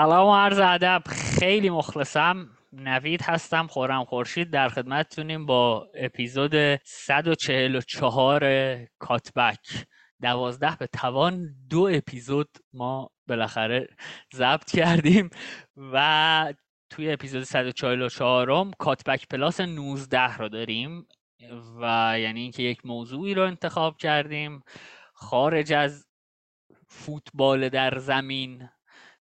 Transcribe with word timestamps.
سلام 0.00 0.28
و 0.28 0.34
عرض 0.34 0.58
ادب. 0.58 1.02
خیلی 1.08 1.70
مخلصم. 1.70 2.48
نوید 2.72 3.22
هستم 3.22 3.66
خورم 3.66 4.04
خورشید. 4.04 4.50
در 4.50 4.68
خدمتتونیم 4.68 5.46
با 5.46 5.88
اپیزود 5.94 6.80
144 6.84 8.84
کاتبک. 8.98 9.86
دوازده 10.22 10.76
به 10.76 10.86
توان 10.86 11.54
دو 11.70 11.88
اپیزود 11.92 12.48
ما 12.72 13.10
بالاخره 13.28 13.88
ضبط 14.34 14.70
کردیم 14.70 15.30
و 15.76 16.54
توی 16.90 17.12
اپیزود 17.12 17.42
144 17.42 18.70
کاتبک 18.78 19.28
پلاس 19.28 19.60
19 19.60 20.36
رو 20.36 20.48
داریم 20.48 21.06
و 21.80 22.14
یعنی 22.18 22.40
اینکه 22.40 22.62
یک 22.62 22.86
موضوعی 22.86 23.34
رو 23.34 23.42
انتخاب 23.42 23.96
کردیم. 23.96 24.62
خارج 25.12 25.72
از 25.72 26.06
فوتبال 26.88 27.68
در 27.68 27.98
زمین 27.98 28.68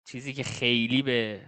چیزی 0.09 0.33
که 0.33 0.43
خیلی 0.43 1.03
به 1.03 1.41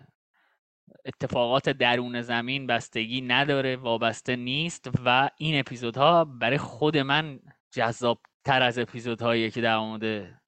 اتفاقات 1.05 1.69
درون 1.69 2.23
زمین 2.23 2.67
بستگی 2.67 3.21
نداره 3.21 3.77
وابسته 3.77 4.37
نیست 4.37 4.91
و 5.05 5.31
این 5.37 5.61
اپیزودها 5.61 6.25
برای 6.25 6.59
خود 6.59 6.97
من 6.97 7.41
جذاب 7.71 8.21
تر 8.45 8.63
از 8.63 8.79
اپیزودهایی 8.79 9.51
که 9.51 9.61
در 9.61 9.79
مورد 9.79 10.41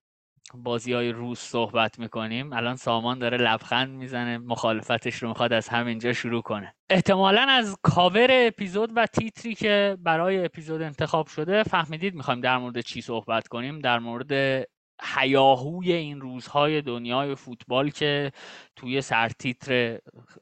بازی 0.54 0.92
های 0.92 1.12
روز 1.12 1.38
صحبت 1.38 1.98
می‌کنیم. 1.98 2.52
الان 2.52 2.76
سامان 2.76 3.18
داره 3.18 3.38
لبخند 3.38 3.90
می‌زنه 3.90 4.38
مخالفتش 4.38 5.14
رو 5.14 5.28
می‌خواد 5.28 5.52
از 5.52 5.68
همینجا 5.68 6.12
شروع 6.12 6.42
کنه. 6.42 6.74
احتمالا 6.90 7.46
از 7.48 7.76
کاور 7.82 8.28
اپیزود 8.30 8.90
و 8.96 9.06
تیتری 9.06 9.54
که 9.54 9.96
برای 10.00 10.44
اپیزود 10.44 10.82
انتخاب 10.82 11.26
شده 11.26 11.62
فهمیدید 11.62 12.14
می‌خوایم 12.14 12.40
در 12.40 12.58
مورد 12.58 12.80
چی 12.80 13.00
صحبت 13.00 13.48
کنیم؟ 13.48 13.78
در 13.78 13.98
مورد 13.98 14.64
هیاهوی 15.02 15.92
این 15.92 16.20
روزهای 16.20 16.82
دنیای 16.82 17.34
فوتبال 17.34 17.90
که 17.90 18.32
توی 18.76 19.00
سرتیتر 19.00 19.98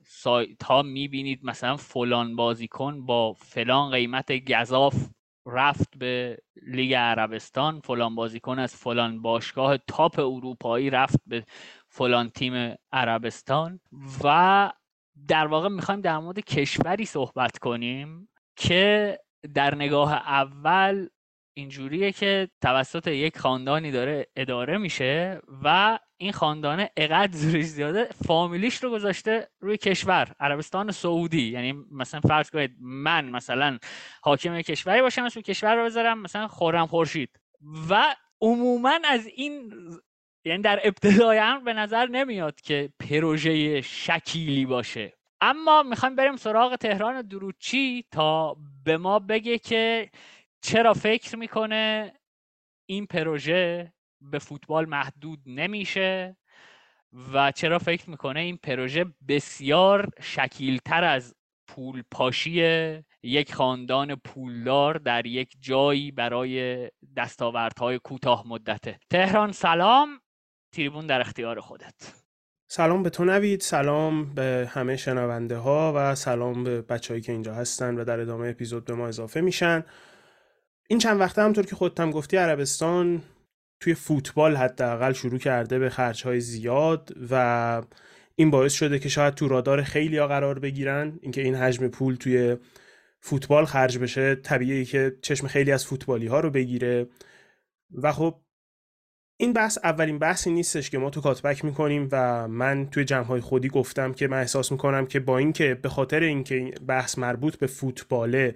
سایت 0.07 0.63
ها 0.63 0.83
می‌بینید 0.83 1.41
مثلا 1.45 1.77
فلان 1.77 2.37
بازیکن 2.37 3.07
با 3.07 3.33
فلان 3.33 3.91
قیمت 3.91 4.33
گذاف 4.53 4.95
رفت 5.47 5.99
به 5.99 6.39
لیگ 6.63 6.95
عربستان 6.95 7.81
فلان 7.81 8.15
بازیکن 8.15 8.59
از 8.59 8.75
فلان 8.77 9.23
باشگاه 9.23 9.79
تاپ 9.79 10.19
اروپایی 10.19 10.91
رفت 10.91 11.21
به 11.27 11.45
فلان 11.89 12.31
تیم 12.31 12.75
عربستان 12.93 13.81
و 14.25 14.73
در 15.29 15.47
واقع 15.47 15.69
می‌خوایم 15.69 16.01
در 16.01 16.19
مورد 16.19 16.41
کشوری 16.41 17.05
صحبت 17.05 17.59
کنیم 17.59 18.29
که 18.57 19.19
در 19.55 19.75
نگاه 19.75 20.13
اول 20.13 21.09
اینجوریه 21.55 22.13
که 22.13 22.49
توسط 22.61 23.07
یک 23.07 23.39
خاندانی 23.39 23.91
داره 23.91 24.27
اداره 24.37 24.79
میشه 24.79 25.41
و 25.65 25.99
این 26.17 26.33
خاندانه 26.33 26.91
اقدر 26.97 27.37
زورش 27.37 27.65
زیاده 27.65 28.09
فامیلیش 28.27 28.85
رو 28.85 28.91
گذاشته 28.91 29.49
روی 29.61 29.77
کشور 29.77 30.35
عربستان 30.41 30.91
سعودی. 30.91 31.43
یعنی 31.43 31.73
مثلا 31.91 32.21
فرض 32.21 32.51
کنید 32.51 32.77
من 32.81 33.31
مثلا 33.31 33.79
حاکم 34.23 34.61
کشوری 34.61 35.03
باشم 35.03 35.25
اسم 35.25 35.41
کشور 35.41 35.75
رو 35.75 35.85
بذارم 35.85 36.23
مثلا 36.23 36.49
خورم 36.49 36.87
خورشید. 36.87 37.41
و 37.91 38.17
عموما 38.41 38.99
از 39.05 39.27
این 39.27 39.73
یعنی 40.45 40.63
در 40.63 40.81
ابتدای 40.85 41.39
هم 41.39 41.65
به 41.65 41.73
نظر 41.73 42.07
نمیاد 42.07 42.61
که 42.61 42.93
پروژه 43.01 43.81
شکیلی 43.81 44.67
باشه. 44.67 45.13
اما 45.41 45.83
می‌خوایم 45.83 46.17
بریم 46.17 46.37
سراغ 46.37 46.77
تهران 46.77 47.23
دروچی 47.23 48.05
تا 48.11 48.57
به 48.85 48.97
ما 48.97 49.19
بگه 49.19 49.59
که 49.59 50.11
چرا 50.63 50.95
فکر 50.95 51.37
می‌کنه 51.37 52.13
این 52.87 53.07
پروژه 53.07 53.93
به 54.21 54.39
فوتبال 54.39 54.89
محدود 54.89 55.39
نمیشه 55.47 56.37
و 57.33 57.53
چرا 57.53 57.79
فکر 57.79 58.11
می‌کنه 58.11 58.41
این 58.41 58.57
پروژه 58.57 59.05
بسیار 59.29 60.09
شکیلتر 60.21 61.05
از 61.05 61.35
پول 61.69 62.03
پاشی 62.11 62.63
یک 63.23 63.55
خاندان 63.55 64.15
پولدار 64.15 64.95
در 64.95 65.27
یک 65.27 65.57
جایی 65.61 66.11
برای 66.11 66.91
دستاوردهای 67.17 67.99
کوتاه 67.99 68.45
مدته؟ 68.49 69.01
تهران 69.11 69.53
سلام. 69.53 70.21
تریبون 70.73 71.07
در 71.07 71.21
اختیار 71.21 71.61
خودت. 71.61 72.15
سلام 72.69 73.03
به 73.03 73.11
تو 73.11 73.25
نوید 73.25 73.61
سلام 73.61 74.35
به 74.35 74.71
همه 74.73 74.97
شنونده 74.97 75.57
ها 75.57 75.93
و 75.97 76.15
سلام 76.15 76.65
به 76.65 76.83
بچههایی 76.83 77.23
که 77.23 77.33
اینجا 77.33 77.55
هستن 77.55 77.95
و 77.95 78.05
در 78.05 78.21
ادامه 78.21 78.49
اپیزود 78.49 78.85
به 78.85 78.95
ما 78.95 79.09
اضافه 79.09 79.41
میشن. 79.41 79.85
این 80.91 80.99
چند 80.99 81.21
وقته 81.21 81.43
همطور 81.43 81.67
که 81.67 81.77
خودت 81.77 82.01
هم 82.01 82.11
گفتی 82.11 82.37
عربستان 82.37 83.23
توی 83.81 83.95
فوتبال 83.95 84.57
حداقل 84.57 85.13
شروع 85.13 85.39
کرده 85.39 85.79
به 85.79 85.91
خرجهای 85.91 86.41
زیاد 86.41 87.13
و 87.31 87.83
این 88.35 88.51
باعث 88.51 88.73
شده 88.73 88.99
که 88.99 89.09
شاید 89.09 89.35
تو 89.35 89.49
رادار 89.49 89.83
خیلی 89.83 90.19
ها 90.19 90.27
قرار 90.27 90.59
بگیرن. 90.59 91.19
اینکه 91.23 91.41
این 91.41 91.55
حجم 91.55 91.89
پول 91.89 92.15
توی 92.15 92.57
فوتبال 93.21 93.65
خرج 93.65 93.99
بشه 93.99 94.35
طبیعی 94.35 94.85
که 94.85 95.17
چشم 95.23 95.47
خیلی 95.47 95.73
از 95.73 95.87
فوتبالی 95.87 96.27
ها 96.27 96.41
رو 96.41 96.51
بگیره. 96.51 97.07
و 98.03 98.13
خب 98.13 98.41
این 99.37 99.53
بحث 99.53 99.79
اولین 99.85 100.19
بحثی 100.19 100.51
نیستش 100.51 100.91
که 100.91 100.99
ما 100.99 101.11
تو 101.11 101.21
کاتبک 101.21 101.65
می‌کنیم 101.65 102.09
و 102.13 102.49
من 102.49 102.91
توی 102.91 103.05
جمعهای 103.05 103.41
خودی 103.41 103.69
گفتم 103.69 104.13
که 104.13 104.29
من 104.29 104.41
احساس 104.41 104.73
می‌کنم 104.73 105.07
که 105.07 105.21
با 105.21 105.39
اینکه 105.39 105.75
به 105.75 105.89
خاطر 105.89 106.21
اینکه 106.21 106.75
بحث 106.87 107.19
مربوط 107.19 107.57
به 107.57 107.67
فوتباله 107.67 108.55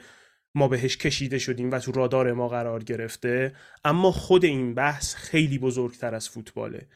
ما 0.54 0.68
بهش 0.68 0.96
کشیده 0.96 1.38
شدیم 1.38 1.70
و 1.70 1.78
تو 1.78 1.92
رادار 1.92 2.32
ما 2.32 2.48
قرار 2.48 2.84
گرفته 2.84 3.54
اما 3.84 4.12
خود 4.12 4.44
این 4.44 4.74
بحث 4.74 5.14
خیلی 5.14 5.58
بزرگتر 5.58 6.14
از 6.14 6.28
فوتباله. 6.28 6.86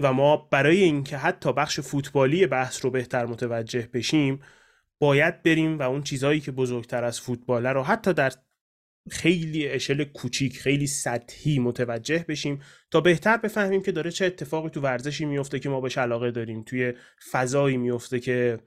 و 0.00 0.12
ما 0.12 0.36
برای 0.36 0.82
اینکه 0.82 1.16
حتی 1.16 1.52
بخش 1.52 1.80
فوتبالی 1.80 2.46
بحث 2.46 2.84
رو 2.84 2.90
بهتر 2.90 3.26
متوجه 3.26 3.88
بشیم 3.94 4.40
باید 4.98 5.42
بریم 5.42 5.78
و 5.78 5.82
اون 5.82 6.02
چیزهایی 6.02 6.40
که 6.40 6.52
بزرگتر 6.52 7.04
از 7.04 7.20
فوتباله 7.20 7.72
رو 7.72 7.82
حتی 7.82 8.12
در 8.12 8.32
خیلی 9.10 9.68
اشل 9.68 10.04
کوچیک 10.04 10.58
خیلی 10.58 10.86
سطحی 10.86 11.58
متوجه 11.58 12.24
بشیم 12.28 12.60
تا 12.90 13.00
بهتر 13.00 13.36
بفهمیم 13.36 13.82
که 13.82 13.92
داره 13.92 14.10
چه 14.10 14.26
اتفاقی 14.26 14.70
تو 14.70 14.80
ورزشی 14.80 15.24
میفته 15.24 15.58
که 15.58 15.68
ما 15.68 15.80
بهش 15.80 15.98
علاقه 15.98 16.30
داریم. 16.30 16.62
توی 16.62 16.92
فضایی 17.30 17.76
میفته 17.76 18.20
که 18.20 18.58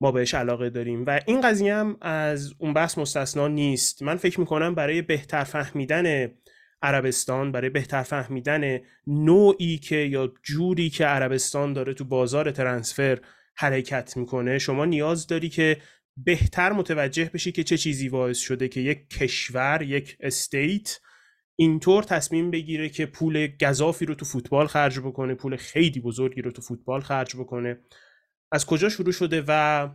ما 0.00 0.12
بهش 0.12 0.34
علاقه 0.34 0.70
داریم. 0.70 1.04
و 1.06 1.20
این 1.26 1.40
قضیه 1.40 1.74
هم 1.74 1.96
از 2.00 2.54
اون 2.58 2.74
بحث 2.74 2.98
مستثنا 2.98 3.48
نیست. 3.48 4.02
من 4.02 4.16
فکر 4.16 4.40
می‌کنم 4.40 4.74
برای 4.74 5.02
بهتر 5.02 5.44
فهمیدن 5.44 6.28
عربستان 6.82 7.52
برای 7.52 7.70
بهتر 7.70 8.02
فهمیدن 8.02 8.78
نوعی 9.06 9.78
که 9.78 9.96
یا 9.96 10.32
جوری 10.42 10.90
که 10.90 11.06
عربستان 11.06 11.72
داره 11.72 11.94
تو 11.94 12.04
بازار 12.04 12.50
ترنسفر 12.50 13.18
حرکت 13.56 14.16
می‌کنه 14.16 14.58
شما 14.58 14.84
نیاز 14.84 15.26
داری 15.26 15.48
که 15.48 15.76
بهتر 16.16 16.72
متوجه 16.72 17.30
بشی 17.34 17.52
که 17.52 17.62
چه 17.62 17.78
چیزی 17.78 18.08
باعث 18.08 18.38
شده 18.38 18.68
که 18.68 18.80
یک 18.80 19.08
کشور 19.10 19.82
یک 19.82 20.16
استیت 20.20 21.00
اینطور 21.56 22.02
تصمیم 22.02 22.50
بگیره 22.50 22.88
که 22.88 23.06
پول 23.06 23.48
گذافی 23.60 24.06
رو 24.06 24.14
تو 24.14 24.24
فوتبال 24.24 24.66
خرج 24.66 24.98
بکنه 24.98 25.34
پول 25.34 25.56
خیلی 25.56 26.00
بزرگی 26.00 26.42
رو 26.42 26.50
تو 26.50 26.62
فوتبال 26.62 27.00
خرج 27.00 27.36
بکنه. 27.36 27.78
از 28.52 28.66
کجا 28.66 28.88
شروع 28.88 29.12
شده 29.12 29.44
و 29.48 29.88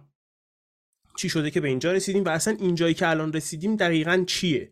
چی 1.18 1.30
شده 1.30 1.52
که 1.52 1.62
به 1.62 1.68
اینجا 1.68 1.92
رسیدیم 1.92 2.24
و 2.24 2.30
اصلا 2.30 2.58
اینجایی 2.60 2.94
که 2.94 3.08
الان 3.08 3.34
رسیدیم 3.34 3.76
دقیقا 3.76 4.24
چیه؟ 4.28 4.72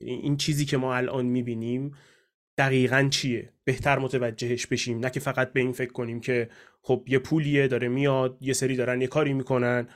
یعنی 0.00 0.14
این 0.14 0.36
چیزی 0.36 0.64
که 0.64 0.76
ما 0.76 0.94
الان 0.94 1.26
می‌بینیم 1.26 1.94
دقیقا 2.58 3.08
چیه؟ 3.10 3.52
بهتر 3.64 3.98
متوجهش 3.98 4.66
بشیم 4.66 4.98
نه 4.98 5.10
که 5.10 5.20
فقط 5.20 5.52
به 5.52 5.60
این 5.60 5.72
فکر 5.72 5.92
کنیم 5.92 6.20
که 6.20 6.50
خب 6.82 7.04
یه 7.08 7.18
پولیه 7.18 7.68
داره 7.68 7.88
میاد 7.88 8.38
یه 8.40 8.52
سری 8.52 8.76
دارن 8.76 9.00
یه 9.00 9.06
کاری 9.06 9.32
می‌کنن. 9.32 9.88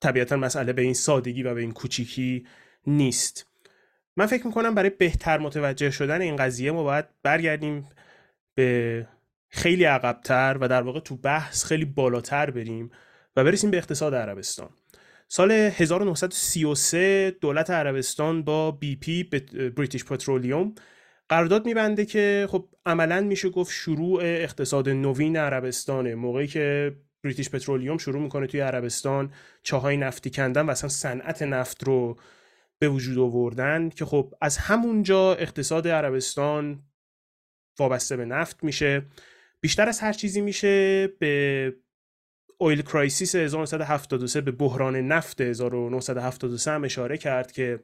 طبیعتا 0.00 0.36
مسئله 0.36 0.72
به 0.72 0.82
این 0.82 0.94
سادگی 0.94 1.42
و 1.42 1.54
به 1.54 1.60
این 1.60 1.72
کوچیکی 1.72 2.46
نیست. 2.86 3.46
من 4.16 4.26
فکر 4.26 4.46
می‌کنم 4.46 4.74
برای 4.74 4.90
بهتر 4.90 5.38
متوجه 5.38 5.90
شدن 5.90 6.20
این 6.20 6.36
قضیه 6.36 6.72
ما 6.72 6.82
باید 6.82 7.04
برگردیم 7.22 7.88
به 8.54 9.08
خیلی 9.48 9.84
عقبتر 9.84 10.56
و 10.60 10.68
در 10.68 10.82
واقع 10.82 11.00
تو 11.00 11.16
بحث 11.16 11.64
خیلی 11.64 11.84
بالاتر 11.84 12.50
بریم 12.50 12.90
و 13.36 13.44
برسیم 13.44 13.70
به 13.70 13.76
اقتصاد 13.76 14.14
عربستان. 14.14 14.70
سال 15.28 15.50
1933 15.52 17.36
دولت 17.40 17.70
عربستان 17.70 18.42
با 18.42 18.70
بی 18.70 18.96
پی 18.96 19.24
بریتیش 19.76 20.04
پترولیوم 20.04 20.74
قرارداد 21.28 21.66
میبنده 21.66 22.04
که 22.04 22.46
خب 22.50 22.68
عملا 22.86 23.20
میشه 23.20 23.48
گفت 23.48 23.72
شروع 23.72 24.20
اقتصاد 24.22 24.88
نوین 24.88 25.36
عربستانه. 25.36 26.14
موقعی 26.14 26.46
که 26.46 26.96
بریتیش 27.24 27.50
پترولیوم 27.50 27.98
شروع 27.98 28.22
می‌کنه 28.22 28.46
توی 28.46 28.60
عربستان 28.60 29.32
چاهای 29.62 29.96
نفتی 29.96 30.30
کندن 30.30 30.66
و 30.66 30.70
اصلا 30.70 30.88
صنعت 30.88 31.42
نفت 31.42 31.84
رو 31.84 32.16
به 32.78 32.88
وجود 32.88 33.18
آوردن 33.18 33.88
که 33.88 34.04
خب 34.04 34.34
از 34.40 34.58
همونجا 34.58 35.34
اقتصاد 35.34 35.88
عربستان 35.88 36.82
وابسته 37.78 38.16
به 38.16 38.24
نفت 38.24 38.64
میشه. 38.64 39.02
بیشتر 39.60 39.88
از 39.88 40.00
هر 40.00 40.12
چیزی 40.12 40.40
میشه 40.40 41.06
به 41.06 41.74
اویل 42.58 42.82
کرایسیس 42.82 43.34
1973 43.34 44.40
به 44.40 44.50
بحران 44.50 44.96
نفت 44.96 45.40
1973 45.40 46.70
هم 46.70 46.84
اشاره 46.84 47.18
کرد 47.18 47.52
که 47.52 47.80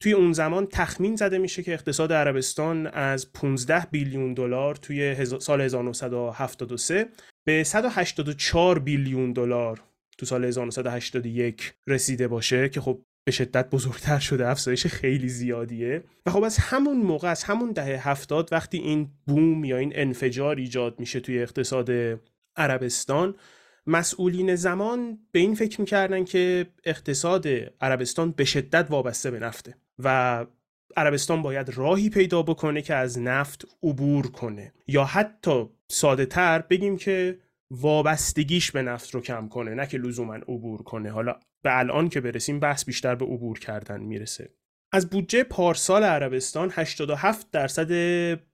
توی 0.00 0.12
اون 0.12 0.32
زمان 0.32 0.66
تخمین 0.66 1.16
زده 1.16 1.38
میشه 1.38 1.62
که 1.62 1.72
اقتصاد 1.72 2.12
عربستان 2.12 2.86
از 2.86 3.32
15 3.32 3.86
بیلیون 3.90 4.34
دلار 4.34 4.74
توی 4.74 5.26
سال 5.38 5.60
1973 5.60 7.08
به 7.44 7.64
184 7.64 8.78
بیلیون 8.78 9.32
دلار 9.32 9.82
تو 10.18 10.26
سال 10.26 10.44
1981 10.44 11.74
رسیده 11.86 12.28
باشه 12.28 12.68
که 12.68 12.80
خب 12.80 13.04
به 13.24 13.32
شدت 13.32 13.70
بزرگتر 13.70 14.18
شده 14.18 14.48
افزایش 14.48 14.86
خیلی 14.86 15.28
زیادیه. 15.28 16.04
و 16.26 16.30
خب 16.30 16.42
از 16.42 16.58
همون 16.58 16.96
موقع 16.96 17.28
از 17.28 17.44
همون 17.44 17.72
دهه 17.72 18.08
هفتاد 18.08 18.48
وقتی 18.52 18.78
این 18.78 19.08
بوم 19.26 19.64
یا 19.64 19.76
این 19.76 19.92
انفجار 19.94 20.56
ایجاد 20.56 21.00
میشه 21.00 21.20
توی 21.20 21.42
اقتصاد 21.42 21.90
عربستان 22.56 23.34
مسئولین 23.86 24.54
زمان 24.54 25.18
به 25.32 25.38
این 25.38 25.54
فکر 25.54 25.80
می‌کردن 25.80 26.24
که 26.24 26.66
اقتصاد 26.84 27.46
عربستان 27.80 28.30
به 28.30 28.44
شدت 28.44 28.86
وابسته 28.90 29.30
به 29.30 29.38
نفته 29.38 29.74
و 29.98 30.46
عربستان 30.96 31.42
باید 31.42 31.70
راهی 31.70 32.10
پیدا 32.10 32.42
بکنه 32.42 32.82
که 32.82 32.94
از 32.94 33.18
نفت 33.18 33.64
عبور 33.82 34.26
کنه. 34.26 34.72
یا 34.86 35.04
حتی 35.04 35.68
ساده 35.88 36.26
تر 36.26 36.58
بگیم 36.58 36.96
که 36.96 37.38
وابستگیش 37.70 38.70
به 38.70 38.82
نفت 38.82 39.14
رو 39.14 39.20
کم 39.20 39.48
کنه 39.48 39.74
نه 39.74 39.86
که 39.86 39.98
لزوما 39.98 40.34
عبور 40.34 40.82
کنه. 40.82 41.10
حالا 41.10 41.36
به 41.64 41.78
الان 41.78 42.08
که 42.08 42.20
برسیم 42.20 42.60
بحث 42.60 42.84
بیشتر 42.84 43.14
به 43.14 43.24
عبور 43.24 43.58
کردن 43.58 44.00
می‌رسه. 44.00 44.50
از 44.92 45.10
بودجه 45.10 45.42
پارسال 45.42 46.04
عربستان 46.04 46.70
87 46.72 47.50
درصد 47.50 47.90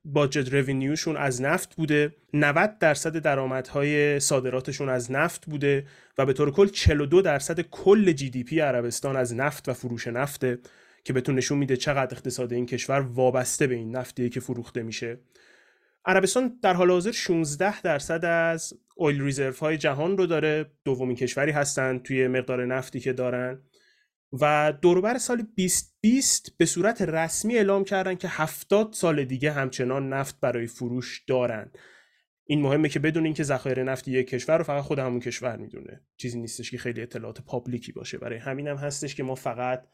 باجت 0.04 0.54
رونیوشون 0.54 1.16
از 1.16 1.42
نفت 1.42 1.76
بوده 1.76 2.16
90 2.34 2.78
درصد 2.78 3.16
درآمدهای 3.16 4.20
صادراتشون 4.20 4.88
از 4.88 5.12
نفت 5.12 5.46
بوده 5.46 5.86
و 6.18 6.26
به 6.26 6.32
طور 6.32 6.50
کل 6.50 6.66
42 6.66 7.22
درصد 7.22 7.60
کل 7.60 8.12
جی 8.12 8.30
دی 8.30 8.44
پی 8.44 8.60
عربستان 8.60 9.16
از 9.16 9.34
نفت 9.34 9.68
و 9.68 9.72
فروش 9.72 10.06
نفته 10.06 10.58
که 11.04 11.12
بهتون 11.12 11.34
نشون 11.34 11.58
میده 11.58 11.76
چقدر 11.76 12.14
اقتصاد 12.14 12.52
این 12.52 12.66
کشور 12.66 13.00
وابسته 13.00 13.66
به 13.66 13.74
این 13.74 13.96
نفتیه 13.96 14.28
که 14.28 14.40
فروخته 14.40 14.82
میشه. 14.82 15.18
عربستان 16.04 16.58
در 16.62 16.74
حال 16.74 16.90
حاضر 16.90 17.12
16 17.12 17.82
درصد 17.82 18.24
از 18.24 18.74
اویل 19.00 19.22
ریزرو 19.22 19.54
های 19.60 19.78
جهان 19.78 20.18
رو 20.18 20.26
داره 20.26 20.70
دومین 20.84 21.16
کشوری 21.16 21.50
هستن 21.52 21.98
توی 21.98 22.28
مقدار 22.28 22.66
نفتی 22.66 23.00
که 23.00 23.12
دارن 23.12 23.62
و 24.40 24.72
دوربر 24.82 25.18
سال 25.18 25.36
2020 25.56 26.58
به 26.58 26.64
صورت 26.64 27.02
رسمی 27.02 27.56
اعلام 27.56 27.84
کردن 27.84 28.14
که 28.14 28.28
70 28.28 28.92
سال 28.92 29.24
دیگه 29.24 29.52
همچنان 29.52 30.12
نفت 30.12 30.40
برای 30.40 30.66
فروش 30.66 31.24
دارن. 31.26 31.72
این 32.44 32.62
مهمه 32.62 32.88
که 32.88 32.98
بدون 32.98 33.24
اینکه 33.24 33.42
ذخایر 33.42 33.82
نفتی 33.82 34.10
یک 34.10 34.28
کشور 34.28 34.58
رو 34.58 34.64
فقط 34.64 34.82
خود 34.82 34.98
همون 34.98 35.20
کشور 35.20 35.56
می‌دونه. 35.56 36.00
چیزی 36.16 36.40
نیستش 36.40 36.70
که 36.70 36.78
خیلی 36.78 37.02
اطلاعات 37.02 37.40
پابلیکی 37.40 37.92
باشه. 37.92 38.18
برای 38.18 38.38
همین 38.38 38.68
هم 38.68 38.76
هستش 38.76 39.14
که 39.14 39.22
ما 39.22 39.34
فقط 39.34 39.86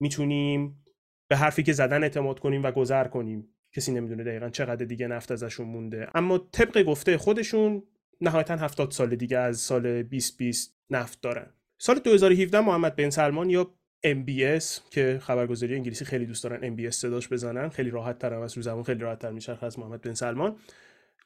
می‌تونیم 0.00 0.84
به 1.28 1.36
حرفی 1.36 1.62
که 1.62 1.72
زدن 1.72 2.02
اعتماد 2.02 2.38
کنیم 2.38 2.62
و 2.62 2.70
گذر 2.70 3.04
کنیم. 3.04 3.48
کسی 3.74 3.92
نمی‌دونه 3.92 4.24
دقیقا 4.24 4.48
چقدر 4.48 4.84
دیگه 4.84 5.06
نفت 5.06 5.32
ازشون 5.32 5.66
مونده. 5.66 6.08
اما 6.14 6.38
طبق 6.38 6.82
گفته 6.82 7.18
خودشون 7.18 7.82
نهایتا 8.22 8.56
70 8.56 8.90
سال 8.90 9.16
دیگه 9.16 9.38
از 9.38 9.58
سال 9.58 10.02
2020 10.02 10.76
نفت 10.90 11.20
دارن. 11.20 11.46
سال 11.78 11.98
2017 11.98 12.60
محمد 12.60 12.96
بن 12.96 13.10
سلمان 13.10 13.50
یا 13.50 13.74
MBS 14.06 14.90
که 14.90 15.20
خبرگزاری 15.22 15.74
انگلیسی 15.74 16.04
خیلی 16.04 16.26
دوست 16.26 16.44
دارن 16.44 16.76
MBS 16.76 16.90
صداش 16.90 17.28
بزنن 17.28 17.68
خیلی 17.68 17.90
راحت 17.90 18.18
تر 18.18 18.34
از 18.34 18.56
رو 18.56 18.62
زمان 18.62 18.82
خیلی 18.82 19.00
راحت 19.00 19.18
تر 19.18 19.30
میشه 19.30 19.64
از 19.64 19.78
محمد 19.78 20.00
بن 20.00 20.14
سلمان. 20.14 20.56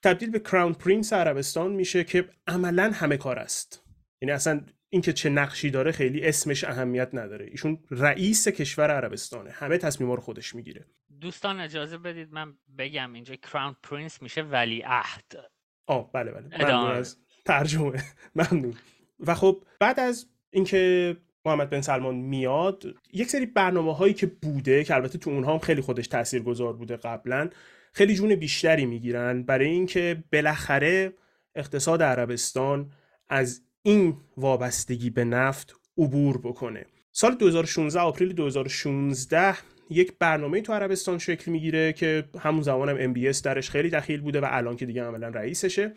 تبدیل 0.03 0.31
به 0.31 0.39
crown 0.39 0.73
prince 0.73 1.13
عربستان 1.13 1.73
میشه 1.73 2.05
که 2.05 2.29
عملا 2.47 2.91
همه 2.95 3.17
کار 3.17 3.39
است. 3.39 3.83
یعنی 4.23 4.33
اصلا 4.33 4.61
اینکه 4.89 5.13
چه 5.13 5.31
نقشی 5.31 5.71
داره 5.71 5.93
خیلی 5.93 6.27
اسمش 6.27 6.65
اهمیت 6.65 7.11
نداره. 7.13 7.47
ایشون 7.47 7.79
رئیس 7.91 8.49
کشور 8.49 8.91
عربستانه. 8.91 9.51
همه 9.51 9.79
تصمیما 9.79 10.15
رو 10.15 10.21
خودش 10.21 10.55
می‌گیره. 10.55 10.87
دوستان 11.21 11.61
اجازه 11.61 11.99
بدید 11.99 12.33
من 12.33 12.55
بگم 12.79 13.13
اینجا 13.13 13.37
crown 13.37 13.77
prince 13.83 14.23
میشه 14.23 14.43
ولی 14.43 14.83
عهد 14.87 15.56
آه 15.87 16.13
بله 16.13 16.31
بله. 16.33 16.65
ممنون 16.65 16.91
از 16.91 17.17
ترجمه. 17.45 18.03
ممنون. 18.37 18.75
و 19.21 19.35
خب 19.35 19.65
بعد 19.81 20.01
از 20.01 20.27
اینکه 20.51 21.17
محمد 21.45 21.71
بن 21.71 21.81
سلمان 21.81 22.15
میاد 22.15 22.85
یک 23.13 23.29
سری 23.29 23.47
برنامه 23.47 23.95
هایی 23.95 24.15
که 24.15 24.27
بوده 24.27 24.85
که 24.85 24.95
البته 24.95 25.19
تو 25.19 25.31
اونها 25.31 25.53
هم 25.53 25.59
خیلی 25.59 25.81
خودش 25.81 26.09
تاثیرگذار 26.09 26.73
بوده 26.73 26.97
قبلا 26.97 27.51
خیلی 27.93 28.15
جون 28.15 28.35
بیشتری 28.35 28.87
می‌گیرن. 28.87 29.43
برای 29.43 29.67
اینکه 29.67 30.25
بالاخره 30.33 31.13
اقتصاد 31.55 32.03
عربستان 32.03 32.93
از 33.29 33.63
این 33.83 34.17
وابستگی 34.37 35.11
به 35.11 35.25
نفت 35.25 35.77
عبور 35.99 36.39
بکنه. 36.39 36.87
سال 37.13 37.35
2016 37.35 38.01
آپریل 38.01 38.33
2016 38.33 39.55
یک 39.91 40.13
برنامه 40.19 40.61
تو 40.61 40.73
عربستان 40.73 41.19
شکل 41.19 41.51
می‌گیره 41.51 41.93
که 41.93 42.25
همون 42.41 42.63
زمان 42.63 42.89
هم 42.89 43.15
MBS 43.15 43.41
درش 43.41 43.71
خیلی 43.71 43.91
دخیل 43.91 44.21
بوده 44.21 44.41
و 44.41 44.47
الان 44.51 44.77
که 44.77 44.87
دیگه 44.87 45.03
عملا 45.03 45.29
رئیسشه. 45.29 45.93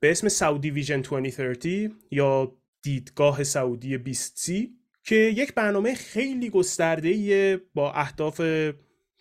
به 0.00 0.10
اسم 0.10 0.28
سعودی 0.28 0.70
ویژن 0.70 1.00
2030 1.00 1.94
یا 2.10 2.52
دیدگاه 2.82 3.44
سعودی 3.44 3.98
2030 3.98 4.70
که 5.04 5.14
یک 5.14 5.54
برنامه 5.54 5.94
خیلی 5.94 6.50
گسترده 6.50 7.60
با 7.74 7.92
اهداف 7.92 8.40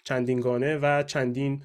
چندین 0.03 0.53
ارگان 0.53 0.77
و 0.77 1.03
چندین 1.03 1.63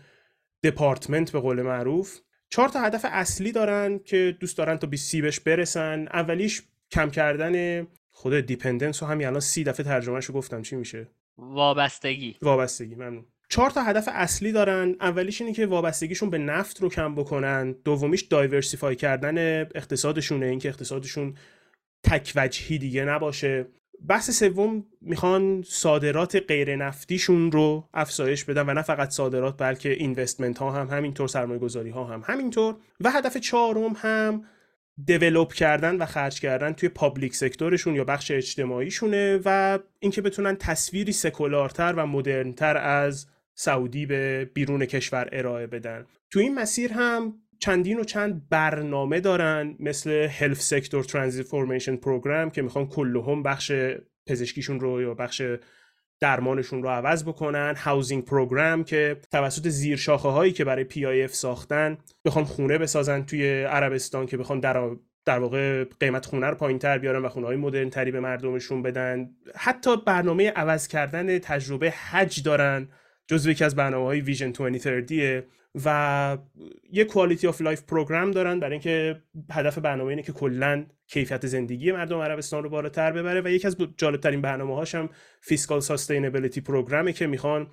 دپارتمنت 0.62 1.30
به 1.30 1.40
قول 1.40 1.62
معروف. 1.62 2.18
چهار 2.48 2.68
تا 2.68 2.80
هدف 2.80 3.04
اصلی 3.08 3.52
دارن 3.52 3.98
که 3.98 4.36
دوست 4.40 4.58
دارن 4.58 4.76
تا 4.76 4.86
20 4.86 5.16
بهش 5.16 5.40
برسن. 5.40 6.08
اولیش 6.12 6.62
کم 6.90 7.10
کردن 7.10 7.86
خود 8.10 8.40
dependence 8.40 9.02
رو 9.02 9.08
همین 9.08 9.26
الان 9.26 9.40
سی 9.40 9.64
دفعه 9.64 9.86
ترجمهش 9.86 10.24
رو 10.24 10.34
گفتم 10.34 10.62
چی 10.62 10.76
میشه؟ 10.76 11.06
وابستگی. 11.38 12.36
وابستگی 12.43 12.94
ممنون. 12.94 13.26
چهار 13.48 13.70
تا 13.70 13.82
هدف 13.82 14.08
اصلی 14.12 14.53
دارن. 14.53 14.96
اولیش 15.00 15.41
اینه 15.41 15.55
که 15.55 15.67
وابستگیشون 15.67 16.31
به 16.31 16.38
نفت 16.38 16.82
رو 16.82 16.88
کم 16.88 17.14
بکنن. 17.14 17.72
دومیش 17.72 18.22
diversify 18.22 18.96
کردن 18.96 19.60
اقتصادشونه 19.60 20.46
اینکه 20.46 20.69
اقتصادشون 20.69 21.34
تک 22.03 22.32
وجهی 22.36 22.79
دیگه 22.79 23.05
نباشه. 23.05 23.67
بحث 24.08 24.31
سوم 24.31 24.86
می‌خوان 25.00 25.62
صادرات 25.67 26.36
غیر 26.48 26.76
نفتیشون 26.76 27.53
رو 27.53 27.88
افزایش 27.94 28.44
بدن 28.44 28.69
و 28.69 28.74
نه 28.74 28.82
فقط 28.82 29.10
صادرات 29.10 29.55
بلکه 29.58 29.93
investment 29.93 30.58
ها 30.58 30.70
هم 30.70 30.88
همینطور 30.96 31.29
سرمایه 31.29 31.60
گذاری 31.60 31.91
ها 31.91 32.05
هم. 32.05 32.22
همینطور. 32.24 32.76
و 33.00 33.10
هدف 33.10 33.36
چهارم 33.36 33.93
هم 33.96 34.44
develop 35.05 35.53
کردن 35.53 35.96
و 35.96 36.06
خرج 36.06 36.41
کردن 36.41 36.72
توی 36.72 36.89
public 36.88 37.34
sector 37.34 37.70
شون 37.70 37.94
یا 37.94 38.05
بخش 38.05 38.31
اجتماعیشونه 38.31 39.41
و 39.44 39.79
اینکه 39.98 40.22
بتونن 40.22 40.56
تصویری 40.56 41.13
سکولارتر 41.13 41.94
و 41.96 42.06
مدرنتر 42.06 42.77
از 42.77 43.27
سعودی 43.55 44.06
به 44.06 44.51
بیرون 44.55 44.86
کشور 44.86 45.29
ارائه 45.32 45.67
بدن. 45.67 46.06
تو 46.31 46.41
این 46.41 46.55
مسیر 46.55 46.93
هم 46.93 47.34
چندین 47.58 48.01
و 48.01 48.05
چند 48.05 48.48
برنامه 48.48 49.20
دارن 49.20 49.77
مثل 49.81 50.10
health 50.10 50.62
sector 50.62 51.05
transformation 51.05 51.96
program 51.96 52.50
که 52.51 52.63
می‌خوان 52.63 52.86
کلهم 52.86 53.43
بخش 53.43 53.72
پزشکیشون 54.27 54.81
رو 54.81 55.03
یا 55.03 55.15
بخش 55.15 55.43
درمانشون 56.24 56.82
رو 56.82 56.88
عوض 56.88 57.24
بکنن. 57.24 57.74
housing 57.76 58.24
program 58.24 58.84
که 58.84 59.16
توسط 59.32 59.69
زیر 59.69 59.96
شاخه 59.96 60.28
هایی 60.28 60.52
که 60.52 60.64
برای 60.64 60.84
PIF 60.84 61.34
ساختن 61.34 61.98
بخوان 62.24 62.44
خونه 62.44 62.78
بسازن 62.78 63.22
توی 63.22 63.62
عربستان 63.62 64.26
که 64.26 64.36
بخوان 64.36 64.60
در 64.60 64.90
در 65.24 65.38
واقع 65.38 65.84
قیمت 65.84 66.26
خونه 66.26 66.46
رو 66.46 66.54
پایین 66.54 66.78
تر 66.78 66.98
بیارن 66.98 67.24
و 67.24 67.28
خونه 67.28 67.46
های 67.46 67.56
مدرن 67.56 67.90
تری 67.90 68.10
به 68.10 68.20
مردمشون 68.20 68.82
بدن. 68.82 69.31
حتی 69.56 69.96
برنامه 69.96 70.50
عوض 70.50 70.88
کردن 70.88 71.38
تجربه 71.38 71.90
حج 71.90 72.43
دارن 72.43 72.88
جزو 73.26 73.50
یکی 73.50 73.64
از 73.64 73.76
برنامه 73.76 74.06
های 74.06 74.20
vision 74.20 74.50
2030 74.50 75.43
و 75.84 76.38
یه 76.93 77.04
quality 77.05 77.46
of 77.46 77.60
life 77.60 77.82
program 77.82 78.31
دارن 78.31 78.60
برای 78.60 78.72
اینکه 78.72 79.22
هدف 79.50 79.78
برنامه 79.78 80.10
اینه 80.10 80.22
که 80.22 80.32
کلا 80.32 80.86
کیفیت 81.06 81.46
زندگی 81.46 81.93
مردم 81.93 82.19
عربستان 82.19 82.62
رو 82.62 82.70
بالاتر 82.70 83.12
ببره 83.12 83.40
و 83.40 83.48
یکی 83.48 83.66
از 83.66 83.76
جالبترین 83.96 84.40
برنامه 84.40 84.74
هاش 84.74 84.94
هم 84.94 85.08
fiscal 85.41 85.81
sustainability 85.81 86.60
program 86.60 87.06
ه 87.06 87.12
که 87.12 87.26
می‌خوان 87.26 87.66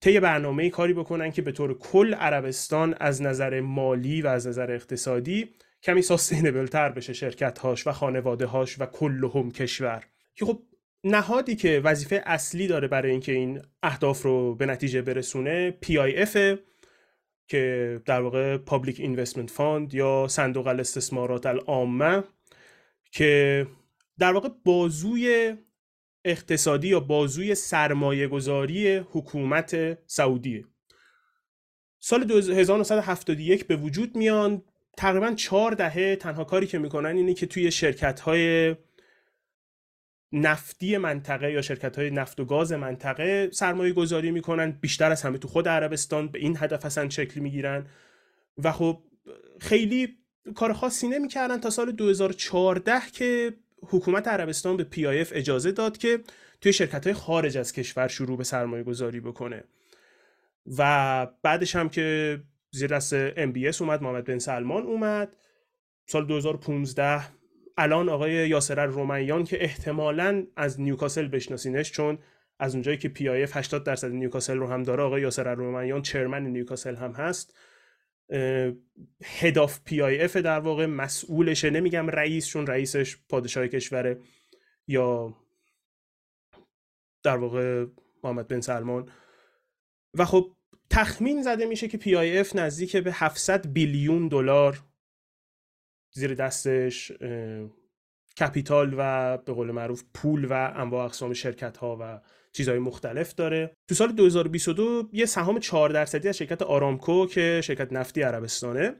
طی 0.00 0.20
برنامه 0.20 0.70
کاری 0.70 0.92
بکنن 0.92 1.30
که 1.30 1.42
به 1.42 1.52
طور 1.52 1.78
کل 1.78 2.14
عربستان 2.14 2.94
از 3.00 3.22
نظر 3.22 3.60
مالی 3.60 4.22
و 4.22 4.26
از 4.26 4.46
نظر 4.46 4.70
اقتصادی 4.70 5.48
کمی 5.82 6.02
sustainable 6.02 6.66
تر 6.66 6.88
بشه 6.88 7.12
شرکت 7.12 7.58
هاش 7.58 7.86
و 7.86 7.92
خانواده 7.92 8.46
هاش 8.46 8.80
و 8.80 8.86
کل 8.86 9.24
هم 9.34 9.50
کشور. 9.50 10.04
که 10.34 10.44
خب 10.44 10.62
نهادی 11.04 11.56
که 11.56 11.80
وظیفه 11.84 12.22
اصلی 12.26 12.66
داره 12.66 12.88
برای 12.88 13.10
اینکه 13.10 13.32
این 13.32 13.62
اهداف 13.82 14.22
رو 14.22 14.54
به 14.54 14.66
نتیجه 14.66 15.02
برسونه 15.02 15.74
PIF 15.84 16.58
که 17.48 18.02
در 18.04 18.20
واقع 18.20 18.56
public 18.56 19.00
investment 19.00 19.50
fund 19.50 19.94
یا 19.94 20.26
صندوق 20.28 20.66
الاستثمارات 20.66 21.46
العامة 21.46 22.24
که 23.12 23.66
در 24.18 24.32
واقع 24.32 24.48
بازوی 24.64 25.56
اقتصادی 26.24 26.88
یا 26.88 27.00
بازوی 27.00 27.54
سرمایه 27.54 28.28
گذاری 28.28 28.96
حکومت 28.96 29.98
سعودیه. 30.06 30.64
سال 32.00 32.32
1971 32.32 33.66
به 33.66 33.76
وجود 33.76 34.16
میان 34.16 34.62
تقریبا 34.96 35.32
چهار 35.34 35.72
دهه 35.72 36.16
تنها 36.16 36.44
کاری 36.44 36.66
که 36.66 36.78
می‌کنن 36.78 37.16
اینه 37.16 37.34
که 37.34 37.46
توی 37.46 37.70
شرکت 37.70 38.20
های 38.20 38.76
نفتی 40.32 40.96
منطقه 40.96 41.52
یا 41.52 41.62
شرکت 41.62 41.98
های 41.98 42.10
نفت 42.10 42.40
و 42.40 42.44
گاز 42.44 42.72
منطقه 42.72 43.50
سرمایه 43.52 43.92
گذاری 43.92 44.30
می‌کنن 44.30 44.70
بیشتر 44.70 45.10
از 45.10 45.22
همه 45.22 45.38
تو 45.38 45.48
خود 45.48 45.68
عربستان 45.68 46.28
به 46.28 46.38
این 46.38 46.56
هدف 46.60 46.84
هستن 46.84 47.08
شکل 47.08 47.40
می‌گیرن. 47.40 47.86
و 48.58 48.72
خب 48.72 49.02
خیلی 49.60 50.18
کار 50.54 50.72
خاصی 50.72 51.08
نمی‌کردن 51.08 51.60
تا 51.60 51.70
سال 51.70 51.92
2014 51.92 53.00
که 53.12 53.54
حکومت 53.82 54.28
عربستان 54.28 54.76
به 54.76 54.86
PIF 54.94 55.28
اجازه 55.32 55.72
داد 55.72 55.98
که 55.98 56.20
توی 56.60 56.72
شرکت 56.72 57.06
های 57.06 57.14
خارج 57.14 57.58
از 57.58 57.72
کشور 57.72 58.08
شروع 58.08 58.38
به 58.38 58.44
سرمایه 58.44 58.82
گذاری 58.82 59.20
بکنه. 59.20 59.64
و 60.78 61.26
بعدش 61.42 61.76
هم 61.76 61.88
که 61.88 62.40
زیر 62.70 62.90
دست 62.96 63.34
MBS 63.34 63.80
اومد 63.80 64.02
محمد 64.02 64.24
بن 64.24 64.38
سلمان 64.38 64.82
اومد. 64.82 65.36
سال 66.06 66.26
2015 66.26 67.37
الان 67.78 68.08
آقای 68.08 68.48
یاسر 68.48 68.86
رمیان 68.86 69.44
که 69.44 69.64
احتمالا 69.64 70.46
از 70.56 70.80
نیوکاسل 70.80 71.28
بشناسینش 71.28 71.92
چون 71.92 72.18
از 72.58 72.74
اونجایی 72.74 72.98
که 72.98 73.08
PIF 73.08 73.56
80 73.56 73.84
درصد 73.84 74.10
نیوکاسل 74.10 74.56
رو 74.56 74.66
هم 74.66 74.82
داره 74.82 75.02
آقای 75.02 75.22
یاسر 75.22 75.54
رمیان 75.54 76.02
chairman 76.02 76.46
نیوکاسل 76.46 76.96
هم 76.96 77.12
هست. 77.12 77.58
head 79.24 79.58
of 79.58 79.80
PIF 79.84 80.36
در 80.36 80.60
واقع 80.60 80.86
مسئولشه. 80.86 81.70
نمیگم 81.70 82.08
رئیس 82.08 82.46
چون 82.46 82.66
رئیسش 82.66 83.16
پادشاه 83.28 83.68
کشوره 83.68 84.20
یا 84.86 85.36
در 87.22 87.36
واقع 87.36 87.86
محمد 88.24 88.48
بن 88.48 88.60
سلمان. 88.60 89.08
و 90.14 90.24
خب 90.24 90.52
تخمین 90.90 91.42
زده 91.42 91.66
میشه 91.66 91.88
که 91.88 91.98
PIF 91.98 92.56
نزدیک 92.56 92.96
به 92.96 93.12
700 93.12 93.66
billion 93.66 94.28
دلار 94.28 94.87
زیر 96.12 96.34
دستش 96.34 97.12
capital 98.40 98.94
و 98.98 99.36
به 99.38 99.52
قول 99.52 99.70
معروف 99.70 100.02
پول 100.14 100.44
و 100.44 100.72
انواع 100.76 101.04
اقسام 101.04 101.32
شرکت 101.32 101.76
ها 101.76 101.98
و 102.00 102.20
چیزهای 102.52 102.78
مختلف 102.78 103.34
داره. 103.34 103.76
تو 103.88 103.94
سال 103.94 104.12
2022 104.12 105.08
یه 105.12 105.26
سهام 105.26 105.58
4 105.58 105.90
درصدی 105.90 106.28
از 106.28 106.36
شرکت 106.36 106.62
آرامکو 106.62 107.26
که 107.26 107.60
شرکت 107.64 107.92
نفتی 107.92 108.22
عربستانه 108.22 108.94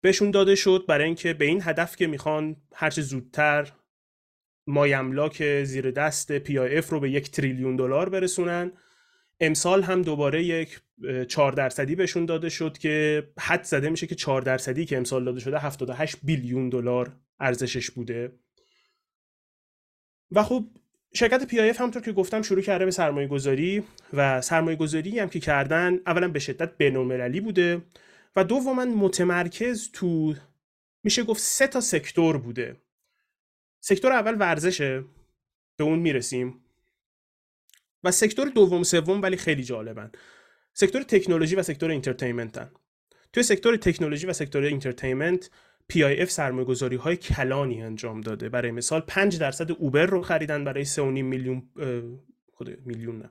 بهشون 0.00 0.30
داده 0.30 0.54
شد 0.54 0.84
برای 0.88 1.04
اینکه 1.04 1.32
به 1.32 1.44
این 1.44 1.60
هدف 1.62 1.96
که 1.96 2.06
می‌خوان 2.06 2.56
هرچه 2.74 3.02
زودتر 3.02 3.72
مایملاک 4.66 5.64
زیر 5.64 5.90
دست 5.90 6.32
PIF 6.32 6.90
رو 6.90 7.00
به 7.00 7.10
یک 7.10 7.30
تریلیون 7.30 7.76
دلار 7.76 8.08
برسونن. 8.08 8.72
امسال 9.42 9.82
هم 9.82 10.02
دوباره 10.02 10.44
یک 10.44 10.80
4 11.28 11.52
درصدی 11.52 11.94
بهشون 11.94 12.26
داده 12.26 12.48
شد 12.48 12.78
که 12.78 13.26
حدس 13.38 13.62
زده 13.62 13.90
میشه 13.90 14.06
که 14.06 14.14
4 14.14 14.42
درصدی 14.42 14.84
که 14.84 14.96
امسال 14.96 15.24
داده 15.24 15.40
شده 15.40 15.58
78 15.58 16.16
billion 16.22 16.68
دلار 16.68 17.16
ارزشش 17.40 17.90
بوده. 17.90 18.32
و 20.30 20.42
خب 20.42 20.64
شرکت 21.14 21.46
PIF 21.46 21.80
همونطور 21.80 22.02
که 22.02 22.12
گفتم 22.12 22.42
شروع 22.42 22.62
کرده 22.62 22.84
به 22.84 22.90
سرمایه 22.90 23.28
گذاری 23.28 23.82
و 24.12 24.40
سرمایه 24.40 24.76
گذاری 24.76 25.18
هم 25.18 25.28
که 25.28 25.40
کردن 25.40 26.00
اولا 26.06 26.28
به 26.28 26.38
شدت 26.38 26.76
بین‌المللی 26.76 27.40
بوده 27.40 27.82
و 28.36 28.44
دوما 28.44 28.84
متمرکز 28.84 29.90
تو 29.92 30.34
میشه 31.04 31.22
گفت 31.22 31.40
سه 31.40 31.66
تا 31.66 31.80
sector 31.80 32.36
بوده. 32.38 32.76
sector 33.80 34.12
اول 34.12 34.36
ورزشه 34.40 35.04
به 35.78 35.84
اون 35.84 35.98
می‌رسیم. 35.98 36.61
و 38.04 38.10
sector 38.10 38.48
دوم 38.48 38.82
سوم 38.82 39.22
ولی 39.22 39.36
خیلی 39.36 39.64
جالبن. 39.64 40.10
sector 40.74 41.02
تکنولوژی 41.02 41.56
و 41.56 41.62
sector 41.62 41.90
entertainment 41.90 42.64
ن 42.64 42.70
توی 43.32 43.42
sector 43.42 43.76
تکنولوژی 43.76 44.26
و 44.26 44.32
sector 44.32 44.62
entertainment 44.62 45.50
PIF 45.92 46.24
سرمایه 46.24 46.64
گذاری 46.64 46.96
های 46.96 47.16
کلانی 47.16 47.82
انجام 47.82 48.20
داده. 48.20 48.48
برای 48.48 48.70
مثال 48.70 49.00
5 49.00 49.38
درصد 49.38 49.70
اوبر 49.72 50.06
رو 50.06 50.22
خریدن 50.22 50.64
برای 50.64 50.84
3.5 50.84 50.98
میلیون 51.00 51.62
خود 52.52 52.86
میلیون 52.86 53.18
نه. 53.18 53.30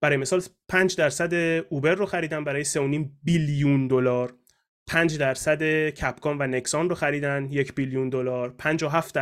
برای 0.00 0.16
مثال 0.16 0.42
5 0.68 0.96
درصد 0.96 1.34
اوبر 1.68 1.94
رو 1.94 2.06
خریدن 2.06 2.44
برای 2.44 2.64
3.5 2.64 2.78
billion 3.22 3.88
دلار. 3.88 4.34
5 4.86 5.18
درصد 5.18 5.88
Capcom 5.88 6.36
و 6.40 6.46
Nexon 6.46 6.88
رو 6.88 6.94
خریدن 6.94 7.48
یک 7.50 7.74
billion 7.74 8.08
دلار. 8.08 8.54
57 8.58 9.18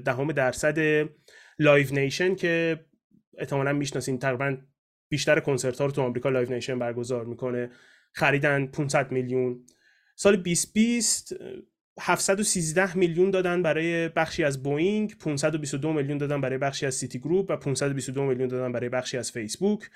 دهم 0.00 0.32
درصد 0.32 1.08
Live 1.58 1.86
Nation 1.92 2.34
که 2.34 2.80
احتمالا 3.38 3.72
می‌شناسین 3.72 4.18
تقریبا 4.18 4.56
بیشتر 5.08 5.40
کنسرت 5.40 5.78
ها 5.78 5.86
رو 5.86 5.92
تو 5.92 6.02
آمریکا 6.02 6.28
Live 6.28 6.52
Nation 6.52 6.78
برگزار 6.78 7.24
می‌کنه. 7.24 7.70
خریدن 8.12 8.66
500 8.66 9.12
میلیون. 9.12 9.66
سال 10.16 10.36
2020 10.36 11.34
713 12.00 12.96
میلیون 12.96 13.30
دادن 13.30 13.62
برای 13.62 14.08
بخشی 14.08 14.44
از 14.44 14.62
بوینگ 14.62 15.18
522 15.18 15.92
میلیون 15.92 16.18
دادن 16.18 16.40
برای 16.40 16.58
بخشی 16.58 16.86
از 16.86 16.94
Citigroup 16.94 17.50
و 17.50 17.56
522 17.56 18.24
میلیون 18.24 18.48
دادن 18.48 18.72
برای 18.72 18.88
بخشی 18.88 19.18
از 19.18 19.32
فیسبوک. 19.32 19.90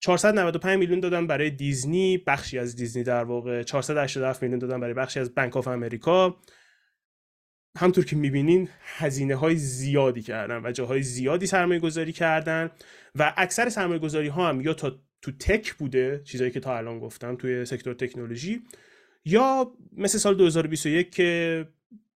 495 0.00 0.78
میلیون 0.78 1.00
دادن 1.00 1.26
برای 1.26 1.50
دیزنی 1.50 2.18
بخشی 2.18 2.58
از 2.58 2.76
دیزنی 2.76 3.02
در 3.02 3.24
واقع. 3.24 3.62
487 3.62 4.42
میلیون 4.42 4.58
دادن 4.58 4.80
برای 4.80 4.94
بخشی 4.94 5.20
از 5.20 5.34
Bank 5.34 5.56
of 5.56 5.68
America 5.68 6.36
همطور 7.78 8.04
که 8.04 8.16
می‌بینین 8.16 8.68
هزینه 8.80 9.34
های 9.34 9.56
زیادی 9.56 10.22
کردن 10.22 10.66
و 10.66 10.72
جاهای 10.72 11.02
زیادی 11.02 11.46
سرمایه 11.46 11.80
گذاری 11.80 12.12
کردن 12.12 12.70
و 13.14 13.34
اکثر 13.36 13.68
سرمایه 13.68 13.98
گذاری 13.98 14.28
ها 14.28 14.48
هم 14.48 14.60
یا 14.60 14.74
تا 14.74 14.98
تو 15.22 15.32
tech 15.32 15.74
بوده 15.74 16.20
چیزایی 16.24 16.50
که 16.50 16.60
تا 16.60 16.76
الان 16.76 16.98
گفتم 16.98 17.36
توی 17.36 17.64
sector 17.64 17.94
تکنولوژی 17.94 18.62
یا 19.24 19.72
مثل 19.96 20.18
سال 20.18 20.34
2021 20.34 21.10
که 21.10 21.66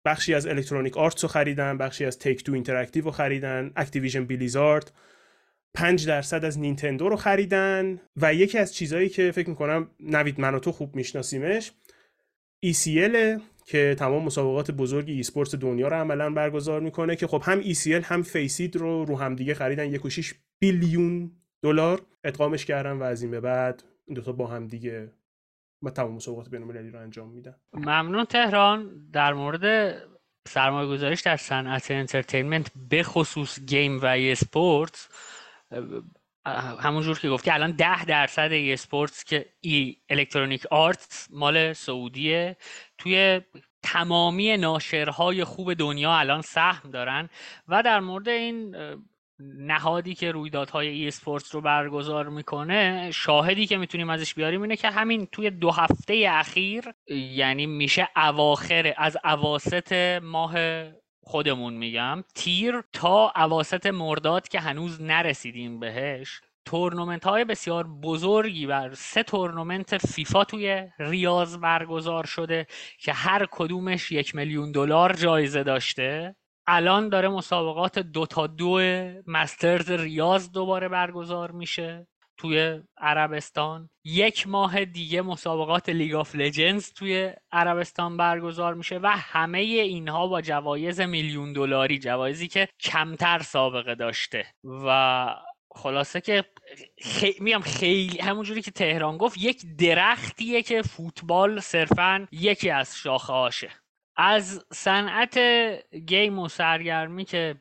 بخشی 0.04 0.34
از 0.34 0.46
Electronic 0.46 0.96
Arts 0.96 1.24
رو 1.24 1.28
خریدن 1.28 1.78
بخشی 1.78 2.04
از 2.04 2.18
Take-Two 2.18 2.52
Interactive 2.52 3.04
رو 3.04 3.10
خریدن 3.10 3.72
Activision 3.76 4.24
Blizzard 4.24 4.92
5 5.74 6.06
درصد 6.06 6.44
از 6.44 6.58
نینتندو 6.58 7.08
رو 7.08 7.16
خریدن 7.16 8.00
و 8.16 8.34
یکی 8.34 8.58
از 8.58 8.74
چیزهایی 8.74 9.08
که 9.08 9.30
فکر 9.30 9.48
می‌کنم 9.48 9.90
نوید 10.00 10.40
من 10.40 10.54
و 10.54 10.58
تو 10.58 10.72
خوب 10.72 10.96
میشناسیمش 10.96 11.72
ESL 12.66 13.40
که 13.64 13.96
تمام 13.98 14.24
مسابقات 14.24 14.70
بزرگ 14.70 15.08
esport 15.08 15.56
دنیا 15.56 15.88
رو 15.88 15.96
عملا 15.96 16.30
برگزار 16.30 16.80
می‌کنه 16.80 17.16
که 17.16 17.26
خب 17.26 17.42
هم 17.44 17.62
ESL 17.62 18.04
هم 18.04 18.22
FACEIT 18.22 18.76
رو 18.76 19.04
رو 19.04 19.18
هم 19.18 19.34
دیگه 19.34 19.54
خریدن 19.54 19.98
1.6 19.98 20.34
billion 20.58 21.30
دلار 21.62 22.02
ادغامش 22.24 22.64
کردن 22.64 22.92
و 22.92 23.02
از 23.02 23.22
این 23.22 23.30
به 23.30 23.40
بعد 23.40 23.84
این 24.06 24.14
دوتا 24.14 24.32
با 24.32 24.46
هم 24.46 24.66
دیگه 24.66 25.12
و 25.82 25.90
تمام 25.90 26.12
مسابقات 26.12 26.50
بین‌المللی 26.50 26.90
رو 26.90 27.00
انجام 27.00 27.28
میدن. 27.28 27.54
ممنون 27.72 28.24
تهران. 28.24 29.08
در 29.12 29.32
مورد 29.32 29.94
سرمایه 30.48 30.88
گذاریش 30.88 31.20
در 31.20 31.36
صنعت 31.36 31.90
entertainment 31.90 32.70
به 32.90 33.02
خصوص 33.02 33.60
game 33.60 34.00
و 34.00 34.06
اسپورت 34.06 35.08
همونجور 36.80 37.18
که 37.18 37.28
گفتی 37.28 37.50
الان 37.50 37.70
ده 37.70 38.04
درصد 38.04 38.48
esport 38.52 39.24
که 39.26 39.46
EA 39.60 39.96
Electronic 40.08 40.66
Arts 40.66 41.28
مال 41.30 41.72
سعودیه. 41.72 42.56
توی 42.98 43.40
تمامی 43.82 44.56
ناشرهای 44.56 45.44
خوب 45.44 45.74
دنیا 45.74 46.12
الان 46.12 46.42
سهم 46.42 46.90
دارن 46.90 47.28
و 47.68 47.82
در 47.82 48.00
مورد 48.00 48.28
این 48.28 48.76
نهادی 49.40 50.14
که 50.14 50.32
رویدادهای 50.32 50.88
esports 50.88 51.54
رو 51.54 51.60
برگزار 51.60 52.28
می‌کنه 52.28 53.10
شاهدی 53.10 53.66
که 53.66 53.76
می‌تونیم 53.76 54.10
ازش 54.10 54.34
بیاریم 54.34 54.62
اینه 54.62 54.76
که 54.76 54.90
همین 54.90 55.26
توی 55.26 55.50
دو 55.50 55.70
هفته 55.70 56.26
اخیر 56.30 56.84
یعنی 57.08 57.66
میشه 57.66 58.08
اواخر 58.16 58.94
از 58.96 59.16
اواسط 59.24 59.92
ماه 60.22 60.54
خودمون 61.22 61.74
میگم 61.74 62.24
تیر 62.34 62.82
تا 62.92 63.32
اواسط 63.36 63.86
مرداد 63.86 64.48
که 64.48 64.60
هنوز 64.60 65.02
نرسیدیم 65.02 65.80
بهش. 65.80 66.40
تورنمنت 66.66 67.24
های 67.24 67.44
بسیار 67.44 67.86
بزرگی 67.86 68.66
بر 68.66 68.94
سه 68.94 69.22
تورنمنت 69.22 69.98
فیفا 69.98 70.44
توی 70.44 70.82
ریاض 70.98 71.56
برگزار 71.56 72.26
شده 72.26 72.66
که 72.98 73.12
هر 73.12 73.46
کدومش 73.50 74.12
یک 74.12 74.34
میلیون 74.34 74.72
دلار 74.72 75.12
جایزه 75.12 75.62
داشته. 75.62 76.36
الان 76.66 77.08
داره 77.08 77.28
مسابقات 77.28 77.98
Dota 77.98 78.80
2 79.26 79.34
Masters 79.34 79.90
ریاض 79.90 80.50
دوباره 80.50 80.88
برگزار 80.88 81.50
میشه 81.50 82.06
توی 82.36 82.82
عربستان. 82.98 83.90
یک 84.04 84.48
ماه 84.48 84.84
دیگه 84.84 85.22
مسابقات 85.22 85.88
League 85.88 86.14
of 86.14 86.34
Legends 86.34 86.92
توی 86.92 87.32
عربستان 87.52 88.16
برگزار 88.16 88.74
میشه 88.74 88.98
و 88.98 89.06
همه 89.06 89.58
اینها 89.58 90.26
با 90.26 90.40
جوایز 90.40 91.00
میلیون 91.00 91.52
دلاری 91.52 91.98
جوایزی 91.98 92.48
که 92.48 92.68
کمتر 92.80 93.38
سابقه 93.38 93.94
داشته 93.94 94.46
و 94.64 95.28
خلاصه 95.74 96.20
که 96.20 96.44
خی... 97.02 97.34
میگم 97.40 97.60
خیلی 97.60 98.18
همونجوری 98.18 98.62
که 98.62 98.70
تهران 98.70 99.16
گفت 99.16 99.38
یک 99.38 99.76
درختیه 99.78 100.62
که 100.62 100.82
فوتبال 100.82 101.60
صرفا 101.60 102.28
یکی 102.32 102.70
از 102.70 102.96
شاخه 102.96 103.32
هاشه. 103.32 103.70
از 104.16 104.64
صنعت 104.72 105.38
گیم 106.06 106.38
و 106.38 106.48
سرگرمی 106.48 107.24
که 107.24 107.56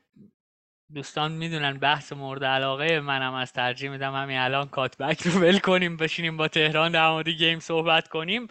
دوستان 0.93 1.31
می‌دونن 1.31 1.77
بحث 1.79 2.13
مورد 2.13 2.43
علاقه 2.43 2.99
منم 2.99 3.33
از 3.33 3.53
ترجیح 3.53 3.89
میدم 3.89 4.15
همین 4.15 4.37
الان 4.37 4.67
کاتبک 4.67 5.21
رو 5.21 5.41
ول 5.41 5.59
کنیم 5.59 5.97
بشینیم 5.97 6.37
با 6.37 6.47
تهران 6.47 6.91
در 6.91 7.09
مورد 7.09 7.29
گیم 7.29 7.59
صحبت 7.59 8.07
کنیم. 8.07 8.47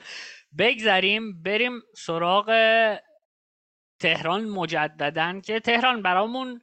بگذریم 0.59 1.43
بریم 1.43 1.81
سراغ 1.97 2.53
تهران 4.01 4.45
مجددن 4.45 5.41
که 5.41 5.61
تهران 5.61 6.03
برامون 6.03 6.61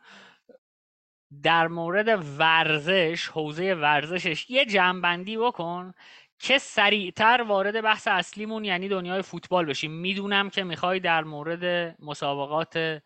در 1.43 1.67
مورد 1.67 2.25
ورزش 2.39 3.27
حوزه 3.27 3.73
ورزشش 3.73 4.49
یه 4.49 4.65
جنبندی 4.65 5.37
بکن 5.37 5.93
که 6.39 6.57
سریعتر 6.57 7.41
وارد 7.41 7.81
بحث 7.81 8.07
اصلیمون 8.07 8.65
یعنی 8.65 8.87
دنیای 8.87 9.21
فوتبال 9.21 9.65
بشیم. 9.65 9.91
می‌دونم 9.91 10.49
که 10.49 10.63
می‌خوای 10.63 10.99
در 10.99 11.23
مورد 11.23 11.95
مسابقات 11.99 13.01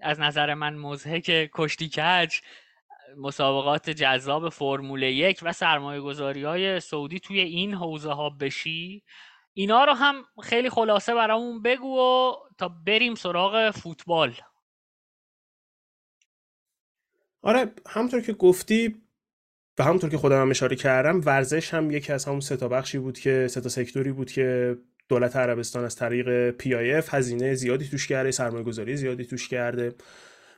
از 0.00 0.20
نظر 0.20 0.54
من 0.54 0.74
مزهک 0.74 1.50
کشتی 1.54 1.88
کج 1.88 2.38
مسابقات 3.16 3.90
جذاب 3.90 4.48
فرمول 4.48 5.02
یک 5.02 5.40
و 5.42 5.52
سرمایه 5.52 6.00
گذاری 6.00 6.44
های 6.44 6.80
سعودی 6.80 7.20
توی 7.20 7.40
این 7.40 7.74
حوزه 7.74 8.12
ها 8.12 8.30
بشی. 8.30 9.02
اینا 9.54 9.84
رو 9.84 9.92
هم 9.92 10.24
خیلی 10.42 10.70
خلاصه 10.70 11.14
برامون 11.14 11.62
بگو 11.62 11.98
و 11.98 12.32
تا 12.58 12.68
بریم 12.86 13.14
سراغ 13.14 13.70
فوتبال. 13.70 14.34
آره 17.42 17.70
همونطور 17.86 18.20
که 18.20 18.32
گفتی 18.32 19.02
و 19.78 19.84
همونطور 19.84 20.10
که 20.10 20.18
خودم 20.18 20.40
هم 20.40 20.50
اشاره 20.50 20.76
کردم 20.76 21.20
ورزش 21.24 21.74
هم 21.74 21.90
یکی 21.90 22.12
از 22.12 22.24
همون 22.24 22.40
سه 22.40 22.56
بخشی 22.56 22.98
بود 22.98 23.18
که 23.18 23.46
سه 23.50 23.60
تا 23.60 23.68
سکتوری 23.68 24.12
بود 24.12 24.30
که 24.30 24.76
دولت 25.08 25.36
عربستان 25.36 25.84
از 25.84 25.96
طریق 25.96 26.58
PIF 26.62 27.08
هزینه 27.10 27.54
زیادی 27.54 27.88
توش 27.88 28.06
کرده 28.06 28.30
سرمایه 28.30 28.64
گذاری 28.64 28.96
زیادی 28.96 29.24
توش 29.24 29.48
کرده. 29.48 29.94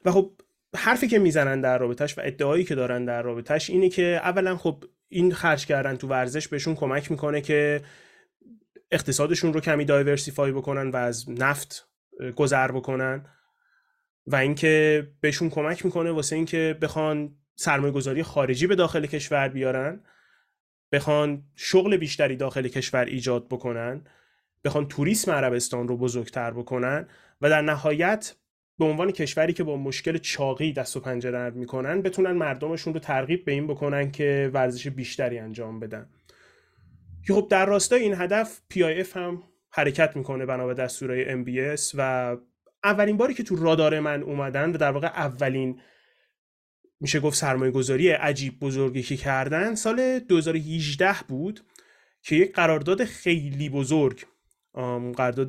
و 0.05 0.11
خب 0.11 0.33
حرفی 0.77 1.09
که 1.09 1.19
می‌زنن 1.19 1.61
در 1.61 1.79
رابطش 1.79 2.19
و 2.19 2.21
ادعایی 2.25 2.65
که 2.65 2.75
دارن 2.75 3.05
در 3.05 3.23
رابطش 3.23 3.71
اینه 3.71 3.89
که 3.89 4.21
اولا 4.23 4.57
خب 4.57 4.85
این 5.09 5.33
خرج 5.33 5.67
کردن 5.67 5.97
تو 5.97 6.09
ورزش 6.09 6.49
بهشون 6.49 6.75
کمک 6.75 7.11
می‌کنه 7.11 7.41
که 7.41 7.81
اقتصادشون 8.91 9.53
رو 9.53 9.61
کمی 9.61 9.85
دایورسیفای 9.85 10.53
بکنن 10.53 10.91
و 10.91 10.97
از 10.97 11.31
نفت 11.31 11.89
گذر 12.37 12.73
بکنن. 12.73 13.27
و 14.27 14.37
اینکه 14.37 15.07
بهشون 15.21 15.51
کمک 15.51 15.85
می‌کنه 15.85 16.11
واسه 16.11 16.37
اینکه 16.37 16.79
بخوان 16.83 17.37
سرمایه 17.57 17.93
گذاری 17.93 18.23
خارجی 18.23 18.67
به 18.67 18.75
داخل 18.75 19.07
کشور 19.07 19.49
بیارن 19.49 20.01
بخوان 20.93 21.43
شغل 21.57 21.97
بیشتری 21.97 22.37
داخل 22.37 22.69
کشور 22.69 23.05
ایجاد 23.05 23.49
بکنن 23.49 24.05
بخوان 24.65 24.89
توریسم 24.89 25.31
عربستان 25.31 25.89
رو 25.89 25.97
بزرگتر 25.97 26.51
بکنن 26.51 27.09
و 27.41 27.51
در 27.51 27.63
نهایت 27.63 28.35
به 28.79 28.85
عنوان 28.85 29.11
کشوری 29.11 29.53
که 29.53 29.65
با 29.65 29.77
مشکل 29.77 30.19
چاقی 30.19 30.73
دست 30.73 30.97
و 30.97 31.01
پنجه 31.01 31.31
نرم 31.31 31.53
می‌کنن 31.53 32.03
بتونن 32.03 32.33
مردمشون 32.33 32.95
رو 32.95 33.01
ترغیب 33.01 33.45
به 33.45 33.53
این 33.53 33.67
بکنن 33.67 34.11
که 34.11 34.51
ورزش 34.55 34.89
بیشتری 34.89 35.39
انجام 35.39 35.81
بدن. 35.81 36.09
که 37.27 37.35
خب 37.35 37.47
در 37.51 37.67
راستای 37.67 38.03
این 38.03 38.15
هدف 38.15 38.61
PIF 38.73 39.17
هم 39.17 39.43
حرکت 39.71 40.17
می‌کنه 40.17 40.47
بنا 40.47 40.67
به 40.67 40.75
دستورهای 40.75 41.45
MBS 41.45 41.81
و 41.95 42.37
اولین 42.85 43.17
باری 43.17 43.35
که 43.35 43.43
تو 43.43 43.57
رادار 43.57 44.01
من 44.01 44.23
اومدن 44.23 44.71
و 44.71 44.79
در 44.79 44.91
واقع 44.91 45.07
اولین 45.07 45.81
میشه 47.01 47.21
گفت 47.21 47.37
سرمایه 47.37 47.71
گذاری 47.71 48.09
عجیب 48.09 48.61
بزرگی 48.61 49.03
که 49.03 49.17
کردن 49.17 49.75
سال 49.75 50.19
2018 50.19 51.15
بود 51.29 51.61
که 52.23 52.37
یک 52.37 52.55
قرارداد 52.55 53.05
خیلی 53.05 53.69
بزرگ 53.69 54.25
قرارداد 55.17 55.49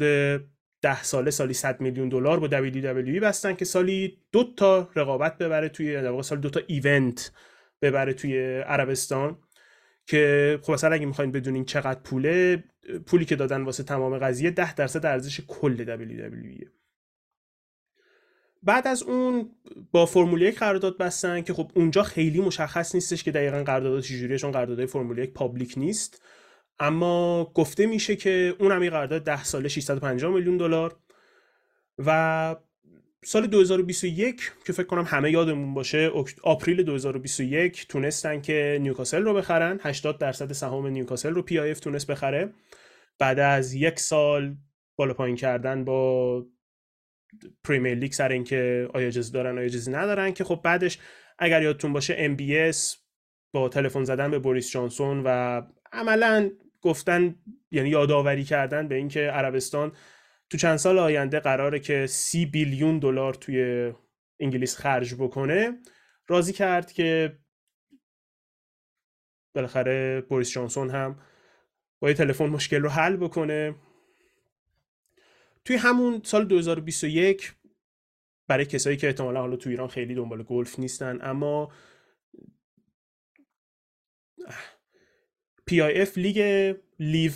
ده 0.82 1.04
ساله 1.04 1.32
سالی 1.32 1.54
100 1.54 1.82
میلیون 1.82 2.10
دلار 2.10 2.40
با 2.40 2.48
WWE 2.48 3.20
بستن 3.22 3.54
که 3.54 3.66
سالی 3.66 4.18
دو 4.32 4.54
تا 4.58 4.90
رقابت 4.96 5.38
ببره 5.38 5.70
توی 5.70 5.94
در 5.94 6.10
واقع 6.12 6.22
سال 6.22 6.40
دو 6.40 6.50
تا 6.50 6.62
ایونت 6.68 7.32
ببره 7.82 8.14
توی 8.14 8.60
عربستان 8.60 9.38
که 10.08 10.60
خب 10.62 10.74
مثلا 10.74 10.94
اگه 10.94 11.06
می‌خواین 11.06 11.32
بدونین 11.32 11.66
چقدر 11.66 12.00
پوله 12.00 12.64
پولی 13.06 13.26
که 13.26 13.36
دادن 13.36 13.62
واسه 13.62 13.84
تمام 13.84 14.18
قضیه 14.18 14.52
10 14.52 14.76
درصد 14.76 15.06
ارزش 15.06 15.42
کل 15.48 15.98
WWE 15.98 16.85
بعد 18.66 18.88
از 18.88 19.04
اون 19.04 19.50
با 19.92 20.06
فرمول 20.06 20.42
یک 20.42 20.60
قرارداد 20.60 20.98
بستن 20.98 21.42
که 21.42 21.54
خب 21.54 21.72
اونجا 21.76 22.04
خیلی 22.04 22.42
مشخص 22.42 22.96
نیستش 22.96 23.24
که 23.24 23.32
دقیقا 23.32 23.64
قرارداد 23.64 24.02
چجوریه 24.02 24.38
چون 24.38 24.52
قراردادهای 24.52 24.88
فرمول 24.88 25.18
یک 25.18 25.34
پابلیک 25.34 25.74
نیست. 25.78 26.22
اما 26.80 27.44
گفته 27.54 27.86
میشه 27.86 28.16
که 28.16 28.56
اون 28.60 28.72
هم 28.72 28.90
قرارداد 28.90 29.24
10 29.24 29.44
ساله 29.44 29.70
650 29.70 30.34
میلیون 30.34 30.58
دلار 30.58 30.96
و 31.98 32.56
سال 33.26 33.48
2021 33.48 34.52
که 34.66 34.74
فکر 34.74 34.86
کنم 34.86 35.04
همه 35.04 35.32
یادمون 35.32 35.74
باشه 35.74 36.12
April 36.44 36.84
2021 36.84 37.88
تونستن 37.88 38.42
که 38.42 38.80
نیوکاسل 38.82 39.22
رو 39.22 39.34
بخرن. 39.34 39.80
80 39.82 40.18
درصد 40.18 40.52
سهام 40.52 40.88
نیوکاسل 40.88 41.34
رو 41.34 41.42
PIF 41.42 41.74
تونست 41.74 42.12
بخره. 42.12 42.54
بعد 43.20 43.40
از 43.40 43.74
یک 43.74 44.00
سال 44.00 44.56
بالا 44.96 45.14
پایین 45.14 45.36
کردن 45.36 45.86
با 45.86 46.46
Premier 47.64 47.96
League 47.96 48.12
سر 48.12 48.30
اینکه 48.30 48.90
آیا 48.94 49.08
اجازه 49.08 49.34
دارن 49.34 49.58
آیا 49.58 49.66
اجازه 49.66 49.92
ندارن. 49.92 50.32
که 50.32 50.44
خب 50.44 50.62
بعدش 50.64 51.00
اگر 51.40 51.62
یادتون 51.62 51.94
باشه 51.94 52.28
بی 52.28 52.72
با 53.54 53.70
تلفن 53.70 54.04
زدن 54.04 54.32
به 54.32 54.40
بوریس 54.40 54.72
جانسون 54.72 55.24
و 55.26 55.62
عملا 55.92 56.52
گفتن 56.82 57.36
یعنی 57.72 57.90
یادآوری 57.90 58.44
کردن 58.44 58.88
به 58.88 58.96
اینکه 58.96 59.20
عربستان 59.20 59.92
تو 60.50 60.58
چند 60.58 60.78
سال 60.78 61.00
آینده 61.00 61.40
قراره 61.40 61.80
که 61.80 62.08
سی 62.08 62.46
billion 62.46 63.00
دلار 63.00 63.34
توی 63.34 63.92
انگلیس 64.40 64.78
خرج 64.78 65.16
بکنه 65.16 65.74
راضی 66.28 66.54
کرد 66.54 66.92
که 66.92 67.38
بالاخره 69.56 70.22
بوریس 70.22 70.52
جانسون 70.52 70.90
هم 70.90 71.20
با 72.00 72.10
یه 72.10 72.16
تلفن 72.16 72.46
مشکل 72.46 72.82
رو 72.82 72.90
حل 72.90 73.16
بکنه. 73.16 73.76
توی 75.66 75.76
همون 75.76 76.22
سال 76.24 76.46
2021 76.46 77.56
برای 78.48 78.66
کسایی 78.66 78.98
که 78.98 79.08
احتمالا 79.08 79.40
حالا 79.40 79.56
تو 79.56 79.70
ایران 79.70 79.88
خیلی 79.88 80.16
دنبال 80.16 80.44
گلف 80.44 80.80
نیستن 80.80 81.20
اما 81.22 81.72
PIF 85.72 86.18
لیگ 86.18 86.76
LIV 87.00 87.32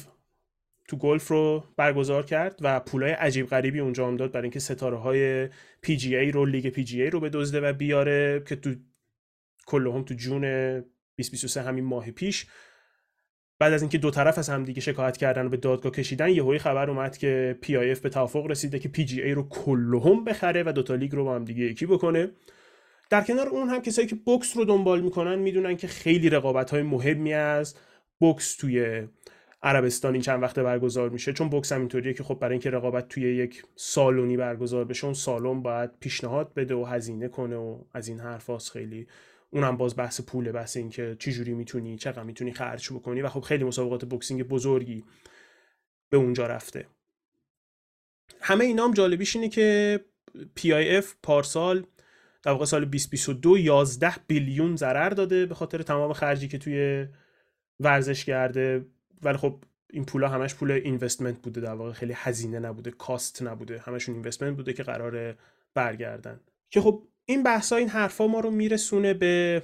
تو 0.88 0.98
گلف 0.98 1.28
رو 1.28 1.64
برگزار 1.78 2.26
کرد 2.26 2.60
و 2.62 2.80
پولای 2.80 3.12
عجیب 3.12 3.48
غریبی 3.48 3.80
اونجا 3.80 4.08
هم 4.08 4.18
داد 4.18 4.32
برای 4.32 4.44
اینکه 4.44 4.60
ستاره 4.60 4.98
های 4.98 5.50
PGA 5.86 6.34
رو 6.34 6.46
لیگ 6.46 6.74
PGA 6.74 7.12
رو 7.14 7.20
به 7.20 7.30
دزده 7.30 7.62
و 7.62 7.74
بیاره 7.74 8.44
که 8.48 8.56
تو 8.56 8.76
کلهم 9.66 10.04
تو 10.04 10.14
جون 10.14 10.42
2023 11.20 11.62
همین 11.62 11.86
ماه 11.86 12.12
پیش. 12.12 12.46
بعد 13.60 13.74
از 13.74 13.82
اینکه 13.82 13.98
دو 13.98 14.12
طرف 14.12 14.38
از 14.38 14.50
همدیگه 14.50 14.82
شکایت 14.82 15.18
کردن 15.18 15.46
و 15.46 15.50
به 15.50 15.58
دادگاه 15.58 15.92
کشیدن 15.92 16.30
یهویی 16.30 16.60
خبر 16.60 16.90
اومد 16.90 17.18
که 17.18 17.58
PIF 17.64 18.00
به 18.00 18.10
توافق 18.10 18.46
رسیده 18.46 18.80
که 18.80 18.90
PGA 18.90 19.34
رو 19.36 19.50
کلهم 19.50 20.24
بخره 20.24 20.64
و 20.66 20.72
دوتا 20.72 20.96
لیگ 20.96 21.16
رو 21.16 21.24
با 21.24 21.36
هم 21.36 21.46
دیگه 21.46 21.64
یکی 21.64 21.86
بکنه. 21.86 22.32
در 23.10 23.22
کنار 23.22 23.48
اون 23.48 23.70
هم 23.70 23.82
کسایی 23.82 24.08
که 24.08 24.16
بوکس 24.16 24.58
رو 24.58 24.66
دنبال 24.66 25.02
می‌کنن 25.02 25.36
می‌دونن 25.36 25.78
که 25.78 25.88
خیلی 25.88 26.30
رقابت 26.30 26.72
های 26.72 26.82
مهمی 26.82 27.34
از 27.34 27.76
بوکس 28.20 28.56
توی 28.56 29.04
عربستان 29.64 30.14
این 30.14 30.22
چند 30.22 30.44
وقته 30.44 30.64
برگزار 30.64 31.10
میشه. 31.10 31.34
چون 31.34 31.50
بوکس 31.50 31.72
هم 31.72 31.80
اینطوریه 31.80 32.14
که 32.14 32.24
خب 32.24 32.40
برای 32.40 32.54
اینکه 32.54 32.70
رقابت 32.70 33.08
توی 33.08 33.36
یک 33.36 33.64
سالونی 33.76 34.38
برگزار 34.38 34.86
بشه 34.86 35.06
اون 35.06 35.14
سالن 35.14 35.62
باید 35.62 35.90
پیشنهاد 36.00 36.54
بده 36.54 36.76
و 36.76 36.86
هزینه 36.86 37.28
کنه 37.28 37.56
و 37.56 37.80
از 37.94 38.08
این 38.08 38.20
حرفاست 38.20 38.72
خیلی 38.72 39.08
اونم 39.50 39.78
باز 39.78 39.96
بحث 39.96 40.22
پوله 40.22 40.52
بحث 40.52 40.78
اینکه 40.78 41.16
چه 41.20 41.32
جوری 41.32 41.54
می‌تونی 41.54 41.98
چقدر 41.98 42.24
می‌تونی 42.24 42.54
خرج 42.54 42.94
بکنی. 42.94 43.22
و 43.22 43.30
خب 43.30 43.40
خیلی 43.40 43.64
مسابقات 43.64 44.06
بوکسینگ 44.06 44.44
بزرگی 44.44 45.04
به 46.10 46.18
اونجا 46.18 46.48
رفته. 46.48 46.88
همه 48.42 48.66
اینا 48.66 48.86
هم 48.86 48.94
جالبیش 48.94 49.36
اینه 49.36 49.50
که 49.50 50.00
PIF 50.60 51.06
پارسال 51.24 51.86
در 52.44 52.52
واقع 52.52 52.66
سال 52.66 52.86
2022 52.86 53.58
11 53.58 54.16
بیلیون 54.28 54.76
ضرر 54.76 55.10
داده 55.10 55.46
به 55.46 55.56
خاطر 55.56 55.82
تمام 55.82 56.14
خرجی 56.14 56.48
که 56.48 56.58
توی 56.58 57.08
ورزش 57.80 58.26
کرده. 58.26 58.86
ولی 59.22 59.38
خب 59.38 59.64
این 59.90 60.06
پولا 60.06 60.30
همش 60.30 60.56
پول 60.56 60.72
اینوستمنت 60.72 61.42
بوده. 61.42 61.62
در 61.62 61.74
واقع 61.74 61.92
خیلی 61.92 62.14
هزینه 62.16 62.60
نبوده 62.60 62.92
کاست 62.92 63.42
نبوده. 63.42 63.80
همشون 63.80 64.16
اینوستمنت 64.16 64.56
بوده 64.56 64.74
که 64.74 64.84
قرار 64.84 65.38
برگردن. 65.74 66.40
که 66.70 66.82
خب 66.82 67.08
این 67.30 67.44
بحثا 67.44 67.76
این 67.76 67.90
حرفا 67.90 68.28
ما 68.28 68.40
رو 68.40 68.52
میرسونه 68.52 69.14
به 69.14 69.62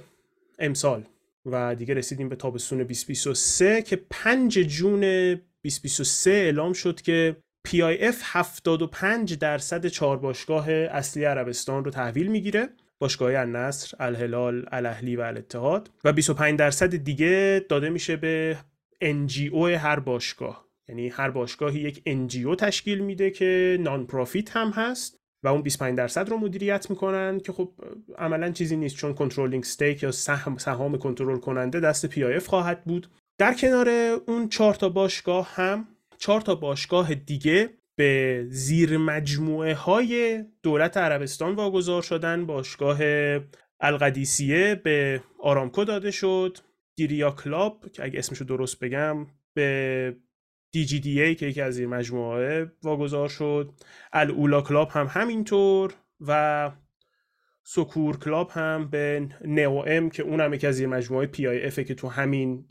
امسال 0.58 1.04
و 1.46 1.74
دیگه 1.74 1.94
رسیدیم 1.94 2.28
به 2.28 2.36
تابستون 2.36 2.78
2023 2.78 3.82
که 3.82 3.96
5 4.10 4.58
جون 4.58 5.00
2023 5.00 6.30
اعلام 6.30 6.72
شد 6.72 7.00
که 7.00 7.36
PIF 7.68 8.14
75 8.22 9.38
درصد 9.38 9.86
چهار 9.86 10.16
باشگاه 10.16 10.70
اصلی 10.70 11.24
عربستان 11.24 11.84
رو 11.84 11.90
تحویل 11.90 12.26
می‌گیره. 12.26 12.68
باشگاه 12.98 13.40
النصر، 13.40 13.96
الهلال، 14.00 14.66
الاهلی 14.72 15.16
و 15.16 15.20
الاتحاد. 15.20 15.90
و 16.04 16.12
25 16.12 16.58
درصد 16.58 16.96
دیگه 16.96 17.64
داده 17.68 17.88
میشه 17.88 18.16
به 18.16 18.56
NGO 19.04 19.64
هر 19.64 20.00
باشگاه. 20.00 20.66
یعنی 20.88 21.08
هر 21.08 21.30
باشگاهی 21.30 21.80
یک 21.80 22.02
NGO 22.08 22.56
تشکیل 22.56 22.98
میده 22.98 23.30
که 23.30 23.78
نان 23.80 24.06
پروفیت 24.06 24.56
هم 24.56 24.70
هست. 24.70 25.25
و 25.46 25.48
اون 25.48 25.62
25 25.62 25.96
درصد 25.96 26.28
رو 26.28 26.38
مدیریت 26.38 26.90
می‌کنن 26.90 27.40
که 27.40 27.52
خب 27.52 27.72
عملا 28.18 28.50
چیزی 28.50 28.76
نیست 28.76 28.96
چون 28.96 29.14
controlling 29.14 29.62
stake 29.64 30.02
یا 30.02 30.12
سهم 30.12 30.56
سهام 30.56 30.98
کنترل 30.98 31.38
کننده 31.38 31.80
دست 31.80 32.06
PIF 32.06 32.46
خواهد 32.46 32.84
بود. 32.84 33.06
در 33.38 33.54
کنار 33.54 33.88
اون 34.26 34.48
چهار 34.48 34.74
تا 34.74 34.88
باشگاه 34.88 35.54
هم 35.54 35.88
چهار 36.18 36.40
تا 36.40 36.54
باشگاه 36.54 37.14
دیگه 37.14 37.70
به 37.96 38.44
زیر 38.48 38.98
مجموعه 38.98 39.74
های 39.74 40.44
دولت 40.62 40.96
عربستان 40.96 41.54
واگذار 41.54 42.02
شدن. 42.02 42.46
باشگاه 42.46 42.98
القدیسیه 43.80 44.74
به 44.74 45.22
آرامکو 45.38 45.84
داده 45.84 46.10
شد. 46.10 46.58
دیریا 46.96 47.30
club 47.30 47.92
که 47.92 48.04
اگه 48.04 48.18
اسمشو 48.18 48.44
درست 48.44 48.78
بگم 48.78 49.26
به 49.54 50.16
ای 50.74 51.34
که 51.34 51.46
یکی 51.46 51.60
از 51.60 51.78
این 51.78 51.88
مجموعه 51.88 52.72
واگذار 52.82 53.28
شد. 53.28 53.72
العلا 54.12 54.62
club 54.62 54.88
هم 54.90 55.06
همینطور 55.10 55.94
و 56.20 56.70
سکور 57.62 58.18
club 58.18 58.50
هم 58.50 58.88
به 58.90 59.28
NEOM 59.44 60.10
که 60.10 60.22
اونم 60.22 60.54
یکی 60.54 60.66
از 60.66 60.80
این 60.80 60.88
مجموعه 60.88 61.26
PIF 61.26 61.46
ه 61.46 61.84
که 61.84 61.94
تو 61.94 62.08
همین 62.08 62.64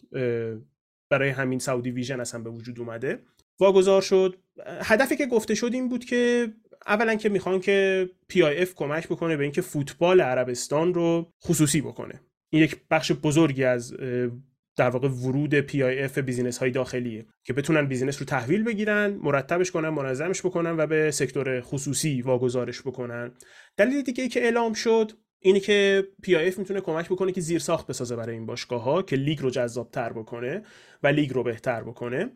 برای 1.09 1.29
همین 1.29 1.59
Saudi 1.59 1.91
Vision 1.91 2.19
اصلا 2.19 2.41
به 2.41 2.49
وجود 2.49 2.79
اومده 2.79 3.19
واگذار 3.59 4.01
شد. 4.01 4.35
هدفی 4.67 5.15
که 5.15 5.25
گفته 5.25 5.55
شد 5.55 5.73
این 5.73 5.89
بود 5.89 6.05
که 6.05 6.53
اولا 6.87 7.15
که 7.15 7.29
می‌خوان 7.29 7.59
که 7.59 8.09
PIF 8.27 8.75
کمک 8.75 9.07
بکنه 9.07 9.37
به 9.37 9.43
اینکه 9.43 9.61
فوتبال 9.61 10.21
عربستان 10.21 10.93
رو 10.93 11.33
خصوصی 11.43 11.81
بکنه. 11.81 12.21
این 12.49 12.63
یک 12.63 12.81
بخش 12.91 13.11
بزرگی 13.11 13.63
از 13.63 13.95
در 14.75 14.89
واقع 14.89 15.07
ورود 15.07 15.55
PIF 15.55 15.83
business 15.83 16.57
های 16.57 16.71
داخلیه 16.71 17.25
که 17.43 17.53
بتونن 17.53 17.87
business 17.87 18.19
رو 18.19 18.25
تحویل 18.25 18.63
بگیرن 18.63 19.19
مرتبش 19.23 19.71
کنن 19.71 19.89
منظمش 19.89 20.41
بکنن 20.41 20.75
و 20.77 20.87
به 20.87 21.11
sector 21.11 21.61
خصوصی 21.61 22.21
واگذارش 22.21 22.81
بکنن. 22.81 23.31
دلیل 23.77 24.01
دیگه 24.01 24.23
ای 24.23 24.29
که 24.29 24.43
اعلام 24.43 24.73
شد 24.73 25.11
اینه 25.39 25.59
که 25.59 26.07
PIF 26.23 26.59
می‌تونه 26.59 26.81
کمک 26.81 27.05
بکنه 27.05 27.31
که 27.31 27.41
زیر 27.41 27.59
ساخت 27.59 27.87
بسازه 27.87 28.15
برای 28.15 28.35
این 28.35 28.45
باشگاه 28.45 28.83
ها 28.83 29.01
که 29.01 29.15
لیگ 29.15 29.39
رو 29.39 29.49
جذاب 29.49 29.91
تر 29.91 30.13
بکنه 30.13 30.61
و 31.03 31.07
لیگ 31.07 31.33
رو 31.33 31.43
بهتر 31.43 31.83
بکنه. 31.83 32.29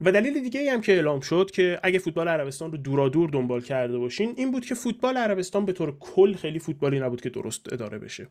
و 0.00 0.12
دلیل 0.12 0.42
دیگه 0.42 0.60
ای 0.60 0.68
هم 0.68 0.80
که 0.80 0.92
اعلام 0.92 1.20
شد 1.20 1.50
که 1.50 1.80
اگه 1.82 1.98
فوتبال 1.98 2.28
عربستان 2.28 2.72
رو 2.72 2.78
دورا 2.78 3.08
دور 3.08 3.30
دنبال 3.30 3.60
کرده 3.60 3.98
باشین 3.98 4.34
این 4.36 4.50
بود 4.50 4.66
که 4.66 4.74
فوتبال 4.74 5.16
عربستان 5.16 5.64
به 5.64 5.72
طور 5.72 5.98
کل 5.98 6.34
خیلی 6.34 6.58
فوتبالی 6.58 7.00
نبود 7.00 7.20
که 7.20 7.30
درست 7.30 7.72
اداره 7.72 7.98
بشه. 7.98 8.28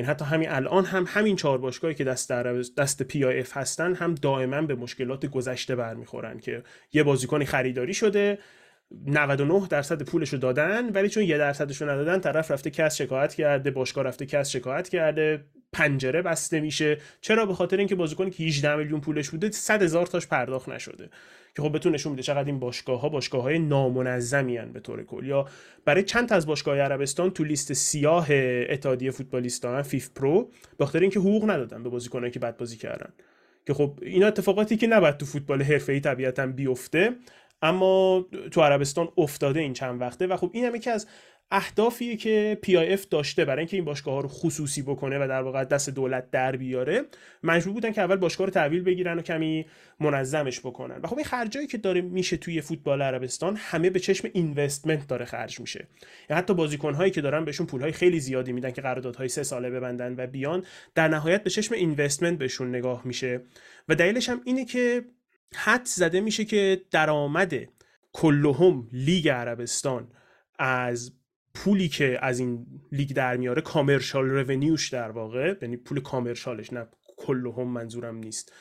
یعنی 0.00 0.10
حتی 0.10 0.24
همین 0.24 0.50
الان 0.50 0.84
هم 0.84 1.04
همین 1.08 1.36
چهار 1.36 1.58
باشگاهی 1.58 1.94
که 1.94 2.04
دست 2.04 2.32
دست 2.76 3.02
PIF 3.02 3.56
هستن 3.56 3.94
هم 3.94 4.14
دائما 4.14 4.62
به 4.62 4.74
مشکلات 4.74 5.26
گذشته 5.26 5.76
برمیخورن 5.76 6.38
که 6.38 6.62
یه 6.92 7.02
بازیکنی 7.02 7.44
خریداری 7.44 7.94
شده 7.94 8.38
99 9.06 9.66
درصد 9.70 10.02
پولش 10.02 10.32
رو 10.32 10.38
دادن 10.38 10.88
ولی 10.92 11.08
چون 11.08 11.22
یه 11.22 11.38
درصدش 11.38 11.82
رو 11.82 11.90
ندادن 11.90 12.20
طرف 12.20 12.50
رفته 12.50 12.70
CAS 12.70 12.96
شکایت 12.96 13.34
کرده 13.34 13.70
باشگاه 13.70 14.04
رفته 14.04 14.26
CAS 14.26 14.50
شکایت 14.50 14.88
کرده 14.88 15.44
پنجره 15.72 16.22
بسته 16.22 16.60
میشه. 16.60 16.98
چرا؟ 17.20 17.46
به 17.46 17.54
خاطر 17.54 17.76
اینکه 17.76 17.94
بازیکنی 17.94 18.30
که 18.30 18.44
18 18.44 18.76
میلیون 18.76 19.00
پولش 19.00 19.30
بوده 19.30 19.50
100 19.50 19.82
هزار 19.82 20.06
تاش 20.06 20.26
پرداخت 20.26 20.68
نشده. 20.68 21.10
که 21.56 21.62
خب 21.62 21.76
بهتون 21.76 21.92
نشون 21.92 22.12
میده 22.12 22.22
چقدر 22.22 22.44
این 22.44 22.58
باشگاه 22.58 23.00
ها 23.00 23.08
باشگاه 23.08 23.42
های 23.42 23.58
نامنظمی 23.58 24.58
به 24.58 24.80
طور 24.80 25.02
کل 25.02 25.26
یا 25.26 25.46
برای 25.84 26.02
چند 26.02 26.32
از 26.32 26.46
باشگاه 26.46 26.78
عربستان 26.78 27.30
تو 27.30 27.44
لیست 27.44 27.72
سیاه 27.72 28.26
اتحادیه 28.68 29.10
فوتبالیستا 29.10 29.82
FIFPro 29.82 30.50
به 30.78 30.86
خاطر 30.86 31.00
اینکه 31.00 31.20
حقوق 31.20 31.50
ندادن 31.50 31.82
به 31.82 31.88
بازیکنایی 31.88 32.32
که 32.32 32.38
بد 32.38 32.56
بازی 32.56 32.76
کردن. 32.76 33.12
که 33.66 33.74
خب 33.74 33.98
اینا 34.02 34.26
اتفاقاتی 34.26 34.76
که 34.76 34.86
نباید 34.86 35.16
تو 35.16 35.26
فوتبال 35.26 35.62
حرفه‌ای 35.62 36.00
طبیعتا 36.00 36.46
بیفته 36.46 37.16
اما 37.62 38.26
تو 38.50 38.60
عربستان 38.60 39.08
افتاده 39.16 39.60
این 39.60 39.72
چند 39.72 40.00
وقته 40.00 40.26
و 40.26 40.36
خب 40.36 40.50
این 40.52 40.64
هم 40.64 40.74
یکی 40.74 40.90
از 40.90 41.06
اهدافیه 41.50 42.16
که 42.16 42.58
PIF 42.66 43.06
داشته 43.10 43.44
برای 43.44 43.58
اینکه 43.58 43.76
این 43.76 43.84
باشگاه 43.84 44.14
ها 44.14 44.20
رو 44.20 44.28
خصوصی 44.28 44.82
بکنه 44.82 45.24
و 45.24 45.28
در 45.28 45.42
واقع 45.42 45.64
دست 45.64 45.90
دولت 45.90 46.30
در 46.30 46.56
بیاره. 46.56 47.02
مجبور 47.42 47.74
بودن 47.74 47.92
که 47.92 48.00
اول 48.00 48.16
باشگاه 48.16 48.46
رو 48.46 48.52
تحویل 48.52 48.82
بگیرن 48.82 49.18
و 49.18 49.22
کمی 49.22 49.66
منظمش 50.00 50.60
بکنن. 50.60 51.00
و 51.02 51.06
خب 51.06 51.16
این 51.16 51.24
خرجایی 51.24 51.66
که 51.66 51.78
داره 51.78 52.00
میشه 52.00 52.36
توی 52.36 52.60
فوتبال 52.60 53.02
عربستان 53.02 53.56
همه 53.56 53.90
به 53.90 54.00
چشم 54.00 54.28
اینوستمنت 54.32 55.08
داره 55.08 55.24
خرج 55.24 55.60
میشه. 55.60 55.86
یا 56.30 56.36
حتی 56.36 56.54
بازیکن 56.54 56.94
هایی 56.94 57.10
که 57.10 57.20
دارن 57.20 57.44
بهشون 57.44 57.66
پول 57.66 57.80
های 57.80 57.92
خیلی 57.92 58.20
زیادی 58.20 58.52
میدن 58.52 58.70
که 58.70 58.82
قراردادهای 58.82 59.28
سه 59.28 59.42
ساله 59.42 59.70
ببندن 59.70 60.14
و 60.18 60.26
بیان 60.26 60.64
در 60.94 61.08
نهایت 61.08 61.42
به 61.42 61.50
چشم 61.50 61.74
اینوستمنت 61.74 62.38
بهشون 62.38 62.68
نگاه 62.68 63.02
میشه. 63.04 63.40
و 63.88 63.94
دلیلش 63.94 64.28
هم 64.28 64.40
اینه 64.44 64.64
که 64.64 65.04
حد 65.54 65.84
زده 65.84 66.20
میشه 66.20 66.44
که 66.44 66.82
درآمد 66.90 67.54
کلهم 68.12 68.88
لیگ 68.92 69.28
عربستان 69.28 70.08
از 70.58 71.12
پولی 71.54 71.88
که 71.88 72.18
از 72.22 72.38
این 72.38 72.66
لیگ 72.92 73.12
در 73.12 73.36
میاره 73.36 73.62
کامرشال 73.62 74.24
رونیوش 74.24 74.88
در 74.88 75.10
واقع 75.10 75.54
یعنی 75.62 75.76
پول 75.76 76.00
کامرشالش 76.00 76.72
نه 76.72 76.86
کلهم 77.16 77.68
منظورم 77.68 78.16
نیست. 78.16 78.52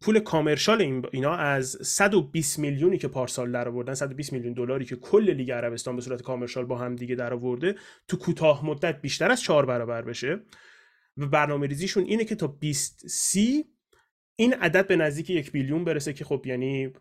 پول 0.00 0.20
کامرشال 0.20 0.82
این 0.82 1.06
اینا 1.12 1.34
از 1.34 1.78
120 1.82 2.58
میلیونی 2.58 2.98
که 2.98 3.08
پارسال 3.08 3.52
در 3.52 3.68
آوردن 3.68 3.94
120 3.94 4.32
میلیون 4.32 4.52
دلاری 4.52 4.84
که 4.84 4.96
کل 4.96 5.30
لیگ 5.30 5.50
عربستان 5.50 5.96
به 5.96 6.02
صورت 6.02 6.22
کامرشال 6.22 6.64
با 6.64 6.78
هم 6.78 6.96
دیگه 6.96 7.14
در 7.14 7.32
آورده 7.32 7.74
تو 8.08 8.16
کوتاه 8.16 8.66
مدت 8.66 9.00
بیشتر 9.00 9.30
از 9.30 9.40
چهار 9.40 9.66
برابر 9.66 10.02
بشه. 10.02 10.40
و 11.16 11.26
برنامه 11.26 11.66
ریزیشون 11.66 12.04
اینه 12.04 12.24
که 12.24 12.34
تا 12.34 12.46
2030 12.46 13.64
این 14.36 14.54
عدد 14.54 14.86
به 14.86 14.96
نزدیک 14.96 15.30
یک 15.30 15.52
بیلیون 15.52 15.84
برسه 15.84 16.12
که 16.12 16.24
خب 16.24 16.46
یعنی 16.46 16.92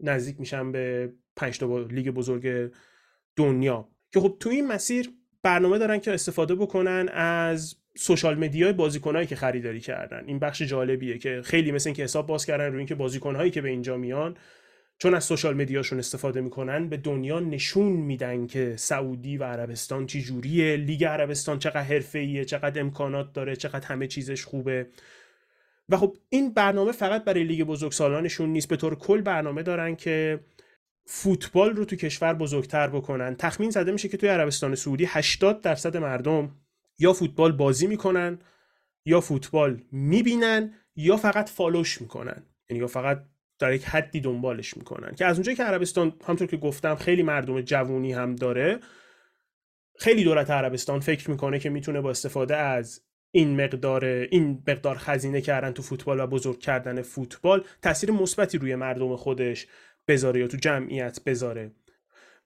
نزدیک 0.00 0.40
میشن 0.40 0.72
به 0.72 1.12
5 1.36 1.58
تا 1.58 1.78
لیگ 1.78 2.08
بزرگ 2.08 2.72
دنیا. 3.36 3.88
که 4.14 4.20
خب 4.20 4.36
تو 4.40 4.50
این 4.50 4.66
مسیر 4.66 5.10
برنامه 5.42 5.78
دارن 5.78 5.98
که 5.98 6.14
استفاده 6.14 6.54
بکنن 6.54 7.08
از 7.12 7.76
social 7.96 8.38
media 8.38 8.66
ی 8.66 8.72
بازیکنهایی 8.72 9.26
که 9.26 9.36
خریداری 9.36 9.80
کردن. 9.80 10.24
این 10.26 10.38
بخش 10.38 10.62
جالبیه 10.62 11.18
که 11.18 11.42
خیلی 11.44 11.72
مثل 11.72 11.88
اینکه 11.88 12.02
حساب 12.02 12.26
باز 12.26 12.46
کردن 12.46 12.66
روی 12.66 12.78
اینکه 12.78 12.94
بازیکنهایی 12.94 13.50
که 13.50 13.60
به 13.60 13.68
اینجا 13.68 13.96
میان 13.96 14.36
چون 14.98 15.14
از 15.14 15.24
social 15.24 15.56
media 15.56 15.79
شون 15.79 15.98
استفاده 15.98 16.40
می‌کنن 16.40 16.88
به 16.88 16.96
دنیا 16.96 17.40
نشون 17.40 17.92
میدن 17.92 18.46
که 18.46 18.74
سعودی 18.76 19.36
و 19.36 19.44
عربستان 19.44 20.06
چی 20.06 20.22
جوریه 20.22 20.76
لیگ 20.76 21.04
عربستان 21.04 21.58
چقدر 21.58 21.82
حرفه‌ایه 21.82 22.44
چقدر 22.44 22.80
امکانات 22.80 23.32
داره 23.32 23.56
چقدر 23.56 23.86
همه 23.86 24.06
چیزش 24.06 24.44
خوبه. 24.44 24.86
و 25.88 25.96
خب 25.96 26.16
این 26.28 26.54
برنامه 26.54 26.92
فقط 26.92 27.24
برای 27.24 27.44
لیگ 27.44 27.62
بزرگسالانشون 27.62 28.48
نیست 28.48 28.68
به 28.68 28.76
طور 28.76 28.94
کل 28.94 29.20
برنامه 29.20 29.62
دارن 29.62 29.96
که 29.96 30.40
فوتبال 31.06 31.76
رو 31.76 31.84
تو 31.84 31.96
کشور 31.96 32.34
بزرگتر 32.34 32.88
بکنن. 32.88 33.36
تخمین 33.36 33.70
زده 33.70 33.92
میشه 33.92 34.08
که 34.08 34.16
توی 34.16 34.28
عربستان 34.28 34.74
سعودی 34.74 35.04
80 35.08 35.60
درصد 35.60 35.96
مردم 35.96 36.56
یا 36.98 37.12
فوتبال 37.12 37.52
بازی 37.52 37.86
می‌کنن 37.86 38.38
یا 39.04 39.20
فوتبال 39.20 39.82
می‌بینن 39.92 40.74
یا 40.96 41.16
فقط 41.16 41.48
فالوش 41.48 42.00
می‌کنن. 42.00 42.42
یعنی 42.70 42.80
یا 42.80 42.86
فقط 42.86 43.24
در 43.58 43.72
یک 43.72 43.84
حدی 43.84 44.20
دنبالش 44.20 44.76
می‌کنن. 44.76 45.14
که 45.14 45.26
از 45.26 45.36
اونجایی 45.36 45.56
که 45.56 45.64
عربستان 45.64 46.12
همطور 46.26 46.46
که 46.46 46.56
گفتم 46.56 46.94
خیلی 46.94 47.22
مردم 47.22 47.60
جوونی 47.60 48.12
هم 48.12 48.36
داره 48.36 48.80
خیلی 49.98 50.24
دولت 50.24 50.50
عربستان 50.50 51.00
فکر 51.00 51.30
می‌کنه 51.30 51.58
که 51.58 51.70
می‌تونه 51.70 52.00
با 52.00 52.10
استفاده 52.10 52.56
از 52.56 53.00
این 53.30 53.64
مقدار 53.64 54.04
این 54.04 54.62
مقدار 54.68 54.98
خزینه 54.98 55.40
کردن 55.40 55.72
تو 55.72 55.82
فوتبال 55.82 56.20
و 56.20 56.26
بزرگ 56.26 56.58
کردن 56.58 57.02
فوتبال 57.02 57.64
تاثیر 57.82 58.10
مثبتی 58.10 58.58
روی 58.58 58.74
مردم 58.74 59.16
خودش 59.16 59.66
بذاره 60.08 60.40
یا 60.40 60.46
تو 60.46 60.56
جمعیت 60.56 61.20
بذاره. 61.26 61.70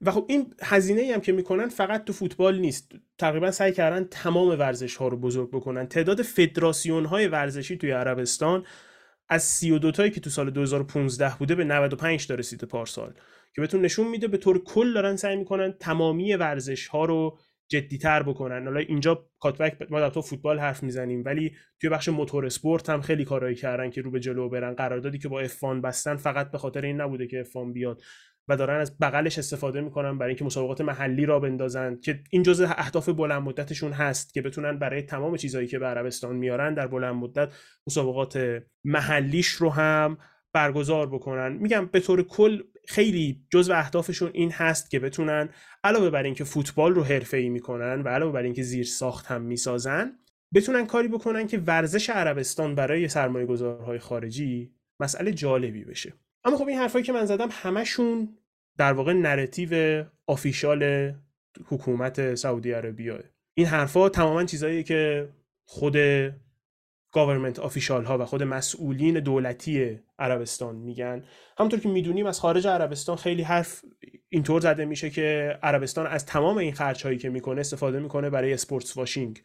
و 0.00 0.10
خب 0.10 0.26
این 0.28 0.54
هزینه 0.62 1.14
هم 1.14 1.20
که 1.20 1.32
می‌کنن 1.32 1.68
فقط 1.68 2.04
تو 2.04 2.12
فوتبال 2.12 2.58
نیست. 2.58 2.92
تقریبا 3.18 3.50
سعی 3.50 3.72
کردن 3.72 4.04
تمام 4.10 4.48
ورزش 4.48 4.96
ها 4.96 5.08
رو 5.08 5.16
بزرگ 5.16 5.50
بکنن. 5.50 5.86
تعداد 5.86 6.22
فدراسیون 6.22 7.04
های 7.04 7.28
ورزشی 7.28 7.76
توی 7.76 7.90
عربستان 7.90 8.66
از 9.28 9.42
32 9.42 9.92
تایی 9.92 10.10
که 10.10 10.20
تو 10.20 10.30
سال 10.30 10.50
2015 10.50 11.36
بوده 11.38 11.54
به 11.54 11.64
95 11.64 12.26
تا 12.26 12.34
رسیده 12.34 12.66
پارسال. 12.66 13.12
که 13.54 13.60
بهتون 13.60 13.80
نشون 13.80 14.08
میده 14.08 14.28
به 14.28 14.36
طور 14.36 14.64
کل 14.64 14.94
دارن 14.94 15.16
سعی 15.16 15.36
می‌کنن 15.36 15.72
تمامی 15.72 16.34
ورزش 16.34 16.86
ها 16.86 17.04
رو 17.04 17.38
جدیتر 17.68 18.22
بکنن. 18.22 18.64
حالا 18.64 18.80
اینجا 18.80 19.26
کاتبک 19.40 19.76
ما 19.90 20.00
در 20.00 20.10
تو 20.10 20.22
فوتبال 20.22 20.58
حرف 20.58 20.82
می‌زنیم 20.82 21.22
ولی 21.24 21.52
توی 21.80 21.90
بخش 21.90 22.08
موتور 22.08 22.46
اسپورت 22.46 22.90
هم 22.90 23.00
خیلی 23.00 23.24
کارایی 23.24 23.54
کردن 23.54 23.90
که 23.90 24.02
رو 24.02 24.10
به 24.10 24.20
جلو 24.20 24.48
برن. 24.48 24.74
قراردادی 24.74 25.18
که 25.18 25.28
با 25.28 25.40
افان 25.40 25.80
بستن 25.80 26.16
فقط 26.16 26.50
به 26.50 26.58
خاطر 26.58 26.82
این 26.82 27.00
نبوده 27.00 27.26
که 27.26 27.40
افان 27.40 27.72
بیاد 27.72 28.02
و 28.48 28.56
دارن 28.56 28.80
از 28.80 28.98
بغلش 28.98 29.38
استفاده 29.38 29.80
می‌کنن 29.80 30.18
برای 30.18 30.30
اینکه 30.30 30.44
مسابقات 30.44 30.80
محلی 30.80 31.26
را 31.26 31.40
بندازن 31.40 31.96
که 31.96 32.20
این 32.30 32.42
جزء 32.42 32.66
اهداف 32.68 33.08
بلند 33.08 33.42
مدتشون 33.42 33.92
هست 33.92 34.34
که 34.34 34.42
بتونن 34.42 34.78
برای 34.78 35.02
تمام 35.02 35.36
چیزهایی 35.36 35.66
که 35.66 35.78
به 35.78 35.86
عربستان 35.86 36.36
میارن 36.36 36.74
در 36.74 36.86
بلند 36.86 37.14
مدت 37.14 37.52
مسابقات 37.86 38.62
محلیش 38.84 39.48
رو 39.48 39.70
هم 39.70 40.18
برگزار 40.52 41.06
بکنن. 41.06 41.52
میگم 41.52 41.86
به 41.86 42.00
طور 42.00 42.22
کل 42.22 42.62
خیلی 42.88 43.46
جزو 43.50 43.72
اهدافشون 43.72 44.30
این 44.34 44.50
هست 44.50 44.90
که 44.90 44.98
بتونن 44.98 45.48
علاوه 45.84 46.10
بر 46.10 46.22
اینکه 46.22 46.44
فوتبال 46.44 46.94
رو 46.94 47.04
حرفه‌ای 47.04 47.48
می‌کنن 47.48 48.02
و 48.02 48.08
علاوه 48.08 48.32
بر 48.32 48.42
اینکه 48.42 48.62
زیر 48.62 48.84
ساخت 48.84 49.26
هم 49.26 49.42
می‌سازن 49.42 50.12
بتونن 50.54 50.86
کاری 50.86 51.08
بکنن 51.08 51.46
که 51.46 51.58
ورزش 51.58 52.10
عربستان 52.10 52.74
برای 52.74 53.08
سرمایه 53.08 53.46
گذارهای 53.46 53.98
خارجی 53.98 54.72
مسئله 55.00 55.32
جالبی 55.32 55.84
بشه. 55.84 56.12
اما 56.44 56.56
خب 56.56 56.68
این 56.68 56.78
حرفایی 56.78 57.04
که 57.04 57.12
من 57.12 57.24
زدم 57.24 57.48
همشون 57.52 58.38
در 58.78 58.92
واقع 58.92 59.12
narrative 59.12 60.04
official 60.26 61.12
حکومت 61.64 62.34
Saudi 62.34 62.72
Arabia 62.72 63.07
ئه 63.07 63.24
این 63.54 63.66
حرفا 63.66 64.08
تماما 64.08 64.44
چیزایی 64.44 64.84
که 64.84 65.28
خود 65.64 65.96
government 67.12 67.58
official 67.58 68.04
ها 68.04 68.18
و 68.18 68.24
خود 68.24 68.42
مسئولین 68.42 69.20
دولتی 69.20 69.98
عربستان 70.18 70.76
میگن. 70.76 71.24
همونطور 71.58 71.80
که 71.80 71.88
می‌دونیم 71.88 72.26
از 72.26 72.40
خارج 72.40 72.66
عربستان 72.66 73.16
خیلی 73.16 73.42
حرف 73.42 73.84
اینطور 74.28 74.60
زده 74.60 74.84
میشه 74.84 75.10
که 75.10 75.58
عربستان 75.62 76.06
از 76.06 76.26
تمام 76.26 76.58
این 76.58 76.72
خرج 76.72 77.04
هایی 77.04 77.18
که 77.18 77.28
می‌کنه 77.28 77.60
استفاده 77.60 78.00
می‌کنه 78.00 78.30
برای 78.30 78.52
sportswashing. 78.52 79.42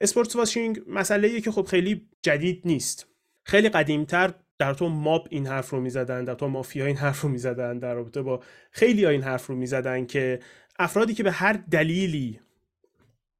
sportswashing 0.00 0.80
مسئله 0.88 1.40
که 1.40 1.50
خب 1.50 1.64
خیلی 1.64 2.08
جدید 2.22 2.62
نیست. 2.64 3.06
خیلی 3.42 3.68
قدیمتر 3.68 4.34
در 4.58 4.74
تو 4.74 4.88
mob 4.88 5.28
این 5.30 5.46
حرف 5.46 5.70
رو 5.70 5.80
می‌زدن 5.80 6.24
در 6.24 6.34
تو 6.34 6.48
مافیا 6.48 6.86
این 6.86 6.96
حرف 6.96 7.20
رو 7.20 7.28
می‌زدن 7.28 7.78
در 7.78 7.94
رابطه 7.94 8.22
با 8.22 8.42
خیلی 8.70 9.04
ها 9.04 9.10
این 9.10 9.22
حرف 9.22 9.46
رو 9.46 9.56
می‌زدن 9.56 10.06
که 10.06 10.40
افرادی 10.78 11.14
که 11.14 11.22
به 11.22 11.32
هر 11.32 11.52
دلیلی 11.70 12.40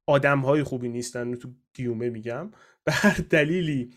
آدم 0.07 0.39
های 0.39 0.63
خوبی 0.63 0.89
نیستن 0.89 1.35
تو 1.35 1.49
گیومه 1.73 2.09
میگم 2.09 2.51
به 2.85 2.91
هر 2.91 3.17
دلیلی 3.29 3.93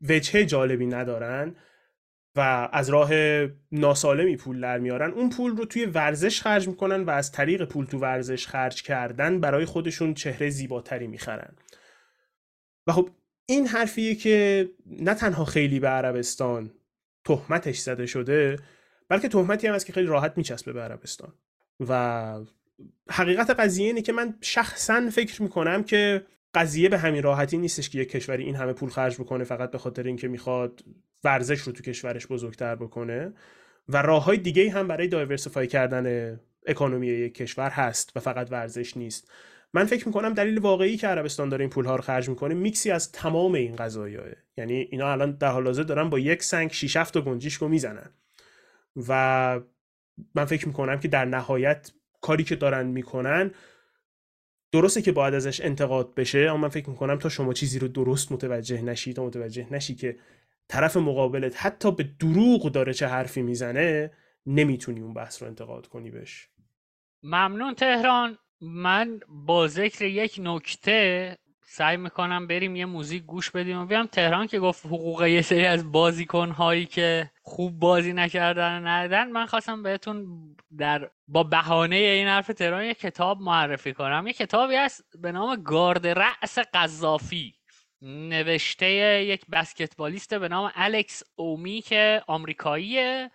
وجهه 0.00 0.44
جالبی 0.44 0.86
ندارن 0.86 1.56
و 2.36 2.68
از 2.72 2.90
راه 2.90 3.10
ناسالمی 3.72 4.36
پول 4.36 4.60
در 4.60 4.78
میارن 4.78 5.10
اون 5.10 5.30
پول 5.30 5.56
رو 5.56 5.64
توی 5.64 5.84
ورزش 5.84 6.40
خرج 6.40 6.68
می‌کنن 6.68 7.04
و 7.04 7.10
از 7.10 7.32
طریق 7.32 7.64
پول 7.64 7.86
تو 7.86 7.98
ورزش 7.98 8.46
خرج 8.46 8.82
کردن 8.82 9.40
برای 9.40 9.64
خودشون 9.64 10.14
چهره 10.14 10.50
زیباتری 10.50 11.06
می‌خرن. 11.06 11.54
و 12.86 12.92
خب 12.92 13.10
این 13.46 13.66
حرفیه 13.66 14.14
که 14.14 14.68
نه 14.86 15.14
تنها 15.14 15.44
خیلی 15.44 15.80
به 15.80 15.88
عربستان 15.88 16.70
تهمتش 17.24 17.78
زده 17.78 18.06
شده 18.06 18.58
بلکه 19.08 19.28
تهمتی 19.28 19.66
هم 19.66 19.74
است 19.74 19.86
که 19.86 19.92
خیلی 19.92 20.06
راحت 20.06 20.32
میچسبه 20.36 20.72
به 20.72 20.80
عربستان. 20.80 21.32
و 21.88 22.34
حقیقت 23.10 23.50
قضیه 23.50 23.86
اینه 23.86 24.02
که 24.02 24.12
من 24.12 24.34
شخصا 24.40 25.10
فکر 25.10 25.42
می‌کنم 25.42 25.84
که 25.84 26.26
قضیه 26.54 26.88
به 26.88 26.98
همین 26.98 27.22
راحتی 27.22 27.58
نیستش 27.58 27.90
که 27.90 27.98
یک 27.98 28.10
کشوری 28.10 28.44
این 28.44 28.56
همه 28.56 28.72
پول 28.72 28.90
خرج 28.90 29.16
بکنه 29.16 29.44
فقط 29.44 29.70
به 29.70 29.78
خاطر 29.78 30.02
اینکه 30.02 30.28
می‌خواد 30.28 30.84
ورزش 31.24 31.60
رو 31.60 31.72
تو 31.72 31.82
کشورش 31.82 32.26
بزرگتر 32.26 32.74
بکنه. 32.74 33.32
و 33.88 34.02
راه 34.02 34.24
های 34.24 34.36
دیگه 34.36 34.70
هم 34.70 34.88
برای 34.88 35.08
دایورسیفای 35.08 35.66
کردن 35.66 36.40
اکانومی 36.66 37.06
یک 37.06 37.34
کشور 37.34 37.70
هست 37.70 38.12
و 38.16 38.20
فقط 38.20 38.52
ورزش 38.52 38.96
نیست. 38.96 39.30
من 39.74 39.84
فکر 39.84 40.06
می‌کنم 40.08 40.34
دلیل 40.34 40.58
واقعی 40.58 40.96
که 40.96 41.06
عربستان 41.08 41.48
داره 41.48 41.62
این 41.62 41.70
پول 41.70 41.84
ها 41.84 41.96
رو 41.96 42.02
خرج 42.02 42.28
می‌کنه 42.28 42.54
میکسی 42.54 42.90
از 42.90 43.12
تمام 43.12 43.54
این 43.54 43.76
قضایاه 43.76 44.26
یعنی 44.56 44.88
اینا 44.90 45.12
الان 45.12 45.30
در 45.30 45.50
حال 45.50 45.66
حاضر 45.66 45.82
دارن 45.82 46.10
با 46.10 46.18
یک 46.18 46.42
سنگ 46.42 46.72
شیش 46.72 46.96
هفت 46.96 47.18
گنجیشکو 47.18 47.68
می‌زنن. 47.68 48.10
و 49.08 49.60
من 50.34 50.44
فکر 50.44 50.68
می‌کنم 50.68 51.00
که 51.00 51.08
در 51.08 51.24
نهایت 51.24 51.92
کاری 52.20 52.44
که 52.44 52.56
دارن 52.56 52.86
می‌کنن 52.86 53.50
درسته 54.72 55.02
که 55.02 55.12
باید 55.12 55.34
ازش 55.34 55.60
انتقاد 55.60 56.14
بشه 56.14 56.38
اما 56.38 56.56
من 56.56 56.68
فکر 56.68 56.90
می‌کنم 56.90 57.18
تا 57.18 57.28
شما 57.28 57.52
چیزی 57.52 57.78
رو 57.78 57.88
درست 57.88 58.32
متوجه 58.32 58.82
نشی 58.82 59.12
تا 59.12 59.24
متوجه 59.24 59.66
نشی 59.72 59.94
که 59.94 60.18
طرف 60.68 60.96
مقابلت 60.96 61.66
حتی 61.66 61.92
به 61.92 62.02
دروغ 62.02 62.72
داره 62.72 62.94
چه 62.94 63.06
حرفی 63.06 63.42
می‌زنه 63.42 64.10
نمی‌تونی 64.46 65.00
اون 65.00 65.14
بحث 65.14 65.42
رو 65.42 65.48
انتقاد 65.48 65.86
کنی 65.86 66.10
بش 66.10 66.48
ممنون 67.22 67.74
تهران. 67.74 68.38
من 68.60 69.20
با 69.28 69.68
ذکر 69.68 70.04
یک 70.04 70.40
نکته 70.42 71.36
سعی 71.64 71.96
می‌کنم 71.96 72.46
بریم 72.46 72.76
یه 72.76 72.86
موزیک 72.86 73.22
گوش 73.22 73.50
بدیم 73.50 73.78
و 73.78 73.86
بیام 73.86 74.06
تهران 74.06 74.46
که 74.46 74.58
گفت 74.60 74.86
حقوق 74.86 75.22
یه 75.24 75.42
سری 75.42 75.66
از 75.66 75.92
بازیکن 75.92 76.50
هایی 76.50 76.86
که 76.86 77.30
خوب 77.42 77.78
بازی 77.78 78.12
نکردن 78.12 78.86
ندن 78.86 79.30
من 79.30 79.46
خواستم 79.46 79.82
بهتون 79.82 80.26
در 80.78 81.10
با 81.28 81.42
بهانه 81.42 81.96
این 81.96 82.28
حرف 82.28 82.46
تهران 82.46 82.84
یه 82.84 82.94
کتاب 82.94 83.40
معرفی 83.40 83.92
کنم. 83.92 84.24
یه 84.26 84.32
کتابی 84.32 84.74
هست 84.76 85.04
به 85.18 85.32
نام 85.32 85.62
گارد 85.62 86.06
رأس 86.06 86.58
قذافی. 86.74 87.54
نوشته 88.02 89.24
یک 89.24 89.46
بسکتبالیست 89.52 90.34
به 90.34 90.48
نام 90.48 90.72
الکس 90.74 91.22
اومی 91.36 91.80
که 91.80 92.22
آمریکاییه 92.26 93.30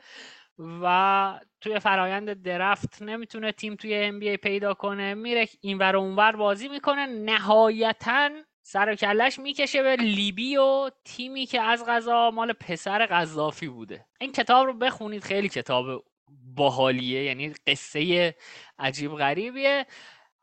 و 0.59 1.39
توی 1.61 1.79
فرایند 1.79 2.43
درفت 2.43 3.01
نمی‌تونه 3.01 3.51
تیم 3.51 3.75
توی 3.75 4.11
NBA 4.11 4.39
پیدا 4.39 4.73
کنه. 4.73 5.13
میره 5.13 5.47
اینور 5.61 5.95
و 5.95 5.99
اونور 5.99 6.31
بازی 6.31 6.67
می‌کنه. 6.67 7.05
نهایتا 7.05 8.29
سر 8.61 8.89
و 8.89 8.95
کلش 8.95 9.39
می‌کشه 9.39 9.83
به 9.83 9.95
لیبی 9.95 10.57
و 10.57 10.89
تیمی 11.05 11.45
که 11.45 11.61
از 11.61 11.85
غذا 11.85 12.31
مال 12.31 12.53
پسر 12.53 13.05
قذافی 13.05 13.67
بوده. 13.67 14.05
این 14.19 14.31
کتاب 14.31 14.65
رو 14.65 14.73
بخونید 14.73 15.23
خیلی 15.23 15.49
کتاب 15.49 16.03
باحالیه 16.55 17.23
یعنی 17.23 17.53
قصه 17.67 18.35
عجیب 18.79 19.15
غریبیه. 19.15 19.85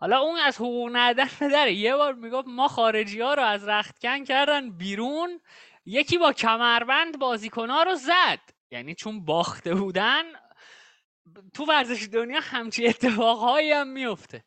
حالا 0.00 0.18
اون 0.18 0.38
از 0.38 0.56
حقوق 0.56 0.90
ندن 0.92 1.28
داره 1.50 1.72
یه 1.72 1.96
بار 1.96 2.14
می‌گفت 2.14 2.48
ما 2.48 2.68
خارجی 2.68 3.20
ها 3.20 3.34
رو 3.34 3.42
از 3.42 3.68
رختکن 3.68 4.24
کردن 4.24 4.70
بیرون 4.70 5.40
یکی 5.86 6.18
با 6.18 6.32
کمربند 6.32 7.18
بازیکن 7.18 7.70
ها 7.70 7.82
رو 7.82 7.94
زد. 7.94 8.40
یعنی 8.70 8.94
چون 8.94 9.24
باخته 9.24 9.74
بودن 9.74 10.22
تو 11.54 11.64
ورزش 11.64 12.08
دنیا 12.12 12.40
همچی 12.42 12.86
اتفاقهایی 12.86 13.70
هم 13.70 13.88
میفته. 13.88 14.44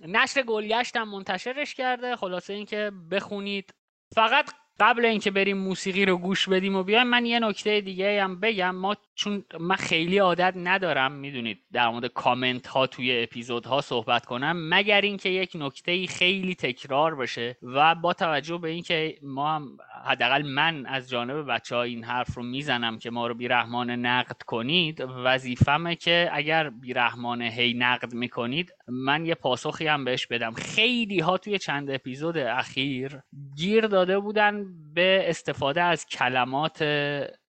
نشر 0.00 0.42
گلگشت 0.42 0.96
هم 0.96 1.08
منتشرش 1.08 1.74
کرده 1.74 2.16
خلاصه 2.16 2.52
اینکه 2.52 2.92
بخونید. 3.10 3.74
فقط 4.14 4.50
قبل 4.82 5.04
اینکه 5.04 5.30
بریم 5.30 5.58
موسیقی 5.58 6.04
رو 6.04 6.18
گوش 6.18 6.48
بدیم 6.48 6.76
و 6.76 6.82
بیایم 6.82 7.06
من 7.06 7.26
یه 7.26 7.40
نکته 7.40 7.80
دیگه 7.80 8.22
هم 8.22 8.40
بگم. 8.40 8.74
ما 8.74 8.96
چون 9.14 9.44
من 9.60 9.76
خیلی 9.76 10.18
عادت 10.18 10.54
ندارم 10.56 11.12
می‌دونید 11.12 11.58
در 11.72 11.88
مورد 11.88 12.06
کامنت 12.06 12.66
ها 12.66 12.86
توی 12.86 13.22
اپیزود 13.22 13.66
ها 13.66 13.80
صحبت 13.80 14.26
کنم. 14.26 14.68
مگر 14.68 15.00
اینکه 15.00 15.28
یک 15.28 15.52
نکته 15.54 16.06
خیلی 16.06 16.54
تکرار 16.54 17.14
بشه 17.14 17.56
و 17.62 17.94
با 17.94 18.12
توجه 18.12 18.58
به 18.58 18.68
اینکه 18.68 19.18
ما 19.22 19.54
هم 19.54 19.76
حداقل 20.04 20.42
من 20.42 20.86
از 20.86 21.10
جانب 21.10 21.52
بچه 21.52 21.76
ها 21.76 21.82
این 21.82 22.04
حرف 22.04 22.34
رو 22.34 22.42
می‌زنم 22.42 22.98
که 22.98 23.10
ما 23.10 23.26
رو 23.26 23.34
بیرحمان 23.34 23.90
نقد 23.90 24.42
کنید 24.42 25.00
وظیفمه 25.24 25.96
که 25.96 26.30
اگر 26.32 26.70
بیرحمان 26.70 27.42
هی 27.42 27.74
نقد 27.74 28.14
می‌کنید 28.14 28.72
من 28.88 29.26
یه 29.26 29.34
پاسخی 29.34 29.86
هم 29.86 30.04
بهش 30.04 30.26
بدم. 30.26 30.52
خیلی 30.52 31.20
ها 31.20 31.38
توی 31.38 31.58
چند 31.58 31.90
اپیزود 31.90 32.38
اخیر 32.38 33.20
گیر 33.56 33.86
داده 33.86 34.18
بودن 34.18 34.64
به 34.94 35.24
استفاده 35.26 35.82
از 35.82 36.06
کلمات 36.06 36.82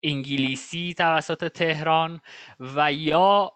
انگلیسی 0.03 0.93
توسط 0.97 1.47
تهران 1.47 2.21
و 2.59 2.93
یا 2.93 3.51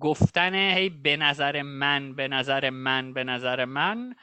گفتن 0.00 0.54
هی 0.54 0.88
به 0.88 1.16
نظر 1.16 1.62
من 1.62 2.14
به 2.14 2.28
نظر 2.28 2.70
من 2.70 3.12
به 3.12 3.24
نظر 3.24 3.64
من. 3.64 4.14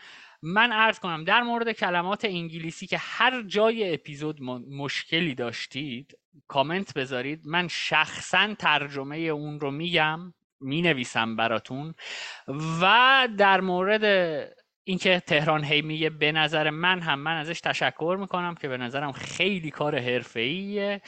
من 0.41 0.71
عرض 0.71 0.99
کنم 0.99 1.23
در 1.23 1.41
مورد 1.41 1.71
کلمات 1.71 2.25
انگلیسی 2.25 2.87
که 2.87 2.97
هر 2.97 3.41
جای 3.41 3.93
اپیزود 3.93 4.41
مشکلی 4.69 5.35
داشتید 5.35 6.17
کامنت 6.47 6.93
بذارید. 6.93 7.47
من 7.47 7.67
شخصا 7.67 8.53
ترجمه 8.59 9.17
اون 9.17 9.59
رو 9.59 9.71
میگم. 9.71 10.33
می 10.63 10.81
نویسم 10.81 11.35
براتون 11.35 11.93
و 12.81 13.27
در 13.37 13.61
مورد 13.61 14.03
اینکه 14.83 15.19
تهران 15.19 15.63
هی 15.63 15.81
میگه 15.81 16.09
به 16.09 16.31
نظر 16.31 16.69
من 16.69 16.99
هم 16.99 17.19
من 17.19 17.37
ازش 17.37 17.61
تشکر 17.61 18.17
می‌کنم 18.19 18.55
که 18.55 18.67
به 18.67 18.77
نظرم 18.77 19.11
خیلی 19.11 19.71
کار 19.71 19.99
حرفه‌ایه 19.99 21.01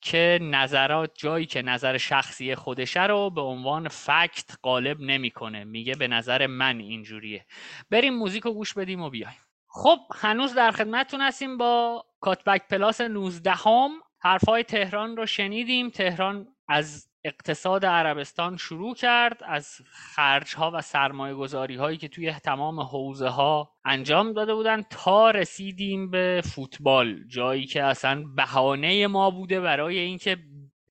که 0.00 0.38
نظرات 0.42 1.10
جایی 1.14 1.46
که 1.46 1.62
نظر 1.62 1.96
شخصی 1.96 2.54
خودشه 2.54 3.06
رو 3.06 3.30
به 3.30 3.40
عنوان 3.40 3.88
فکت 3.88 4.56
غالب 4.62 5.00
نمی‌کنه. 5.00 5.64
میگه 5.64 5.94
به 5.94 6.08
نظر 6.08 6.46
من 6.46 6.78
اینجوریه. 6.78 7.46
بریم 7.90 8.14
موزیک 8.14 8.42
رو 8.42 8.52
گوش 8.52 8.74
بدیم 8.74 9.00
و 9.00 9.10
بیایم. 9.10 9.36
خب 9.68 9.98
هنوز 10.14 10.54
در 10.54 10.70
خدمتتون 10.70 11.20
هستیم 11.20 11.56
با 11.56 12.04
کاتبک 12.20 12.68
پلاس 12.68 13.00
19 13.00 13.50
هم 13.50 13.90
حرفای 14.18 14.62
تهران 14.62 15.16
رو 15.16 15.26
شنیدیم. 15.26 15.90
تهران 15.90 16.46
از 16.68 17.07
اقتصاد 17.28 17.84
عربستان 17.84 18.56
شروع 18.56 18.94
کرد 18.94 19.40
از 19.44 19.80
خرج 19.90 20.54
ها 20.54 20.70
و 20.74 20.80
سرمایه 20.80 21.34
گذاری 21.34 21.76
هایی 21.76 21.98
که 21.98 22.08
توی 22.08 22.32
تمام 22.32 22.80
حوزه 22.80 23.28
ها 23.28 23.70
انجام 23.84 24.32
داده 24.32 24.54
بودن 24.54 24.82
تا 24.90 25.30
رسیدیم 25.30 26.10
به 26.10 26.42
فوتبال 26.44 27.24
جایی 27.26 27.66
که 27.66 27.82
اصلا 27.82 28.24
بهانه 28.36 29.06
ما 29.06 29.30
بوده 29.30 29.60
برای 29.60 29.98
اینکه 29.98 30.36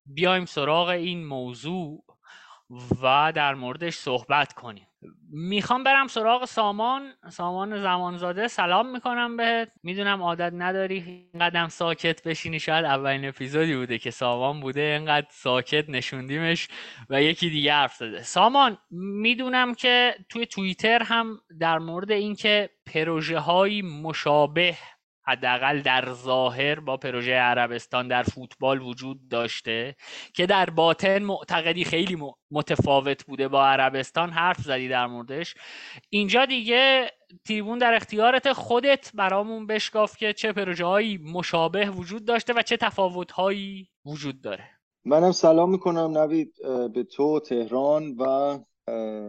بیایم 0.06 0.44
سراغ 0.44 0.88
این 0.88 1.26
موضوع. 1.26 2.04
و 3.02 3.32
در 3.34 3.54
موردش 3.54 3.94
صحبت 3.94 4.52
کنیم. 4.52 4.86
می‌خوام 5.30 5.84
برم 5.84 6.06
سراغ 6.06 6.44
سامان. 6.44 7.12
سامان 7.30 7.82
زمانزاده 7.82 8.48
سلام 8.48 8.92
می‌کنم 8.92 9.36
بهت. 9.36 9.72
می‌دونم 9.82 10.22
عادت 10.22 10.52
نداری 10.54 11.30
قدم 11.40 11.68
ساکت 11.68 12.22
بشینی. 12.22 12.60
شاید 12.60 12.84
اولین 12.84 13.28
اپیزودی 13.28 13.76
بوده 13.76 13.98
که 13.98 14.10
سامان 14.10 14.60
بوده. 14.60 14.80
اینقدر 14.80 15.26
ساکت 15.30 15.90
نشوندیمش 15.90 16.68
و 17.10 17.22
یکی 17.22 17.50
دیگه 17.50 17.72
حرف 17.72 17.94
زده. 17.94 18.22
سامان 18.22 18.78
می‌دونم 18.90 19.74
که 19.74 20.14
توی 20.28 20.46
توییتر 20.46 21.02
هم 21.02 21.40
در 21.60 21.78
مورد 21.78 22.10
اینکه 22.10 22.70
پروژه 22.86 23.38
های 23.38 23.82
مشابه 23.82 24.76
حداقل 25.28 25.80
در 25.80 26.12
ظاهر 26.12 26.80
با 26.80 26.96
پروژه 26.96 27.32
عربستان 27.32 28.08
در 28.08 28.22
فوتبال 28.22 28.82
وجود 28.82 29.28
داشته 29.28 29.96
که 30.34 30.46
در 30.46 30.70
باطن 30.70 31.22
معتقدی 31.22 31.84
خیلی 31.84 32.16
متفاوت 32.50 33.24
بوده 33.24 33.48
با 33.48 33.66
عربستان 33.66 34.30
حرف 34.30 34.60
زدی 34.60 34.88
در 34.88 35.06
موردش. 35.06 35.54
اینجا 36.10 36.44
دیگه 36.44 37.10
تریبون 37.44 37.78
در 37.78 37.94
اختیارت 37.94 38.52
خودت 38.52 39.10
برامون 39.14 39.66
بشکاف 39.66 40.16
که 40.16 40.32
چه 40.32 40.52
پروژه 40.52 40.84
هایی 40.84 41.18
مشابه 41.18 41.90
وجود 41.90 42.24
داشته 42.24 42.52
و 42.52 42.62
چه 42.62 42.76
تفاوت 42.76 43.32
هایی 43.32 43.88
وجود 44.06 44.40
داره. 44.40 44.64
منم 45.04 45.32
سلام 45.32 45.70
می‌کنم 45.70 46.18
نوید 46.18 46.54
به 46.94 47.02
تو 47.02 47.40
تهران 47.40 48.16
و 48.18 48.58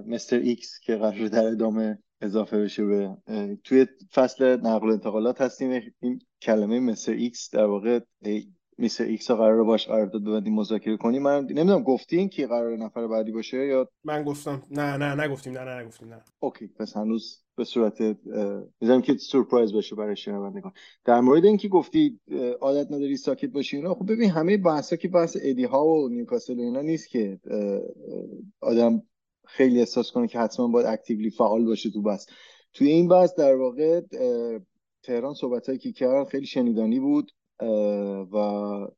Mister 0.07 0.38
X 0.38 0.79
که 0.79 0.95
قرار 0.95 1.27
در 1.27 1.47
ادامه 1.47 1.99
اضافه 2.21 2.63
بشه 2.63 2.86
به 2.86 3.17
توی 3.63 3.86
فصل 4.13 4.58
نقل 4.58 4.89
و 4.89 4.91
انتقالات 4.91 5.41
هستیم. 5.41 5.82
این 5.99 6.19
کلمه 6.41 6.79
Mister 6.79 7.12
X 7.12 7.49
در 7.55 7.65
واقع 7.65 7.99
Mister 8.77 9.03
X 9.03 9.31
قرار 9.32 9.63
باش 9.63 9.88
قرارداد 9.88 10.23
ببندیم 10.23 10.53
مذاکره 10.53 10.97
کنیم. 10.97 11.21
من 11.21 11.43
نمی‌دونم 11.43 11.84
گفتین 11.84 12.29
که 12.29 12.47
قرار 12.47 12.77
نفر 12.77 13.08
بعدی 13.08 13.32
باشه 13.32 13.58
یا؟ 13.58 13.89
من 14.03 14.23
گفتم 14.23 14.63
نه 14.71 14.97
نه 14.97 15.23
نگفتیم 15.23 15.53
نه 15.53 15.63
نه 15.63 15.84
نگفتیم 15.84 16.10
نه. 16.10 16.23
okay 16.39 16.67
پس 16.67 16.97
هنوز 16.97 17.43
به 17.58 17.63
صورت 17.63 18.01
می‌ذارم 18.82 19.01
که 19.01 19.17
سورپرایز 19.17 19.73
باشه 19.73 19.95
برای 19.95 20.15
شنوندگان. 20.15 20.71
در 21.05 21.21
مورد 21.21 21.45
اینکه 21.45 21.67
گفتی 21.67 22.19
عادت 22.62 22.91
نداری 22.91 23.17
ساکت 23.17 23.49
باشی 23.49 23.77
اینا 23.77 23.93
خب 23.93 24.12
ببین 24.12 24.29
همه 24.29 24.58
بحثا 24.58 24.95
که 24.95 25.08
بحث 25.08 25.38
ادی 25.41 25.63
هاو 25.63 25.85
و 25.86 26.10
نیوکاسل 26.10 26.60
و 26.60 26.62
اینا 26.62 26.82
نیست 26.82 27.10
که 27.10 27.39
آدم 28.62 29.03
خیلی 29.49 29.79
احساس 29.79 30.12
کنه 30.12 30.27
که 30.27 30.39
حتما 30.39 30.67
باید 30.67 30.88
actively 30.88 31.29
فعال 31.29 31.65
باشه 31.65 31.89
تو 31.89 32.01
بحث. 32.01 32.25
توی 32.73 32.91
این 32.91 33.07
بحث 33.07 33.35
در 33.35 33.55
واقع 33.55 34.01
تهران 35.03 35.33
صحبت 35.33 35.79
که 35.79 35.91
کرد 35.91 36.27
خیلی 36.27 36.45
شنیدانی 36.45 36.99
بود 36.99 37.31
و 38.33 38.38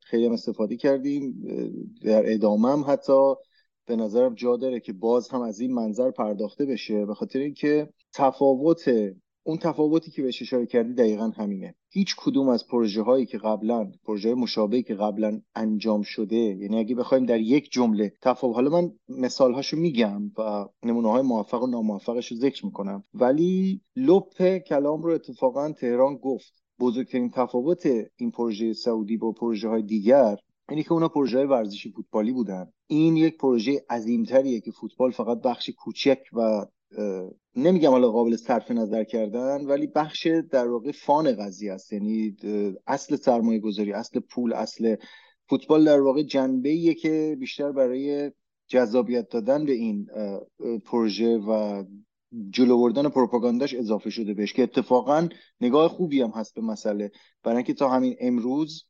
خیلی 0.00 0.26
هم 0.26 0.32
استفاده 0.32 0.76
کردیم. 0.76 1.44
در 2.04 2.32
ادامه 2.32 2.72
هم 2.72 2.84
حتی 2.88 3.34
به 3.86 3.96
نظرم 3.96 4.34
جا 4.34 4.56
داره 4.56 4.80
که 4.80 4.92
باز 4.92 5.28
هم 5.28 5.40
از 5.40 5.60
این 5.60 5.74
منظر 5.74 6.10
پرداخته 6.10 6.66
بشه. 6.66 7.06
به 7.06 7.14
خاطر 7.14 7.38
اینکه 7.38 7.88
تفاوت 8.14 8.90
اون 9.44 9.58
تفاوتی 9.58 10.10
که 10.10 10.22
بهش 10.22 10.42
اشاره 10.42 10.66
کردی 10.66 10.94
دقیقا 10.94 11.32
همینه. 11.36 11.74
هیچ 11.90 12.16
کدوم 12.18 12.48
از 12.48 12.66
پروژه 12.66 13.02
هایی 13.02 13.26
که 13.26 13.38
قبلا 13.38 13.92
پروژه 14.04 14.34
مشابهی 14.34 14.82
که 14.82 14.94
قبلا 14.94 15.40
انجام 15.54 16.02
شده 16.02 16.36
یعنی 16.36 16.78
اگه 16.78 16.94
بخوایم 16.94 17.26
در 17.26 17.40
یک 17.40 17.72
جمله 17.72 18.12
تفاوت 18.22 18.54
حالا 18.54 18.70
من 18.70 18.92
مثال 19.08 19.54
هاشو 19.54 19.76
میگم 19.76 20.22
و 20.38 20.68
نمونه 20.82 21.10
های 21.10 21.22
موفق 21.22 21.62
و 21.62 21.66
ناموفقش 21.66 22.32
رو 22.32 22.36
ذکر 22.36 22.66
می‌کنم. 22.66 23.04
ولی 23.14 23.80
لپ 23.96 24.58
کلام 24.58 25.02
رو 25.02 25.10
اتفاقا 25.10 25.72
تهران 25.72 26.16
گفت. 26.16 26.62
بزرگترین 26.80 27.30
تفاوت 27.30 27.86
این 28.16 28.30
پروژه 28.30 28.72
سعودی 28.72 29.16
با 29.16 29.32
پروژه 29.32 29.68
های 29.68 29.82
دیگر 29.82 30.36
اینه 30.68 30.82
که 30.82 30.92
اونا 30.92 31.08
پروژه 31.08 31.38
های 31.38 31.46
ورزشی 31.46 31.90
فوتبالی 31.90 32.32
بودن. 32.32 32.72
این 32.86 33.16
یک 33.16 33.36
پروژه 33.36 33.84
عظیمتریه 33.90 34.60
که 34.60 34.70
فوتبال 34.70 35.10
فقط 35.10 35.40
بخش 35.42 35.70
کوچک 35.70 36.18
و 36.32 36.66
نمیگم 37.56 37.90
حالا 37.90 38.10
قابل 38.10 38.36
صرف 38.36 38.70
نظر 38.70 39.04
کردن 39.04 39.64
ولی 39.66 39.86
بخش 39.86 40.26
در 40.50 40.68
واقع 40.68 40.92
فان 40.92 41.36
قضیه 41.36 41.72
است. 41.72 41.92
یعنی 41.92 42.36
اصل 42.86 43.16
سرمایه 43.16 43.60
گذاری 43.60 43.92
اصل 43.92 44.20
پول 44.20 44.52
اصل 44.52 44.96
فوتبال 45.48 45.84
در 45.84 46.00
واقع 46.00 46.22
جنبه 46.22 46.94
که 46.94 47.36
بیشتر 47.40 47.72
برای 47.72 48.32
جذابیت 48.66 49.28
دادن 49.28 49.64
به 49.64 49.72
این 49.72 50.06
پروژه 50.84 51.38
و 51.38 51.84
جلو 52.50 52.78
بردن 52.78 53.08
پروپاگانداش 53.08 53.74
اضافه 53.74 54.10
شده 54.10 54.34
بهش 54.34 54.52
که 54.52 54.62
اتفاقا 54.62 55.28
نگاه 55.60 55.88
خوبی 55.88 56.22
هم 56.22 56.30
هست 56.30 56.54
به 56.54 56.60
مسئله. 56.60 57.10
برای 57.42 57.56
اینکه 57.56 57.74
تا 57.74 57.88
همین 57.88 58.16
امروز 58.20 58.84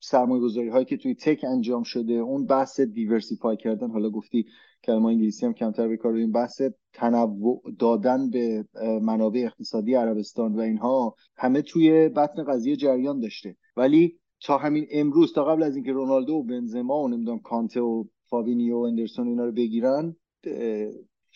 سرمایه 0.00 0.42
گذاری 0.42 0.68
هایی 0.68 0.84
که 0.84 0.96
توی 0.96 1.14
تک 1.14 1.44
انجام 1.44 1.82
شده 1.82 2.12
اون 2.12 2.46
بحث 2.46 2.80
دیورسیفای 2.80 3.56
کردن 3.56 3.90
حالا 3.90 4.10
گفتی 4.10 4.46
کلمه 4.84 5.06
انگلیسی 5.06 5.46
هم 5.46 5.52
کمتر 5.52 5.88
به 5.88 5.96
کار 5.96 6.14
این 6.14 6.32
بحث 6.32 6.62
تنوع 6.92 7.62
دادن 7.78 8.30
به 8.30 8.64
منابع 9.02 9.40
اقتصادی 9.40 9.94
عربستان 9.94 10.54
و 10.54 10.60
اینها 10.60 11.14
همه 11.36 11.62
توی 11.62 12.08
بطن 12.08 12.44
قضیه 12.44 12.76
جریان 12.76 13.20
داشته. 13.20 13.56
ولی 13.76 14.18
تا 14.40 14.58
همین 14.58 14.86
امروز 14.90 15.32
تا 15.32 15.44
قبل 15.44 15.62
از 15.62 15.76
اینکه 15.76 15.92
رونالدو 15.92 16.32
و 16.32 16.42
بنزما 16.42 17.02
و 17.02 17.08
نمی‌دونم 17.08 17.38
کانته 17.38 17.80
و 17.80 18.04
فابینیو 18.24 18.76
و 18.76 18.80
اندرسون 18.80 19.28
اینا 19.28 19.44
رو 19.44 19.52
بگیرن 19.52 20.16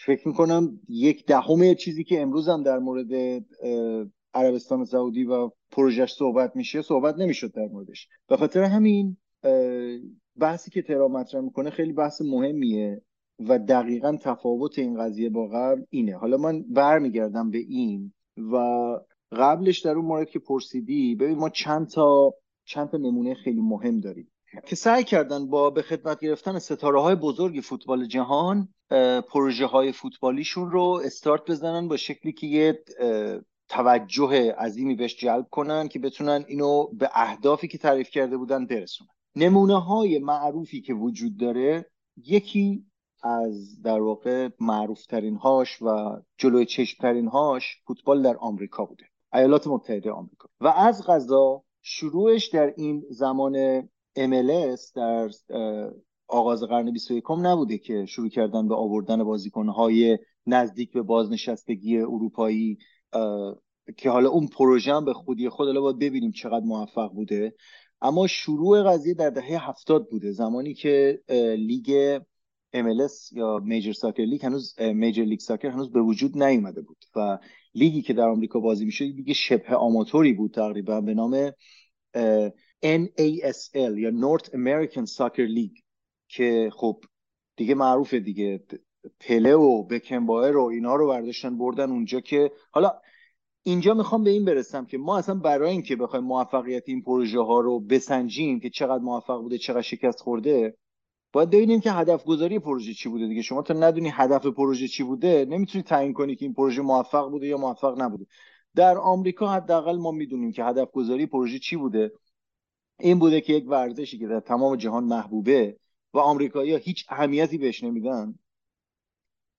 فکر 0.07 0.29
می‌کنم 0.29 0.81
یک 0.89 1.27
دهم 1.27 1.75
چیزی 1.75 2.05
که 2.05 2.23
امروز 2.23 2.49
هم 2.49 2.63
در 2.63 2.79
مورد 2.79 3.43
عربستان 4.35 4.85
سعودی 4.85 5.25
و 5.25 5.51
پروژش 5.71 6.13
صحبت 6.13 6.57
میشه 6.57 6.83
صحبت 6.83 7.19
نمی‌شد 7.19 7.53
در 7.53 7.67
موردش. 7.67 8.09
به 8.29 8.37
خاطر 8.37 8.63
همین 8.63 9.17
بحثی 10.41 10.71
که 10.71 10.83
تهران 10.83 11.11
مطرح 11.11 11.41
می‌کنه 11.41 11.71
خیلی 11.71 11.93
بحث 11.93 12.23
مهمیه. 12.23 13.03
و 13.39 13.59
دقیقا 13.59 14.17
تفاوت 14.23 14.79
این 14.79 15.01
قضیه 15.01 15.31
با 15.31 15.47
قبل 15.47 15.83
اینه. 15.91 16.17
حالا 16.17 16.37
من 16.37 16.63
برمیگردم 16.63 17.51
به 17.51 17.59
این 17.59 18.13
و 18.37 18.57
قبلش 19.33 19.79
در 19.79 19.91
اون 19.91 20.05
مورد 20.05 20.31
که 20.31 20.39
پرسیدی 20.39 21.15
ببین 21.15 21.39
ما 21.39 21.49
چند 21.49 21.89
تا 21.89 22.35
چند 22.65 22.89
تا 22.89 22.97
نمونه 22.97 23.35
خیلی 23.35 23.61
مهم 23.61 24.01
داریم 24.01 24.31
که 24.67 24.77
سعی 24.77 25.05
کردن 25.05 25.47
با 25.47 25.71
به 25.71 25.83
خدمت 25.83 26.21
گرفتن 26.21 26.59
ستاره 26.59 27.01
های 27.01 27.15
بزرگ 27.15 27.61
فوتبال 27.61 28.07
جهان 28.07 28.69
پروژه 29.29 29.67
های 29.67 29.93
فوتبالیشون 29.93 30.71
رو 30.71 31.01
استارت 31.05 31.51
بزنن 31.51 31.89
با 31.89 31.97
شکلی 31.97 32.33
که 32.33 32.47
یه 32.47 32.85
توجه 33.69 34.53
عظیمی 34.53 34.95
بهش 34.95 35.17
جلب 35.17 35.47
کنن 35.51 35.89
که 35.89 35.99
بتونن 35.99 36.45
اینو 36.49 36.87
به 36.93 37.11
اهدافی 37.15 37.69
که 37.69 37.79
تعریف 37.79 38.11
کرده 38.11 38.37
بودن 38.37 38.67
برسونن. 38.67 39.11
نمونه 39.37 39.81
های 39.81 40.19
معروفی 40.19 40.81
که 40.81 40.95
وجود 40.95 41.37
داره 41.37 41.91
یکی 42.17 42.85
از 43.27 43.83
در 43.83 44.01
واقع 44.01 44.49
معروف 44.61 45.07
ترین 45.07 45.37
هاش 45.37 45.83
و 45.83 46.17
جلوی 46.39 46.67
چشم 46.67 46.97
ترین 47.03 47.29
هاش 47.29 47.77
فوتبال 47.87 48.23
در 48.23 48.37
آمریکا 48.37 48.85
بوده. 48.85 49.05
ایالات 49.33 49.67
متحده 49.67 50.11
آمریکا. 50.11 50.49
و 50.61 50.69
از 50.69 51.07
غذا 51.07 51.63
شروعش 51.83 52.49
در 52.49 52.75
این 52.77 53.05
زمان 53.11 53.83
MLS 54.19 54.93
در 54.95 55.31
آغاز 56.29 56.63
قرن 56.63 56.93
21 56.93 57.25
نبوده 57.31 57.79
که 57.79 58.07
شروع 58.07 58.29
کردن 58.29 58.69
به 58.69 58.75
آوردن 58.75 59.25
بازیکنهای 59.25 60.19
نزدیک 60.47 60.93
به 60.93 61.03
بازنشستگی 61.03 61.99
اروپایی 61.99 62.79
که 63.97 64.11
حالا 64.11 64.29
اون 64.29 64.47
پروژه 64.47 64.95
هم 64.95 65.05
به 65.05 65.13
خودی 65.13 65.49
خود 65.49 65.67
حالا 65.67 65.81
باید 65.81 65.99
ببینیم 65.99 66.31
چقدر 66.31 66.65
موفق 66.65 67.13
بوده. 67.13 67.55
اما 68.01 68.27
شروع 68.27 68.83
قضیه 68.83 69.15
در 69.15 69.31
دهه 69.31 69.69
هفتاد 69.69 70.09
بوده 70.11 70.33
زمانی 70.33 70.75
که 70.75 71.21
لیگ 71.59 72.21
MLS 72.83 73.33
یا 73.33 73.59
Major 73.65 73.93
Soccer 73.93 74.23
League 74.23 74.45
هنوز 74.45 74.81
Major 74.81 75.23
League 75.23 75.41
Soccer 75.41 75.69
هنوز 75.69 75.93
به 75.93 76.01
وجود 76.01 76.43
نیومده 76.43 76.81
بود 76.81 77.05
و 77.17 77.39
لیگی 77.75 78.03
که 78.03 78.13
در 78.13 78.29
آمریکا 78.29 78.61
بازی 78.61 78.85
می‌شد 78.85 79.05
لیگ 79.05 79.33
شبه 79.33 79.75
آماتوری 79.75 80.33
بود 80.33 80.55
تقریبا 80.55 81.01
به 81.01 81.15
نام 81.15 81.51
NASL 82.85 83.99
یا 83.99 84.11
North 84.11 84.47
American 84.47 85.07
Soccer 85.17 85.49
League 85.57 85.83
که 86.29 86.71
خب 86.73 87.05
دیگه 87.57 87.75
معروفه 87.75 88.21
دیگه 88.21 88.65
پله 89.21 89.55
و 89.55 89.83
بکنبایر 89.83 90.57
و 90.57 90.65
اینا 90.65 90.97
رو 90.97 91.09
برداشتن 91.09 91.59
بردن 91.59 91.91
اونجا 91.91 92.21
که 92.21 92.53
حالا 92.71 93.01
اینجا 93.63 93.95
می‌خوام 93.95 94.25
به 94.25 94.31
این 94.31 94.45
برسم 94.45 94.85
که 94.87 94.99
ما 94.99 95.19
اصلا 95.19 95.35
برای 95.35 95.71
اینکه 95.71 95.97
بخوایم 95.97 96.25
موفقیت 96.25 96.83
این 96.87 97.03
پروژه 97.03 97.41
ها 97.41 97.61
رو 97.61 97.81
بسنجیم 97.81 98.61
که 98.61 98.71
چقدر 98.71 99.03
موفق 99.03 99.41
بوده 99.41 99.59
چقدر 99.59 99.83
شکست 99.83 100.21
خورده 100.21 100.77
باید 101.33 101.51
ببینیم 101.51 101.81
که 101.81 101.93
هدف 101.93 102.25
گذاری 102.25 102.59
پروژه 102.59 102.95
چی 102.95 103.09
بوده 103.09 103.27
دیگه. 103.27 103.43
شما 103.43 103.63
تا 103.63 103.75
ندونی 103.75 104.09
هدف 104.13 104.47
پروژه 104.47 104.89
چی 104.89 105.03
بوده 105.03 105.47
نمی‌تونی 105.49 105.85
تعیین 105.85 106.13
کنی 106.13 106.37
که 106.37 106.45
این 106.45 106.55
پروژه 106.55 106.83
موفق 106.83 107.31
بوده 107.31 107.47
یا 107.47 107.57
موفق 107.57 108.01
نبوده. 108.03 108.27
در 108.75 108.99
آمریکا 108.99 109.49
حداقل 109.49 109.97
ما 109.97 110.11
می‌دونیم 110.11 110.53
که 110.53 110.65
هدف 110.65 110.91
گذاری 110.91 111.27
پروژه 111.27 111.59
چی 111.59 111.77
بوده. 111.77 112.13
این 113.01 113.19
بوده 113.19 113.41
که 113.41 113.53
یک 113.53 113.65
ورزشی 113.69 114.19
که 114.19 114.27
در 114.27 114.41
تمام 114.41 114.77
جهان 114.77 115.05
محبوبه 115.05 115.77
و 116.15 116.19
آمریکایی‌ها 116.19 116.79
هیچ 116.79 117.07
اهمیتی 117.09 117.59
بهش 117.59 117.85
نمیدن 117.85 118.39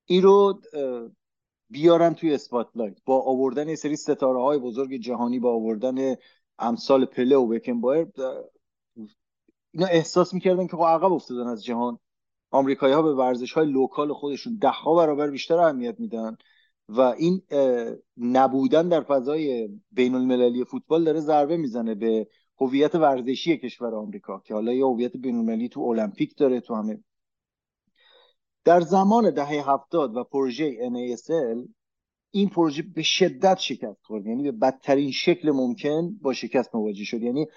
این 0.05 0.22
رو 0.22 0.61
بیارن 1.70 2.13
توی 2.13 2.34
spotlight 2.34 2.97
با 3.05 3.22
آوردن 3.22 3.70
یه 3.70 3.76
سری 3.76 3.95
ستاره 3.95 4.41
های 4.41 4.59
بزرگ 4.59 4.97
جهانی 4.97 5.39
با 5.39 5.53
آوردن 5.53 6.15
امثال 6.59 7.05
پله 7.05 7.36
و 7.36 7.47
بکن‌باوئر 7.47 8.07
اینا 9.72 9.88
احساس 9.88 10.34
می‌کردن 10.34 10.68
که 10.68 10.78
خب 10.78 10.84
عقب 10.84 11.13
افتادن 11.13 11.47
از 11.47 11.63
جهان. 11.63 11.99
آمریکایی 12.51 12.93
ها 12.93 13.01
به 13.01 13.13
ورزش 13.13 13.53
های 13.53 13.72
local 13.72 14.13
خودشون 14.13 14.57
ده 14.61 14.70
ها 14.70 14.95
برابر 14.95 15.30
بیشتر 15.30 15.57
اهمیت 15.57 15.99
میدن 15.99 16.38
و 16.89 17.01
این 17.01 17.41
نبودن 18.18 18.89
در 18.89 19.01
فضای 19.01 19.70
بین 19.91 20.15
المللی 20.15 20.63
فوتبال 20.63 21.03
داره 21.03 21.20
ضربه 21.20 21.57
می‌زنه 21.57 21.95
به 21.95 22.28
هویت 22.59 22.95
ورزشی 22.95 23.57
کشور 23.57 23.95
آمریکا 23.95 24.39
که 24.45 24.53
حالا 24.53 24.74
یه 24.74 24.86
هویت 24.86 25.18
بین 25.18 25.36
المللی 25.36 25.70
تو 25.70 25.82
المپیک 25.82 26.38
داره 26.38 26.59
تو 26.59 26.76
همه. 26.76 27.03
در 28.63 28.82
زمان 28.82 29.34
دهه 29.34 29.70
هفتاد 29.70 30.15
و 30.15 30.24
پروژه 30.24 30.89
NASL 30.89 31.70
این 32.32 32.49
پروژه 32.49 32.84
به 32.95 33.03
شدت 33.03 33.57
شکست 33.57 34.03
خورد. 34.03 34.26
یعنی 34.26 34.43
به 34.43 34.51
بدترین 34.51 35.11
شکل 35.11 35.51
ممکن 35.51 36.18
با 36.22 36.34
شکست 36.34 36.76
مواجه 36.76 37.03
شد. 37.03 37.22
یعنی 37.22 37.47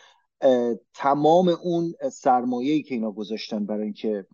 تمام 0.94 1.48
اون 1.48 1.94
سرمایه‌ای 2.12 2.82
که 2.82 2.94
اینا 2.94 3.10
گذاشتن 3.12 3.66
برای 3.66 3.82
اینکه 3.82 4.26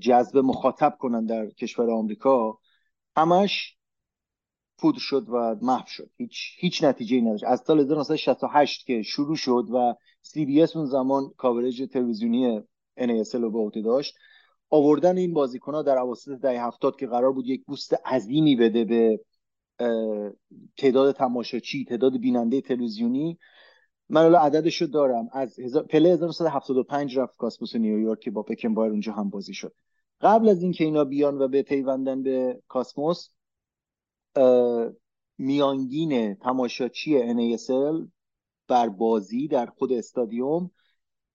جذب 0.00 0.38
مخاطب 0.38 0.96
کنن 0.98 1.26
در 1.26 1.50
کشور 1.50 1.90
آمریکا 1.90 2.58
همش 3.16 3.76
پودر 4.78 4.98
شد 4.98 5.28
و 5.28 5.56
محو 5.62 5.86
شد. 5.86 6.10
هیچ 6.16 6.56
هیچ 6.58 6.84
نتیجه 6.84 7.16
ای 7.16 7.22
نداشت. 7.22 7.44
از 7.44 7.62
سال 7.66 7.80
1968 7.80 8.86
که 8.86 9.02
شروع 9.02 9.36
شد 9.36 9.66
و 9.74 9.94
سی 10.22 10.62
اس 10.62 10.76
اون 10.76 10.86
زمان 10.86 11.30
کاورج 11.36 11.82
تلویزیونی 11.92 12.60
NASL 13.00 13.34
رو 13.34 13.50
به 13.50 13.58
عهده 13.58 13.82
داشت 13.82 14.14
آوردن 14.70 15.18
این 15.18 15.34
بازیکن 15.34 15.74
ها 15.74 15.82
در 15.82 15.98
اواسط 15.98 16.32
دهه 16.32 16.66
هفتاد 16.66 16.96
که 16.96 17.06
قرار 17.06 17.32
بود 17.32 17.46
یک 17.46 17.64
بوست 17.64 17.94
عظیمی 18.06 18.56
بده 18.56 18.84
به 18.84 19.20
تعداد 20.76 21.16
تماشاچی 21.16 21.84
تعداد 21.84 22.18
بیننده 22.18 22.60
تلویزیونی 22.60 23.38
من 24.10 24.24
الان 24.24 24.42
عددشو 24.42 24.86
دارم. 24.86 25.28
از 25.32 25.60
هزار... 25.60 25.82
پله 25.82 26.08
1975 26.08 27.18
رفت 27.18 27.36
کاسموس 27.36 27.76
نیویورک 27.76 28.20
که 28.20 28.30
با 28.30 28.44
بایر 28.74 28.90
اونجا 28.90 29.12
هم 29.12 29.30
بازی 29.30 29.54
شد. 29.54 29.74
قبل 30.20 30.48
از 30.48 30.62
اینکه 30.62 30.84
اینا 30.84 31.04
بیان 31.04 31.42
و 31.42 31.48
به 31.48 31.62
پیوندن 31.62 32.22
به 32.22 32.62
کاسموس 32.68 33.28
میانگین 35.38 36.34
تماشاچی 36.34 37.34
NASL 37.34 38.08
بر 38.68 38.88
بازی 38.88 39.48
در 39.48 39.66
خود 39.66 39.92
استادیوم 39.92 40.70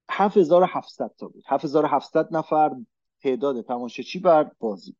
7700 0.09 1.11
تا 1.17 1.27
بود. 1.27 1.43
7700 1.47 2.27
نفر 2.31 2.75
تعداد 3.21 3.61
تماشاچی 3.61 4.19
بر 4.19 4.51
بازی 4.59 4.95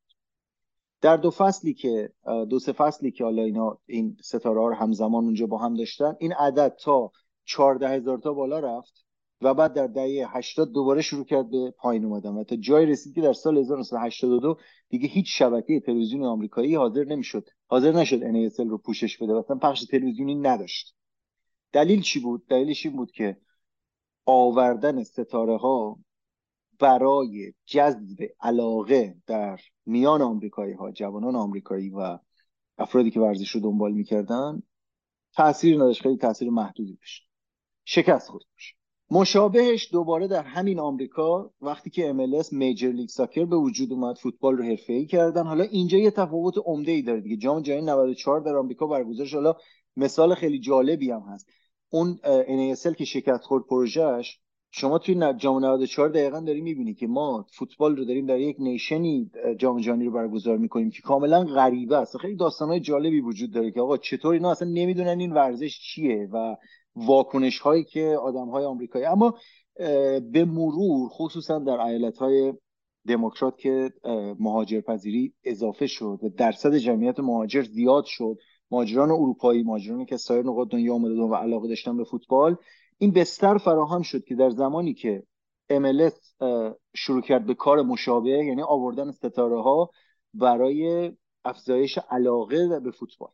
در 1.02 1.18
دو 1.18 1.32
فصلی 1.32 1.74
که 1.74 2.10
دو 2.50 2.60
سه 2.60 2.72
فصلی 2.72 3.12
که 3.12 3.24
حالا 3.24 3.44
اینا 3.44 3.78
این 3.86 4.18
ستاره 4.22 4.60
ها 4.60 4.68
رو 4.68 4.76
همزمان 4.76 5.24
اونجا 5.24 5.48
با 5.48 5.58
هم 5.58 5.74
داشتن 5.74 6.16
این 6.20 6.34
عدد 6.34 6.76
تا 6.80 7.12
14 7.46 7.90
هزار 7.90 8.18
تا 8.18 8.34
بالا 8.34 8.60
رفت 8.60 9.06
و 9.42 9.54
بعد 9.54 9.74
در 9.74 9.88
دهه 9.88 10.38
80 10.38 10.72
دوباره 10.72 11.02
شروع 11.02 11.26
کرد 11.26 11.50
به 11.50 11.74
پایین 11.78 12.06
اومدن 12.06 12.30
و 12.30 12.44
تا 12.44 12.56
جای 12.56 12.86
رسید 12.86 13.16
که 13.16 13.22
در 13.22 13.34
سال 13.34 13.58
1982 13.58 14.58
دیگه 14.90 15.08
هیچ 15.08 15.40
شبکه 15.40 15.80
تلویزیون 15.80 16.24
آمریکایی 16.24 16.76
حاضر 16.76 17.04
نمی‌شد. 17.04 17.50
حاضر 17.68 17.92
نشد 17.92 18.20
NASL 18.20 18.68
رو 18.70 18.78
پوشش 18.78 19.18
بده 19.18 19.34
مثلا 19.34 19.58
پخش 19.58 19.86
تلویزیونی 19.86 20.36
نداشت. 20.36 20.96
دلیل 21.72 22.02
چی 22.02 22.20
بود؟ 22.20 22.48
دلیلش 22.48 22.86
این 22.86 22.96
بود 22.96 23.12
که 23.12 23.38
آوردن 24.26 25.04
ستاره 25.04 25.58
ها 25.58 26.00
برای 26.80 27.54
جذب 27.66 28.30
علاقه 28.40 29.16
در 29.28 29.60
میان 29.86 30.22
آمریکایی 30.22 30.74
ها 30.74 30.92
جوانان 30.92 31.36
آمریکایی 31.36 31.90
و 31.90 32.20
افرادی 32.78 33.12
که 33.12 33.20
ورزش 33.20 33.50
رو 33.50 33.62
دنبال 33.62 33.92
می‌کردن 33.92 34.64
تاثیر 35.34 35.76
نداشت. 35.76 36.02
خیلی 36.02 36.18
تاثیر 36.18 36.50
محدودی 36.50 36.94
داشت. 36.96 37.25
شکست 37.86 38.30
خورد 38.30 38.44
مشابهش 39.12 39.90
دوباره 39.92 40.28
در 40.28 40.44
همین 40.44 40.80
آمریکا 40.80 41.52
وقتی 41.62 41.90
که 41.90 42.14
MLS 42.14 42.54
میجر 42.54 42.92
لیگ 42.92 43.10
ساکر 43.10 43.46
به 43.46 43.56
وجود 43.56 43.92
اومد 43.92 44.18
فوتبال 44.18 44.58
رو 44.58 44.64
حرفه‌ای 44.64 45.06
کردن. 45.06 45.44
حالا 45.44 45.64
اینجا 45.64 45.98
یه 45.98 46.12
تفاوت 46.12 46.54
عمده 46.66 46.92
ای 46.92 47.02
داره 47.02 47.22
دیگه. 47.22 47.38
جام 47.38 47.62
جهانی 47.62 47.86
94 47.86 48.42
در 48.42 48.56
آمریکا 48.56 48.88
برگزار 48.88 49.26
شد 49.26 49.36
حالا 49.36 49.56
مثال 49.98 50.36
خیلی 50.36 50.60
جالبی 50.60 51.12
هم 51.12 51.22
هست. 51.22 51.48
اون 51.90 52.20
NASL 52.24 52.96
که 52.96 53.06
شکست 53.06 53.44
خورد 53.44 53.64
پروژهش 53.64 54.40
شما 54.72 54.98
توی 54.98 55.34
جام 55.38 55.66
94 55.66 56.10
دقیقا 56.10 56.40
داری 56.40 56.62
می‌بینی 56.62 56.94
که 56.94 57.08
ما 57.08 57.46
فوتبال 57.52 57.98
رو 57.98 58.06
داریم 58.06 58.26
در 58.26 58.40
یک 58.40 58.56
نیشنی 58.60 59.32
جام 59.58 59.80
جهانی 59.80 60.06
رو 60.06 60.12
برگزار 60.12 60.58
می‌کنیم 60.58 60.90
که 60.90 61.02
کاملا 61.02 61.44
غریبه 61.44 61.98
است. 61.98 62.18
خیلی 62.18 62.36
داستانهای 62.36 62.80
جالبی 62.80 63.22
وجود 63.22 63.52
داره 63.52 63.72
که 63.72 63.82
آقا 63.82 63.98
چطور 63.98 64.34
اینا 64.34 64.52
اصلا 64.52 64.70
نمی‌دونن 64.70 65.20
این 65.20 65.32
ورزش 65.32 65.80
چیه 65.80 66.30
و 66.34 66.56
واکنش 66.96 67.60
هایی 67.60 67.84
که 67.84 68.18
آدم 68.22 68.50
های 68.50 68.66
آمریکایی 68.66 69.06
اما 69.06 69.34
به 70.32 70.46
مرور 70.48 71.10
خصوصا 71.10 71.60
در 71.60 71.80
ایالت 71.80 72.18
های 72.18 72.54
دموکرات 73.08 73.58
که 73.58 73.92
مهاجرپذیری 74.40 75.34
اضافه 75.44 75.88
شد 75.88 76.20
و 76.24 76.30
درصد 76.30 76.76
جمعیت 76.76 77.20
مهاجر 77.20 77.64
زیاد 77.64 78.06
شد 78.06 78.38
مهاجران 78.72 79.12
اروپایی 79.12 79.64
مهاجرانی 79.64 80.06
که 80.06 80.18
سایر 80.18 80.46
نقاط 80.46 80.68
دنیا 80.68 80.94
آمده 80.94 81.22
و 81.22 81.36
علاقه 81.36 81.68
داشتن 81.68 81.98
به 81.98 82.04
فوتبال 82.04 82.56
این 82.98 83.12
بستر 83.12 83.58
فراهم 83.58 84.02
شد 84.02 84.24
که 84.24 84.36
در 84.36 84.50
زمانی 84.50 84.94
که 84.94 85.24
MLS 85.72 86.44
شروع 86.96 87.22
کرد 87.22 87.46
به 87.46 87.54
کار 87.54 87.82
مشابه 87.82 88.30
یعنی 88.30 88.62
آوردن 88.62 89.12
ستاره 89.12 89.62
ها 89.62 89.90
برای 90.34 91.12
افزایش 91.46 91.98
علاقه 91.98 92.80
به 92.80 92.92
فوتبال. 92.92 93.30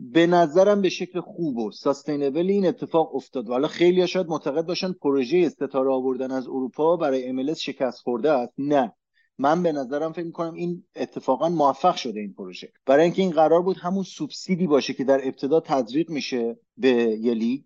به 0.00 0.26
نظرم 0.26 0.82
به 0.82 0.88
شکل 0.88 1.20
خوب 1.20 1.58
و 1.58 1.70
ساستینبل 1.70 2.50
این 2.50 2.66
اتفاق 2.66 3.14
افتاد 3.14 3.48
و 3.48 3.52
حالا 3.52 3.68
خیلی 3.68 4.06
شاید 4.06 4.26
معتقد 4.26 4.66
باشن 4.66 4.92
پروژه 4.92 5.48
ستاره 5.48 5.90
آوردن 5.90 6.30
از 6.30 6.48
اروپا 6.48 6.96
برای 6.96 7.32
MLS 7.32 7.58
شکست 7.58 8.00
خورده 8.00 8.30
است. 8.30 8.52
نه. 8.58 8.92
من 9.38 9.62
به 9.62 9.72
نظرم 9.72 10.12
فکر 10.12 10.24
می‌کنم 10.24 10.54
این 10.54 10.84
اتفاقا 10.96 11.48
موفق 11.48 11.96
شده 11.96 12.20
این 12.20 12.34
پروژه. 12.34 12.72
برای 12.86 13.04
اینکه 13.04 13.22
این 13.22 13.30
قرار 13.30 13.62
بود 13.62 13.76
همون 13.76 14.02
سوبسیدی 14.02 14.66
باشه 14.66 14.94
که 14.94 15.04
در 15.04 15.20
ابتدا 15.24 15.60
تزریق 15.60 16.10
میشه 16.10 16.56
به 16.76 16.88
یه 17.20 17.34
لیگ 17.34 17.62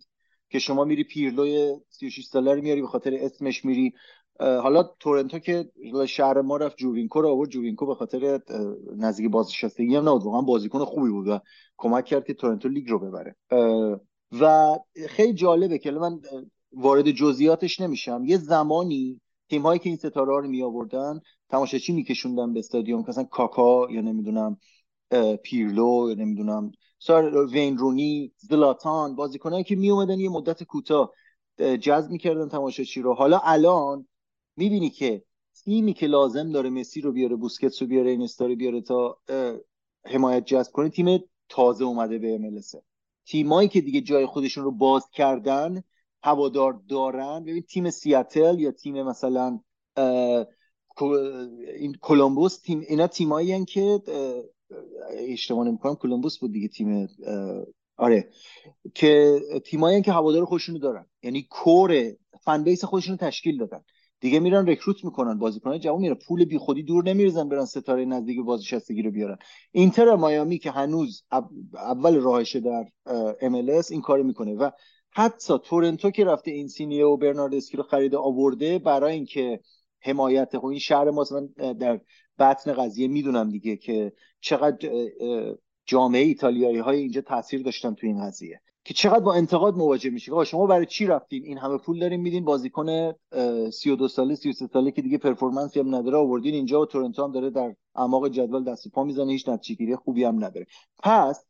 که 0.50 0.58
شما 0.58 0.84
میری 0.84 1.04
پیرلوی 1.04 1.76
36 1.88 2.24
ساله 2.24 2.54
رو 2.54 2.62
میاری 2.62 2.80
به 2.80 2.86
خاطر 2.86 3.14
اسمش 3.14 3.64
میری 3.64 3.92
حالا 4.40 4.82
تورنتو 4.82 5.38
که 5.38 5.70
شهر 6.08 6.40
ما 6.40 6.56
رفت 6.56 6.76
جووینکو 6.76 7.20
رو 7.20 7.28
آورد. 7.28 7.50
جووینکو 7.50 7.86
به 7.86 7.94
خاطر 7.94 8.40
نزدیک 8.96 9.30
بازنشستگی 9.30 9.96
هم 9.96 10.08
نبود. 10.08 10.22
واقعا 10.22 10.40
بازیکن 10.40 10.84
خوبی 10.84 11.10
بود 11.10 11.28
و 11.28 11.38
کمک 11.76 12.04
کرد 12.04 12.26
که 12.26 12.34
تورنتو 12.34 12.68
لیگ 12.68 12.90
رو 12.90 12.98
ببره. 12.98 13.36
و 14.40 14.76
خیلی 15.08 15.32
جالبه 15.32 15.78
که 15.78 15.90
من 15.90 16.20
وارد 16.72 17.10
جزئیاتش 17.10 17.80
نمیشم. 17.80 18.22
یه 18.24 18.38
زمانی 18.38 19.20
تیم 19.50 19.62
هایی 19.62 19.78
که 19.78 19.88
این 19.88 19.98
ستاره 19.98 20.40
رو 20.40 20.48
می 20.48 20.62
آوردن 20.62 21.20
تماشاچی 21.48 21.92
میکشوندن 21.92 22.52
به 22.52 22.58
استادیوم 22.58 23.04
مثلا 23.08 23.24
کاکا 23.24 23.90
یا 23.90 24.00
نمی‌دونم 24.00 24.56
پیرلو 25.42 26.06
یا 26.08 26.14
نمی‌دونم 26.14 26.72
سار 26.98 27.46
وین 27.46 27.78
رونی 27.78 28.32
زلاتان 28.36 29.16
بازیکنایی 29.16 29.64
که 29.64 29.76
می 29.76 29.90
اومدن 29.90 30.20
یه 30.20 30.30
مدت 30.30 30.62
کوتاه 30.62 31.12
جذب 31.80 32.10
می‌کردن 32.10 32.48
تماشاچی 32.48 33.02
رو. 33.02 33.14
حالا 33.14 33.40
الان 33.44 34.08
می‌بینی 34.56 34.90
که 34.90 35.22
تیمی 35.64 35.92
که 35.92 36.06
لازم 36.06 36.52
داره 36.52 36.70
مسی 36.70 37.00
رو 37.00 37.12
بیاره 37.12 37.36
بوسکتس 37.36 37.82
رو 37.82 37.88
بیاره 37.88 38.10
این 38.10 38.28
رو 38.38 38.56
بیاره 38.56 38.80
تا 38.80 39.18
حمایت 40.04 40.44
جذب 40.44 40.72
کنه 40.72 40.88
تیم 40.88 41.18
تازه 41.48 41.84
اومده 41.84 42.18
به 42.18 42.38
MLS 42.38 42.78
تیمایی 43.26 43.68
که 43.68 43.80
دیگه 43.80 44.00
جای 44.00 44.26
خودشون 44.26 44.64
رو 44.64 44.70
باز 44.70 45.10
کردن 45.10 45.82
هوادار 46.22 46.80
دارن. 46.88 47.44
ببین 47.44 47.62
تیم 47.62 47.90
سیاتل 47.90 48.60
یا 48.60 48.70
تیم 48.70 49.02
مثلا 49.02 49.60
این 51.76 51.96
کلمبوس 52.00 52.60
تیم 52.60 52.84
اینا 52.88 53.06
تیمایی 53.06 53.64
که 53.64 54.00
اشتباه 55.28 55.66
نمی‌کنم 55.66 55.94
کلمبوس 55.94 56.38
بود 56.38 56.52
دیگه 56.52 56.68
تیم 56.68 57.08
آره 57.96 58.30
که 58.94 59.40
تیمایی 59.64 60.02
که 60.02 60.12
هوادار 60.12 60.44
خودشونو 60.44 60.78
دارن. 60.78 61.06
یعنی 61.22 61.46
کور 61.50 62.12
فن 62.40 62.64
بیس 62.64 62.84
خودشونو 62.84 63.16
تشکیل 63.16 63.58
دادن. 63.58 63.84
دیگه 64.22 64.40
میرن 64.40 64.66
رکروت 64.66 65.04
می‌کنن 65.04 65.38
بازیکنان 65.38 65.78
جوان 65.78 66.00
میرن. 66.00 66.14
پول 66.14 66.44
بی 66.44 66.58
خودی 66.58 66.82
دور 66.82 67.04
نمیرزن 67.04 67.48
برن 67.48 67.64
ستاره 67.64 68.04
نزدیک 68.04 68.40
بازنشستگی 68.40 69.02
رو 69.02 69.10
بیارن. 69.10 69.36
اینتر 69.72 70.14
مایامی 70.14 70.58
که 70.58 70.70
هنوز 70.70 71.24
اول 71.74 72.16
راهشه 72.16 72.60
در 72.60 72.84
MLS 73.40 73.90
این 73.90 74.00
کارو 74.00 74.22
می‌کنه 74.22 74.54
و 74.54 74.70
حتی 75.10 75.54
تورنتو 75.58 76.10
که 76.10 76.24
رفته 76.24 76.50
اینسینیه 76.50 77.04
و 77.04 77.16
برناردسکی 77.16 77.76
رو 77.76 77.82
خریده 77.82 78.16
آورده 78.16 78.78
برای 78.78 79.14
اینکه 79.14 79.60
حمایت 80.00 80.58
خب 80.58 80.66
این 80.66 80.78
شهر 80.78 81.10
ما 81.10 81.24
در 81.58 82.00
بطن 82.38 82.72
قضیه 82.72 83.08
می‌دونم 83.08 83.50
دیگه 83.50 83.76
که 83.76 84.12
چقدر 84.40 84.88
جامعه 85.86 86.22
ایتالیایی 86.22 86.78
های 86.78 86.98
اینجا 86.98 87.20
تاثیر 87.20 87.62
داشتن 87.62 87.94
تو 87.94 88.06
این 88.06 88.26
قضیه. 88.26 88.60
که 88.84 88.94
چقدر 88.94 89.20
با 89.20 89.34
انتقاد 89.34 89.76
مواجه 89.76 90.10
میشه 90.10 90.44
شما 90.44 90.66
برای 90.66 90.86
چی 90.86 91.06
رفتین؟ 91.06 91.44
این 91.44 91.58
همه 91.58 91.78
پول 91.78 92.00
دارین 92.00 92.20
میدین. 92.20 92.44
بازیکن 92.44 93.12
32 93.70 94.08
ساله 94.08 94.34
33 94.34 94.66
ساله 94.66 94.90
که 94.90 95.02
دیگه 95.02 95.18
پرفورمنسی 95.18 95.80
هم 95.80 95.94
نداره 95.94 96.16
آوردین 96.16 96.54
اینجا 96.54 96.80
و 96.80 96.86
تورنتو 96.86 97.24
هم 97.24 97.32
داره 97.32 97.50
در 97.50 97.74
اعماق 97.94 98.28
جدول 98.28 98.64
دست 98.64 98.88
پا 98.88 99.04
می‌زنه. 99.04 99.32
هیچ 99.32 99.48
نتیجه 99.48 99.96
خوبی 99.96 100.24
هم 100.24 100.44
نداره. 100.44 100.66
پس 101.02 101.44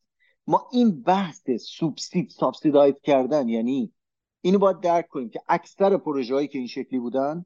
ما 0.47 0.69
این 0.73 1.03
بحث 1.03 1.51
سوبسید 1.51 2.31
سابسیدایز 2.31 2.95
کردن 3.03 3.49
یعنی 3.49 3.93
اینو 4.41 4.59
باید 4.59 4.81
درک 4.81 5.09
کنیم 5.09 5.29
که 5.29 5.41
اکثر 5.49 5.97
پروژه 5.97 6.35
هایی 6.35 6.49
که 6.49 6.59
این 6.59 6.67
شکلی 6.67 6.99
بودن 6.99 7.45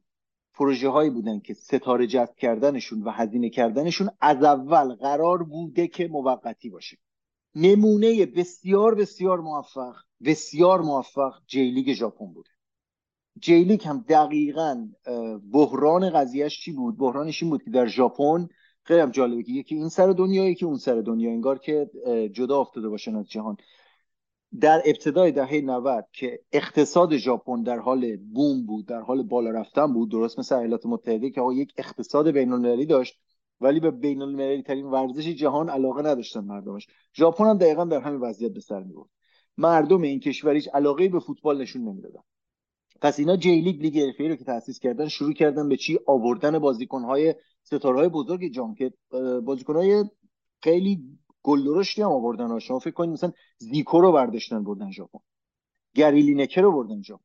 پروژه 0.55 0.89
هایی 0.89 1.11
بودن 1.11 1.41
که 1.41 1.55
ستاره 1.55 2.07
جذب 2.07 2.34
کردنشون 2.37 3.03
و 3.03 3.11
هزینه 3.11 3.51
کردنشون 3.51 4.11
از 4.20 4.43
اول 4.43 4.95
قرار 4.95 5.43
بوده 5.43 5.89
که 5.89 6.09
موقتی 6.09 6.70
باشه. 6.70 6.97
نمونه 7.57 8.26
بسیار 8.26 8.94
بسیار 8.94 9.40
موفق 9.40 9.96
بسیار 10.24 10.80
موفق 10.80 11.34
جیلیگ 11.46 11.92
ژاپن 11.92 12.26
بوده. 12.26 12.50
جیلیگ 13.38 13.84
هم 13.84 14.04
دقیقا 14.09 14.88
بحران 15.52 16.11
قضیهش 16.11 16.61
چی 16.61 16.72
بود؟ 16.72 16.98
بحرانش 16.98 17.42
این 17.42 17.50
بود 17.50 17.62
که 17.62 17.70
در 17.70 17.86
ژاپن 17.86 18.48
خیلی 18.82 19.00
هم 19.00 19.11
جالبه 19.11 19.42
که 19.42 19.74
این 19.74 19.88
سر 19.88 20.07
دنیا 20.07 20.48
یکی 20.48 20.64
اون 20.64 20.78
سر 20.78 21.00
دنیا. 21.00 21.30
انگار 21.30 21.59
که 21.59 21.90
جدا 22.32 22.61
افتاده 22.61 22.88
باشن 22.88 23.16
از 23.16 23.28
جهان. 23.28 23.57
در 24.61 24.82
ابتدای 24.86 25.32
دهه 25.32 25.61
90 25.61 26.07
که 26.12 26.40
اقتصاد 26.52 27.16
ژاپن 27.16 27.62
در 27.62 27.78
حال 27.78 28.16
بوم 28.16 28.66
بود 28.66 28.86
در 28.86 29.00
حال 29.00 29.22
بالا 29.22 29.50
رفتن 29.50 29.92
بود 29.92 30.11
درست 30.11 30.38
مثل 30.38 30.54
ایالات 30.54 30.86
متحده 30.86 31.30
که 31.30 31.40
یک 31.54 31.72
اقتصاد 31.76 32.30
بین 32.30 32.84
داشت. 32.84 33.20
ولی 33.61 33.80
به 33.80 33.90
بین 33.90 34.22
المللی 34.22 34.62
ترین 34.62 34.86
ورزش 34.86 35.28
جهان 35.28 35.68
علاقه 35.68 36.02
نداشتن 36.02 36.40
مردمش. 36.40 36.86
ژاپن 37.16 37.44
هم 37.44 37.59
دقیقا 37.59 37.84
در 37.84 38.00
همین 38.00 38.20
وضعیت 38.20 38.52
به 38.52 38.61
سر 38.61 38.82
می‌برد. 38.82 39.09
مردم 39.59 40.02
این 40.02 40.20
کشوریش 40.20 40.68
علاقه 40.68 41.09
به 41.09 41.20
فوتبال 41.20 41.62
نشون 41.62 41.82
نمی‌دادن. 41.82 42.20
پس 43.00 43.18
اینا 43.18 43.36
جی 43.36 43.61
لیگ 43.61 43.82
لیگ 43.82 43.98
حرفه‌ای 43.98 44.28
رو 44.30 44.36
که 44.36 44.44
تاسیس 44.44 44.78
کردن 44.78 45.09
شروع 45.09 45.32
کردن 45.32 45.68
به 45.68 45.76
چی؟ 45.76 45.98
آوردن 46.07 46.59
بازیکن‌های 46.59 47.34
ستاره‌های 47.62 48.09
بزرگ 48.09 48.52
جهان 48.53 48.74
که 48.74 48.92
بازیکن‌های 49.44 50.04
خیلی 50.62 51.18
گل 51.42 51.64
درشتی 51.64 52.02
هم 52.02 52.11
آوردن 52.11 52.59
شما 52.59 52.78
فکر 52.78 52.90
کنید 52.90 53.11
مثلا 53.11 53.32
زیکو 53.59 54.00
رو 54.00 54.12
برداشتن 54.12 54.64
بردن 54.64 54.90
ژاپن. 54.90 55.18
گری 55.94 56.34
لینکر 56.34 56.61
رو 56.61 56.72
بردن 56.72 57.00
توتو 57.01 57.20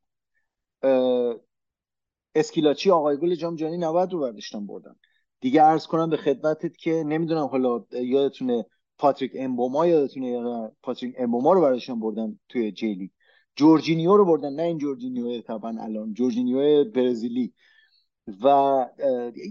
اسکیلاچی 2.35 2.91
آقای 2.91 3.17
گل 3.17 3.35
جام 3.35 3.55
جهانی 3.55 3.77
90 3.77 4.13
رو 4.13 4.19
برداشتن 4.19 4.67
بردن. 4.67 4.95
دیگه 5.41 5.61
عرض 5.61 5.87
کنم 5.87 6.09
به 6.09 6.17
خدمتت 6.17 6.77
که 6.77 7.03
نمی‌دونم 7.07 7.45
حالا 7.45 7.85
یادتونه 7.91 8.65
پاتریک 8.97 9.31
امبوما 9.35 9.87
یادتونه 9.87 10.71
پاتریک 10.83 11.15
امبوما 11.17 11.53
رو 11.53 11.61
برداشتن 11.61 11.99
بردن 11.99 12.39
توی 12.49 12.71
جی 12.71 12.87
لیگ 12.87 13.11
جورجینیو 13.55 14.17
رو 14.17 14.25
بردن 14.25 14.53
نه 14.53 14.63
این 14.63 14.77
جورجینیو 14.77 15.41
طبعا 15.41 15.75
الان 15.79 16.13
جورجینیو 16.13 16.83
برزیلی. 16.91 17.53
و 18.43 18.85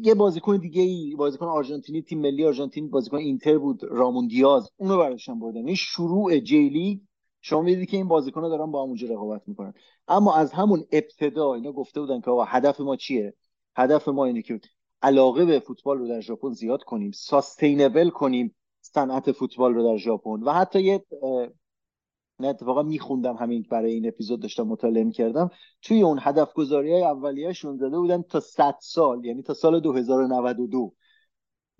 یه 0.03 0.15
بازیکن 0.15 0.57
دیگه 0.57 0.83
ای 0.83 1.15
بازیکن 1.17 1.47
آرژانتینی 1.47 2.03
تیم 2.03 2.21
ملی 2.21 2.47
آرژانتین 2.47 2.91
بازیکن 2.91 3.17
اینتر 3.17 3.59
بود 3.59 3.85
رامون 3.85 4.27
دیاز 4.27 4.71
اونو 4.77 4.99
برداشتن 4.99 5.39
بردن. 5.39 5.67
این 5.67 5.75
شروع 5.75 6.39
جیلی 6.39 7.01
شما 7.41 7.63
می‌دید 7.63 7.89
که 7.89 7.97
این 7.97 8.09
بازیکن 8.09 8.41
دارن 8.41 8.71
با 8.71 8.83
هم 8.83 8.89
اونجا 8.89 9.09
رقابت 9.09 9.43
می‌کنن. 9.47 9.75
اما 10.09 10.35
از 10.35 10.53
همون 10.53 10.85
ابتدا 10.93 11.55
اینا 11.55 11.73
گفته 11.73 12.01
بودن 12.01 12.21
که 12.21 12.31
هدف 12.47 12.81
ما 12.81 12.97
چیه؟ 12.97 13.35
هدف 13.77 14.09
ما 14.09 14.25
اینه 14.25 14.43
که 14.43 14.61
علاقه 15.03 15.45
به 15.45 15.59
فوتبال 15.61 15.99
رو 15.99 16.09
در 16.09 16.21
ژاپن 16.21 16.51
زیاد 16.51 16.83
کنیم 16.83 17.11
ساستینبل 17.11 18.11
کنیم 18.11 18.55
صنعت 18.81 19.33
فوتبال 19.33 19.75
رو 19.75 19.83
در 19.83 19.97
ژاپن. 19.97 20.43
و 20.43 20.53
حتی 20.53 20.83
یه 20.83 21.05
نه 22.41 22.49
اتفاقا 22.49 22.83
میخوندم 22.83 23.37
همین 23.37 23.67
برای 23.71 23.93
این 23.93 24.09
اپیزود 24.09 24.41
داشتم 24.41 24.63
مطالعه 24.63 25.05
می‌کردم. 25.05 25.51
توی 25.83 26.03
اون 26.03 26.19
هدف 26.23 26.53
گذاری 26.53 26.93
های 26.93 27.03
اولیهشون 27.03 27.77
زده 27.77 27.99
بودن 27.99 28.23
تا 28.23 28.41
100 28.41 28.77
سال 28.81 29.25
یعنی 29.25 29.43
تا 29.43 29.55
سال 29.55 29.81
2092 29.81 30.95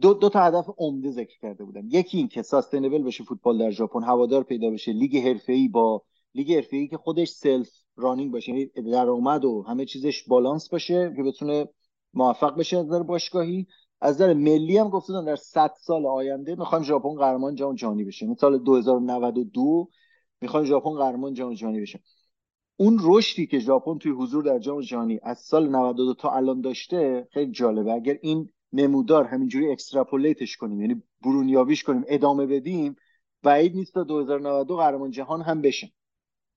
دو, 0.01 0.15
دو 0.15 0.29
تا 0.29 0.41
هدف 0.41 0.67
عمده 0.79 1.11
ذکر 1.11 1.39
کرده 1.39 1.65
بودن. 1.65 1.87
یکی 1.87 2.19
این 2.19 2.29
که 2.29 2.43
sustainable 2.43 3.03
بشه 3.03 3.25
فوتبال 3.25 3.59
در 3.59 3.71
ژاپن 3.71 4.03
هوادار 4.03 4.43
پیدا 4.43 4.71
بشه 4.71 4.93
لیگ 4.93 5.39
ای 5.49 5.69
با 5.69 6.03
لیگ 6.35 6.65
ای 6.73 6.89
که 6.89 6.97
خودش 6.97 7.29
self-running 7.29 8.33
باشه 8.33 8.53
یعنی 8.53 8.67
درآمد 8.67 9.45
و 9.45 9.65
همه 9.69 9.85
چیزش 9.85 10.29
بالانس 10.29 10.69
باشه 10.69 11.13
که 11.17 11.23
بتونه 11.23 11.69
موفق 12.15 12.57
بشه 12.59 12.79
از 12.79 12.87
نظر 12.87 13.03
باشگاهی. 13.03 13.67
از 14.01 14.15
نظر 14.15 14.35
ملی 14.35 14.79
هم 14.79 14.89
گفتن 14.89 15.25
در 15.25 15.37
100 15.37 15.75
سال 15.81 16.07
آینده 16.07 16.55
می‌خوایم 16.55 16.85
ژاپن 16.85 17.15
قهرمان 17.15 17.55
جام 17.55 17.75
جهانی 17.75 18.05
بشه 18.05 18.25
یعنی 18.25 18.37
سال 18.37 18.59
2092 18.59 19.89
می‌خوایم 20.41 20.67
ژاپن 20.67 20.91
قهرمان 20.91 21.35
جام 21.35 21.55
جهانی 21.55 21.81
بشه 21.81 22.01
اون 22.77 22.99
رشدی 23.03 23.47
که 23.47 23.59
ژاپن 23.59 23.99
توی 23.99 24.13
حضور 24.13 24.45
در 24.45 24.59
جام 24.59 24.81
جهانی 24.81 25.21
از 25.23 25.39
سال 25.39 25.69
92 25.69 26.15
تا 26.15 26.31
الان 26.31 26.61
داشته 26.61 27.29
خیلی 27.33 27.53
جالبه. 27.53 27.93
اگر 27.93 28.19
این 28.23 28.49
نمودار 28.73 29.25
همینجوری 29.25 29.73
اکستراپولیتش 29.73 30.57
کنیم 30.57 30.81
یعنی 30.81 31.03
برونیابیش 31.25 31.85
کنیم 31.85 32.05
ادامه 32.09 32.47
بدیم 32.47 32.97
بعید 33.43 33.75
نیست 33.75 33.95
تا 33.95 34.05
2092 34.05 34.77
قهرمان 34.77 35.11
جهان 35.11 35.43
هم 35.43 35.63
بشه 35.63 35.93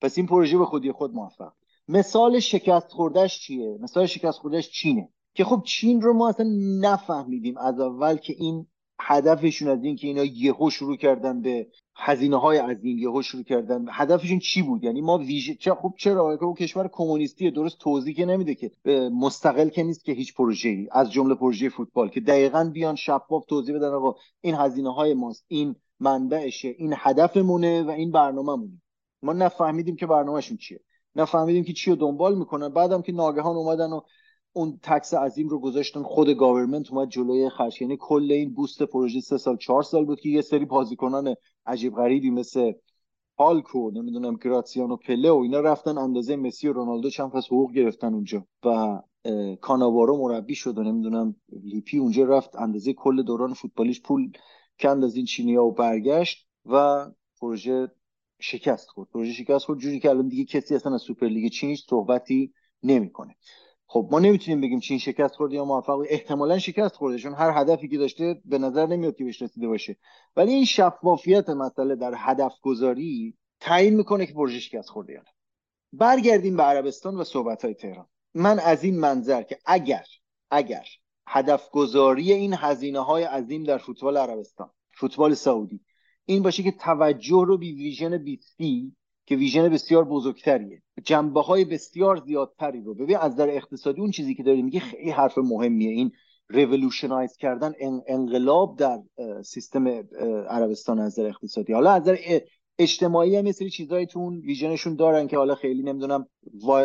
پس 0.01 0.17
این 0.17 0.27
پروژه 0.27 0.57
به 0.57 0.65
خودی 0.65 0.91
خود 0.91 1.13
موفق. 1.13 1.53
مثال 1.87 2.39
شکست 2.39 2.91
خوردهش 2.91 3.39
چیه؟ 3.39 3.77
مثال 3.81 4.05
شکست 4.05 4.39
خوردهش 4.39 4.69
چینه. 4.69 5.09
که 5.33 5.43
خب 5.43 5.63
چین 5.65 6.01
رو 6.01 6.13
ما 6.13 6.29
اصلا 6.29 6.47
نفهمیدیم 6.79 7.57
از 7.57 7.79
اول 7.79 8.15
که 8.15 8.33
این 8.37 8.67
هدفشون 8.99 9.67
از 9.67 9.83
این 9.83 9.95
که 9.95 10.07
اینا 10.07 10.23
یهو 10.23 10.69
شروع 10.69 10.97
کردن 10.97 11.41
به 11.41 11.67
هزینه 11.95 12.37
های 12.37 12.57
عظیم 12.57 12.97
یهو 12.97 13.21
شروع 13.21 13.43
کردن 13.43 13.85
هدفشون 13.91 14.39
چی 14.39 14.61
بود؟ 14.61 14.83
یعنی 14.83 15.01
ما 15.01 15.17
ویژه 15.17 15.55
چه 15.55 15.73
خب 15.73 15.93
چرا؟ 15.97 16.37
او 16.41 16.53
کشور 16.53 16.89
کمونیستی 16.91 17.51
درست 17.51 17.77
توضیح 17.79 18.15
که 18.15 18.25
نمیده 18.25 18.55
که 18.55 18.71
مستقل 19.09 19.69
که 19.69 19.83
نیست 19.83 20.05
که 20.05 20.11
هیچ 20.11 20.33
پروژه‌ای 20.33 20.87
از 20.91 21.11
جمله 21.11 21.35
پروژه 21.35 21.69
فوتبال 21.69 22.09
که 22.09 22.19
دقیقا 22.19 22.71
بیان 22.73 22.95
شفاف 22.95 23.45
توضیح 23.45 23.75
بدن 23.75 23.93
آقا 23.93 24.15
این 24.41 24.55
هزینه 24.55 24.93
های 24.93 25.13
ماست 25.13 25.45
این 25.47 25.75
منبعشه 25.99 26.75
این 26.77 26.93
هدفمونه 26.97 27.83
و 27.83 27.89
این 27.89 28.11
برنامه‌مونه. 28.11 28.81
ما 29.23 29.33
نفهمیدیم 29.33 29.95
که 29.95 30.07
برنامهشون 30.07 30.57
چیه. 30.57 30.79
نفهمیدیم 31.15 31.63
که 31.63 31.73
چی 31.73 31.89
رو 31.89 31.95
دنبال 31.95 32.37
می‌کنن. 32.37 32.69
بعدم 32.69 33.01
که 33.01 33.11
ناگهان 33.11 33.55
اومدن 33.55 33.89
و 33.89 34.01
اون 34.53 34.79
tax 34.83 35.13
عظیم 35.13 35.47
رو 35.47 35.59
گذاشتن 35.59 36.03
خود 36.03 36.29
government 36.29 36.91
اومد 36.91 37.09
جلوی 37.09 37.49
خرج. 37.49 37.81
یعنی 37.81 37.97
کل 37.99 38.31
این 38.31 38.53
boost 38.53 38.83
پروژه 38.83 39.19
سه 39.19 39.37
سال 39.37 39.57
چهار 39.57 39.83
سال 39.83 40.05
بود 40.05 40.19
که 40.19 40.29
یه 40.29 40.41
سری 40.41 40.65
بازیکنان 40.65 41.35
عجیب 41.65 41.95
غریبی 41.95 42.29
مثل 42.29 42.73
هالک 43.39 43.81
و 43.81 43.91
نمی‌دونم 43.91 44.35
گراتسیانو 44.35 44.95
پله 44.95 45.31
و 45.31 45.35
اینا 45.37 45.59
رفتن 45.59 45.97
اندازه 45.97 46.35
مسی 46.35 46.67
و 46.67 46.73
رونالدو 46.73 47.09
چند 47.09 47.31
پس 47.31 47.45
حقوق 47.45 47.71
گرفتن 47.71 48.13
اونجا. 48.13 48.45
و 48.65 49.01
کاناوارو 49.61 50.17
مربی 50.17 50.55
شد 50.55 50.77
و 50.77 50.83
نمی‌دونم 50.83 51.35
لیپی 51.63 51.97
اونجا 51.97 52.23
رفت 52.25 52.55
اندازه 52.55 52.93
کل 52.93 53.23
دوران 53.23 53.53
فوتبالیش 53.53 54.01
پول 54.01 54.31
کند 54.79 55.03
از 55.03 55.15
این 55.15 55.25
چینیا 55.25 55.65
و 55.65 55.71
برگشت 55.71 56.47
و 56.65 57.05
پروژه 57.41 57.87
شکست 58.39 58.89
خورد. 58.89 59.09
پروژه 59.09 59.33
شکست 59.33 59.65
خورد 59.65 59.79
جوری 59.79 59.99
که 59.99 60.09
الان 60.09 60.27
دیگه 60.27 60.45
کسی 60.45 60.75
اصلا 60.75 60.93
از 60.93 61.01
سوپرلیگ 61.01 61.51
چین 61.51 61.75
صحبتی 61.75 62.53
نمی‌کنه. 62.83 63.35
خب 63.93 64.07
ما 64.11 64.19
نمی‌تونیم 64.19 64.61
بگیم 64.61 64.79
چین 64.79 64.99
شکست 64.99 65.35
خورده 65.35 65.55
یا 65.55 65.65
موفق 65.65 66.03
احتمالا 66.09 66.59
شکست 66.59 66.95
خورده 66.95 67.17
چون 67.17 67.33
هر 67.33 67.61
هدفی 67.61 67.87
که 67.87 67.97
داشته 67.97 68.41
به 68.45 68.57
نظر 68.57 68.85
نمیاد 68.85 69.15
که 69.15 69.23
بهش 69.23 69.41
رسیده 69.41 69.67
باشه. 69.67 69.97
ولی 70.35 70.53
این 70.53 70.65
شفافیت 70.65 71.49
مسئله 71.49 71.95
در 71.95 72.13
هدف 72.17 72.53
گذاری 72.61 73.37
تعیین 73.59 73.95
می‌کنه 73.95 74.25
که 74.25 74.33
پروژه 74.33 74.59
شکست 74.59 74.89
خورده 74.89 75.13
یا 75.13 75.19
نه. 75.19 75.31
برگردیم 75.93 76.57
به 76.57 76.63
عربستان 76.63 77.15
و 77.15 77.23
صحبت 77.23 77.65
های 77.65 77.73
تهران. 77.73 78.07
من 78.33 78.59
از 78.59 78.83
این 78.83 78.99
منظر 78.99 79.43
که 79.43 79.57
اگر 79.65 80.05
اگر 80.51 80.85
هدف 81.27 81.69
گذاری 81.69 82.33
این 82.33 82.53
هزینه 82.53 82.99
های 82.99 83.23
عظیم 83.23 83.63
در 83.63 83.77
فوتبال 83.77 84.17
عربستان 84.17 84.69
فوتبال 84.91 85.33
سعودی 85.33 85.81
این 86.25 86.43
باشه 86.43 86.63
که 86.63 86.71
توجه 86.71 87.43
رو 87.47 87.57
بی 87.57 87.73
ویژن 87.73 88.17
بیسی 88.17 88.95
که 89.25 89.35
vision 89.35 89.69
بسیار 89.69 90.03
بزرگتریه. 90.03 90.81
جنبه 91.03 91.41
های 91.41 91.65
بسیار 91.65 92.17
زیادتری 92.25 92.81
رو. 92.81 92.93
ببین 92.93 93.17
از 93.17 93.35
در 93.35 93.49
اقتصادی 93.49 94.01
اون 94.01 94.11
چیزی 94.11 94.35
که 94.35 94.43
داری 94.43 94.61
میگه 94.61 94.79
خیلی 94.79 95.09
حرف 95.09 95.37
مهمیه. 95.37 95.89
این 95.91 96.11
revolutionize 96.49 97.37
کردن 97.37 97.73
انقلاب 98.07 98.77
در 98.77 98.99
سیستم 99.43 99.87
عربستان 100.49 100.99
از 100.99 101.15
در 101.15 101.25
اقتصادی. 101.27 101.73
حالا 101.73 101.91
از 101.91 102.03
در 102.03 102.17
اجتماعی 102.79 103.35
هم 103.35 103.45
یه 103.45 103.51
سری 103.51 103.69
چیزایی 103.69 104.07
vision 104.43 104.75
شون 104.75 104.95
دارن 104.95 105.27
که 105.27 105.37
حالا 105.37 105.55
خیلی 105.55 105.83
نمی‌دونم 105.83 106.27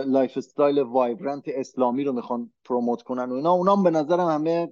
lifestyle 0.07 0.79
vibrant 0.79 1.45
اسلامی 1.47 2.05
رو 2.05 2.13
می‌خوان 2.13 2.53
promote 2.65 3.03
کنن 3.03 3.31
و 3.31 3.35
اینا. 3.35 3.53
اونام 3.53 3.83
به 3.83 3.91
نظرم 3.91 4.29
همه 4.29 4.69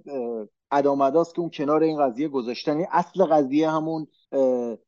ادامداست 0.71 1.35
که 1.35 1.41
اون 1.41 1.49
کنار 1.49 1.83
این 1.83 1.97
قضیه 1.97 2.27
گذاشتن. 2.27 2.71
یعنی 2.71 2.87
اصل 2.91 3.25
قضیه 3.25 3.69
همون 3.69 4.07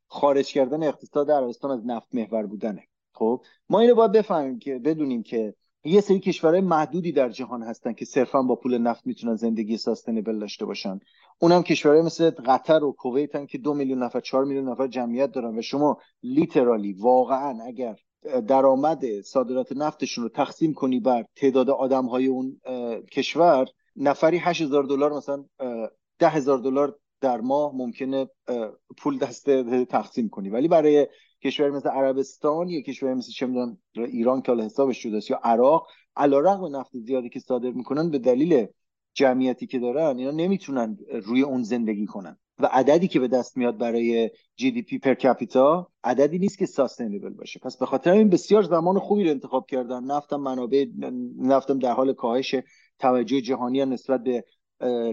خارج 0.07 0.53
کردن 0.53 0.83
اقتصاد 0.83 1.31
عربستان 1.31 1.71
از 1.71 1.85
نفت 1.85 2.07
محور 2.15 2.45
بودنه. 2.45 2.83
خب 3.13 3.41
ما 3.69 3.79
اینو 3.79 3.95
باید 3.95 4.11
بفهمیم 4.11 4.59
که 4.59 4.79
بدونیم 4.79 5.23
که 5.23 5.53
یه 5.83 6.01
سری 6.01 6.19
کشورهای 6.19 6.61
محدودی 6.61 7.11
در 7.11 7.29
جهان 7.29 7.63
هستن 7.63 7.93
که 7.93 8.05
صرفا 8.05 8.41
با 8.41 8.55
پول 8.55 8.77
نفت 8.77 9.07
می‌تونن 9.07 9.35
زندگی 9.35 9.77
ساستنبل 9.77 10.39
داشته 10.39 10.65
باشن. 10.65 10.99
اونم 11.39 11.63
کشورهای 11.63 12.01
مثل 12.01 12.29
قطر 12.29 12.83
و 12.83 12.91
کویت 12.91 13.35
هم 13.35 13.45
که 13.45 13.57
دو 13.57 13.73
میلیون 13.73 14.03
نفر 14.03 14.19
چهار 14.19 14.45
میلیون 14.45 14.69
نفر 14.69 14.87
جمعیت 14.87 15.31
دارن 15.31 15.57
و 15.57 15.61
شما 15.61 15.97
لیترالی 16.23 16.93
واقعا 16.93 17.63
اگر 17.63 17.95
درآمد 18.47 19.21
صادرات 19.21 19.71
نفتشون 19.71 20.23
رو 20.23 20.29
تقسیم 20.29 20.73
کنی 20.73 20.99
بر 20.99 21.25
تعداد 21.35 21.69
آدم 21.69 22.05
های 22.05 22.27
اون 22.27 22.61
کشور 23.11 23.67
نفری 23.95 24.37
8000 24.37 24.83
دلار 24.83 25.13
مثلا 25.13 25.45
ده 26.19 26.29
هزار 26.29 26.57
دلار 26.57 26.99
در 27.21 27.41
ماه 27.41 27.75
ممکنه 27.75 28.27
پول 28.97 29.17
دست 29.17 29.49
تقسیم 29.83 30.29
کنی. 30.29 30.49
ولی 30.49 30.67
برای 30.67 31.07
کشور 31.43 31.69
مثل 31.69 31.89
عربستان 31.89 32.69
یا 32.69 32.81
کشور 32.81 33.13
مثل 33.13 33.31
چه 33.31 33.45
می‌دونم 33.45 33.77
ایران 33.95 34.41
که 34.41 34.51
حسابش 34.51 34.97
شده 34.97 35.19
یا 35.29 35.39
عراق 35.43 35.87
علیرغم 36.15 36.75
نفت 36.75 36.97
زیادی 36.97 37.29
که 37.29 37.39
صادر 37.39 37.71
می‌کنن 37.71 38.09
به 38.09 38.19
دلیل 38.19 38.67
جمعیتی 39.13 39.67
که 39.67 39.79
دارن 39.79 40.17
اینا 40.17 40.31
نمی‌تونن 40.31 40.97
روی 41.23 41.41
اون 41.41 41.63
زندگی 41.63 42.05
کنن. 42.05 42.37
و 42.61 42.69
عددی 42.71 43.07
که 43.07 43.19
به 43.19 43.27
دست 43.27 43.57
میاد 43.57 43.77
برای 43.77 44.31
جی 44.55 44.71
دی 44.71 44.81
پی 44.81 44.97
پر 44.99 45.13
کپیتا 45.13 45.91
عددی 46.03 46.39
نیست 46.39 46.57
که 46.57 46.65
ساستینبل 46.65 47.29
باشه. 47.29 47.59
پس 47.59 47.77
به 47.77 47.85
خاطر 47.85 48.11
این 48.11 48.29
بسیار 48.29 48.63
زمان 48.63 48.99
خوبی 48.99 49.23
رو 49.23 49.29
انتخاب 49.29 49.65
کردن. 49.65 50.03
نفتم 50.03 50.35
منابع 50.35 50.85
نفتم 51.37 51.79
در 51.79 51.91
حال 51.91 52.13
کاهش 52.13 52.55
توجه 52.99 53.41
جهانی 53.41 53.85
نسبت 53.85 54.23
به 54.23 54.43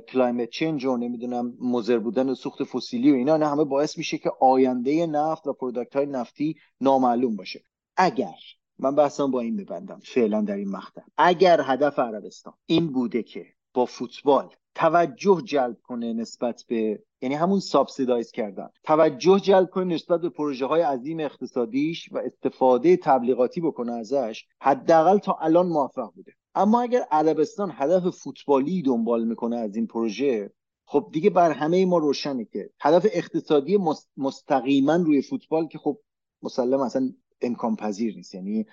climate 0.09 0.51
change 0.51 0.85
و 0.85 0.97
نمی‌دونم 0.97 1.55
مضر 1.61 1.99
بودن 1.99 2.35
سوخت 2.35 2.65
فسیلی 2.65 3.13
و 3.13 3.15
اینا 3.15 3.37
نه 3.37 3.49
همه 3.49 3.65
باعث 3.65 3.99
میشه 3.99 4.19
که 4.19 4.33
آینده 4.41 5.07
نفت 5.07 5.47
و 5.47 5.53
product 5.53 5.97
های 5.97 6.07
نفتی 6.07 6.57
نامعلوم 6.81 7.37
باشه. 7.37 7.61
اگر 7.97 8.35
من 8.79 8.95
بحثم 8.95 9.31
با 9.31 9.41
این 9.41 9.57
ببندم 9.57 10.01
فعلا 10.05 10.41
در 10.41 10.57
این 10.57 10.71
مقطع. 10.71 11.03
اگر 11.17 11.61
هدف 11.65 11.99
عربستان 11.99 12.55
این 12.67 12.93
بوده 12.93 13.23
که 13.23 13.47
با 13.75 13.85
فوتبال 13.85 14.49
توجه 14.75 15.43
جلب 15.45 15.77
کنه 15.83 16.13
نسبت 16.13 16.65
به 16.69 17.03
یعنی 17.23 17.35
همون 17.35 17.61
subsidize 17.61 18.31
کردن 18.31 18.69
توجه 18.85 19.41
جلب 19.41 19.71
کنه 19.71 19.95
نسبت 19.95 20.21
به 20.21 20.29
پروژه 20.29 20.67
های 20.67 20.83
عظیم 20.83 21.21
اقتصادیش 21.21 22.13
و 22.13 22.19
استفاده 22.19 22.97
تبلیغاتی 22.97 23.61
بکنه 23.61 23.93
ازش 23.93 24.45
حداقل 24.61 25.19
تا 25.19 25.39
الان 25.41 25.67
موفق 25.67 26.13
بوده. 26.15 26.33
اما 26.57 26.81
اگر 26.81 27.01
عربستان 27.11 27.71
هدف 27.75 28.09
فوتبالی 28.09 28.83
دنبال 28.83 29.25
می‌کنه 29.25 29.57
از 29.57 29.77
این 29.77 29.87
پروژه 29.87 30.51
خب 30.87 31.09
دیگه 31.13 31.31
بر 31.31 31.51
همه 31.51 31.87
ما 31.87 31.99
روشنه 31.99 32.45
که 32.45 32.71
هدف 32.81 33.07
اقتصادی 33.13 33.79
مستقیما 34.17 34.97
روی 34.97 35.23
فوتبال 35.23 35.69
که 35.69 35.79
خب 35.79 35.99
مسلم 36.43 36.81
اصلا 36.81 37.13
امکان 37.41 37.77
پذیر 37.77 38.15
نیست. 38.15 38.35
یعنی 38.35 38.67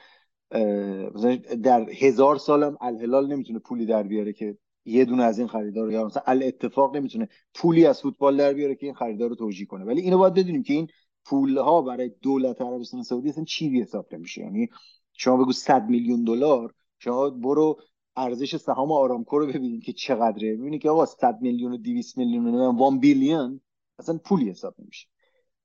در 1.63 1.89
هزار 1.89 2.37
سالم 2.37 2.77
الهلال 2.81 3.27
نمی‌تونه 3.27 3.59
پولی 3.59 3.85
در 3.85 4.03
بیاره 4.03 4.33
که 4.33 4.57
یه 4.85 5.05
دونه 5.05 5.23
از 5.23 5.39
این 5.39 5.47
خریدار 5.47 5.91
یا 5.91 6.05
مثلا 6.05 6.23
الاتفاق 6.25 6.95
نمی‌تونه 6.95 7.29
پولی 7.53 7.85
از 7.85 8.01
فوتبال 8.01 8.37
در 8.37 8.53
بیاره 8.53 8.75
که 8.75 8.85
این 8.85 8.95
خریدار 8.95 9.29
رو 9.29 9.35
توجیه 9.35 9.65
کنه. 9.65 9.85
ولی 9.85 10.01
اینو 10.01 10.17
باید 10.17 10.33
بدونیم 10.33 10.63
که 10.63 10.73
این 10.73 10.87
پول 11.25 11.57
ها 11.57 11.81
برای 11.81 12.11
دولت 12.21 12.61
عربستان 12.61 13.03
سعودی 13.03 13.29
اصلا 13.29 13.43
چیزی 13.43 13.81
حساب 13.81 14.13
نمیشه. 14.15 14.41
یعنی 14.41 14.69
شما 15.13 15.37
بگو 15.37 15.51
100 15.51 15.89
میلیون 15.89 16.23
دلار 16.23 16.73
شما 17.03 17.29
برو 17.29 17.79
ارزش 18.15 18.57
سهام 18.57 18.91
آرامکو 18.91 19.39
رو 19.39 19.47
ببینید 19.47 19.83
که 19.83 19.93
چقدره. 19.93 20.55
ببینید 20.55 20.81
که 20.81 20.89
آقا 20.89 21.05
100 21.05 21.41
میلیون 21.41 21.73
و 21.73 21.77
200 21.77 22.17
میلیون 22.17 22.55
و 22.55 22.91
1 22.91 23.01
billion 23.01 23.61
اصلا 23.99 24.17
پولی 24.17 24.49
حساب 24.49 24.75
نمیشه. 24.79 25.07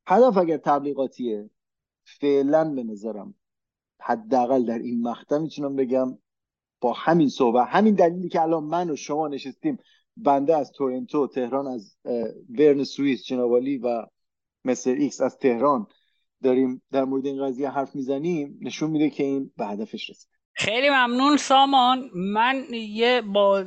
هدف 0.06 0.36
اگر 0.36 0.56
تبلیغاتیه 0.56 1.50
فعلا 2.04 2.74
به 2.74 2.82
نظرم 2.82 3.34
حداقل 4.00 4.64
در 4.64 4.78
این 4.78 5.02
مقطع 5.02 5.38
می‌تونم 5.38 5.76
بگم 5.76 6.18
با 6.80 6.92
همین 6.92 7.28
صحبت 7.28 7.68
همین 7.68 7.94
دلیلی 7.94 8.28
که 8.28 8.42
الان 8.42 8.64
من 8.64 8.90
و 8.90 8.96
شما 8.96 9.28
نشستیم 9.28 9.78
بنده 10.16 10.56
از 10.56 10.72
تورنتو 10.72 11.26
تهران 11.26 11.66
از 11.66 11.96
برن 12.58 12.84
سوئیس 12.84 13.24
جنابالی 13.24 13.78
و 13.78 14.06
Mr. 14.64 14.94
X 14.94 15.20
از 15.20 15.38
تهران 15.38 15.86
داریم 16.42 16.82
در 16.90 17.04
مورد 17.04 17.26
این 17.26 17.46
قضیه 17.46 17.70
حرف 17.70 17.94
می‌زنیم 17.94 18.58
نشون 18.60 18.90
میده 18.90 19.10
که 19.10 19.24
این 19.24 19.52
به 19.56 19.66
هدفش 19.66 20.10
رسید 20.10 20.37
خیلی 20.58 20.90
ممنون. 20.90 21.36
سامان 21.36 22.10
من 22.14 22.64
یه 22.72 23.20
با 23.20 23.64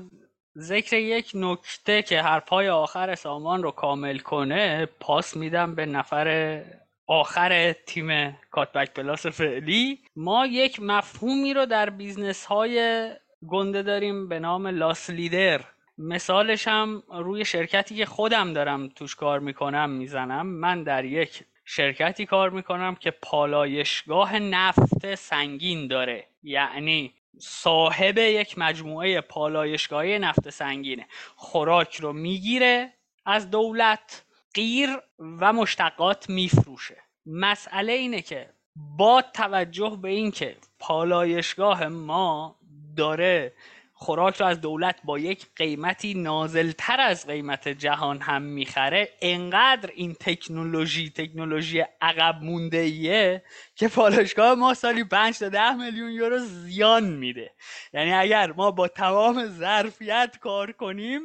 ذکر 0.57 0.97
یک 0.97 1.31
نکته 1.35 2.01
که 2.01 2.21
حرفهای 2.21 2.69
آخر 2.69 3.15
سامان 3.15 3.63
رو 3.63 3.71
کامل 3.71 4.17
کنه 4.17 4.85
پاس 4.99 5.37
میدم 5.37 5.75
به 5.75 5.85
نفر 5.85 6.61
آخر 7.07 7.73
تیم 7.73 8.37
Cutback 8.51 8.93
Plus 8.93 9.25
فعلی. 9.25 9.99
ما 10.15 10.45
یک 10.45 10.79
مفهومی 10.81 11.53
رو 11.53 11.65
در 11.65 11.89
business 11.89 12.45
های 12.45 13.09
گنده 13.47 13.81
داریم 13.83 14.29
به 14.29 14.39
نام 14.39 14.67
loss 14.67 15.09
leader. 15.09 15.61
مثالش 15.97 16.67
هم 16.67 17.03
روی 17.09 17.45
شرکتی 17.45 17.95
که 17.95 18.05
خودم 18.05 18.53
دارم 18.53 18.87
توش 18.87 19.15
کار 19.15 19.39
می‌کنم 19.39 19.89
می‌زنم. 19.89 20.47
من 20.47 20.83
در 20.83 21.05
یک 21.05 21.43
شرکتی 21.65 22.25
کار 22.25 22.49
می‌کنم 22.49 22.95
که 22.95 23.11
پالایشگاه 23.11 24.39
نفت 24.39 25.15
سنگین 25.15 25.87
داره. 25.87 26.27
یعنی 26.43 27.13
صاحب 27.39 28.17
یک 28.17 28.57
مجموعه 28.57 29.21
پالایشگاهی 29.21 30.19
نفت 30.19 30.49
سنگینه. 30.49 31.07
خوراک 31.35 31.95
رو 31.95 32.13
می‌گیره 32.13 32.93
از 33.25 33.49
دولت 33.49 34.25
غیر 34.55 34.89
و 35.19 35.53
مشتقات 35.53 36.29
میفروشه. 36.29 36.97
مسئله 37.25 37.93
اینه 37.93 38.21
که 38.21 38.49
با 38.75 39.21
توجه 39.33 39.97
به 40.01 40.09
اینکه 40.09 40.57
پالایشگاه 40.79 41.87
ما 41.87 42.59
داره 42.97 43.53
خوراک 44.01 44.35
رو 44.35 44.45
از 44.45 44.61
دولت 44.61 44.95
با 45.03 45.19
یک 45.19 45.47
قیمتی 45.55 46.13
نازلتر 46.13 47.01
از 47.01 47.27
قیمت 47.27 47.67
جهان 47.67 48.21
هم 48.21 48.41
می‌خره 48.41 49.09
انقدر 49.21 49.89
این 49.95 50.13
تکنولوژی 50.13 51.09
تکنولوژی 51.09 51.83
عقب 52.01 52.35
مونده 52.41 52.77
ایه 52.77 53.43
که 53.75 53.87
پالایشگاه 53.87 54.55
ما 54.55 54.73
سالی 54.73 55.03
5 55.03 55.39
تا 55.39 55.49
10 55.49 55.73
میلیون 55.73 56.11
یورو 56.11 56.37
زیان 56.37 57.03
میده. 57.03 57.53
یعنی 57.93 58.13
اگر 58.13 58.51
ما 58.51 58.71
با 58.71 58.87
تمام 58.87 59.47
ظرفیت 59.47 60.37
کار 60.41 60.71
کنیم 60.71 61.21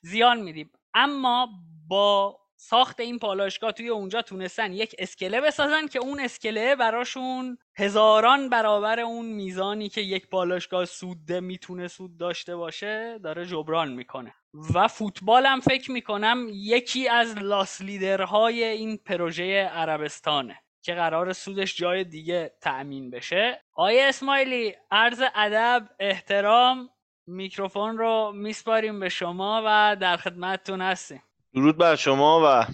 زیان 0.00 0.40
میدیم. 0.40 0.70
اما 0.94 1.48
با 1.88 2.38
ساخت 2.56 3.00
این 3.00 3.18
پالایشگاه 3.18 3.72
توی 3.72 3.88
اونجا 3.88 4.22
تونستن 4.22 4.72
یک 4.72 4.94
اسکله 4.98 5.40
بسازن 5.40 5.86
که 5.86 5.98
اون 5.98 6.20
اسکله 6.20 6.76
براشون 6.76 7.58
هزاران 7.76 8.48
برابر 8.48 9.00
اون 9.00 9.26
میزانی 9.26 9.88
که 9.88 10.00
یک 10.00 10.28
پالایشگاه 10.28 10.84
سوده 10.84 11.40
می‌تونه 11.40 11.88
سود 11.88 12.18
داشته 12.18 12.56
باشه 12.56 13.18
داره 13.18 13.46
جبران 13.46 13.92
می‌کنه. 13.92 14.34
و 14.74 14.88
فوتبال 14.88 15.46
هم 15.46 15.60
فکر 15.60 15.90
می‌کنم 15.90 16.46
یکی 16.52 17.08
از 17.08 17.38
لاس 17.38 17.80
لیدرهای 17.80 18.64
این 18.64 18.96
پروژه 18.96 19.64
عربستانه 19.64 20.62
که 20.82 20.94
قرار 20.94 21.32
سودش 21.32 21.76
جای 21.76 22.04
دیگه 22.04 22.52
تأمین 22.60 23.10
بشه. 23.10 23.64
آیه 23.72 24.04
اسماعیلی 24.04 24.74
عرض 24.90 25.22
ادب 25.34 25.88
احترام 26.00 26.90
میکروفون 27.26 27.98
رو 27.98 28.32
میسپاریم 28.34 29.00
به 29.00 29.08
شما 29.08 29.62
و 29.66 29.96
در 30.00 30.16
خدمتتون 30.16 30.80
هستیم. 30.80 31.22
درود 31.56 31.76
بر 31.76 31.96
شما 31.96 32.42
و 32.44 32.66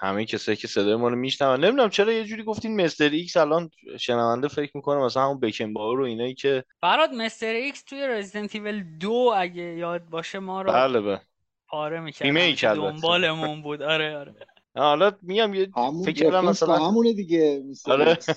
همه 0.00 0.24
کسایی 0.24 0.56
که 0.56 0.68
صدای 0.68 0.94
ما 0.94 1.08
رو 1.08 1.16
میشنون 1.16 1.64
نمی‌دونم 1.64 1.88
چرا 1.90 2.12
یه 2.12 2.24
جوری 2.24 2.42
گفتین 2.42 2.80
Mr. 2.80 3.08
X 3.08 3.36
الان 3.36 3.70
شنونده 3.98 4.48
فکر 4.48 4.70
می‌کنه 4.74 5.00
مثلا 5.00 5.22
همون 5.22 5.40
بکن 5.40 5.72
باور 5.72 5.96
رو 5.96 6.04
اینایی 6.04 6.34
که 6.34 6.64
برات 6.82 7.10
Mr. 7.10 7.52
X 7.52 7.82
توی 7.82 8.06
Resident 8.06 8.54
Evil 8.54 8.84
دو 9.00 9.32
اگه 9.36 9.62
یاد 9.62 10.04
باشه 10.04 10.38
ما 10.38 10.62
رو 10.62 10.72
بله 10.72 11.00
به 11.00 11.20
پاره 11.68 12.00
می‌کرد. 12.00 12.76
دنبالمون 12.76 13.62
بود 13.62 13.82
آره 13.82 14.16
آره 14.16 14.34
حالا 14.76 15.12
میگم 15.22 15.54
یه 15.54 15.68
همون 15.76 16.04
فکر 16.04 16.24
کردم 16.24 16.44
مثلا 16.44 16.76
همونه 16.76 17.12
دیگه 17.12 17.62
Mr. 17.70 17.92
آره. 17.92 18.08
X. 18.08 18.28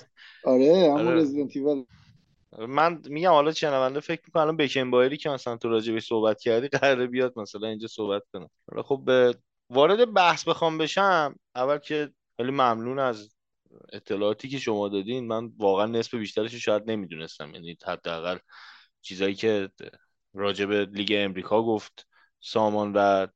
آره 0.44 0.92
همون 0.96 1.08
آره. 1.08 1.20
Resident 1.20 1.56
Evil 1.56 1.84
من 2.58 3.02
میگم 3.08 3.30
حالا 3.30 3.52
شنونده 3.52 4.00
فکر 4.00 4.22
می‌کنه 4.26 4.42
الان 4.42 4.56
بکن 4.56 4.90
بایری 4.90 5.16
که 5.16 5.30
مثلا 5.30 5.56
تو 5.56 5.68
راجبش 5.68 6.06
صحبت 6.06 6.40
کردی 6.40 6.68
قراره 6.68 7.06
بیاد 7.06 7.38
مثلا 7.38 7.68
اینجا 7.68 7.88
صحبت 7.88 8.22
کنه. 8.32 8.50
حالا 8.70 8.82
خب 8.82 9.02
به 9.04 9.34
وارد 9.70 10.14
بحث 10.14 10.48
بخوام 10.48 10.78
بشم 10.78 11.36
اول 11.54 11.78
که 11.78 12.10
خیلی 12.36 12.50
ممنون 12.50 12.98
از 12.98 13.36
اطلاعاتی 13.92 14.48
که 14.48 14.58
شما 14.58 14.88
دادین. 14.88 15.26
من 15.26 15.52
واقعا 15.58 15.86
نصف 15.86 16.14
بیشترش 16.14 16.54
شاید 16.54 16.90
نمی‌دونستم. 16.90 17.54
یعنی 17.54 17.76
حداقل 17.86 18.38
چیزایی 19.02 19.34
که 19.34 19.70
راجب 20.34 20.72
لیگ 20.72 21.12
امریکا 21.16 21.62
گفت 21.62 22.06
سامان 22.40 22.92
و 22.92 23.26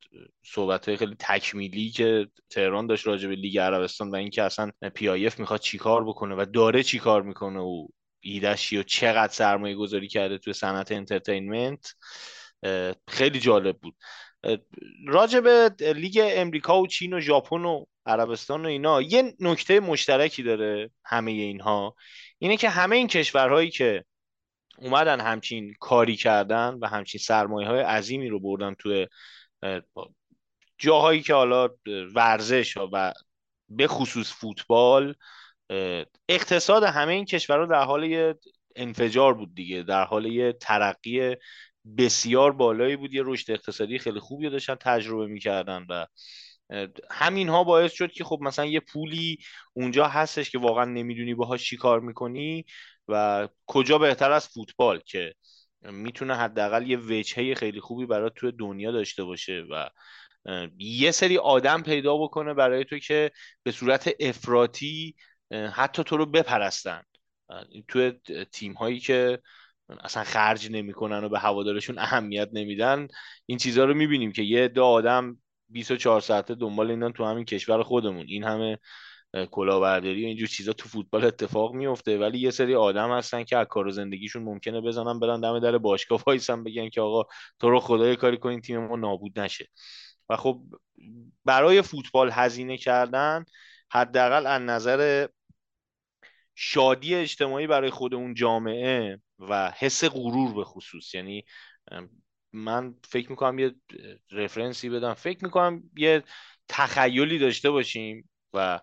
صحبت 0.45 0.89
های 0.89 0.97
خیلی 0.97 1.16
تکمیلی 1.18 1.91
که 1.91 2.29
تهران 2.51 2.87
داشت 2.87 3.07
راجع 3.07 3.29
به 3.29 3.35
لیگ 3.35 3.59
عربستان 3.59 4.11
و 4.11 4.14
اینکه 4.14 4.43
اصلا 4.43 4.71
PIF 4.95 5.41
می‌خواد 5.41 5.61
چیکار 5.61 6.05
بکنه 6.05 6.35
و 6.35 6.45
داره 6.53 6.83
چیکار 6.83 7.23
می‌کنه 7.23 7.61
و 7.61 7.87
ایدش 8.21 8.68
چیه 8.68 8.81
و 8.81 8.83
چقدر 8.83 9.33
سرمایه 9.33 9.75
گذاری 9.75 10.09
کرده 10.09 10.39
توی 10.39 10.53
صنعت 10.53 10.93
entertainment 10.93 11.95
خیلی 13.09 13.41
جالب 13.41 13.79
بود. 13.79 13.95
راجع 15.07 15.41
به 15.41 15.75
لیگ 15.95 16.21
امریکا 16.25 16.81
و 16.81 16.87
چین 16.87 17.14
و 17.14 17.21
ژاپن 17.21 17.64
و 17.64 17.85
عربستان 18.07 18.66
و 18.66 18.68
اینا 18.68 19.03
یه 19.03 19.35
نکته 19.41 19.81
مشترکی 19.81 20.43
داره 20.43 20.91
همه 21.05 21.31
اینها. 21.31 21.97
اینه 22.39 22.57
که 22.57 22.68
همه 22.68 22.97
این 22.97 23.07
کشورهایی 23.07 23.71
که 23.71 24.05
اومدن 24.79 25.21
همچین 25.21 25.75
کاری 25.81 26.16
کردن 26.16 26.75
و 26.81 26.87
همچین 26.87 27.21
سرمایه 27.21 27.68
های 27.68 27.81
عظیمی 27.81 28.29
رو 28.29 28.41
بردن 28.41 28.75
توی 28.75 29.07
اه، 29.62 29.81
جاهایی 30.79 31.23
که 31.23 31.35
حالا 31.35 31.68
ورزش 32.14 32.77
و 32.77 33.12
به 33.68 33.87
خصوص 33.87 34.33
فوتبال 34.33 35.14
اقتصاد 36.29 36.83
همه 36.83 37.12
این 37.12 37.25
کشورها 37.25 37.66
در 37.66 37.85
حال 37.85 38.05
یه 38.05 38.35
انفجار 38.77 39.35
بود 39.35 39.55
دیگه 39.55 39.83
در 39.83 40.05
حال 40.05 40.27
یه 40.27 40.53
ترقی 40.53 41.37
بسیار 41.99 42.53
بالایی 42.53 42.97
بود 42.97 43.14
یه 43.14 43.23
رشد 43.25 43.51
اقتصادی 43.51 43.99
خیلی 43.99 44.21
خوبی 44.21 44.51
داشتن 44.51 44.75
تجربه 44.75 45.27
می‌کردن 45.27 45.87
و 45.89 46.07
همین 47.11 47.49
ها 47.49 47.64
باعث 47.64 47.93
شد 47.93 48.12
که 48.12 48.25
خب 48.25 48.39
مثلا 48.43 48.64
یه 48.64 48.81
پولی 48.81 49.39
اونجا 49.73 50.09
هستش 50.09 50.51
که 50.51 50.59
واقعا 50.59 50.85
نمی‌دونی 50.85 51.35
باهاش 51.35 51.64
چی 51.64 51.77
کار 51.77 52.01
می‌کنی 52.01 52.64
و 53.09 53.49
کجا 53.66 53.99
بهتر 53.99 54.33
از 54.33 54.49
فوتبال 54.49 55.01
که 55.07 55.35
می‌تونه 55.83 56.37
حداقل 56.37 56.91
یه 56.91 56.99
وجهه 56.99 57.55
خیلی 57.55 57.81
خوبی 57.81 58.07
برای 58.07 58.31
توی 58.37 58.53
دنیا 58.53 58.93
داشته 58.93 59.25
باشه 59.25 59.64
و 59.71 59.91
یه 60.79 61.11
سری 61.11 61.39
آدم 61.39 61.83
پیدا 61.83 62.16
بکنه 62.16 62.55
برای 62.55 62.85
تو 62.85 62.99
که 62.99 63.31
به 63.62 63.73
صورت 63.73 64.11
افراطی 64.21 65.14
حتی 65.53 66.05
تو 66.05 66.16
رو 66.16 66.26
بپرستن. 66.26 67.03
توی 67.88 68.12
تیم 68.53 68.72
هایی 68.72 69.01
که 69.01 69.38
اصلا 70.05 70.24
خرج 70.24 70.68
نمی‌کنن 70.70 71.24
و 71.24 71.28
به 71.28 71.38
هوادارشون 71.38 71.98
اهمیت 71.98 72.48
نمیدن 72.53 73.09
این 73.46 73.59
چیزها 73.59 73.84
رو 73.84 73.94
می‌بینیم 73.94 74.32
که 74.32 74.42
یه 74.42 74.64
عده 74.64 74.80
آدم 74.80 75.36
24 75.68 76.20
ساعته 76.20 76.55
دنبال 76.55 76.90
اینن 76.90 77.12
تو 77.12 77.24
همین 77.24 77.44
کشور 77.44 77.82
خودمون. 77.82 78.26
این 78.28 78.44
همه 78.44 78.78
اه، 79.34 79.46
کلاهبرداری 79.46 80.24
و 80.24 80.26
اینجور 80.26 80.48
چیزا 80.48 80.72
تو 80.72 80.88
فوتبال 80.88 81.24
اتفاق 81.24 81.74
میفته 81.74 82.18
ولی 82.18 82.38
یه 82.38 82.51
سری 82.51 82.74
آدم 82.74 83.12
هستن 83.12 83.44
که 83.44 83.57
از 83.57 83.66
کار 83.66 83.90
زندگیشون 83.90 84.42
ممکنه 84.42 84.80
بزنن 84.80 85.20
برن 85.20 85.40
دم 85.40 85.59
در 85.59 85.78
باشگاه 85.78 86.22
وایسن 86.26 86.64
بگن 86.64 86.88
که 86.88 87.01
آقا 87.01 87.22
تو 87.61 87.70
رو 87.70 87.80
خدا 87.80 88.09
یه 88.09 88.16
کاری 88.16 88.36
کنین 88.38 88.61
تیم 88.61 88.86
ما 88.86 88.96
نابود 88.96 89.40
نشه. 89.40 89.66
و 90.28 90.36
خب 90.36 90.62
برای 91.44 91.82
فوتبال 91.82 92.30
هزینه 92.32 92.76
کردن 92.76 93.44
حداقل 93.92 94.46
از 94.46 94.62
نظر 94.62 95.26
شادی 96.62 97.14
اجتماعی 97.14 97.66
برای 97.66 97.90
خود 97.90 98.14
اون 98.14 98.34
جامعه 98.34 99.20
و 99.38 99.72
حس 99.78 100.04
غرور 100.04 100.54
به 100.54 100.64
خصوص. 100.64 101.14
یعنی 101.14 101.44
من 102.52 102.94
فکر 103.04 103.30
می‌کنم 103.30 103.58
یه 103.58 103.74
رفرنسی 104.30 104.88
بدم. 104.88 105.14
فکر 105.14 105.44
می‌کنم 105.44 105.90
یه 105.96 106.22
تخیلی 106.68 107.38
داشته 107.38 107.70
باشیم 107.70 108.30
و 108.54 108.80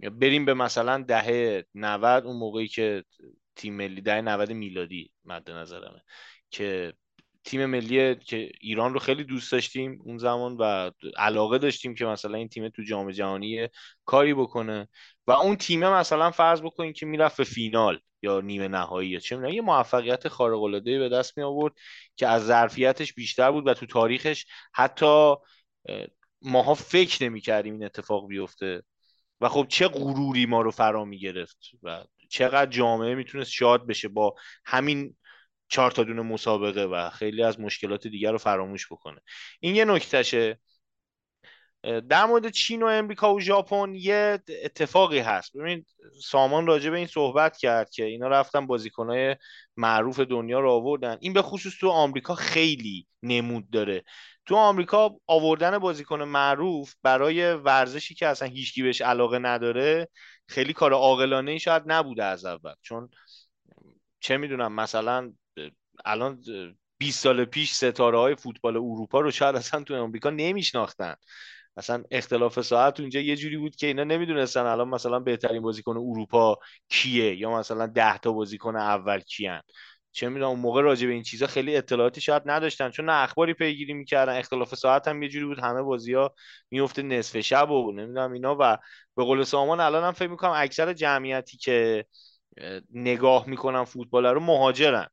بریم 0.00 0.44
به 0.44 0.54
مثلا 0.54 1.04
دهه 1.08 1.64
90 1.74 2.26
اون 2.26 2.36
موقعی 2.36 2.68
که 2.68 3.04
تیم 3.56 3.74
ملی 3.74 4.00
در 4.00 4.20
90 4.20 4.52
میلادی 4.52 5.12
مد 5.24 5.50
نظرمه 5.50 6.02
که 6.50 6.92
تیم 7.48 7.66
ملی 7.66 8.14
که 8.14 8.50
ایران 8.60 8.92
رو 8.92 8.98
خیلی 8.98 9.24
دوست 9.24 9.52
داشتیم 9.52 10.00
اون 10.04 10.18
زمان 10.18 10.56
و 10.56 10.90
علاقه 11.16 11.58
داشتیم 11.58 11.94
که 11.94 12.04
مثلا 12.04 12.38
این 12.38 12.48
تیم 12.48 12.68
تو 12.68 12.82
جام 12.82 13.10
جهانی 13.10 13.68
کاری 14.04 14.34
بکنه. 14.34 14.88
و 15.26 15.32
اون 15.32 15.56
تیم 15.56 15.88
مثلا 15.88 16.30
فرض 16.30 16.62
بکنیم 16.62 16.92
که 16.92 17.06
می‌رفت 17.06 17.36
به 17.36 17.44
فینال 17.44 18.00
یا 18.22 18.40
نیمه 18.40 18.68
نهایی 18.68 19.10
یا 19.10 19.18
چه 19.18 19.36
می‌دونم 19.36 19.54
یه 19.54 19.60
موفقیت 19.60 20.28
خارق 20.28 20.62
العاده 20.62 20.98
به 20.98 21.08
دست 21.08 21.38
می 21.38 21.44
آورد 21.44 21.74
که 22.16 22.26
از 22.26 22.46
ظرفیتش 22.46 23.14
بیشتر 23.14 23.50
بود 23.50 23.66
و 23.66 23.74
تو 23.74 23.86
تاریخش 23.86 24.46
حتی 24.74 25.34
ماها 26.42 26.74
فکر 26.74 27.24
نمی 27.24 27.40
کردیم 27.40 27.74
این 27.74 27.84
اتفاق 27.84 28.28
بیفته. 28.28 28.82
و 29.40 29.48
خب 29.48 29.66
چه 29.68 29.88
غروری 29.88 30.46
ما 30.46 30.60
رو 30.62 30.70
فرا 30.70 31.04
می 31.04 31.18
گرفت 31.18 31.58
و 31.82 32.04
چقدر 32.28 32.70
جامعه 32.70 33.14
می‌تونست 33.14 33.50
شاد 33.50 33.86
بشه 33.86 34.08
با 34.08 34.34
همین 34.64 35.16
چهار 35.68 35.90
تا 35.90 36.04
دونه 36.04 36.22
مسابقه 36.22 36.84
و 36.84 37.10
خیلی 37.10 37.42
از 37.42 37.60
مشکلات 37.60 38.06
دیگر 38.06 38.32
رو 38.32 38.38
فراموش 38.38 38.92
بکنه. 38.92 39.20
این 39.60 39.74
یه 39.74 39.84
نکتهشه 39.84 40.58
در 42.08 42.26
مورد 42.26 42.48
چین 42.48 42.82
و 42.82 42.86
امریکا 42.86 43.34
و 43.34 43.40
ژاپن 43.40 43.94
یه 43.94 44.42
اتفاقی 44.64 45.18
هست. 45.18 45.56
ببینید 45.56 45.86
سامان 46.22 46.66
راجع 46.66 46.90
به 46.90 46.96
این 46.96 47.06
صحبت 47.06 47.56
کرد 47.56 47.90
که 47.90 48.04
اینا 48.04 48.28
رفتن 48.28 48.66
بازیکنهای 48.66 49.36
معروف 49.76 50.20
دنیا 50.20 50.60
رو 50.60 50.70
آوردن. 50.70 51.16
این 51.20 51.32
به 51.32 51.42
خصوص 51.42 51.72
تو 51.80 51.88
آمریکا 51.88 52.34
خیلی 52.34 53.06
نمود 53.22 53.70
داره. 53.70 54.04
تو 54.46 54.56
آمریکا 54.56 55.20
آوردن 55.26 55.78
بازیکن 55.78 56.22
معروف 56.22 56.94
برای 57.02 57.52
ورزشی 57.52 58.14
که 58.14 58.26
اصلا 58.26 58.48
هیچکی 58.48 58.82
بهش 58.82 59.00
علاقه 59.00 59.38
نداره 59.38 60.08
خیلی 60.46 60.72
کار 60.72 60.92
عاقلانه 60.92 61.50
ای 61.50 61.58
شاید 61.58 61.82
نبوده 61.86 62.24
از 62.24 62.44
اول. 62.44 62.74
چون 62.82 63.10
چه 64.20 64.36
می‌دونم 64.36 64.72
مثلا 64.72 65.32
الان 66.04 66.42
20 66.98 67.20
سال 67.22 67.44
پیش 67.44 67.72
ستاره 67.72 68.18
های 68.18 68.34
فوتبال 68.36 68.76
اروپا 68.76 69.20
رو 69.20 69.30
شاید 69.30 69.56
اصلا 69.56 69.82
تو 69.82 69.96
آمریکا 70.02 70.30
نمیشناختن. 70.30 71.14
مثلا 71.76 72.04
اختلاف 72.10 72.60
ساعت 72.60 73.00
اونجا 73.00 73.20
یه 73.20 73.36
جوری 73.36 73.56
بود 73.56 73.76
که 73.76 73.86
اینا 73.86 74.04
نمی‌دونستن 74.04 74.66
الان 74.66 74.88
مثلا 74.88 75.18
بهترین 75.20 75.62
بازیکن 75.62 75.96
اروپا 75.96 76.58
کیه 76.88 77.36
یا 77.36 77.50
مثلا 77.50 77.86
ده 77.86 78.18
تا 78.18 78.32
بازیکن 78.32 78.76
اول 78.76 79.20
کیان. 79.20 79.62
چه 80.12 80.28
می‌دونم 80.28 80.48
اون 80.50 80.60
موقع 80.60 80.82
راجع 80.82 81.06
به 81.06 81.12
این 81.12 81.22
چیزا 81.22 81.46
خیلی 81.46 81.76
اطلاعاتی 81.76 82.20
شاید 82.20 82.42
نداشتن 82.46 82.90
چون 82.90 83.04
نه 83.04 83.12
اخباری 83.22 83.54
پیگیری 83.54 83.92
می‌کردن 83.92 84.38
اختلاف 84.38 84.74
ساعت 84.74 85.08
هم 85.08 85.22
یه 85.22 85.28
جوری 85.28 85.44
بود 85.46 85.58
همه 85.58 85.82
بازی 85.82 86.14
ها 86.14 86.34
میفته 86.70 87.02
نصف 87.02 87.40
شب 87.40 87.70
و 87.70 87.92
نمی‌دونم 87.92 88.32
اینا 88.32 88.56
و 88.60 88.78
به 89.16 89.24
قول 89.24 89.44
سامان 89.44 89.80
الان 89.80 90.04
هم 90.04 90.12
فکر 90.12 90.28
می‌کنم 90.28 90.52
اکثر 90.56 90.92
جمعیتی 90.92 91.56
که 91.56 92.04
نگاه 92.90 93.48
می‌کنن 93.48 93.84
فوتبال 93.84 94.26
رو 94.26 94.40
مهاجرن. 94.40 95.06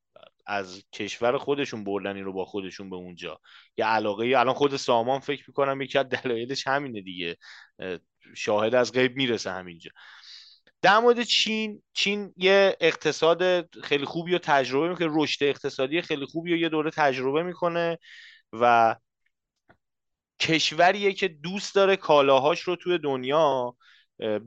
از 0.47 0.83
کشور 0.93 1.37
خودشون 1.37 1.83
بردن 1.83 2.17
رو 2.17 2.33
با 2.33 2.45
خودشون 2.45 2.89
به 2.89 2.95
اونجا. 2.95 3.39
یه 3.77 3.85
علاقه 3.85 4.25
الان 4.25 4.53
خود 4.53 4.75
سامان 4.75 5.19
فکر 5.19 5.43
می‌کنم 5.47 5.81
یکی 5.81 5.97
از 5.97 6.09
دلایلش 6.09 6.67
همینه 6.67 7.01
دیگه. 7.01 7.37
شاهد 8.35 8.75
از 8.75 8.91
غیب 8.91 9.15
می‌رسه 9.15 9.51
همینجا. 9.51 9.91
در 10.81 10.99
مورد 10.99 11.23
چین 11.23 11.83
چین 11.93 12.33
یه 12.37 12.77
اقتصاد 12.79 13.69
خیلی 13.83 14.05
خوبی 14.05 14.31
رو 14.31 14.37
تجربه 14.37 14.89
می‌کنه 14.89 15.07
رشد 15.11 15.43
اقتصادی 15.43 16.01
خیلی 16.01 16.25
خوبی 16.25 16.51
رو 16.51 16.57
یه 16.57 16.69
دوره 16.69 16.91
تجربه 16.91 17.43
می‌کنه 17.43 17.97
و 18.53 18.95
کشوریه 20.39 21.13
که 21.13 21.27
دوست 21.27 21.75
داره 21.75 21.95
کالاهاش 21.95 22.61
رو 22.61 22.75
توی 22.75 22.97
دنیا 22.97 23.75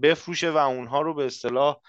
بفروشه 0.03 0.51
و 0.51 0.57
اونها 0.57 1.01
رو 1.01 1.15
به 1.15 1.27
اصطلاح 1.27 1.81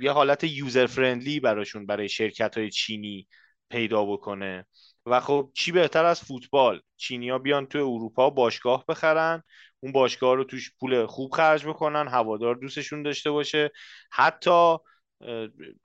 یه 0.00 0.12
حالت 0.12 0.44
یوزر 0.44 0.86
فرندلی 0.86 1.40
براشون 1.40 1.86
برای 1.86 2.08
شرکت 2.08 2.58
های 2.58 2.70
چینی 2.70 3.28
پیدا 3.70 4.04
بکنه. 4.04 4.66
و 5.06 5.20
خب 5.20 5.50
چی 5.54 5.72
بهتر 5.72 6.04
از 6.04 6.20
فوتبال؟ 6.20 6.80
چینیا 6.96 7.38
بیان 7.38 7.66
تو 7.66 7.78
اروپا 7.78 8.30
باشگاه 8.30 8.84
بخرن 8.88 9.42
اون 9.80 9.92
باشگاه 9.92 10.36
رو 10.36 10.44
توش 10.44 10.72
پول 10.80 11.06
خوب 11.06 11.32
خرج 11.32 11.66
بکنن 11.66 12.08
هوادار 12.08 12.54
دوستشون 12.54 13.02
داشته 13.02 13.30
باشه. 13.30 13.70
حتی 14.12 14.76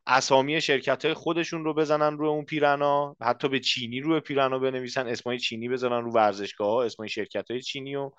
اسامی 0.08 0.62
شرکت 0.62 1.06
های 1.06 1.14
خودشون 1.14 1.64
رو 1.66 1.74
بزنن 1.74 2.18
روی 2.18 2.30
اون 2.30 2.46
پیرنا 2.46 3.16
حتی 3.22 3.48
به 3.48 3.60
چینی 3.60 4.00
روی 4.02 4.20
پیرنا 4.20 4.60
بنویسن 4.60 5.08
اسمای 5.08 5.39
چینی 5.39 5.70
بزنن 5.70 6.04
رو 6.04 6.12
ورزشگاه 6.12 6.68
ها 6.68 6.84
اسمای 6.84 7.10
شرکت 7.10 7.52
های 7.52 7.62
چینی 7.62 7.96
و 7.96 8.12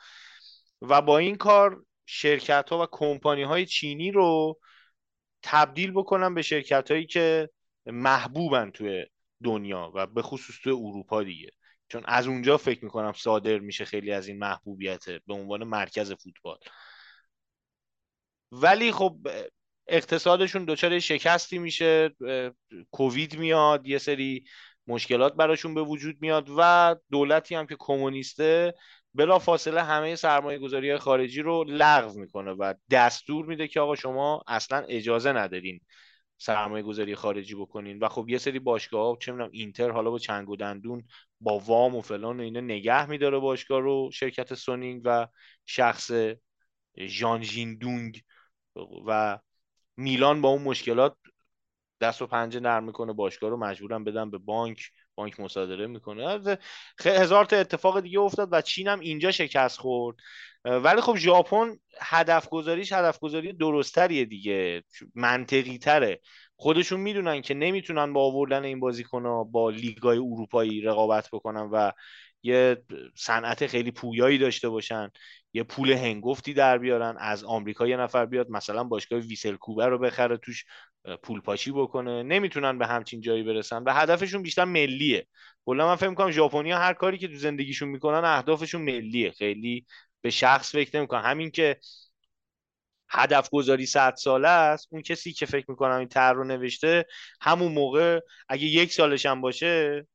و 0.83 1.03
با 1.03 1.19
این 1.19 1.37
کار 1.37 1.85
شرکت 2.07 2.71
ها 2.71 2.83
و 2.83 2.87
کمپانی 2.93 3.43
های 3.43 3.67
چینی 3.67 4.11
رو 4.13 4.59
تبدیل 5.49 5.91
بکنن 5.91 6.35
به 6.35 6.43
شرکت 6.43 6.91
هایی 6.91 7.07
که 7.07 7.51
محبوبن 7.87 8.71
توی 8.71 9.07
دنیا 9.45 9.93
و 9.95 10.07
به 10.07 10.23
خصوص 10.23 10.57
توی 10.63 10.73
اروپا 10.73 11.23
دیگه. 11.23 11.51
چون 11.89 12.03
از 12.05 12.27
اونجا 12.27 12.57
فکر 12.57 12.85
می‌کنم 12.85 13.13
صادر 13.13 13.59
میشه 13.59 13.85
خیلی 13.85 14.13
از 14.13 14.29
این 14.29 14.39
محبوبیت 14.39 15.05
به 15.11 15.35
عنوان 15.35 15.65
مرکز 15.65 16.13
فوتبال. 16.13 16.59
ولی 18.53 18.93
خب 18.93 19.19
اقتصادشون 19.87 20.65
دچار 20.65 20.99
شکستی 20.99 21.59
میشه 21.59 22.17
کووید 22.91 23.39
میاد 23.39 23.87
یه 23.87 23.99
سری 23.99 24.45
مشکلات 24.87 25.35
براشون 25.35 25.75
به 25.75 25.83
وجود 25.83 26.17
میاد 26.21 26.49
و 26.59 26.97
دولتی 27.11 27.55
هم 27.55 27.67
که 27.67 27.77
کمونیسته 27.79 28.75
بلا 29.17 29.39
فاصله 29.39 29.83
همه 29.83 30.17
سرمایه 30.17 30.59
گذاری 30.59 30.99
خارجی 30.99 31.43
رو 31.43 31.65
لغو 31.69 32.19
می‌کنه 32.21 32.51
و 32.53 32.75
دستور 32.91 33.47
میده 33.47 33.69
که 33.69 33.81
آقا 33.81 33.95
شما 33.95 34.43
اصلا 34.47 34.79
اجازه 34.89 35.33
ندارین 35.33 35.81
سرمایه 36.39 36.83
گذاری 36.83 37.15
خارجی 37.15 37.55
بکنین. 37.55 37.99
و 37.99 38.09
خب 38.09 38.29
یه 38.29 38.39
سری 38.39 38.59
باشگاه 38.59 39.07
ها 39.07 39.17
چه 39.21 39.33
می‌دونم 39.33 39.51
اینتر 39.53 39.91
حالا 39.91 40.11
با 40.11 40.19
چنگ 40.19 40.49
و 40.49 40.57
دندون 40.57 41.05
با 41.41 41.59
وام 41.59 41.97
و 41.97 42.01
فلان 42.01 42.41
و 42.41 42.43
اینا 42.43 42.61
نگه 42.61 43.07
میداره 43.11 43.39
باشگاه 43.39 43.81
رو 43.81 44.11
شرکت 44.13 44.55
سونینگ 44.55 45.03
و 45.05 45.29
شخص 45.67 46.11
ژان 46.99 47.45
دونگ 47.81 48.23
و 49.07 49.39
میلان 49.97 50.41
با 50.41 50.49
اون 50.49 50.63
مشکلات 50.63 51.17
دست 52.01 52.23
و 52.23 52.27
پنجه 52.27 52.61
نرم 52.61 52.85
می‌کنه. 52.85 53.13
باشگاه 53.13 53.51
رو 53.51 53.57
مجبورم 53.57 54.05
بدم 54.05 54.31
به 54.31 54.39
بانک. 54.39 54.91
بانک 55.17 55.41
مصادره 55.41 55.87
می‌کنه. 55.87 56.41
هزار 57.05 57.45
تا 57.45 57.57
اتفاق 57.57 58.01
دیگه 58.01 58.21
افتاد 58.21 58.49
و 58.53 58.61
چین 58.61 58.89
هم 58.89 59.01
اینجا 59.01 59.31
شکست 59.31 59.79
خورد. 59.79 60.17
ولی 60.65 61.01
خب 61.01 61.17
ژاپن 61.17 61.77
هدف 62.01 62.49
گذاریش 62.49 62.93
هدف 62.93 63.19
گذاری 63.19 63.53
درستریه 63.53 64.25
دیگه. 64.25 64.83
منطقی 65.15 65.79
تره 65.79 66.21
خودشون 66.57 67.01
می‌دونن 67.01 67.43
که 67.43 67.55
نمی‌تونن 67.55 68.13
با 68.13 68.25
آوردن 68.25 68.65
این 68.65 68.81
بازیکن 68.81 69.51
با 69.51 69.71
لیگای 69.71 70.19
اروپایی 70.19 70.81
رقابت 70.81 71.29
بکنن 71.33 71.69
و 71.73 71.93
یه 72.47 72.83
صنعت 73.17 73.67
خیلی 73.67 73.91
پویایی 73.91 74.39
داشته 74.39 74.69
باشن 74.69 75.11
یه 75.53 75.63
پول 75.63 75.91
هنگفتی 75.93 76.55
در 76.55 76.79
بیارن 76.79 77.17
از 77.19 77.45
آمریکا 77.45 77.87
یه 77.87 77.97
نفر 77.97 78.27
بیاد 78.27 78.51
مثلا 78.51 78.85
باشگاه 78.85 79.19
ویسل 79.21 79.57
کوبه 79.57 79.87
رو 79.87 79.99
بخره 79.99 80.37
توش 80.37 80.65
پول 81.23 81.41
پاشی 81.41 81.73
بکنه. 81.73 82.23
نمی‌تونن 82.23 82.79
به 82.79 82.87
همچین 82.87 83.21
جایی 83.21 83.43
برسن. 83.43 83.83
و 83.83 83.93
هدفشون 83.93 84.43
بیشتر 84.43 84.65
ملیه. 84.65 85.27
کلا 85.67 85.87
من 85.87 85.97
فکر 85.97 86.09
می‌کنم 86.09 86.31
ژاپنیا 86.31 86.79
هر 86.79 86.93
کاری 86.93 87.19
که 87.19 87.29
تو 87.29 87.37
زندگیشون 87.37 87.89
می‌کنن 87.89 88.25
اهدافشون 88.25 88.83
ملیه. 88.83 89.31
خیلی 89.31 89.87
به 90.21 90.31
شخص 90.31 90.73
فکر 90.73 90.97
نمی‌کنن 90.97 91.23
همین 91.23 91.51
که 91.51 91.77
هدف 93.09 93.51
گذاری 93.51 93.87
صد 93.87 94.15
ساله 94.15 94.49
است 94.49 94.89
اون 94.91 95.03
کسی 95.03 95.33
که 95.33 95.47
فکر 95.47 95.65
می‌کنم 95.69 95.99
این 95.99 96.09
تر 96.09 96.33
رو 96.33 96.45
نوشته 96.45 97.07
همون 97.41 97.73
موقع 97.73 98.21
اگه 98.49 98.65
یک 98.65 98.93
سالش 98.93 99.27
هم 99.27 99.41
باشه 99.41 100.07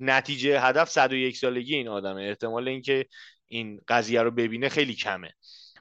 نتیجه 0.00 0.60
هدف 0.60 0.90
101 0.90 1.36
سالگی 1.36 1.74
این 1.74 1.88
آدمه. 1.88 2.22
احتمال 2.22 2.68
اینکه 2.68 3.06
این 3.46 3.80
قضیه 3.88 4.22
رو 4.22 4.30
ببینه 4.30 4.68
خیلی 4.68 4.94
کمه. 4.94 5.34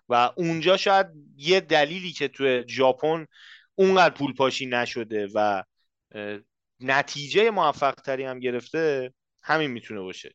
و 0.09 0.32
اونجا 0.36 0.78
شاید 0.78 1.07
یه 1.38 1.59
دلیلی 1.59 2.11
که 2.11 2.28
تو 2.28 2.63
ژاپن 2.68 3.28
اونقدر 3.76 4.15
پول 4.15 4.34
پاشی 4.34 4.65
نشده 4.65 5.28
و 5.36 5.63
نتیجه 6.80 7.51
موفق 7.51 7.93
تری 7.93 8.24
هم 8.24 8.39
گرفته 8.39 9.13
همین 9.43 9.72
می‌تونه 9.72 9.99
باشه. 9.99 10.34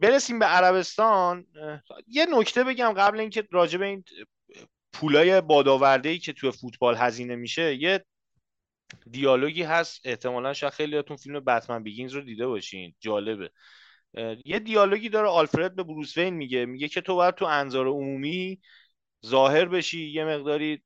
برسیم 0.00 0.38
به 0.38 0.46
عربستان 0.46 1.46
یه 2.06 2.26
نکته 2.26 2.64
بگم 2.64 2.92
قبل 2.92 3.20
اینکه 3.20 3.48
راجع 3.50 3.78
به 3.78 3.86
این 3.86 4.04
پولای 4.92 5.40
بادآورده 5.40 6.08
ای 6.08 6.18
که 6.18 6.32
توی 6.32 6.50
فوتبال 6.50 6.96
هزینه 6.96 7.36
میشه 7.36 7.74
یه 7.74 8.04
دیالوگی 9.10 9.62
هست. 9.62 10.00
احتمالا 10.04 10.52
شاید 10.52 10.72
خیلیاتون 10.72 11.16
فیلم 11.16 11.40
بتمن 11.40 11.82
بیگینز 11.82 12.12
رو 12.12 12.20
دیده 12.20 12.46
باشین. 12.46 12.94
جالبه. 13.00 13.50
یه 14.44 14.58
دیالوگی 14.58 15.08
داره 15.08 15.28
آلفرد 15.28 15.76
به 15.76 15.82
بروس 15.82 16.16
وین 16.16 16.34
میگه. 16.34 16.66
میگه 16.66 16.88
که 16.88 17.00
تو 17.00 17.14
باید 17.14 17.34
تو 17.34 17.44
انظار 17.44 17.86
عمومی 17.86 18.60
ظاهر 19.26 19.64
بشی 19.64 20.08
یه 20.08 20.24
مقداری 20.24 20.82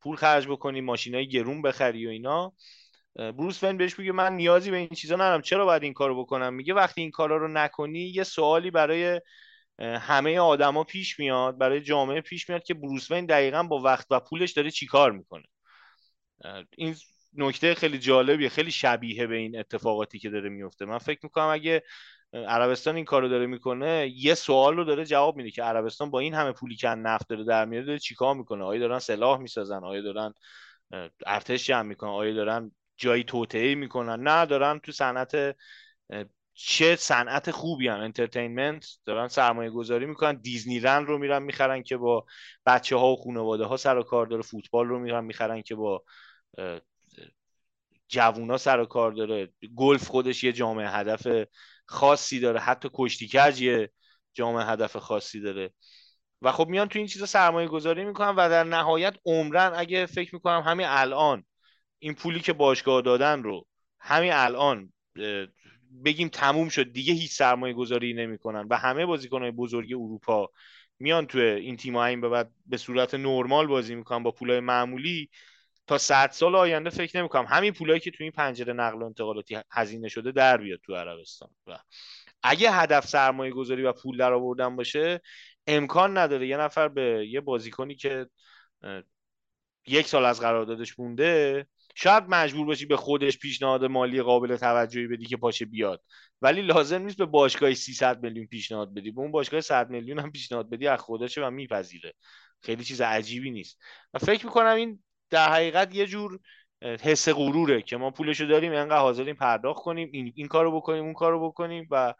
پول 0.00 0.16
خرج 0.16 0.46
بکنی 0.48 0.80
ماشینای 0.80 1.28
گرون 1.28 1.62
بخری 1.62 2.06
و 2.06 2.10
اینا. 2.10 2.52
بروس 3.16 3.64
وین 3.64 3.76
بهش 3.76 3.98
میگه 3.98 4.12
من 4.12 4.36
نیازی 4.36 4.70
به 4.70 4.76
این 4.76 4.88
چیزا 4.88 5.14
ندارم. 5.14 5.42
چرا 5.42 5.64
باید 5.64 5.82
این 5.82 5.92
کارو 5.92 6.22
بکنم؟ 6.22 6.54
میگه 6.54 6.74
وقتی 6.74 7.00
این 7.00 7.10
کارا 7.10 7.36
رو 7.36 7.48
نکنی 7.48 8.00
یه 8.00 8.24
سوالی 8.24 8.70
برای 8.70 9.20
همه 9.78 10.38
آدما 10.38 10.84
پیش 10.84 11.18
میاد 11.18 11.58
برای 11.58 11.80
جامعه 11.80 12.20
پیش 12.20 12.48
میاد 12.48 12.62
که 12.62 12.74
بروس 12.74 13.10
وین 13.10 13.26
دقیقا 13.26 13.62
با 13.62 13.78
وقت 13.80 14.06
و 14.10 14.20
پولش 14.20 14.52
داره 14.52 14.70
چیکار 14.70 15.12
می‌کنه. 15.12 15.44
این 16.76 16.96
نکته 17.34 17.74
خیلی 17.74 17.98
جالبیه 17.98 18.48
خیلی 18.48 18.70
شبیه 18.70 19.26
به 19.26 19.36
این 19.36 19.58
اتفاقاتی 19.58 20.18
که 20.18 20.30
داره 20.30 20.48
میفته. 20.48 20.84
من 20.84 20.98
فکر 20.98 21.20
می‌کنم 21.22 21.48
اگه 21.48 21.82
عربستان 22.34 22.96
این 22.96 23.04
کارو 23.04 23.28
داره 23.28 23.46
می‌کنه 23.46 24.12
یه 24.16 24.34
سوال 24.34 24.76
رو 24.76 24.84
داره 24.84 25.04
جواب 25.04 25.36
میده 25.36 25.50
که 25.50 25.62
عربستان 25.62 26.10
با 26.10 26.18
این 26.18 26.34
همه 26.34 26.52
پولی 26.52 26.76
که 26.76 26.88
نفت 26.88 27.28
داره 27.28 27.44
در 27.44 27.64
میاره 27.64 27.86
داره 27.86 27.98
چیکار 27.98 28.34
می‌کنه؟ 28.34 28.64
آیا 28.64 28.80
دارن 28.80 28.98
سلاح 28.98 29.40
می‌سازن؟ 29.40 29.84
آیا 29.84 30.02
دارن 30.02 30.34
ارتش 31.26 31.66
جمع 31.66 31.82
می‌کنن؟ 31.82 32.10
آیا 32.10 32.34
دارن 32.34 32.72
جایی 32.96 33.24
توطئه 33.24 33.74
می‌کنن؟ 33.74 34.22
نه 34.22 34.46
دارن 34.46 34.78
تو 34.78 34.92
صنعت 34.92 35.56
چه 36.54 36.96
صنعت 36.96 37.50
خوبی 37.50 37.88
هم 37.88 38.00
entertainment 38.00 38.86
دارن 39.04 39.28
سرمایه 39.28 39.70
گذاری 39.70 40.06
می‌کنن. 40.06 40.40
Disneyland 40.40 41.06
رو 41.06 41.18
میرن 41.18 41.42
می‌خرن 41.42 41.82
که 41.82 41.96
با 41.96 42.24
بچه 42.66 42.96
ها 42.96 43.12
و 43.12 43.16
خانواده 43.16 43.64
ها 43.64 43.76
سر 43.76 43.98
و 43.98 44.02
کار 44.02 44.26
داره. 44.26 44.42
فوتبال 44.42 44.88
رو 44.88 44.98
میرن 44.98 45.24
می‌خرن 45.24 45.62
که 45.62 45.74
با 45.74 46.02
جوونا 48.12 48.58
سر 48.58 48.80
و 48.80 48.86
کار 48.86 49.12
داره. 49.12 49.52
گلف 49.76 50.08
خودش 50.08 50.44
یه 50.44 50.52
جامعه 50.52 50.88
هدف 50.88 51.48
خاصی 51.86 52.40
داره. 52.40 52.60
حتی 52.60 52.90
کشتی 52.94 53.28
کج 53.28 53.60
یه 53.60 53.90
جامعه 54.32 54.64
هدف 54.64 54.96
خاصی 54.96 55.40
داره. 55.40 55.70
و 56.42 56.52
خب 56.52 56.68
میان 56.68 56.88
تو 56.88 56.98
این 56.98 57.08
چیزا 57.08 57.26
سرمایه 57.26 57.68
گذاری 57.68 58.04
می‌کنن 58.04 58.28
و 58.28 58.48
در 58.48 58.64
نهایت 58.64 59.16
عمرن 59.26 59.72
اگه 59.76 60.06
فکر 60.06 60.34
می‌کنم 60.34 60.60
همین 60.60 60.86
الان 60.88 61.44
این 61.98 62.14
پولی 62.14 62.40
که 62.40 62.52
باشگاه 62.52 63.02
دادن 63.02 63.42
رو 63.42 63.66
همین 64.00 64.32
الان 64.32 64.92
بگیم 66.04 66.28
تموم 66.28 66.68
شد 66.68 66.92
دیگه 66.92 67.14
هیچ 67.14 67.32
سرمایه 67.32 67.74
گذاری 67.74 68.14
نمی‌کنن 68.14 68.66
و 68.70 68.76
همه 68.76 69.06
بازیکنهای 69.06 69.50
بزرگ 69.50 69.92
اروپا 69.92 70.50
میان 70.98 71.26
تو 71.26 71.38
این 71.38 71.76
تیم 71.76 71.96
این 71.96 72.20
به 72.20 72.28
بعد 72.28 72.50
به 72.66 72.76
صورت 72.76 73.14
نرمال 73.14 73.66
بازی 73.66 73.94
می‌کنن 73.94 74.22
با 74.22 74.30
پولای 74.30 74.60
معمولی. 74.60 75.30
تا 75.86 75.98
100 75.98 76.30
سال 76.30 76.54
آینده 76.54 76.90
فکر 76.90 77.18
نمی‌کنم. 77.18 77.44
همین 77.44 77.72
پولایی 77.72 78.00
که 78.00 78.10
تو 78.10 78.24
این 78.24 78.32
پنجره 78.32 78.72
نقل 78.72 79.02
و 79.02 79.04
انتقالاتی 79.04 79.58
هزینه 79.70 80.08
شده 80.08 80.32
در 80.32 80.56
بیاد 80.56 80.80
تو 80.82 80.94
عربستان. 80.94 81.50
و 81.66 81.78
اگه 82.42 82.70
هدف 82.70 83.06
سرمایه 83.06 83.52
گذاری 83.52 83.82
و 83.82 83.92
پول 83.92 84.16
در 84.16 84.32
آوردن 84.32 84.76
باشه 84.76 85.20
امکان 85.66 86.18
نداره. 86.18 86.46
یه 86.46 86.56
نفر 86.56 86.88
به 86.88 87.26
یه 87.28 87.40
بازیکنی 87.40 87.94
که 87.94 88.26
یک 89.86 90.06
سال 90.06 90.24
از 90.24 90.40
قراردادش 90.40 90.98
مونده 90.98 91.66
شاید 91.94 92.24
مجبور 92.28 92.66
باشی 92.66 92.86
به 92.86 92.96
خودش 92.96 93.38
پیشنهاد 93.38 93.84
مالی 93.84 94.22
قابل 94.22 94.56
توجهی 94.56 95.06
بدی 95.06 95.24
که 95.24 95.36
پاشه 95.36 95.64
بیاد. 95.64 96.02
ولی 96.42 96.62
لازم 96.62 97.02
نیست 97.02 97.16
به 97.16 97.26
باشگاه 97.26 97.74
300 97.74 98.22
میلیون 98.22 98.46
پیشنهاد 98.46 98.94
بدی. 98.94 99.10
به 99.10 99.20
اون 99.20 99.30
باشگاه 99.30 99.60
100 99.60 99.90
میلیون 99.90 100.18
هم 100.18 100.32
پیشنهاد 100.32 100.70
بدی 100.70 100.86
از 100.86 101.00
خودشه 101.00 101.46
و 101.46 101.50
میپذیره. 101.50 102.12
خیلی 102.60 102.84
چیز 102.84 103.00
عجیبی 103.00 103.50
نیست. 103.50 103.78
و 104.14 104.18
فکر 104.18 104.46
می‌کنم 104.46 104.74
این 104.76 105.02
در 105.32 105.52
حقیقت 105.52 105.94
یه 105.94 106.06
جور 106.06 106.38
حس 106.82 107.28
غروره 107.28 107.82
که 107.82 107.96
ما 107.96 108.10
پولشو 108.10 108.44
داریم 108.44 108.72
انقدر 108.72 108.98
حاضریم 108.98 109.36
پرداخت 109.36 109.82
کنیم 109.82 110.08
این, 110.12 110.32
این 110.36 110.48
کارو 110.48 110.76
بکنیم 110.76 111.04
اون 111.04 111.12
کارو 111.12 111.48
بکنیم 111.48 111.88
و 111.90 112.14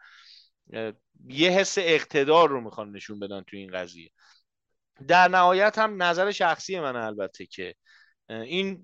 یه 1.27 1.49
حس 1.49 1.77
اقتدار 1.77 2.49
رو 2.49 2.61
می‌خوان 2.61 2.91
نشون 2.91 3.19
بدن 3.19 3.41
تو 3.41 3.57
این 3.57 3.71
قضیه. 3.71 4.09
در 5.07 5.27
نهایت 5.27 5.77
هم 5.77 6.03
نظر 6.03 6.31
شخصی 6.31 6.79
من 6.79 6.95
البته 6.95 7.45
که 7.45 7.75
این 8.29 8.83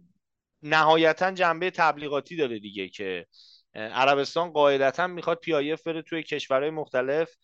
نهایتا 0.64 1.32
جنبه 1.32 1.72
تبلیغاتی 1.72 2.36
داره 2.36 2.60
دیگه 2.60 2.90
که 2.90 3.28
عربستان 3.76 4.52
قاعدتا 4.52 5.08
می‌خواد 5.08 5.40
پیایف 5.40 5.84
بره 5.84 6.02
توی 6.02 6.24
کشورهای 6.24 6.70
مختلف 6.70 7.36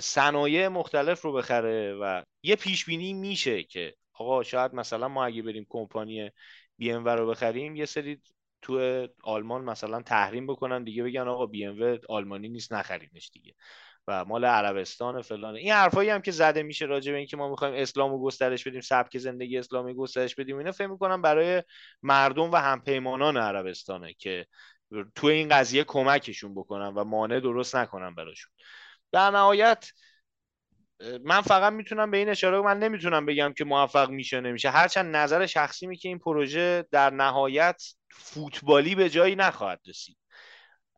صنایع 0.00 0.68
مختلف 0.68 1.22
رو 1.22 1.32
بخره 1.32 1.94
و 1.94 2.22
یه 2.42 2.56
پیش 2.56 2.84
بینی 2.84 3.12
میشه 3.12 3.62
که 3.62 3.94
آقا 4.20 4.42
شاید 4.42 4.74
مثلا 4.74 5.08
ما 5.08 5.24
اگه 5.24 5.42
بریم 5.42 5.66
کمپانی 5.68 6.30
بی 6.78 6.92
ام 6.92 7.08
رو 7.08 7.26
بخریم 7.26 7.76
یه 7.76 7.84
سری 7.84 8.20
تو 8.62 9.06
آلمان 9.22 9.64
مثلا 9.64 10.02
تحریم 10.02 10.46
بکنن 10.46 10.84
دیگه 10.84 11.02
بگن 11.02 11.28
آقا 11.28 11.46
بی 11.46 11.64
ام 11.64 11.98
آلمانی 12.08 12.48
نیست 12.48 12.72
نخریمش 12.72 13.30
دیگه. 13.32 13.54
و 14.08 14.24
مال 14.24 14.44
عربستان 14.44 15.22
فلان. 15.22 15.56
این 15.56 15.72
حرفایی 15.72 16.10
هم 16.10 16.20
که 16.22 16.30
زده 16.30 16.62
میشه 16.62 16.84
راجع 16.84 17.12
به 17.12 17.18
اینکه 17.18 17.36
ما 17.36 17.50
می‌خوایم 17.50 17.74
اسلام 17.74 18.12
و 18.12 18.22
گسترش 18.22 18.66
بدیم 18.66 18.80
سبک 18.80 19.18
زندگی 19.18 19.58
اسلامی 19.58 19.94
گسترش 19.94 20.34
بدیم 20.34 20.56
اینا 20.58 20.72
فکر 20.72 20.86
می‌کنم 20.86 21.22
برای 21.22 21.62
مردم 22.02 22.52
و 22.52 22.56
همپیمانان 22.56 23.36
عربستانه 23.36 24.14
که 24.14 24.46
تو 25.14 25.26
این 25.26 25.48
قضیه 25.48 25.84
کمکشون 25.84 26.54
بکنن 26.54 26.94
و 26.94 27.04
مانع 27.04 27.40
درست 27.40 27.76
نکنن 27.76 28.14
براشون. 28.14 28.52
در 29.12 29.30
نهایت 29.30 29.90
من 31.24 31.40
فقط 31.40 31.72
می‌تونم 31.72 32.10
به 32.10 32.16
این 32.16 32.28
اشاره 32.28 32.60
من 32.60 32.78
نمی‌تونم 32.78 33.26
بگم 33.26 33.52
که 33.52 33.64
موفق 33.64 34.10
میشه 34.10 34.40
نمیشه. 34.40 34.70
هرچند 34.70 35.16
نظر 35.16 35.46
شخصی 35.46 35.86
می 35.86 35.96
که 35.96 36.08
این 36.08 36.18
پروژه 36.18 36.84
در 36.90 37.10
نهایت 37.10 37.82
فوتبالی 38.10 38.94
به 38.94 39.10
جایی 39.10 39.36
نخواهد 39.36 39.80
رسید. 39.86 40.16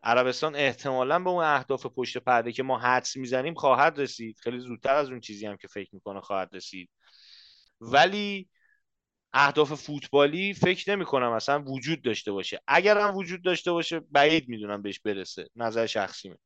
عربستان 0.03 0.57
احتمالا 0.57 1.18
به 1.18 1.30
اون 1.30 1.44
اهداف 1.44 1.86
پشت 1.86 2.18
پرده 2.18 2.53
که 2.53 2.62
ما 2.62 2.78
حدس 2.78 3.16
می‌زنیم 3.16 3.55
خواهد 3.55 4.00
رسید. 4.00 4.38
خیلی 4.38 4.59
زودتر 4.59 4.94
از 4.94 5.11
اون 5.11 5.20
چیزی 5.20 5.46
هم 5.46 5.57
که 5.57 5.68
فکر 5.68 5.90
می‌کنه 5.92 6.20
خواهد 6.20 6.48
رسید. 6.53 6.90
ولی 7.80 8.48
اهداف 9.32 9.72
فوتبالی 9.72 10.55
فکر 10.55 10.90
نمی 10.90 11.05
کنم 11.05 11.32
اصلا 11.32 11.62
وجود 11.62 12.03
داشته 12.03 12.32
باشه. 12.32 12.61
اگر 12.66 12.98
هم 12.98 13.16
وجود 13.16 13.42
داشته 13.42 13.72
باشه 13.72 14.00
بعید 14.00 14.48
می‌دونم 14.48 14.82
بهش 14.82 15.00
برسه. 15.00 15.48
نظر 15.57 15.86
شخصیمه 15.86 16.36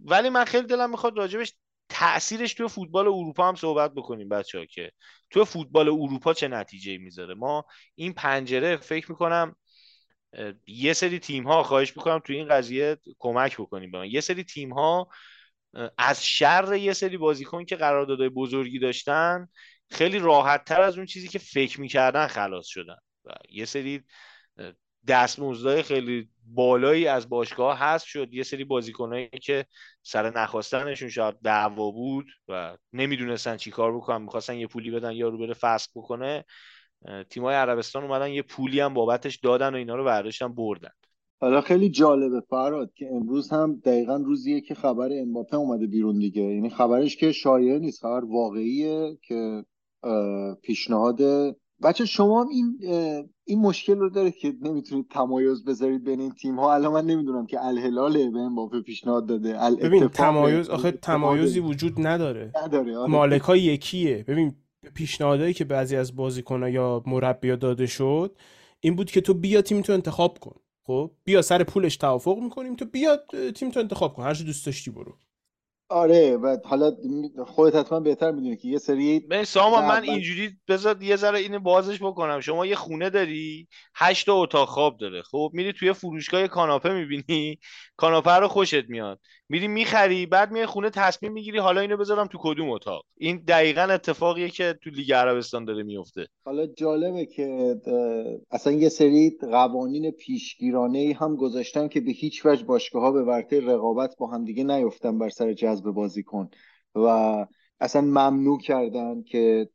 ولی 0.00 0.28
من 0.30 0.44
خیلی 0.44 0.66
دلم 0.66 0.90
می‌خواد 0.90 1.16
راجبش 1.18 1.54
تاثیرش 1.88 2.54
توی 2.54 2.68
فوتبال 2.68 3.06
اروپا 3.06 3.48
هم 3.48 3.54
صحبت 3.54 3.94
بکنیم 3.94 4.28
بچه 4.28 4.58
ها 4.58 4.64
که 4.64 4.92
توی 5.30 5.44
فوتبال 5.44 5.88
اروپا 5.88 6.34
چه 6.34 6.48
نتیجه 6.48 6.98
می‌ذاره. 6.98 7.34
ما 7.34 7.64
این 7.94 8.12
پنجره 8.12 8.76
فکر 8.76 9.10
می‌کنم 9.10 9.56
یه 10.66 10.92
سری 10.92 11.18
تیم 11.18 11.46
ها 11.46 11.62
خواهش 11.62 11.96
می‌کنم 11.96 12.18
توی 12.18 12.36
این 12.36 12.48
قضیه 12.48 12.96
کمک 13.18 13.56
بکنیم 13.56 13.90
به 13.90 13.98
من. 13.98 14.10
یه 14.10 14.20
سری 14.20 14.44
تیم 14.44 14.72
ها 14.72 15.08
از 15.98 16.26
شر 16.26 16.76
یه 16.76 16.92
سری 16.92 17.16
بازیکن 17.16 17.64
که 17.64 17.76
قراردادهای 17.76 18.28
بزرگی 18.28 18.78
داشتن 18.78 19.48
خیلی 19.90 20.18
راحت 20.18 20.64
تر 20.64 20.80
از 20.80 20.96
اون 20.96 21.06
چیزی 21.06 21.28
که 21.28 21.38
فکر 21.38 21.80
می‌کردن 21.80 22.26
خلاص 22.26 22.66
شدن. 22.66 22.98
و 23.24 23.32
یه 23.50 23.64
سری 23.64 24.02
دستمزدهای 25.08 25.82
خیلی 25.82 26.28
بالایی 26.46 27.06
از 27.06 27.28
باشگاه 27.28 27.78
هست 27.78 28.06
شد. 28.06 28.34
یه 28.34 28.42
سری 28.42 28.64
بازیکنایی 28.64 29.28
که 29.42 29.66
سر 30.02 30.30
نخواستنشون 30.30 31.08
شاید 31.08 31.34
دعوا 31.44 31.90
بود 31.90 32.26
و 32.48 32.76
نمی‌دونستن 32.92 33.56
چی 33.56 33.70
کار 33.70 33.96
بکنن 33.96 34.22
می‌خواستن 34.22 34.56
یه 34.56 34.66
پولی 34.66 34.90
بدن 34.90 35.12
یا 35.12 35.28
رو 35.28 35.38
بره 35.38 35.54
فسخ 35.54 35.90
بکنه 35.94 36.44
تیمای 37.30 37.54
عربستان 37.54 38.02
اومدن 38.02 38.30
یه 38.30 38.42
پولی 38.42 38.80
هم 38.80 38.94
بابتش 38.94 39.36
دادن 39.36 39.74
و 39.74 39.76
اینا 39.76 39.96
رو 39.96 40.04
برداشتن 40.04 40.54
بردن. 40.54 40.90
حالا 41.40 41.60
خیلی 41.60 41.88
جالبه 41.88 42.40
فراد 42.40 42.92
که 42.94 43.06
امروز 43.12 43.50
هم 43.50 43.80
دقیقا 43.84 44.16
روزیه 44.16 44.60
که 44.60 44.74
خبر 44.74 45.08
امباپه 45.12 45.56
اومده 45.56 45.86
بیرون 45.86 46.18
دیگه. 46.18 46.42
یعنی 46.42 46.70
خبرش 46.70 47.16
که 47.16 47.32
شایعه 47.32 47.78
نیست 47.78 48.00
خبر 48.00 48.24
واقعیه 48.24 49.18
که 49.22 49.64
پیشنهاد 50.62 51.20
بچه 51.84 52.04
شما 52.04 52.46
این 52.52 52.78
این 53.44 53.60
مشکل 53.60 53.98
رو 53.98 54.10
داره 54.10 54.30
که 54.30 54.54
نمی‌تونید 54.62 55.08
تمایز 55.10 55.64
بذارید 55.64 56.04
بین 56.04 56.20
این 56.20 56.32
تیم 56.32 56.60
ها 56.60 56.74
الان 56.74 56.92
من 56.92 57.06
نمی‌دونم 57.06 57.46
که 57.46 57.64
الهلال 57.64 58.30
به 58.30 58.38
امباپه 58.38 58.80
پیشنهاد 58.80 59.26
داده. 59.26 59.58
ببین 59.82 60.08
تمایز 60.08 60.68
آخه 60.68 60.90
تمایزی 60.90 61.60
وجود 61.60 62.06
نداره. 62.06 62.52
نداره 62.64 62.98
آره. 62.98 63.10
مالک 63.10 63.42
ها 63.42 63.56
یکیه. 63.56 64.24
ببین 64.28 64.54
پیشنهادهایی 64.94 65.54
که 65.54 65.64
بعضی 65.64 65.96
از 65.96 66.16
بازیکن‌ها 66.16 66.68
یا 66.68 67.02
مربیا 67.06 67.56
داده 67.56 67.86
شد 67.86 68.36
این 68.80 68.96
بود 68.96 69.10
که 69.10 69.20
تو 69.20 69.34
بیا 69.34 69.62
تیم 69.62 69.80
تو 69.80 69.92
انتخاب 69.92 70.38
کن. 70.38 70.56
خب 70.86 71.10
بیا 71.24 71.42
سر 71.42 71.62
پولش 71.62 71.96
توافق 71.96 72.38
می‌کنیم 72.38 72.76
تو 72.76 72.84
بیا 72.84 73.18
تیم 73.54 73.70
تو 73.70 73.80
انتخاب 73.80 74.14
کن. 74.14 74.22
هر 74.22 74.32
دوست 74.32 74.66
داشتی 74.66 74.90
برو. 74.90 75.18
آره 75.88 76.36
و 76.36 76.56
حالا 76.64 76.92
خودت 77.46 77.76
حتما 77.76 78.00
بهتر 78.00 78.30
می‌دونی 78.30 78.56
که 78.56 78.68
یه 78.68 78.78
سری 78.78 79.20
به 79.20 79.44
سامان 79.44 79.84
من 79.84 80.02
اینجوری 80.02 80.56
بذار 80.68 81.02
یه 81.02 81.16
ذره 81.16 81.38
اینو 81.38 81.58
بازش 81.58 82.02
بکنم. 82.02 82.40
شما 82.40 82.66
یه 82.66 82.74
خونه 82.74 83.10
داری 83.10 83.68
هشت 83.94 84.28
اتاق 84.28 84.68
خواب 84.68 84.96
داره 84.98 85.22
خب؟ 85.22 85.50
میری 85.52 85.72
توی 85.72 85.92
فروشگاه 85.92 86.48
کاناپه 86.48 86.92
می‌بینی 86.92 87.58
کاناپه 87.96 88.30
رو 88.30 88.48
خوشت 88.48 88.88
میاد. 88.88 89.20
میری 89.54 89.68
می‌خری 89.68 90.26
بعد 90.26 90.52
میای 90.52 90.66
خونه 90.66 90.90
تصمیم 90.90 91.32
می‌گیری 91.32 91.58
حالا 91.58 91.80
اینو 91.80 91.96
بذارم 91.96 92.26
تو 92.26 92.38
کدوم 92.40 92.70
اتاق. 92.70 93.04
این 93.16 93.44
دقیقا 93.48 93.82
اتفاقیه 93.82 94.48
که 94.48 94.78
تو 94.82 94.90
لیگ 94.90 95.12
عربستان 95.12 95.64
داره 95.64 95.82
میفته 95.82 96.26
حالا 96.44 96.66
جالبه 96.66 97.26
که 97.26 97.76
اصلا 98.50 98.72
یه 98.72 98.88
سری 98.88 99.36
قوانین 99.40 100.10
پیشگیرانه 100.10 101.16
هم 101.20 101.36
گذاشتن 101.36 101.88
که 101.88 102.00
به 102.00 102.12
هیچ 102.12 102.46
وجه 102.46 102.64
باشگاه 102.64 103.02
ها 103.02 103.12
به 103.12 103.22
ورطه 103.22 103.60
رقابت 103.60 104.14
با 104.18 104.26
هم 104.26 104.44
دیگه 104.44 104.64
نیفتن 104.64 105.18
بر 105.18 105.28
سر 105.28 105.52
جذب 105.52 105.84
بازیکن. 105.84 106.50
و 106.94 107.06
اصلا 107.80 108.02
ممنوع 108.02 108.60
کردن 108.60 109.22
که 109.22 109.68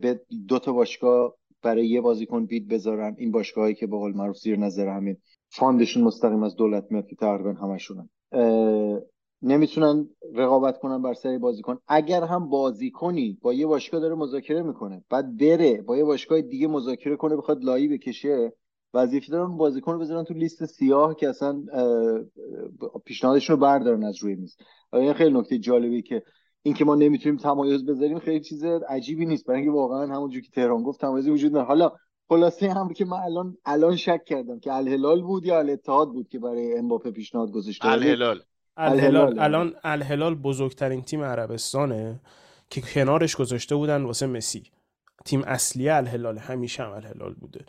به 0.00 0.20
دو 0.48 0.58
تا 0.58 0.72
باشگاه 0.72 1.34
برای 1.62 1.86
یه 1.86 2.00
بازیکن 2.00 2.46
bid 2.46 2.68
بذارن. 2.68 3.16
این 3.18 3.32
باشگاهایی 3.32 3.74
که 3.74 3.86
به 3.86 3.96
قول 3.96 4.12
معروف 4.12 4.36
زیر 4.36 4.56
نظر 4.56 4.88
همین 4.88 5.16
fund 5.48 5.75
شون 5.75 6.02
مستقیم 6.02 6.42
از 6.42 6.56
دولت 6.56 6.86
میاد 6.90 7.06
که 7.06 7.16
تقریبا 7.16 7.52
همشونن. 7.52 8.10
نمی‌تونن 9.42 10.08
رقابت 10.34 10.78
کنن 10.78 11.02
بر 11.02 11.14
سری 11.14 11.38
بازیکن. 11.38 11.78
اگر 11.88 12.24
هم 12.24 12.48
بازیکنی 12.48 13.38
با 13.42 13.52
یه 13.52 13.66
باشگاه 13.66 14.00
داره 14.00 14.14
مذاکره 14.14 14.62
می‌کنه 14.62 15.04
بعد 15.10 15.36
بره 15.36 15.82
با 15.82 15.96
یه 15.96 16.04
باشگاه 16.04 16.40
دیگه 16.40 16.68
مذاکره 16.68 17.16
کنه 17.16 17.36
بخواد 17.36 17.64
لایی 17.64 17.88
بکشه 17.88 18.52
وظیفه 18.94 19.32
دارن 19.32 19.56
بازیکن 19.56 19.92
رو 19.92 19.98
بذارن 19.98 20.24
تو 20.24 20.34
لیست 20.34 20.66
سیاه 20.66 21.14
که 21.14 21.28
اصلا 21.28 21.62
پیشنهادشون 23.04 23.56
رو 23.56 23.62
بردارن 23.62 24.04
از 24.04 24.22
روی 24.22 24.34
میز. 24.34 24.56
این 24.92 25.12
خیلی 25.12 25.38
نکته 25.38 25.58
جالبی 25.58 26.02
که 26.02 26.22
اینکه 26.62 26.84
ما 26.84 26.94
نمی‌تونیم 26.94 27.38
تمایز 27.38 27.86
بذاریم 27.86 28.18
خیلی 28.18 28.40
چیز 28.40 28.64
عجیبی 28.64 29.26
نیست. 29.26 29.46
برای 29.46 29.60
اینکه 29.60 29.72
واقعا 29.72 30.06
همونجوری 30.06 30.42
که 30.42 30.50
تهران 30.50 30.82
گفت 30.82 31.00
تمایزی 31.00 31.30
وجود 31.30 31.50
نداره. 31.50 31.66
حالا 31.66 31.92
خلاصه 32.30 32.72
هم 32.72 32.92
که 32.92 33.04
من 33.04 33.16
الان 33.16 33.56
الان 33.64 33.96
شک 33.96 34.24
کردم 34.24 34.60
که 34.60 34.72
الهلال 34.72 35.22
بود 35.22 35.46
یا 35.46 35.58
الاتحاد 35.58 36.08
بود 36.12 36.28
که 36.28 36.38
برای 36.38 36.78
امباپه 36.78 37.10
پیشنهاد 37.10 37.50
گذاشته 37.50 37.88
الهلال. 37.88 38.42
الهلال. 38.76 39.38
الان 39.38 39.74
الهلال 39.84 40.34
بزرگترین 40.34 41.02
تیم 41.02 41.22
عربستانه 41.22 42.20
که 42.70 42.80
کنارش 42.80 43.36
گذاشته 43.36 43.74
بودن 43.74 44.02
واسه 44.02 44.26
مسی. 44.26 44.62
تیم 45.24 45.42
اصلی 45.44 45.88
الهلال 45.88 46.38
همیشه 46.38 46.82
هم 46.82 46.92
الهلال 46.92 47.34
بوده. 47.34 47.64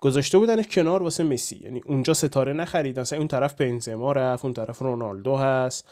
گذاشته 0.00 0.38
بودنش 0.38 0.66
کنار 0.66 1.02
واسه 1.02 1.24
مسی. 1.24 1.60
یعنی 1.64 1.80
اونجا 1.86 2.14
ستاره 2.14 2.52
نخریدن 2.52 3.02
مثلا 3.02 3.18
اون 3.18 3.28
طرف 3.28 3.54
بنزما 3.54 4.12
رفت 4.12 4.44
اون 4.44 4.54
طرف 4.54 4.82
رونالدو 4.82 5.36
هست. 5.36 5.88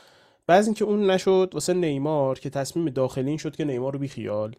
بعضی 0.47 0.69
اینکه 0.69 0.85
اون 0.85 1.11
نشد 1.11 1.51
واسه 1.55 1.75
نیمار 1.75 2.39
که 2.39 2.51
تصمیم 2.51 2.87
داخلی 2.87 3.39
شد 3.39 3.57
که 3.57 3.65
نیمار 3.65 3.93
رو 3.93 3.99
بیخیال. 3.99 4.57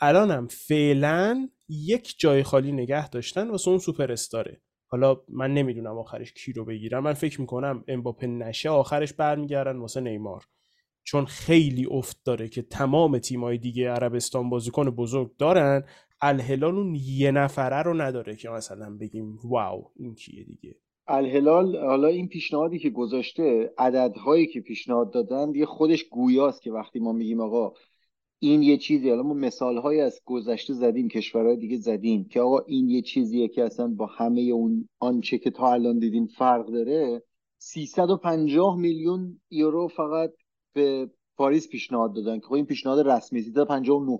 الانم 0.00 0.46
فعلا 0.46 1.48
یک 1.72 2.14
جای 2.18 2.42
خالی 2.42 2.72
نگه 2.72 3.08
داشتن 3.08 3.50
واسه 3.50 3.68
اون 3.68 3.78
سوپر 3.78 4.12
استاره. 4.12 4.60
حالا 4.86 5.16
من 5.28 5.54
نمی‌دونم 5.54 5.98
آخرش 5.98 6.32
کی 6.32 6.52
رو 6.52 6.64
بگیرم. 6.64 7.02
من 7.02 7.12
فکر 7.12 7.40
می‌کنم 7.40 7.84
امباپه 7.88 8.26
نشه 8.26 8.70
آخرش 8.70 9.12
برمیگردن 9.12 9.76
واسه 9.76 10.00
نیمار. 10.00 10.44
چون 11.04 11.24
خیلی 11.24 11.86
افت 11.90 12.20
داره 12.24 12.48
که 12.48 12.62
تمام 12.62 13.18
تیمای 13.18 13.58
دیگه 13.58 13.90
عربستان 13.90 14.50
بازیکن 14.50 14.90
بزرگ 14.90 15.36
دارن 15.38 15.82
الهلال 16.20 16.74
اون 16.74 16.94
یه 16.94 17.30
نفره 17.30 17.82
رو 17.82 17.94
نداره 17.94 18.36
که 18.36 18.48
مثلا 18.48 18.96
بگیم 19.00 19.38
واو 19.44 19.90
این 19.96 20.14
کیه 20.14 20.44
دیگه. 20.44 20.74
الهلال 21.08 21.76
حالا 21.76 22.08
این 22.08 22.28
پیشنهادی 22.28 22.78
که 22.78 22.90
گذاشته 22.90 23.72
عددهایی 23.78 24.46
که 24.46 24.60
پیشنهاد 24.60 25.12
دادن 25.12 25.54
یه 25.54 25.66
خودش 25.66 26.04
گویاست 26.04 26.62
که 26.62 26.72
وقتی 26.72 26.98
ما 26.98 27.12
میگیم 27.12 27.40
آقا 27.40 27.72
این 28.44 28.62
یه 28.62 28.76
چیزی 28.76 29.10
حالا 29.10 29.22
ما 29.22 29.34
مثال 29.34 30.00
از 30.00 30.20
گذشته 30.24 30.74
زدیم 30.74 31.08
کشورهای 31.08 31.56
دیگه 31.56 31.76
زدیم 31.76 32.24
که 32.24 32.40
آقا 32.40 32.58
این 32.58 32.88
یه 32.88 33.02
چیزیه 33.02 33.48
که 33.48 33.64
اصلا 33.64 33.88
با 33.88 34.06
همه 34.06 34.40
اون 34.40 34.88
آنچه 34.98 35.38
که 35.38 35.50
تا 35.50 35.72
الان 35.72 35.98
دیدیم 35.98 36.26
فرق 36.26 36.66
داره. 36.66 37.22
350 37.58 38.76
میلیون 38.76 39.40
یورو 39.50 39.88
فقط 39.88 40.30
به 40.72 41.10
پاریس 41.36 41.68
پیشنهاد 41.68 42.14
دادن 42.14 42.40
که 42.40 42.46
خب 42.46 42.52
این 42.52 42.66
پیشنهاد 42.66 43.08
رسمی 43.08 43.42
359 43.42 44.18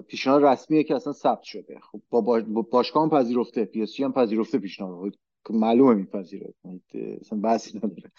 پیشنهاد 0.00 0.44
رسمیه 0.44 0.84
که 0.84 0.94
اصلا 0.94 1.12
ثبت 1.12 1.42
شده. 1.42 1.80
خب 1.92 2.02
با, 2.10 2.42
باشگاه 2.72 3.02
هم 3.02 3.10
پذیرفته 3.10 3.64
پی 3.64 3.86
هم 3.98 4.12
پذیرفته 4.12 4.58
پیشنهاد. 4.58 5.12
خب 5.46 5.54
معلومه 5.54 5.94
میپذیره. 5.94 6.54
اصلا 7.20 7.38
بحثی 7.38 7.78
نداره. 7.78 8.10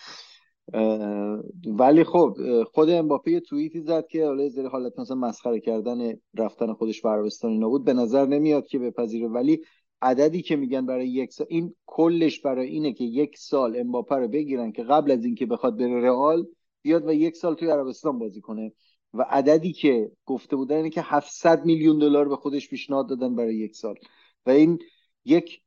ولی 1.66 2.03
خب 2.03 2.38
خود 2.63 2.89
امباپه 2.89 3.32
یه 3.32 3.39
توییتی 3.39 3.82
زد 3.82 4.07
که 4.07 4.26
حالا 4.26 4.49
زیر 4.49 4.68
حالت 4.68 4.99
مثلا 4.99 5.18
مسخره 5.18 5.59
کردن 5.59 6.13
رفتن 6.38 6.74
خودش 6.74 7.01
به 7.01 7.09
عربستان 7.09 7.51
اینا 7.51 7.70
بود 7.70 7.86
به 7.86 7.93
نظر 7.93 8.26
نمیاد 8.26 8.68
که 8.68 8.80
بپذیره. 8.80 9.28
ولی 9.28 9.61
عددی 10.01 10.41
که 10.41 10.55
میگن 10.55 10.86
برای 10.86 11.07
یک 11.07 11.34
سال 11.34 11.47
این 11.49 11.76
کلش 11.86 12.39
برای 12.39 12.68
اینه 12.68 12.93
که 12.93 13.03
یک 13.03 13.38
سال 13.38 13.80
امباپه 13.80 14.16
رو 14.16 14.28
بگیرن 14.28 14.72
که 14.72 14.84
قبل 14.84 15.11
از 15.11 15.26
اینکه 15.26 15.45
بخواد 15.45 15.78
بره 15.78 16.01
رئال 16.01 16.47
بیاد 16.82 17.07
و 17.07 17.13
یک 17.13 17.36
سال 17.36 17.55
توی 17.55 17.70
عربستان 17.70 18.20
بازی 18.20 18.41
کنه. 18.41 18.72
و 19.13 19.26
عددی 19.30 19.74
که 19.74 20.11
گفته 20.26 20.55
بودن 20.55 20.76
اینه 20.76 20.89
که 20.89 21.01
700 21.01 21.66
میلیون 21.66 21.99
دلار 21.99 22.30
به 22.30 22.36
خودش 22.36 22.70
پیشنهاد 22.70 23.09
دادن 23.09 23.36
برای 23.36 23.55
یک 23.55 23.76
سال. 23.76 23.95
و 24.45 24.49
این 24.49 24.80
یک 25.26 25.61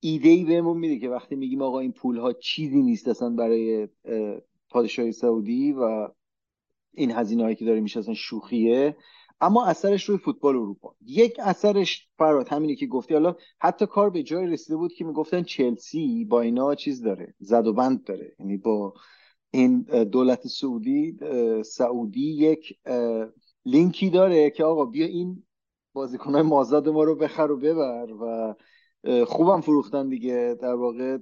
ایده 0.00 0.28
ای 0.28 0.44
بهمون 0.44 0.78
میده 0.78 0.98
که 0.98 1.08
وقتی 1.08 1.36
میگیم 1.36 1.62
آقا 1.62 1.78
این 1.78 1.92
پول 1.92 2.18
ها 2.18 2.32
چیزی 2.32 2.82
نیست 2.82 3.08
اصلا 3.08 3.30
برای 3.30 3.88
پادشاهی 4.70 5.12
سعودی 5.12 5.72
و 5.72 6.08
این 6.94 7.10
هزینه 7.10 7.42
هایی 7.42 7.56
که 7.56 7.64
داره 7.64 7.80
میشه 7.80 7.98
اصلا 8.00 8.14
شوخیه. 8.14 8.96
اما 9.40 9.66
اثرش 9.66 10.04
روی 10.04 10.18
فوتبال 10.18 10.56
اروپا. 10.56 10.94
یک 11.06 11.36
اثرش 11.42 12.08
فرات 12.18 12.52
همینه 12.52 12.74
که 12.74 12.86
گفتی. 12.86 13.14
حالا 13.14 13.34
حتی 13.60 13.86
کار 13.86 14.10
به 14.10 14.22
جای 14.22 14.46
رسیده 14.46 14.76
بود 14.76 14.92
که 14.92 15.04
می‌گفتن 15.04 15.42
چلسی 15.42 16.24
با 16.24 16.40
اینا 16.40 16.74
چیز 16.74 17.02
داره 17.02 17.34
زد 17.38 17.66
و 17.66 17.72
بند 17.72 18.04
داره. 18.04 18.36
یعنی 18.38 18.56
با 18.56 18.94
این 19.50 19.80
دولت 20.12 20.46
سعودی 20.46 21.18
سعودی 21.64 22.34
یک 22.36 22.78
لینکی 23.64 24.10
داره 24.10 24.50
که 24.50 24.64
آقا 24.64 24.84
بیا 24.84 25.06
این 25.06 25.42
بازیکنهای 25.92 26.42
مازاد 26.42 26.88
ما 26.88 27.04
رو 27.04 27.14
بخر 27.14 27.50
و 27.50 27.56
ببر 27.56 28.12
و 28.12 28.54
خوبم 29.26 29.60
فروختن 29.60 30.08
دیگه 30.08 30.56
در 30.62 30.74
واقع. 30.74 31.18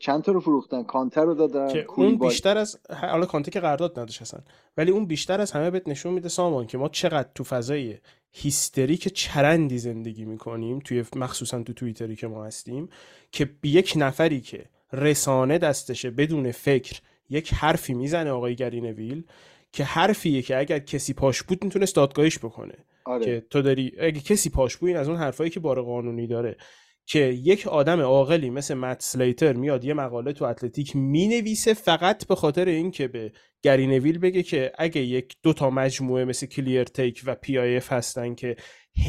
چند 0.00 0.22
تا 0.22 0.32
رو 0.32 0.40
فروختن؟ 0.40 0.82
کانتر 0.82 1.24
رو 1.24 1.34
دادن 1.34 1.72
که 1.72 1.86
اون 1.96 2.18
بیشتر 2.18 2.58
از 2.58 2.78
حالا 2.90 3.26
کانتر 3.26 3.50
که 3.50 3.60
قرارداد 3.60 3.98
نداشت 3.98 4.20
هستن 4.20 4.44
ولی 4.76 4.90
اون 4.90 5.06
بیشتر 5.06 5.40
از 5.40 5.52
همه 5.52 5.70
بهت 5.70 5.88
نشون 5.88 6.12
میده 6.12 6.28
سامان 6.28 6.66
که 6.66 6.78
ما 6.78 6.88
چقدر 6.88 7.28
تو 7.34 7.44
فضای 7.44 7.98
هیستریک 8.32 9.08
چرندی 9.08 9.78
زندگی 9.78 10.24
می‌کنیم 10.24 10.78
توی 10.78 11.04
مخصوصا 11.16 11.62
تو 11.62 11.72
توییتری 11.72 12.16
که 12.16 12.26
ما 12.26 12.44
هستیم 12.44 12.88
که 13.32 13.50
یک 13.64 13.92
نفری 13.96 14.40
که 14.40 14.64
رسانه 14.92 15.58
دستشه 15.58 16.10
بدون 16.10 16.52
فکر 16.52 17.00
یک 17.30 17.54
حرفی 17.54 17.94
می‌زنه 17.94 18.30
آقای 18.30 18.54
گری 18.54 18.84
نویل 18.84 19.24
که 19.72 19.84
حرفیه 19.84 20.42
که 20.42 20.58
اگر 20.58 20.78
کسی 20.78 21.12
پاش 21.12 21.42
بود 21.42 21.64
می‌تونست 21.64 21.96
دادگاهیش 21.96 22.38
بکنه. 22.38 22.74
آره. 23.04 23.24
که 23.24 23.46
تو 23.50 23.62
داری 23.62 23.92
اگه 24.00 24.20
کسی 24.20 24.50
پاش 24.50 24.76
بود 24.76 24.88
این 24.88 24.96
از 24.96 25.08
اون 25.08 25.18
حرفایی 25.18 25.50
که 25.50 25.60
بار 25.60 25.82
قانونی 25.82 26.26
داره. 26.26 26.56
که 27.06 27.18
یک 27.18 27.66
آدم 27.66 28.00
عاقلی 28.00 28.50
مثل 28.50 28.74
مت 28.74 29.02
سلیتر 29.02 29.52
میاد 29.52 29.84
یه 29.84 29.94
مقاله 29.94 30.32
تو 30.32 30.44
Athletic 30.44 30.96
می‌نویسه 30.96 31.74
فقط 31.74 32.26
به 32.26 32.34
خاطر 32.34 32.64
اینکه 32.64 33.08
به 33.08 33.32
گری 33.62 33.86
نویل 33.86 34.18
بگه 34.18 34.42
که 34.42 34.72
اگه 34.78 35.00
یک 35.00 35.36
دو 35.42 35.52
تا 35.52 35.70
مجموعه 35.70 36.24
مثل 36.24 36.46
Clearlake 36.46 37.22
و 37.26 37.34
PIF 37.34 37.92
هستن 37.92 38.34
که 38.34 38.56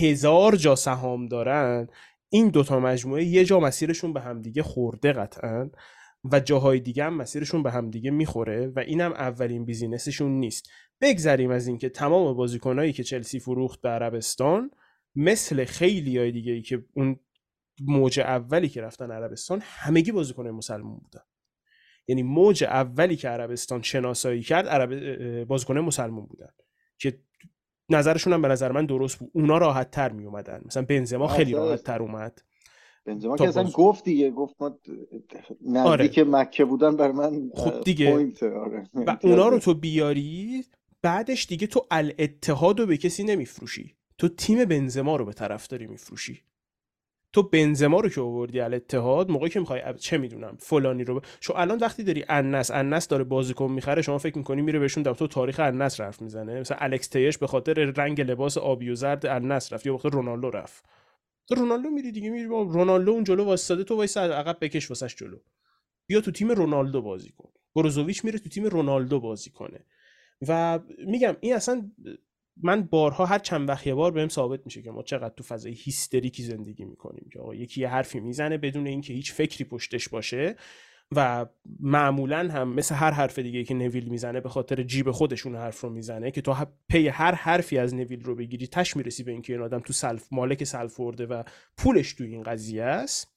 هزار 0.01 0.55
جا 0.55 0.75
سهام 0.75 1.25
دارن 1.25 1.87
این 2.29 2.49
دوتا 2.49 2.79
مجموعه 2.79 3.23
یه 3.23 3.45
جا 3.45 3.59
مسیرشون 3.59 4.13
به 4.13 4.21
همدیگه 4.21 4.63
خورده 4.63 5.13
قطعا 5.13 5.69
و 6.31 6.39
جاهای 6.39 6.79
دیگه 6.79 7.03
هم 7.03 7.13
مسیرشون 7.13 7.63
به 7.63 7.71
همدیگه 7.71 8.11
می‌خوره 8.11 8.67
و 8.75 8.79
اینم 8.79 9.11
اولین 9.11 9.65
بیزینسشون 9.65 10.31
نیست. 10.31 10.69
بگذریم 11.01 11.51
از 11.51 11.67
اینکه 11.67 11.89
تمام 11.89 12.37
بازیکنایی 12.37 12.93
که 12.93 13.03
چلسی 13.03 13.39
فروخت 13.39 13.81
به 13.81 13.89
عربستان 13.89 14.71
مثل 15.15 15.65
خیلی 15.65 16.17
های 16.17 16.31
دیگه 16.31 16.51
ای 16.51 16.61
که 16.61 16.83
اون 16.93 17.19
موج 17.81 18.19
اولی 18.19 18.69
که 18.69 18.81
رفتن 18.81 19.11
عربستان 19.11 19.61
همگی 19.63 20.11
بازیکن 20.11 20.47
مسلمون 20.47 20.97
بودن. 20.97 21.21
یعنی 22.07 22.23
موج 22.23 22.63
اولی 22.63 23.15
که 23.15 23.29
عربستان 23.29 23.81
شناسایی 23.81 24.41
کرد 24.41 24.67
عرب... 24.67 25.43
بازیکن 25.43 25.79
مسلمون 25.79 26.25
بودن 26.25 26.49
که 26.97 27.19
نظرشون 27.89 28.33
هم 28.33 28.41
به 28.41 28.47
نظر 28.47 28.71
من 28.71 28.85
درست 28.85 29.19
بود. 29.19 29.31
اونا 29.33 29.57
راحت 29.57 29.91
تر 29.91 30.11
می 30.11 30.25
اومدن 30.25 30.61
مثلا 30.65 30.83
بنزما 30.83 31.27
خیلی 31.27 31.53
راحت 31.53 31.83
تر 31.83 32.01
اومد. 32.01 32.41
بنزما 33.05 33.37
که 33.37 33.47
اصلا 33.47 33.63
گفت 33.63 34.03
دیگه 34.03 34.31
گفت 34.31 34.55
ما 34.59 34.79
نزدیک 35.65 36.19
آره. 36.19 36.29
مکه 36.29 36.65
بودن 36.65 36.95
بر 36.95 37.11
من 37.11 37.49
خب 37.55 37.83
دیگه. 37.83 38.13
آره. 38.59 38.89
و 38.93 39.17
اونا 39.23 39.47
رو 39.47 39.59
تو 39.59 39.73
بیاری 39.73 40.63
بعدش 41.01 41.45
دیگه 41.45 41.67
تو 41.67 41.87
الاتحاد 41.91 42.79
رو 42.79 42.85
به 42.85 42.97
کسی 42.97 43.23
نمیفروشی. 43.23 43.95
تو 44.17 44.29
تیم 44.29 44.65
بنزما 44.65 45.15
رو 45.15 45.25
به 45.25 45.33
طرفداری 45.33 45.87
میفروشی. 45.87 46.41
تو 47.33 47.43
بنزما 47.43 47.99
رو 47.99 48.09
که 48.09 48.21
آوردی 48.21 48.59
الاتحاد 48.59 49.31
موقعی 49.31 49.49
که 49.49 49.59
می‌خوای 49.59 49.81
چه 49.99 50.17
می‌دونم 50.17 50.57
فلانی 50.59 51.03
رو 51.03 51.19
ب... 51.19 51.23
شو 51.41 51.53
الان 51.55 51.77
وقتی 51.77 52.03
داری 52.03 52.25
انس 52.29 52.71
انس 52.71 53.07
داره 53.07 53.23
بازیکن 53.23 53.71
می‌خره 53.71 54.01
شما 54.01 54.17
فکر 54.17 54.37
می‌کنی 54.37 54.61
میره 54.61 54.79
بهشون 54.79 55.03
در 55.03 55.13
تو 55.13 55.27
تاریخ 55.27 55.59
انس 55.59 55.99
رفت 55.99 56.21
می‌زنه؟ 56.21 56.59
مثلا 56.59 56.77
الکس 56.81 57.07
تیش 57.07 57.37
به 57.37 57.47
خاطر 57.47 57.73
رنگ 57.73 58.21
لباس 58.21 58.57
آبی 58.57 58.89
و 58.89 58.95
زرد 58.95 59.25
انس 59.25 59.73
رفت 59.73 59.85
یا 59.85 59.93
وقت 59.93 60.05
رونالدو 60.05 60.49
رفت. 60.49 60.85
تو 61.47 61.55
رونالدو 61.55 61.89
میری 61.89 62.11
دیگه 62.11 62.29
میری 62.29 62.47
با 62.47 62.61
رونالدو 62.61 63.11
اون 63.11 63.23
جلو 63.23 63.43
واسطه 63.43 63.83
تو 63.83 63.95
وایس 63.95 64.17
عقب 64.17 64.57
بکش 64.61 64.89
واسش 64.89 65.15
جلو. 65.15 65.37
بیا 66.07 66.21
تو 66.21 66.31
تیم 66.31 66.51
رونالدو 66.51 67.01
بازی 67.01 67.29
کن. 67.37 67.49
بروزوویچ 67.75 68.25
میره 68.25 68.39
تو 68.39 68.49
تیم 68.49 68.65
رونالدو 68.65 69.19
بازی 69.19 69.49
کنه. 69.49 69.85
و 70.47 70.79
میگم 71.07 71.35
این 71.39 71.55
اصلا 71.55 71.91
من 72.63 72.81
بارها 72.81 73.25
هر 73.25 73.39
چند 73.39 73.69
وقت 73.69 73.87
یه 73.87 73.93
بار 73.93 74.11
بهم 74.11 74.27
ثابت 74.27 74.59
میشه 74.65 74.81
که 74.81 74.91
ما 74.91 75.03
چقدر 75.03 75.33
تو 75.37 75.43
فضای 75.43 75.73
هیستریکی 75.73 76.43
زندگی 76.43 76.85
می‌کنیم 76.85 77.29
که 77.33 77.39
یکی 77.55 77.81
یه 77.81 77.87
حرفی 77.87 78.19
می‌زنه 78.19 78.57
بدون 78.57 78.87
اینکه 78.87 79.13
هیچ 79.13 79.33
فکری 79.33 79.63
پشتش 79.63 80.09
باشه 80.09 80.55
و 81.15 81.45
معمولا 81.79 82.49
هم 82.51 82.73
مثل 82.73 82.95
هر 82.95 83.11
حرف 83.11 83.39
دیگه 83.39 83.63
که 83.63 83.73
نویل 83.73 84.09
می‌زنه 84.09 84.41
به 84.41 84.49
خاطر 84.49 84.83
جیب 84.83 85.11
خودشون 85.11 85.55
حرف 85.55 85.81
رو 85.81 85.89
می‌زنه 85.89 86.31
که 86.31 86.41
تو 86.41 86.55
پی 86.89 87.07
هر 87.07 87.35
حرفی 87.35 87.77
از 87.77 87.95
نویل 87.95 88.23
رو 88.23 88.35
بگیری 88.35 88.67
تش 88.67 88.97
می‌رسی 88.97 89.23
به 89.23 89.31
اینکه 89.31 89.53
این 89.53 89.61
آدم 89.61 89.79
تو 89.79 89.93
سلف 89.93 90.27
مالک 90.31 90.63
سلفورده 90.63 91.25
و 91.25 91.43
پولش 91.77 92.13
تو 92.13 92.23
این 92.23 92.43
قضیه 92.43 92.83
است. 92.83 93.36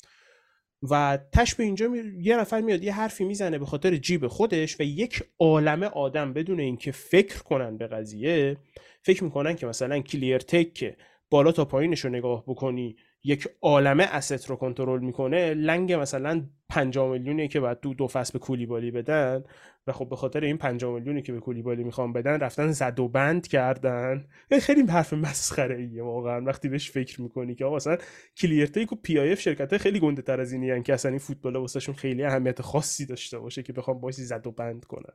و 0.82 1.18
تش 1.32 1.54
به 1.54 1.64
اینجا 1.64 1.88
می... 1.88 2.02
یه 2.22 2.36
نفر 2.36 2.60
میاد 2.60 2.84
یه 2.84 2.92
حرفی 2.92 3.24
می‌زنه 3.24 3.58
به 3.58 3.66
خاطر 3.66 3.96
جیب 3.96 4.26
خودش 4.26 4.80
و 4.80 4.82
یک 4.82 5.22
عالمه 5.38 5.86
آدم 5.86 6.32
بدون 6.32 6.60
اینکه 6.60 6.92
فکر 6.92 7.38
کنن 7.42 7.76
به 7.76 7.86
قضیه 7.86 8.56
فکر 9.02 9.24
می‌کنن 9.24 9.56
که 9.56 9.66
مثلا 9.66 10.00
Clearlake 10.00 10.96
بالا 11.30 11.52
تا 11.52 11.64
پایینش 11.64 12.00
رو 12.00 12.10
نگاه 12.10 12.44
بکنی. 12.46 12.96
یک 13.24 13.48
عالمه 13.62 14.04
asset 14.04 14.50
رو 14.50 14.56
کنترل 14.56 15.00
می‌کنه 15.00 15.54
لنگ 15.54 15.92
مثلا 15.92 16.46
5 16.68 16.98
میلیونی 16.98 17.48
که 17.48 17.60
بعد 17.60 17.80
دو 17.80 17.94
دو 17.94 18.06
فصل 18.06 18.32
به 18.32 18.38
کولیبالی 18.38 18.90
بدن. 18.90 19.44
و 19.86 19.92
خب 19.92 20.08
به 20.08 20.16
خاطر 20.16 20.40
این 20.40 20.56
5 20.56 20.84
میلیونی 20.84 21.22
که 21.22 21.32
به 21.32 21.40
کولیبالی 21.40 21.84
می‌خوام 21.84 22.12
بدن 22.12 22.40
رفتن 22.40 22.72
زد 22.72 23.00
و 23.00 23.08
بند 23.08 23.46
کردن. 23.46 24.28
خیلی 24.60 24.82
حرف 24.82 25.12
مسخره 25.12 25.76
ایه 25.76 26.02
واقعا 26.02 26.44
وقتی 26.44 26.68
بهش 26.68 26.90
فکر 26.90 27.22
می‌کنی 27.22 27.54
که 27.54 27.64
آقا 27.64 27.76
مثلا 27.76 27.96
Clearlake 28.36 28.92
و 28.92 28.96
PIF 28.96 29.40
شرکت 29.40 29.76
خیلی 29.76 30.00
گنده 30.00 30.22
تر 30.22 30.40
از 30.40 30.52
اینی 30.52 30.82
که 30.82 30.94
اصلا 30.94 31.10
این 31.10 31.18
فوتبال 31.18 31.56
واسهشون 31.56 31.94
خیلی 31.94 32.24
اهمیت 32.24 32.62
خاصی 32.62 33.06
داشته 33.06 33.38
باشه 33.38 33.62
که 33.62 33.72
بخوام 33.72 34.00
باعث 34.00 34.20
زد 34.20 34.46
و 34.46 34.50
بند 34.50 34.84
کنن. 34.84 35.14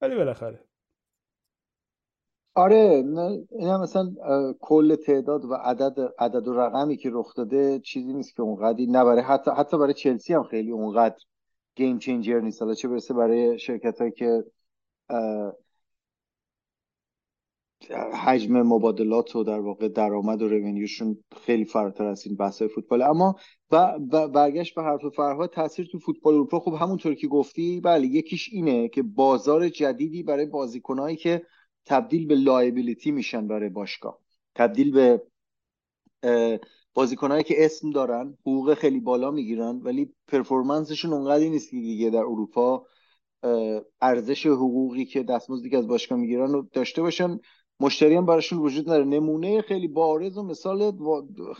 ولی 0.00 0.16
بالاخره 0.16 0.64
آره 2.54 3.04
این 3.50 3.68
هم 3.68 3.80
مثلا 3.80 4.14
کل 4.60 4.94
تعداد 4.94 5.44
و 5.44 5.54
عدد 5.54 6.12
عدد 6.18 6.48
و 6.48 6.54
رقمی 6.54 6.96
که 6.96 7.10
رخ 7.12 7.34
داده 7.34 7.80
چیزی 7.80 8.12
نیست 8.12 8.36
که 8.36 8.42
اونقدی 8.42 8.86
نه 8.86 9.04
برای 9.04 9.22
حتی 9.22 9.50
حتی 9.50 9.78
برای 9.78 9.94
چلسی 9.94 10.34
هم 10.34 10.42
خیلی 10.42 10.70
اونقدر 10.70 11.16
game 11.74 11.98
changer 11.98 12.40
نیست. 12.40 12.62
حالا 12.62 12.74
چه 12.74 12.88
برسه 12.88 13.14
برای 13.14 13.58
شرکت 13.58 14.00
هایی 14.00 14.12
که 14.12 14.44
حجم 18.24 18.62
مبادلات 18.62 19.36
و 19.36 19.44
در 19.44 19.60
واقع 19.60 19.88
درآمد 19.88 20.42
و 20.42 20.48
revenue 20.48 20.96
شون 20.96 21.24
خیلی 21.36 21.64
فراتر 21.64 22.06
از 22.06 22.26
این 22.26 22.36
بحث 22.36 22.62
فوتبال. 22.62 23.02
اما 23.02 23.36
و 23.70 23.98
برگشت 24.28 24.74
به 24.74 24.82
حرف 24.82 25.00
فرهاد 25.16 25.50
تاثیر 25.50 25.88
تو 25.92 25.98
فوتبال 25.98 26.34
اروپا 26.34 26.60
خب 26.60 26.74
همونطور 26.74 27.14
که 27.14 27.28
گفتی 27.28 27.80
بله 27.80 28.06
یکیش 28.06 28.48
اینه 28.52 28.88
که 28.88 29.02
بازار 29.02 29.68
جدیدی 29.68 30.22
برای 30.22 30.46
بازیکنهایی 30.46 31.16
که 31.16 31.42
تبدیل 31.86 32.26
به 32.26 32.34
liability 32.34 33.10
میشن 33.10 33.48
برای 33.48 33.68
باشگاه. 33.68 34.18
تبدیل 34.54 34.92
به 34.92 35.22
بازیکنهایی 36.94 37.44
که 37.44 37.64
اسم 37.64 37.90
دارن 37.90 38.38
حقوق 38.40 38.74
خیلی 38.74 39.00
بالا 39.00 39.30
می‌گیرن 39.30 39.80
ولی 39.82 40.12
پرفورمنسشون 40.28 41.12
اونقدری 41.12 41.50
نیست 41.50 41.70
که 41.70 41.76
دیگه 41.76 42.10
در 42.10 42.18
اروپا 42.18 42.86
ارزش 44.00 44.46
حقوقی 44.46 45.04
که 45.04 45.22
دستمزدی 45.22 45.70
که 45.70 45.78
از 45.78 45.88
باشگاه 45.88 46.18
می‌گیرن 46.18 46.52
رو 46.52 46.68
داشته 46.72 47.02
باشن. 47.02 47.40
مشتری 47.80 48.14
هم 48.14 48.26
براشون 48.26 48.58
وجود 48.58 48.88
نداره. 48.88 49.04
نمونه 49.04 49.62
خیلی 49.62 49.88
بارز 49.88 50.38
و 50.38 50.42
مثال 50.42 50.92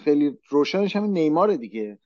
خیلی 0.04 0.38
روشنش 0.48 0.96
همین 0.96 1.12
نیمار 1.12 1.56
دیگه 1.56 1.98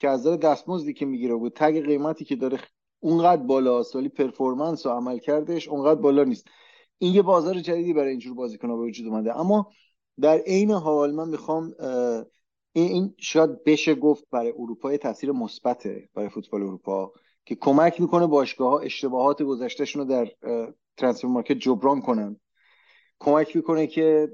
که 0.00 0.08
از 0.08 0.26
دستمزدی 0.26 0.92
که 0.92 1.06
می‌گیره 1.06 1.34
بود. 1.34 1.52
تگ 1.56 1.84
قیمتی 1.84 2.24
که 2.24 2.36
داره 2.36 2.60
اونقدر 3.00 3.42
بالاست 3.42 3.96
ولی 3.96 4.08
پرفورمنس 4.08 4.86
و 4.86 4.90
عمل 4.90 5.18
کردش 5.18 5.68
اونقدر 5.68 6.00
بالا 6.00 6.24
نیست. 6.24 6.48
این 7.02 7.14
یه 7.14 7.22
بازار 7.22 7.60
جدیدی 7.60 7.92
برای 7.92 8.10
اینجور 8.10 8.34
بازیکن‌ها 8.34 8.76
به 8.76 8.82
وجود 8.82 9.06
اومده. 9.06 9.40
اما 9.40 9.70
در 10.20 10.38
عین 10.38 10.70
حال 10.70 11.14
من 11.14 11.28
می‌خوام 11.28 11.74
این, 12.72 13.14
شاید 13.18 13.64
بشه 13.64 13.94
گفت 13.94 14.24
برای 14.30 14.52
اروپا 14.58 14.96
تاثیر 14.96 15.32
مثبته 15.32 16.08
برای 16.14 16.28
فوتبال 16.28 16.62
اروپا 16.62 17.12
که 17.44 17.54
کمک 17.54 18.00
می‌کنه 18.00 18.26
باشگاه 18.26 18.70
ها 18.70 18.78
اشتباهات 18.78 19.42
گذشتهشون 19.42 20.02
رو 20.02 20.08
در 20.08 20.30
ترانسفر 20.96 21.28
مارکت 21.28 21.54
جبران 21.54 22.00
کنن. 22.00 22.40
کمک 23.20 23.56
می‌کنه 23.56 23.86
که 23.86 24.32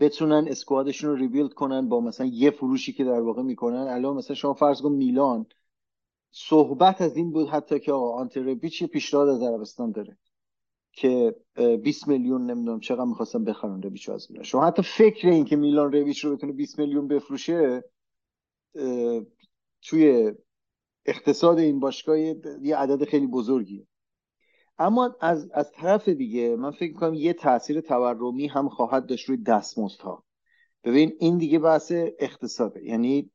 بتونن 0.00 0.48
اسکوادشون 0.48 1.10
رو 1.10 1.16
ریبیلد 1.16 1.52
کنن 1.52 1.88
با 1.88 2.00
مثلا 2.00 2.26
یه 2.26 2.50
فروشی 2.50 2.92
که 2.92 3.04
در 3.04 3.20
واقع 3.20 3.42
می‌کنن. 3.42 3.88
الان 3.88 4.16
مثلا 4.16 4.36
شما 4.36 4.54
فرض 4.54 4.82
کن 4.82 4.92
میلان 4.92 5.46
صحبت 6.30 7.00
از 7.00 7.16
این 7.16 7.32
بود 7.32 7.48
حتی 7.48 7.80
که 7.80 7.92
آقا 7.92 8.12
آنتربیچ 8.12 8.84
پیشنهاد 8.84 9.28
از 9.28 9.42
عربستان 9.42 9.90
داره. 9.92 10.18
که 11.00 11.34
20 11.82 12.08
میلیون 12.08 12.50
نمی‌دونم 12.50 12.80
چقدر 12.80 13.04
می‌خواستم 13.04 13.44
بخرن 13.44 13.82
رویچ 13.82 14.08
از 14.08 14.30
میلان 14.30 14.44
شما 14.44 14.66
حتی 14.66 14.82
فکر 14.82 15.28
این 15.28 15.44
که 15.44 15.56
میلان 15.56 15.92
رویچ 15.92 16.24
رو 16.24 16.36
بتونه 16.36 16.52
20 16.52 16.78
میلیون 16.78 17.08
بفروشه 17.08 17.84
توی 19.82 20.32
اقتصاد 21.06 21.58
این 21.58 21.80
باشگاه 21.80 22.18
یه 22.62 22.76
عدد 22.76 23.04
خیلی 23.04 23.26
بزرگیه. 23.26 23.86
اما 24.78 25.16
از, 25.20 25.50
از 25.54 25.72
طرف 25.72 26.08
دیگه 26.08 26.56
من 26.56 26.70
فکر 26.70 26.92
می‌کنم 26.92 27.14
یه 27.14 27.32
تاثیر 27.32 27.80
تورمی 27.80 28.46
هم 28.46 28.68
خواهد 28.68 29.06
داشت 29.06 29.28
روی 29.28 29.38
دستمزدها. 29.38 30.24
ببین 30.84 31.12
این 31.20 31.38
دیگه 31.38 31.58
بحث 31.58 31.92
اقتصاده. 32.18 32.84
یعنی 32.84 33.30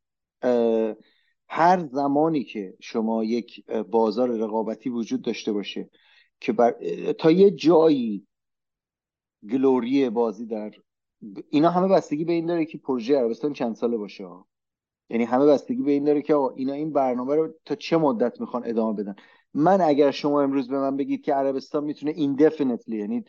هر 1.47 1.88
زمانی 1.88 2.43
که 2.43 2.74
شما 2.80 3.24
یک 3.24 3.66
بازار 3.72 4.30
رقابتی 4.30 4.89
وجود 4.89 5.22
داشته 5.22 5.53
باشه 5.53 5.89
که 6.44 6.54
بر... 6.54 6.76
تا 7.12 7.32
یه 7.32 7.52
جایی 7.52 8.28
گلوری 9.52 10.10
بازی 10.10 10.46
در 10.46 10.72
اینا 11.50 11.70
همه 11.70 11.88
بستگی 11.88 12.26
به 12.26 12.34
این 12.34 12.46
داره 12.46 12.66
که 12.66 12.78
پروژه 12.78 13.18
عربستان 13.18 13.54
چند 13.54 13.76
ساله 13.76 13.98
باشه 13.98 14.28
یعنی 15.10 15.24
همه 15.24 15.46
بستگی 15.46 15.82
به 15.82 15.91
این 15.91 16.04
داره 16.04 16.22
که 16.22 16.36
اینا 16.36 16.74
این 16.74 16.94
برنامه 16.94 17.36
رو 17.36 17.54
تا 17.66 17.76
چه 17.76 17.98
مدت 17.98 18.41
می‌خوان 18.41 18.64
ادامه 18.66 19.04
بدن. 19.04 19.16
من 19.54 19.82
اگر 19.82 20.12
شما 20.12 20.41
امروز 20.41 20.68
به 20.68 20.80
من 20.80 20.98
بگید 20.98 21.22
که 21.22 21.34
عربستان 21.34 21.84
می‌تونه 21.84 22.12
ایندفینیتلی 22.16 22.98
یعنی 22.98 23.26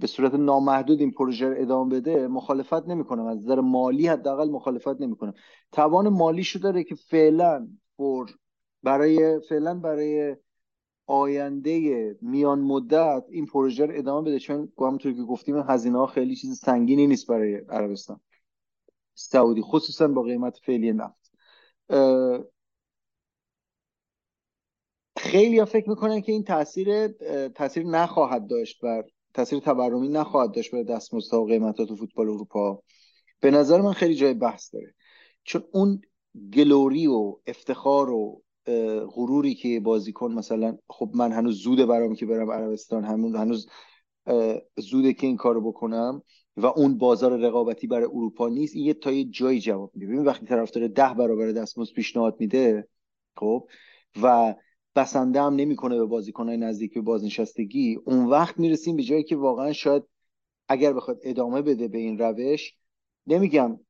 به 0.00 0.06
صورت 0.06 0.34
نامحدود 0.34 1.00
این 1.00 1.10
پروژه 1.10 1.48
رو 1.48 1.54
ادامه 1.58 1.94
بده 1.94 2.28
مخالفت 2.28 2.88
نمی‌کنم. 2.88 3.26
از 3.26 3.38
نظر 3.38 3.60
مالی 3.60 4.06
حداقل 4.06 4.50
مخالفت 4.50 5.00
نمی‌کنم. 5.00 5.34
توان 5.72 6.08
مالیشو 6.08 6.58
داره 6.58 6.84
که 6.84 6.94
فعلا 6.94 7.68
برای 8.82 9.40
فعلا 9.48 9.74
برای 9.74 10.36
آینده 11.06 12.16
میان 12.22 12.60
مدت 12.60 13.24
این 13.28 13.46
پروژه 13.46 13.86
رو 13.86 13.98
ادامه 13.98 14.28
بده 14.28 14.38
چون 14.38 14.72
همونطور 14.78 15.12
که 15.12 15.22
گفتیم 15.22 15.56
هزینه 15.68 15.98
ها 15.98 16.06
خیلی 16.06 16.36
چیز 16.36 16.58
سنگینی 16.58 17.06
نیست 17.06 17.26
برای 17.26 17.54
عربستان. 17.54 18.20
سعودی 19.14 19.62
خصوصا 19.62 20.08
با 20.08 20.22
قیمت 20.22 20.58
فعلی 20.66 20.92
نفت. 20.92 21.32
خیلی 25.16 25.58
ها 25.58 25.64
فکر 25.64 25.88
می‌کنن 25.90 26.20
که 26.20 26.32
این 26.32 26.44
تاثیر 26.44 27.08
تاثیر 27.48 27.86
نخواهد 27.86 28.46
داشت 28.46 28.80
بر 28.82 29.04
تاثیر 29.34 29.58
تورمی 29.58 30.08
نخواهد 30.08 30.52
داشت 30.52 30.74
بر 30.74 30.82
دستمزدها 30.82 31.42
و 31.42 31.46
قیمتات 31.46 31.94
فوتبال 31.94 32.28
اروپا. 32.28 32.82
به 33.40 33.50
نظر 33.50 33.80
من 33.80 33.92
خیلی 33.92 34.14
جای 34.14 34.34
بحث 34.34 34.74
داره. 34.74 34.94
چون 35.44 35.64
اون 35.72 36.00
گلوری 36.52 37.06
و 37.06 37.36
افتخار 37.46 38.10
و 38.10 38.42
غروری 39.06 39.54
که 39.54 39.80
بازیکن 39.80 40.32
مثلا 40.32 40.78
خب 40.88 41.10
من 41.14 41.32
هنوز 41.32 41.62
زوده 41.62 41.86
برام 41.86 42.14
که 42.14 42.26
برم 42.26 42.50
عربستان 42.50 43.04
همون 43.04 43.36
هنوز 43.36 43.68
زوده 44.76 45.12
که 45.12 45.26
این 45.26 45.36
کارو 45.36 45.60
بکنم 45.60 46.22
و 46.56 46.66
اون 46.66 46.98
بازار 46.98 47.38
رقابتی 47.38 47.86
برای 47.86 48.04
اروپا 48.04 48.48
نیست 48.48 48.76
این 48.76 48.84
یه 48.84 48.94
تا 48.94 49.12
یه 49.12 49.24
جایی 49.24 49.60
جواب 49.60 49.90
میده. 49.94 50.06
ببین 50.06 50.24
وقتی 50.24 50.46
طرفدار 50.46 50.88
ده 50.88 51.14
برابر 51.14 51.46
دستمزد 51.46 51.92
پیشنهاد 51.92 52.36
میده 52.40 52.88
خب 53.36 53.68
و 54.22 54.54
بسنده 54.96 55.42
هم 55.42 55.54
نمی‌کنه 55.54 55.96
به 55.96 56.04
بازیکنهای 56.04 56.56
نزدیک 56.56 56.94
به 56.94 57.00
بازنشستگی 57.00 57.98
اون 58.04 58.26
وقت 58.26 58.58
می‌رسیم 58.58 58.96
به 58.96 59.02
جایی 59.02 59.22
که 59.24 59.36
واقعا 59.36 59.72
شاید 59.72 60.02
اگر 60.68 60.92
بخواد 60.92 61.18
ادامه 61.22 61.62
بده 61.62 61.88
به 61.88 61.98
این 61.98 62.18
روش 62.18 62.74
نمیگم 63.26 63.80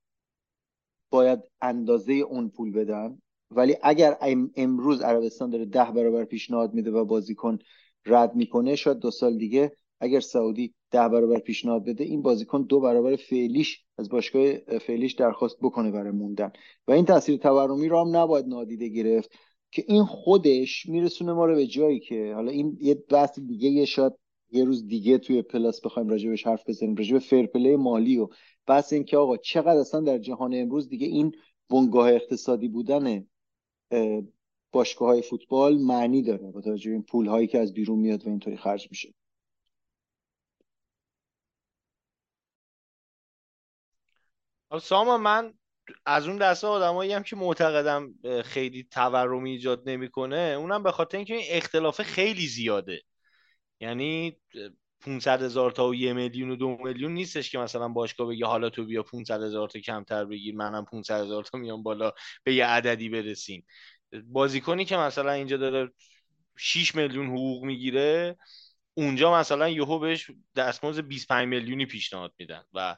باید 1.10 1.40
اندازه 1.60 2.12
اون 2.12 2.48
پول 2.48 2.72
بدن. 2.72 3.22
ولی 3.56 3.76
اگر 3.82 4.16
امروز 4.56 5.00
عربستان 5.00 5.50
داره 5.50 5.64
ده 5.64 5.90
برابر 5.90 6.24
پیشنهاد 6.24 6.74
میده 6.74 6.90
و 6.90 7.04
بازیکن 7.04 7.58
رد 8.06 8.34
می‌کنه 8.34 8.76
شاید 8.76 8.98
دو 8.98 9.10
سال 9.10 9.38
دیگه 9.38 9.72
اگر 10.00 10.20
سعودی 10.20 10.74
ده 10.90 11.08
برابر 11.08 11.38
پیشنهاد 11.38 11.84
بده 11.84 12.04
این 12.04 12.22
بازیکن 12.22 12.62
دو 12.62 12.80
برابر 12.80 13.16
فعلیش 13.16 13.84
از 13.98 14.08
باشگاه 14.08 14.54
فعلیش 14.78 15.12
درخواست 15.12 15.56
بکنه 15.62 15.90
برای 15.90 16.10
موندن. 16.10 16.52
و 16.88 16.92
این 16.92 17.04
تاثیر 17.04 17.36
تورمی 17.36 17.88
رو 17.88 18.00
هم 18.00 18.16
نباید 18.16 18.46
نادیده 18.46 18.88
گرفت 18.88 19.32
که 19.70 19.84
این 19.88 20.04
خودش 20.04 20.86
میرسونه 20.86 21.32
ما 21.32 21.46
رو 21.46 21.54
به 21.54 21.66
جایی 21.66 22.00
که 22.00 22.32
حالا 22.34 22.50
این 22.50 22.78
یه 22.80 22.94
بحث 22.94 23.38
دیگه 23.38 23.68
یه 23.68 23.84
شاید 23.84 24.12
یه 24.50 24.64
روز 24.64 24.86
دیگه 24.86 25.18
توی 25.18 25.42
پلاس 25.42 25.80
بخوایم 25.80 26.08
راجبش 26.08 26.46
حرف 26.46 26.68
بزنیم 26.68 26.94
راجب 26.94 27.18
فرپلی 27.18 27.76
مالی 27.76 28.18
و 28.18 28.28
بحث 28.66 28.92
این 28.92 29.04
که 29.04 29.16
آقا 29.16 29.36
چقدر 29.36 29.80
اصلا 29.80 30.00
در 30.00 30.18
جهان 30.18 30.54
امروز 30.54 30.88
دیگه 30.88 31.06
این 31.06 31.32
بنگاه 31.70 32.12
اقتصادی 32.12 32.68
بودن 32.68 33.26
باشگاه 34.72 35.08
های 35.08 35.22
فوتبال 35.22 35.78
معنی 35.78 36.22
داره 36.22 36.50
با 36.50 36.60
توجه 36.60 36.90
این 36.90 37.02
پول 37.02 37.26
هایی 37.26 37.46
که 37.46 37.58
از 37.58 37.74
بیرون 37.74 37.98
میاد 37.98 38.26
و 38.26 38.28
اینطوری 38.28 38.56
خرج 38.56 38.88
میشه. 38.90 39.14
ساما 44.82 45.18
من 45.18 45.54
از 46.06 46.28
اون 46.28 46.36
دسته 46.36 46.66
آدمایی 46.66 47.12
هم 47.12 47.22
که 47.22 47.36
معتقدم 47.36 48.14
خیلی 48.44 48.84
تورمی 48.90 49.50
ایجاد 49.50 49.88
نمی‌کنه 49.88 50.56
اونم 50.58 50.82
به 50.82 50.92
خاطر 50.92 51.16
اینکه 51.16 51.34
این 51.34 51.44
اختلاف 51.48 52.02
خیلی 52.02 52.46
زیاده. 52.46 53.02
یعنی 53.80 54.40
500 55.02 55.42
هزار 55.42 55.70
تا 55.70 55.88
و 55.88 55.94
یه 55.94 56.12
میلیون 56.12 56.50
و 56.50 56.56
دو 56.56 56.76
میلیون 56.84 57.12
نیستش 57.12 57.50
که 57.50 57.58
مثلا 57.58 57.88
باشگاه 57.88 58.28
بگه 58.28 58.46
حالا 58.46 58.70
تو 58.70 58.84
بیا 58.84 59.02
500 59.02 59.42
هزار 59.42 59.68
تا 59.68 59.78
کمتر 59.78 60.24
بگیر 60.24 60.54
منم 60.54 60.84
500 60.84 61.20
هزار 61.24 61.44
تا 61.44 61.58
میام 61.58 61.82
بالا 61.82 62.12
به 62.44 62.54
یه 62.54 62.66
عددی 62.66 63.08
برسیم. 63.08 63.66
بازیکنی 64.24 64.84
که 64.84 64.96
مثلا 64.96 65.32
اینجا 65.32 65.56
داره 65.56 65.92
6 66.56 66.94
میلیون 66.94 67.26
حقوق 67.26 67.64
می‌گیره 67.64 68.36
اونجا 68.94 69.34
مثلا 69.34 69.68
یهو 69.68 69.98
بهش 69.98 70.30
دستمزد 70.56 71.00
25 71.00 71.48
میلیونی 71.48 71.86
پیشنهاد 71.86 72.34
میدن 72.38 72.64
و 72.74 72.96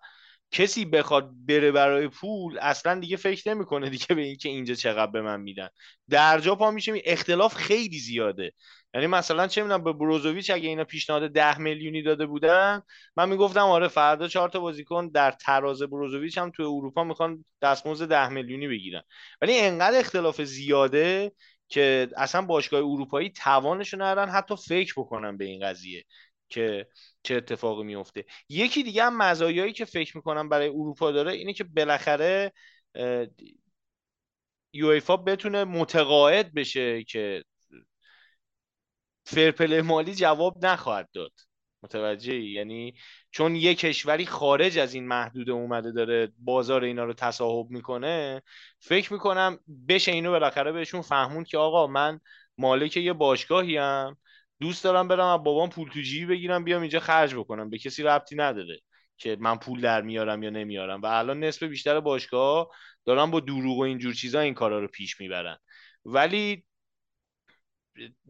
کسی 0.55 0.85
بخواد 0.85 1.31
بره 1.49 1.73
برای 1.73 2.09
پول 2.09 2.59
اصلا 2.59 3.01
دیگه 3.01 3.17
فکر 3.17 3.51
نمی‌کنه 3.51 3.91
دیگه 3.91 4.07
به 4.07 4.23
اینکه 4.23 4.49
اینجا 4.49 4.75
چقدر 4.75 5.11
به 5.13 5.23
من 5.23 5.41
میدن. 5.41 5.69
در 6.11 6.41
جا 6.41 6.55
پا 6.55 6.71
میشه 6.71 7.03
اختلاف 7.05 7.55
خیلی 7.55 7.99
زیاده. 7.99 8.53
یعنی 8.95 9.07
مثلا 9.07 9.47
چه 9.47 9.63
می‌دونم 9.63 9.85
به 9.85 9.93
بروزوویچ 9.93 10.51
اگه 10.51 10.69
اینا 10.69 10.85
پیشنهاد 10.85 11.31
ده 11.33 11.59
میلیونی 11.59 12.03
داده 12.03 12.27
بودن 12.27 12.83
من 13.17 13.29
می‌گفتم 13.29 13.61
آره 13.61 13.89
فردا 13.89 14.29
چهار 14.29 14.49
تا 14.49 14.61
بازیکن 14.61 15.09
در 15.09 15.31
تراز 15.31 15.83
بروزوویچ 15.83 16.39
هم 16.39 16.51
تو 16.51 16.63
اروپا 16.63 17.05
می‌خوان 17.05 17.45
دستمزد 17.63 18.09
ده 18.09 18.29
میلیونی 18.29 18.69
بگیرن. 18.69 19.03
ولی 19.41 19.59
انقدر 19.59 19.99
اختلاف 19.99 20.43
زیاده 20.43 21.33
که 21.69 22.09
اصلا 22.17 22.43
باشگاه 22.43 22.81
اروپایی 22.81 23.31
توانشون 23.31 24.03
ندارن 24.03 24.31
حتی 24.31 24.55
فکر 24.69 24.95
بکنن 24.97 25.37
به 25.37 25.45
این 25.45 25.67
قضیه. 25.67 26.05
که 26.49 26.89
چه 27.23 27.35
اتفاقی 27.35 27.83
میفته 27.85 28.25
یکی 28.49 28.83
دیگه 28.83 29.05
هم 29.05 29.17
مزایایی 29.17 29.73
که 29.73 29.85
فکر 29.85 30.17
می‌کنم 30.17 30.49
برای 30.49 30.69
اروپا 30.69 31.13
داره 31.13 31.33
اینه 31.33 31.53
که 31.53 31.65
بالاخره 31.65 32.53
یویفا 34.73 35.17
بتونه 35.17 35.65
متقاعد 35.65 36.55
بشه 36.55 37.05
که 37.05 37.45
فرپل 39.25 39.81
مالی 39.81 40.15
جواب 40.15 40.67
نخواهد 40.67 41.09
داد. 41.13 41.33
متوجه 41.83 42.35
یعنی 42.35 42.95
چون 43.31 43.57
یه 43.57 43.75
کشوری 43.75 44.27
خارج 44.27 44.79
از 44.79 44.95
این 44.95 45.09
محدوده 45.09 45.53
اومده 45.53 45.93
داره 45.93 46.33
بازار 46.39 46.85
اینا 46.85 47.05
رو 47.05 47.13
تصاحب 47.13 47.71
می‌کنه 47.71 48.43
فکر 48.81 49.13
می‌کنم 49.13 49.59
بشه 49.89 50.13
اینو 50.13 50.31
بالاخره 50.31 50.73
بهشون 50.73 51.03
فهمون 51.03 51.45
که 51.45 51.59
آقا 51.59 51.87
من 51.87 52.21
مالک 52.59 52.97
یه 52.97 53.13
باشگاهی 53.13 53.77
هم 53.77 54.17
دوست 54.61 54.85
دارم 54.85 55.09
برم 55.09 55.27
از 55.27 55.45
بابام 55.45 55.71
پول 55.71 55.89
تو 55.89 56.01
جیبی 56.01 56.27
بگیرم 56.27 56.65
بیام 56.65 56.83
اینجا 56.83 57.01
خرج 57.01 57.35
بکنم. 57.35 57.71
به 57.71 57.79
کسی 57.79 58.03
ربطی 58.03 58.37
نداره 58.37 58.81
که 59.17 59.37
من 59.41 59.57
پول 59.57 59.81
در 59.81 60.03
میارم 60.03 60.43
یا 60.43 60.51
نمیارم. 60.51 61.03
و 61.03 61.07
الان 61.07 61.45
نصف 61.45 61.63
بیشتر 61.63 62.01
باشگاه 62.01 62.69
دارن 63.05 63.31
با 63.31 63.41
دروغ 63.41 63.79
و 63.79 63.83
اینجور 63.83 64.15
چیزا 64.15 64.41
این 64.41 64.55
کارا 64.55 64.81
رو 64.81 64.89
پیش 64.89 65.21
می‌برن. 65.21 65.57
ولی 66.05 66.65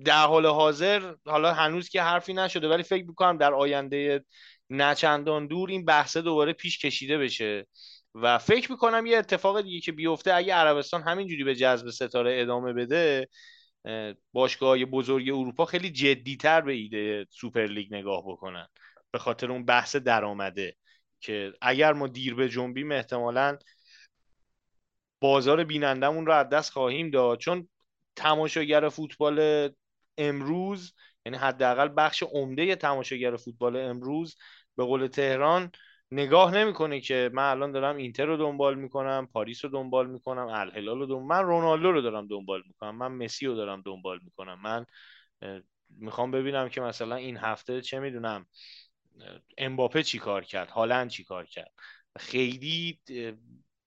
در 0.04 0.26
حال 0.26 0.46
حاضر 0.46 1.14
حالا 1.26 1.52
هنوز 1.54 1.88
که 1.88 2.02
حرفی 2.02 2.34
نشده 2.34 2.68
ولی 2.68 2.82
فکر 2.82 3.04
می‌کنم 3.04 3.38
در 3.38 3.54
آینده 3.54 4.24
نچندان 4.70 5.46
دور 5.46 5.70
این 5.70 5.84
بحثه 5.84 6.22
دوباره 6.22 6.52
پیش 6.52 6.78
کشیده 6.78 7.18
بشه. 7.18 7.66
و 8.14 8.38
فکر 8.38 8.72
می‌کنم 8.72 9.06
یه 9.06 9.18
اتفاق 9.18 9.60
دیگه 9.60 9.80
که 9.80 9.92
بیفته 9.92 10.34
اگه 10.34 10.54
عربستان 10.54 11.02
همینجوری 11.02 11.44
به 11.44 11.54
جذب 11.54 11.90
ستاره 11.90 12.40
ادامه 12.40 12.72
بده 12.72 13.28
باشگاه 14.32 14.84
بزرگ 14.84 15.28
اروپا 15.28 15.64
خیلی 15.64 15.90
جدیتر 15.90 16.60
به 16.60 16.72
ایده 16.72 17.26
سوپر 17.30 17.66
لیگ 17.66 17.94
نگاه 17.94 18.22
بکنن. 18.26 18.68
به 19.10 19.18
خاطر 19.18 19.52
اون 19.52 19.64
بحث 19.64 19.96
درآمده 19.96 20.76
که 21.20 21.52
اگر 21.60 21.92
ما 21.92 22.08
دیر 22.08 22.34
به 22.34 22.48
جنبیم 22.48 22.92
احتمالا 22.92 23.58
بازار 25.20 25.64
بینندمون 25.64 26.26
رو 26.26 26.32
از 26.32 26.48
دست 26.48 26.72
خواهیم 26.72 27.10
داد. 27.10 27.38
چون 27.38 27.68
تماشاگر 28.16 28.88
فوتبال 28.88 29.68
امروز 30.18 30.94
یعنی 31.26 31.38
حداقل 31.38 31.88
بخش 31.96 32.22
عمده 32.22 32.76
تماشاگر 32.76 33.36
فوتبال 33.36 33.76
امروز 33.76 34.36
به 34.76 34.84
قول 34.84 35.06
تهران 35.06 35.72
نگاه 36.10 36.54
نمی‌کنه 36.54 37.00
که 37.00 37.30
من 37.32 37.50
الان 37.50 37.72
دارم 37.72 37.96
اینتر 37.96 38.24
رو 38.24 38.36
دنبال 38.36 38.74
می‌کنم 38.74 39.28
پاریس 39.32 39.64
رو 39.64 39.70
دنبال 39.70 40.06
می‌کنم 40.06 40.46
الهلال 40.46 40.98
رو 40.98 41.06
دنبال 41.06 41.26
من 41.26 41.44
رونالدو 41.44 41.92
رو 41.92 42.00
دارم 42.00 42.26
دنبال 42.26 42.62
می‌کنم 42.66 42.96
من 42.96 43.12
مسی 43.12 43.46
رو 43.46 43.54
دارم 43.54 43.82
دنبال 43.86 44.20
می‌کنم. 44.24 44.60
من 44.62 44.86
می‌خوام 45.90 46.30
ببینم 46.30 46.68
که 46.68 46.80
مثلا 46.80 47.16
این 47.16 47.36
هفته 47.36 47.80
چه 47.80 47.98
می‌دونم 47.98 48.46
امباپه 49.58 50.02
چی 50.02 50.18
کار 50.18 50.44
کرد 50.44 50.70
هالند 50.70 51.10
چی 51.10 51.24
کار 51.24 51.46
کرد. 51.46 51.72
خیلی 52.18 53.00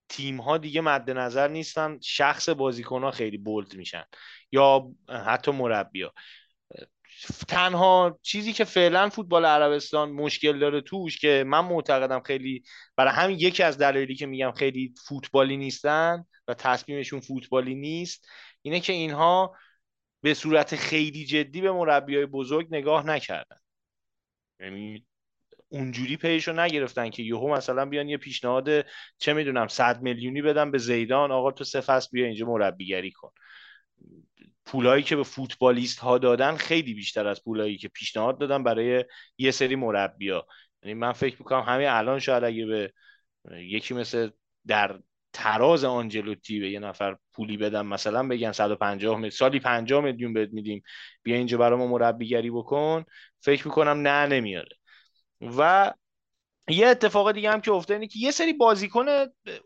تیم 0.08 0.40
ها 0.40 0.58
دیگه 0.58 0.80
مد 0.80 1.10
نظر 1.10 1.48
نیستن 1.48 1.98
شخص 2.02 2.48
بازیکن 2.48 3.02
ها 3.02 3.10
خیلی 3.10 3.38
بولد 3.38 3.74
میشن 3.74 4.04
یا 4.52 4.88
حتی 5.08 5.50
مربیا 5.50 6.12
تنها 7.48 8.18
چیزی 8.22 8.52
که 8.52 8.64
فعلا 8.64 9.08
فوتبال 9.08 9.44
عربستان 9.44 10.10
مشکل 10.10 10.58
داره 10.58 10.80
توش 10.80 11.18
که 11.18 11.44
من 11.46 11.60
معتقدم 11.60 12.20
خیلی 12.20 12.62
برای 12.96 13.12
همین 13.12 13.38
یکی 13.40 13.62
از 13.62 13.78
دلایلی 13.78 14.14
که 14.14 14.26
میگم 14.26 14.52
خیلی 14.52 14.94
فوتبالی 15.08 15.56
نیستن 15.56 16.24
و 16.48 16.54
تصمیمشون 16.54 17.20
فوتبالی 17.20 17.74
نیست 17.74 18.28
اینه 18.62 18.80
که 18.80 18.92
اینها 18.92 19.56
به 20.20 20.34
صورت 20.34 20.76
خیلی 20.76 21.24
جدی 21.24 21.60
به 21.60 21.72
مربیای 21.72 22.26
بزرگ 22.26 22.66
نگاه 22.70 23.06
نکردن. 23.06 23.58
یعنی 24.60 25.06
اونجوری 25.68 26.16
پیش 26.16 26.48
رو 26.48 26.60
نگرفتن 26.60 27.10
که 27.10 27.22
یهو 27.22 27.54
مثلا 27.54 27.84
بیان 27.84 28.08
یه 28.08 28.16
پیشنهاد 28.16 28.86
چه 29.18 29.32
می‌دونم 29.32 29.68
صد 29.68 30.02
میلیونی 30.02 30.42
بدن 30.42 30.70
به 30.70 30.78
زیدان 30.78 31.32
آقا 31.32 31.52
تو 31.52 31.64
فصل 31.64 32.08
بیا 32.12 32.26
اینجا 32.26 32.46
مربیگری 32.46 33.10
کن. 33.10 33.30
پولایی 34.68 35.02
که 35.02 35.16
به 35.16 35.22
فوتبالیست 35.22 35.98
ها 35.98 36.18
دادن 36.18 36.56
خیلی 36.56 36.94
بیشتر 36.94 37.26
از 37.26 37.44
پولایی 37.44 37.78
که 37.78 37.88
پیشنهاد 37.88 38.38
دادن 38.38 38.62
برای 38.62 39.04
یه 39.38 39.50
سری 39.50 39.76
مربیا 39.76 40.46
یعنی 40.82 40.94
من 40.94 41.12
فکر 41.12 41.36
می‌کنم 41.38 41.60
همین 41.60 41.88
الان 41.88 42.18
شاید 42.18 42.44
اگه 42.44 42.66
به 42.66 42.92
یکی 43.52 43.94
مثل 43.94 44.30
در 44.66 45.00
تراز 45.32 45.84
آنجلوتی 45.84 46.60
به 46.60 46.70
یه 46.70 46.78
نفر 46.78 47.16
پولی 47.32 47.56
بدم 47.56 47.86
مثلا 47.86 48.28
بگن 48.28 48.52
150 48.52 49.14
میلیون 49.14 49.30
سالی 49.30 49.60
50 49.60 50.04
میلیون 50.04 50.32
بهت 50.32 50.50
میدیم 50.52 50.82
بیا 51.22 51.36
اینجا 51.36 51.58
برای 51.58 51.78
ما 51.78 51.86
مربیگری 51.86 52.50
بکن 52.50 53.04
فکر 53.40 53.68
می‌کنم 53.68 54.08
نه 54.08 54.26
نمیاره. 54.26 54.76
و 55.40 55.92
یه 56.68 56.86
اتفاق 56.86 57.32
دیگه 57.32 57.50
هم 57.50 57.60
که 57.60 57.72
افتاد 57.72 57.94
اینه 57.94 58.06
که 58.06 58.18
یه 58.18 58.30
سری 58.30 58.52
بازیکن 58.52 59.06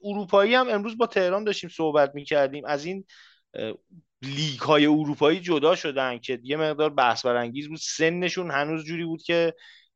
اروپایی 0.04 0.54
هم 0.54 0.68
امروز 0.68 0.98
با 0.98 1.06
تهران 1.06 1.44
داشتیم 1.44 1.70
صحبت 1.70 2.14
می‌کردیم. 2.14 2.64
از 2.64 2.84
این 2.84 3.04
لیگ 4.22 4.60
های 4.60 4.86
اروپایی 4.86 5.40
جدا 5.40 5.76
شدن 5.76 6.18
که 6.18 6.40
یه 6.42 6.56
مقدار 6.56 6.90
بحث 6.90 7.26
برانگیز 7.26 7.68
بود. 7.68 7.78
سنشون 7.78 8.50
هنوز 8.50 8.84
جوری 8.84 9.04
بود 9.04 9.22
که 9.22 9.54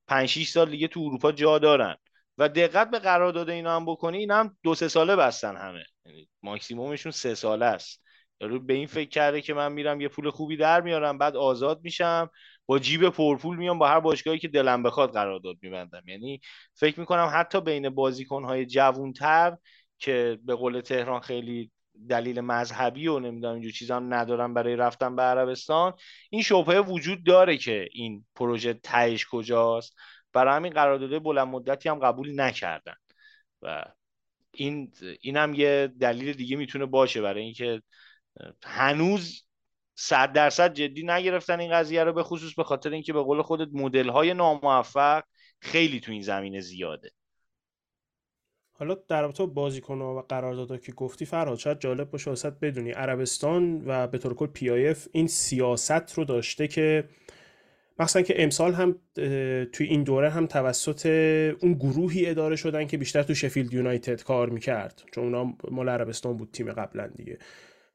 5 0.09 0.29
6 0.29 0.49
سال 0.49 0.71
دیگه 0.71 0.89
تو 0.89 1.01
اروپا 1.01 1.33
جا 1.33 1.59
دارن. 1.59 1.97
و 2.39 2.49
دقت 2.49 2.91
به 2.91 2.99
قرارداد 2.99 3.51
اینا 3.51 3.77
هم 3.77 3.87
بکنی 3.87 4.19
اینا 4.19 4.37
هم 4.37 4.57
دو 4.63 4.75
سه 4.75 4.89
ساله 4.89 5.17
بستن 5.17 5.57
همه. 5.57 5.85
یعنی 6.07 6.29
ماکسیمومشون 6.43 7.13
سه 7.13 7.35
ساله 7.35 7.67
است. 7.67 8.03
یارو 8.41 8.61
به 8.61 8.75
این 8.75 8.87
فکر 8.87 9.09
کرده 9.09 9.41
که 9.41 9.55
من 9.55 9.73
میرم 9.73 10.01
یه 10.01 10.09
پول 10.09 10.31
خوبی 10.31 10.57
در 10.57 10.81
میارم 10.81 11.19
بعد 11.19 11.37
آزاد 11.37 11.81
میشم 11.85 12.31
با 12.67 12.79
جیب 12.79 13.09
پرپول 13.09 13.57
میام 13.57 13.79
با 13.79 13.89
هر 13.89 14.01
باشگاهی 14.01 14.39
که 14.39 14.49
دلم 14.49 14.83
بخواد 14.83 15.13
قرارداد 15.13 15.57
میبندم. 15.63 16.03
یعنی 16.09 16.41
فکر 16.75 17.01
می‌کنم 17.01 17.31
حتی 17.33 17.61
بین 17.61 17.89
بازیکنهای 17.89 18.67
جوونتر 18.67 19.57
که 19.99 20.39
به 20.45 20.55
قول 20.55 20.81
تهران 20.81 21.21
خیلی 21.21 21.71
دلیل 22.09 22.41
مذهبی 22.41 23.07
و 23.07 23.19
نمی‌دونم 23.19 23.53
اینجور 23.53 23.73
چیزا 23.73 23.97
هم 23.97 24.15
ندارم 24.15 24.55
برای 24.55 24.77
رفتن 24.77 25.17
به 25.17 25.23
عربستان. 25.23 25.95
این 26.31 26.43
شبهه 26.43 26.79
وجود 26.79 27.25
داره 27.25 27.57
که 27.57 27.89
این 27.93 28.27
پروژه 28.35 28.75
تهش 28.75 29.27
کجاست. 29.31 29.97
برای 30.33 30.57
همین 30.57 30.73
قرارداد 30.73 31.23
بلند 31.23 31.49
مدتی 31.49 31.89
هم 31.89 31.99
قبول 31.99 32.41
نکردن. 32.41 32.95
و 33.63 33.85
این 34.53 34.93
اینم 35.21 35.55
یه 35.55 35.93
دلیل 36.01 36.33
دیگه 36.33 36.57
می‌تونه 36.57 36.87
باشه 36.87 37.23
برای 37.23 37.43
اینکه 37.43 37.83
هنوز 38.65 39.47
صد 39.95 40.33
درصد 40.33 40.75
جدی 40.75 41.03
نگرفتن 41.03 41.61
این 41.61 41.73
قضیه 41.73 42.05
رو 42.05 42.13
به 42.13 42.23
خصوص 42.23 42.55
به 42.55 42.65
خاطر 42.65 42.91
اینکه 42.91 43.13
به 43.13 43.23
قول 43.23 43.43
خودت 43.43 43.69
مدل 43.73 44.09
های 44.09 44.35
ناموفق 44.35 45.23
خیلی 45.61 46.01
تو 46.01 46.13
این 46.13 46.23
زمینه 46.23 46.61
زیاده. 46.61 47.11
حالا 48.79 48.97
در 49.09 49.23
رابطه 49.23 49.47
بازیکن 49.47 49.99
و 49.99 50.23
قراردادها 50.29 50.77
که 50.77 50.93
گفتی 50.93 51.25
فرهاد 51.25 51.59
شاید 51.59 51.81
جالب 51.81 52.11
باشه 52.11 52.31
واسه 52.31 52.51
بدونی 52.51 52.91
عربستان 52.91 53.83
و 53.87 54.07
به 54.07 54.19
طور 54.19 54.35
کل 54.35 54.47
پی 54.47 54.95
این 55.13 55.27
سیاست 55.27 56.13
رو 56.15 56.25
داشته 56.25 56.69
که 56.69 57.05
مثلا 57.99 58.23
که 58.23 58.43
امسال 58.43 58.75
هم 58.75 58.99
توی 59.73 59.87
این 59.87 60.03
دوره 60.03 60.31
هم 60.31 60.47
توسط 60.47 61.07
اون 61.61 61.73
گروهی 61.73 62.27
اداره 62.27 62.57
شدن 62.57 62.87
که 62.87 62.97
بیشتر 62.97 63.23
تو 63.23 63.35
شفیلد 63.35 63.75
یونایتد 63.75 64.23
کار 64.23 64.51
می‌کرد 64.51 65.03
چون 65.13 65.25
اونا 65.25 65.57
مال 65.71 65.89
عربستان 65.89 66.37
بود 66.37 66.51
تیم 66.53 66.73
قبلا 66.73 67.07
دیگه. 67.07 67.39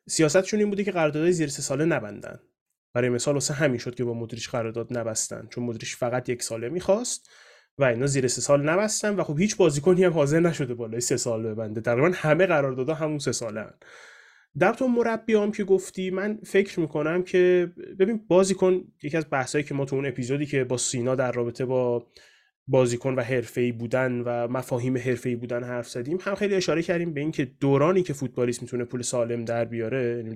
سیاستشون 0.07 0.59
این 0.59 0.69
بوده 0.69 0.83
که 0.83 0.91
قراردادهای 0.91 1.31
زیر 1.31 1.47
سه 1.47 1.61
ساله 1.61 1.85
نبندن. 1.85 2.39
برای 2.93 3.09
مثال 3.09 3.33
واسه 3.33 3.53
همین 3.53 3.77
شد 3.77 3.95
که 3.95 4.03
با 4.03 4.13
مدریش 4.13 4.49
قرارداد 4.49 4.97
نبستن 4.97 5.47
چون 5.49 5.63
مدریش 5.63 5.95
فقط 5.95 6.29
یک 6.29 6.43
ساله 6.43 6.69
می‌خواست. 6.69 7.29
و 7.77 7.84
اینا 7.84 8.07
زیر 8.07 8.27
سه 8.27 8.41
سال 8.41 8.69
نبستن 8.69 9.15
و 9.15 9.23
خب 9.23 9.39
هیچ 9.39 9.57
بازیکنی 9.57 10.03
هم 10.03 10.14
حاضر 10.14 10.39
نشده 10.39 10.73
بالای 10.73 11.02
سه 11.02 11.18
سال 11.18 11.43
ببنده 11.43 11.81
تقریبا 11.81 12.11
همه 12.14 12.45
قراردادها 12.45 12.95
همون 12.95 13.19
سه 13.19 13.31
ساله 13.31 13.61
هن. 13.61 13.73
در 14.60 14.73
تو 14.73 14.88
مربی 14.88 15.34
هم 15.34 15.52
که 15.52 15.64
گفتی 15.64 16.10
من 16.10 16.39
فکر 16.43 16.80
می‌کنم 16.80 17.23
که 17.23 17.72
ببین 17.99 18.26
بازیکن 18.27 18.81
یکی 19.03 19.18
از 19.18 19.26
بحثایی 19.31 19.64
که 19.64 19.73
ما 19.73 19.85
تو 19.85 19.95
اون 19.95 20.06
اپیزودی 20.06 20.45
که 20.45 20.64
با 20.64 20.77
سینا 20.77 21.15
در 21.15 21.31
رابطه 21.31 21.65
با 21.65 22.07
بازیکن 22.68 23.15
و 23.15 23.22
حرفه‌ای 23.22 23.72
بودن 23.72 24.22
و 24.22 24.48
مفاهیم 24.48 24.98
حرفه‌ای 24.98 25.35
بودن 25.35 25.64
حرف 25.64 25.89
زدیم 25.89 26.18
هم 26.22 26.35
خیلی 26.35 26.56
اشاره 26.56 26.84
کردیم 26.84 27.14
به 27.14 27.22
اینکه 27.22 27.45
دورانی 27.45 28.03
که 28.03 28.14
فوتبالیست 28.14 28.61
می‌تونه 28.61 28.84
پول 28.84 29.02
سالم 29.02 29.45
در 29.45 29.65
بیاره 29.65 30.18
یعنی 30.18 30.35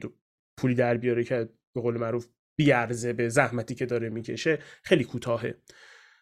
پولی 0.57 0.76
در 0.76 0.98
بیاره 0.98 1.24
که 1.24 1.49
به 1.76 1.82
قول 1.82 1.98
معروف 1.98 2.28
بیارزه 2.56 3.14
به 3.14 3.30
زحمتی 3.30 3.76
که 3.76 3.86
داره 3.86 4.10
می‌کشه 4.10 4.60
خیلی 4.84 5.03
کوتاهه 5.03 5.56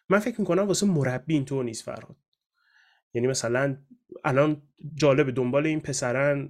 من 0.08 0.18
فکر 0.18 0.40
می‌کنم 0.40 0.62
واسه 0.62 0.86
مربی 0.86 1.34
اینطور 1.34 1.64
نیست 1.64 1.84
فرهاد. 1.84 2.16
یعنی 3.14 3.26
مثلا 3.26 3.76
الان 4.24 4.62
جالب 4.94 5.30
دنبال 5.30 5.66
این 5.66 5.80
پسرن 5.80 6.48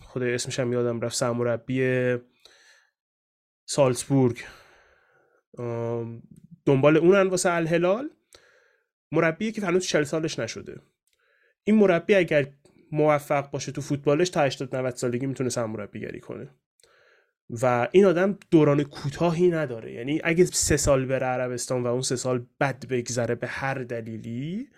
خود 0.00 0.22
اسمش 0.22 0.60
هم 0.60 0.72
یادم 0.72 1.00
رفت 1.00 1.16
سرمربی 1.16 2.16
سالزبورگ. 3.66 4.44
دنبال 6.66 6.96
اونن 6.96 7.26
واسه 7.26 7.52
الهلال. 7.52 8.10
مربی 9.12 9.52
که 9.52 9.62
هنوز 9.62 9.86
40 9.86 10.04
سالش 10.04 10.38
نشده. 10.38 10.80
این 11.64 11.76
مربی 11.76 12.14
اگر 12.14 12.52
موفق 12.92 13.50
باشه 13.50 13.72
تو 13.72 13.80
فوتبالش 13.80 14.30
تا 14.30 14.40
80 14.40 14.76
90 14.76 14.94
سالگی 14.94 15.26
می‌تونه 15.26 15.50
سرمربیگری 15.50 16.20
کنه. 16.20 16.54
و 17.50 17.88
این 17.92 18.04
آدم 18.04 18.38
دوران 18.50 18.82
کوتاهی 18.82 19.50
نداره. 19.50 19.92
یعنی 19.92 20.20
اگه 20.24 20.44
سه 20.44 20.76
سال 20.76 21.06
بره 21.06 21.26
عربستان 21.26 21.82
و 21.82 21.86
اون 21.86 22.02
سه 22.02 22.16
سال 22.16 22.46
بد 22.60 22.86
بگذره 22.86 23.34
به 23.34 23.46
هر 23.46 23.74
دلیلی 23.74 24.68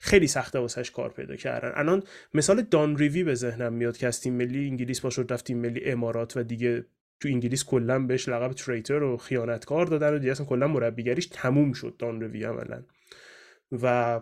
خیلی 0.00 0.26
سخته 0.26 0.58
واسش 0.58 0.90
کار 0.90 1.10
پیدا 1.10 1.36
کردن. 1.36 1.72
الان 1.74 2.02
مثال 2.34 2.62
دان 2.62 2.96
ریوی 2.96 3.24
به 3.24 3.34
ذهنم 3.34 3.72
میاد 3.72 3.96
که 3.96 4.06
از 4.06 4.20
تیم 4.20 4.34
ملی 4.34 4.68
انگلیس 4.68 5.00
با 5.00 5.10
رفت 5.30 5.44
تیم 5.44 5.58
ملی 5.58 5.84
امارات 5.84 6.36
و 6.36 6.42
دیگه 6.42 6.86
تو 7.20 7.28
انگلیس 7.28 7.64
کلا 7.64 7.98
بهش 7.98 8.28
لقب 8.28 8.52
تریتر 8.52 9.02
و 9.02 9.16
خیانتکار 9.16 9.86
دادن 9.86 10.14
و 10.14 10.18
دیگه 10.18 10.32
اصلا 10.32 10.46
کلا 10.46 10.68
مربیگریش 10.68 11.26
تموم 11.26 11.72
شد 11.72 11.94
دان 11.98 12.20
ریوی 12.20 12.44
عملا. 12.44 12.82
و 13.72 14.20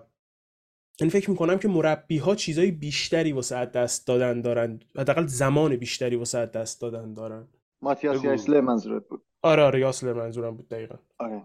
این 1.00 1.10
فکر 1.10 1.30
می‌کنم 1.30 1.58
که 1.58 1.68
مربی 1.68 2.18
ها 2.18 2.34
چیزای 2.34 2.70
بیشتری 2.70 3.32
واسه 3.32 3.64
دست 3.64 4.06
دادن 4.06 4.40
دارن 4.40 4.80
حداقل 4.98 5.26
زمان 5.26 5.76
بیشتری 5.76 6.16
واسه 6.16 6.46
دست 6.46 6.80
دادن 6.80 7.14
دارن. 7.14 7.48
ماتیاس 7.82 8.24
یاسلر 8.24 8.60
منظورت 8.60 9.08
بود. 9.08 9.24
آره 9.42 9.62
آره 9.62 9.80
یاسلر 9.80 10.12
منظورم 10.12 10.56
بود 10.56 10.68
دقیقا. 10.68 10.96
آره. 11.18 11.42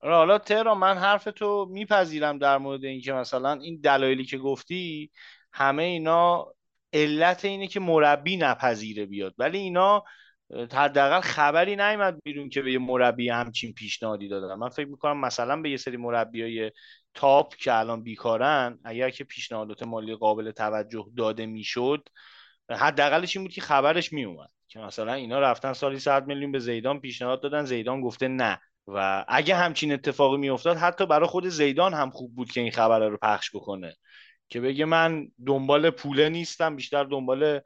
آره 0.00 0.14
حالا 0.14 0.38
تهران 0.38 0.78
من 0.78 0.98
حرف 0.98 1.24
تو 1.24 1.66
میپذیرم 1.70 2.38
در 2.38 2.58
مورد 2.58 2.84
اینکه 2.84 3.12
مثلا 3.12 3.52
این 3.52 3.80
دلایلی 3.80 4.24
که 4.24 4.38
گفتی 4.38 5.10
همه 5.52 5.82
اینا 5.82 6.46
علت 6.92 7.44
اینه 7.44 7.66
که 7.66 7.80
مربی 7.80 8.36
نپذیره 8.36 9.06
بیاد. 9.06 9.34
ولی 9.38 9.58
اینا 9.58 10.04
حداقل 10.72 11.20
خبری 11.20 11.76
نیومد 11.76 12.22
بیرون 12.22 12.48
که 12.48 12.62
به 12.62 12.72
یه 12.72 12.78
مربی 12.78 13.28
همچین 13.28 13.72
پیشنهادی 13.72 14.28
دادن. 14.28 14.54
من 14.54 14.68
فکر 14.68 14.88
می‌کنم 14.88 15.20
مثلا 15.20 15.62
به 15.62 15.70
یه 15.70 15.76
سری 15.76 15.96
مربیای 15.96 16.72
تاپ 17.14 17.54
که 17.54 17.74
الان 17.74 18.02
بیکارن 18.02 18.78
اگر 18.84 19.10
که 19.10 19.24
پیشنهادات 19.24 19.82
مالی 19.82 20.14
قابل 20.14 20.50
توجه 20.50 21.06
داده 21.16 21.46
می‌شد 21.46 22.08
حداقلش 22.70 23.36
این 23.36 23.44
بود 23.44 23.54
که 23.54 23.60
خبرش 23.60 24.12
میومد 24.12 24.50
که 24.72 24.78
مثلا 24.80 25.12
اینا 25.12 25.40
رفتن 25.40 25.72
سالی 25.72 25.98
100 25.98 26.26
میلیون 26.26 26.52
به 26.52 26.58
زیدان 26.58 27.00
پیشنهاد 27.00 27.42
دادن 27.42 27.64
زیدان 27.64 28.00
گفته 28.00 28.28
نه. 28.28 28.60
و 28.86 29.24
اگه 29.28 29.54
همچین 29.54 29.92
اتفاقی 29.92 30.36
میافتاد 30.36 30.76
حتی 30.76 31.06
برای 31.06 31.28
خود 31.28 31.48
زیدان 31.48 31.94
هم 31.94 32.10
خوب 32.10 32.34
بود 32.34 32.50
که 32.50 32.60
این 32.60 32.70
خبر 32.70 33.08
رو 33.08 33.18
پخش 33.22 33.50
بکنه. 33.54 33.96
که 34.48 34.60
بگه 34.60 34.84
من 34.84 35.28
دنبال 35.46 35.90
پوله 35.90 36.28
نیستم 36.28 36.76
بیشتر 36.76 37.04
دنبال 37.04 37.60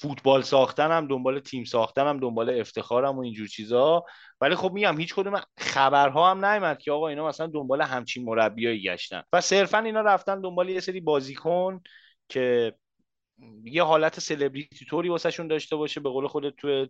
فوتبال 0.00 0.42
ساختنم 0.42 1.08
دنبال 1.08 1.40
تیم 1.40 1.64
ساختنم 1.64 2.20
دنبال 2.20 2.60
افتخارم 2.60 3.18
و 3.18 3.20
اینجور 3.20 3.46
چیزا. 3.46 4.04
ولی 4.40 4.54
خب 4.54 4.72
میگم 4.72 4.98
هیچ 4.98 5.14
کدوم 5.14 5.40
خبرها 5.58 6.30
هم 6.30 6.44
نیومد 6.44 6.78
که 6.78 6.92
آقا 6.92 7.08
اینا 7.08 7.28
مثلا 7.28 7.46
دنبال 7.46 7.82
همچین 7.82 8.24
مربیایی 8.24 8.82
گشتن. 8.82 9.22
و 9.32 9.40
صرفا 9.40 9.78
اینا 9.78 10.00
رفتن 10.00 10.40
دنبال 10.40 10.68
یه 10.68 10.80
سری 10.80 11.00
بازیکن 11.00 11.80
که 12.28 12.74
یه 13.64 13.82
حالت 13.82 14.20
سلبریتی 14.20 14.84
توری 14.84 15.08
واسهشون 15.08 15.48
داشته 15.48 15.76
باشه 15.76 16.00
به 16.00 16.08
قول 16.10 16.26
خودت 16.26 16.56
تو 16.56 16.86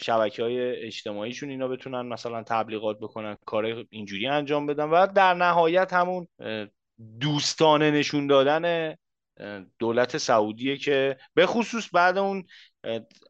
شبکه 0.00 0.42
های 0.42 0.86
اجتماعیشون 0.86 1.50
اینا 1.50 1.68
بتونن 1.68 2.00
مثلا 2.00 2.42
تبلیغات 2.42 2.98
بکنن 2.98 3.36
کار 3.46 3.84
اینجوری 3.90 4.26
انجام 4.26 4.66
بدن. 4.66 4.84
و 4.84 5.06
در 5.06 5.34
نهایت 5.34 5.92
همون 5.92 6.28
دوستانه 7.20 7.90
نشون 7.90 8.26
دادن 8.26 8.94
دولت 9.78 10.16
سعودیه 10.18 10.76
که 10.76 11.16
به 11.34 11.46
خصوص 11.46 11.88
بعد 11.92 12.18
اون 12.18 12.44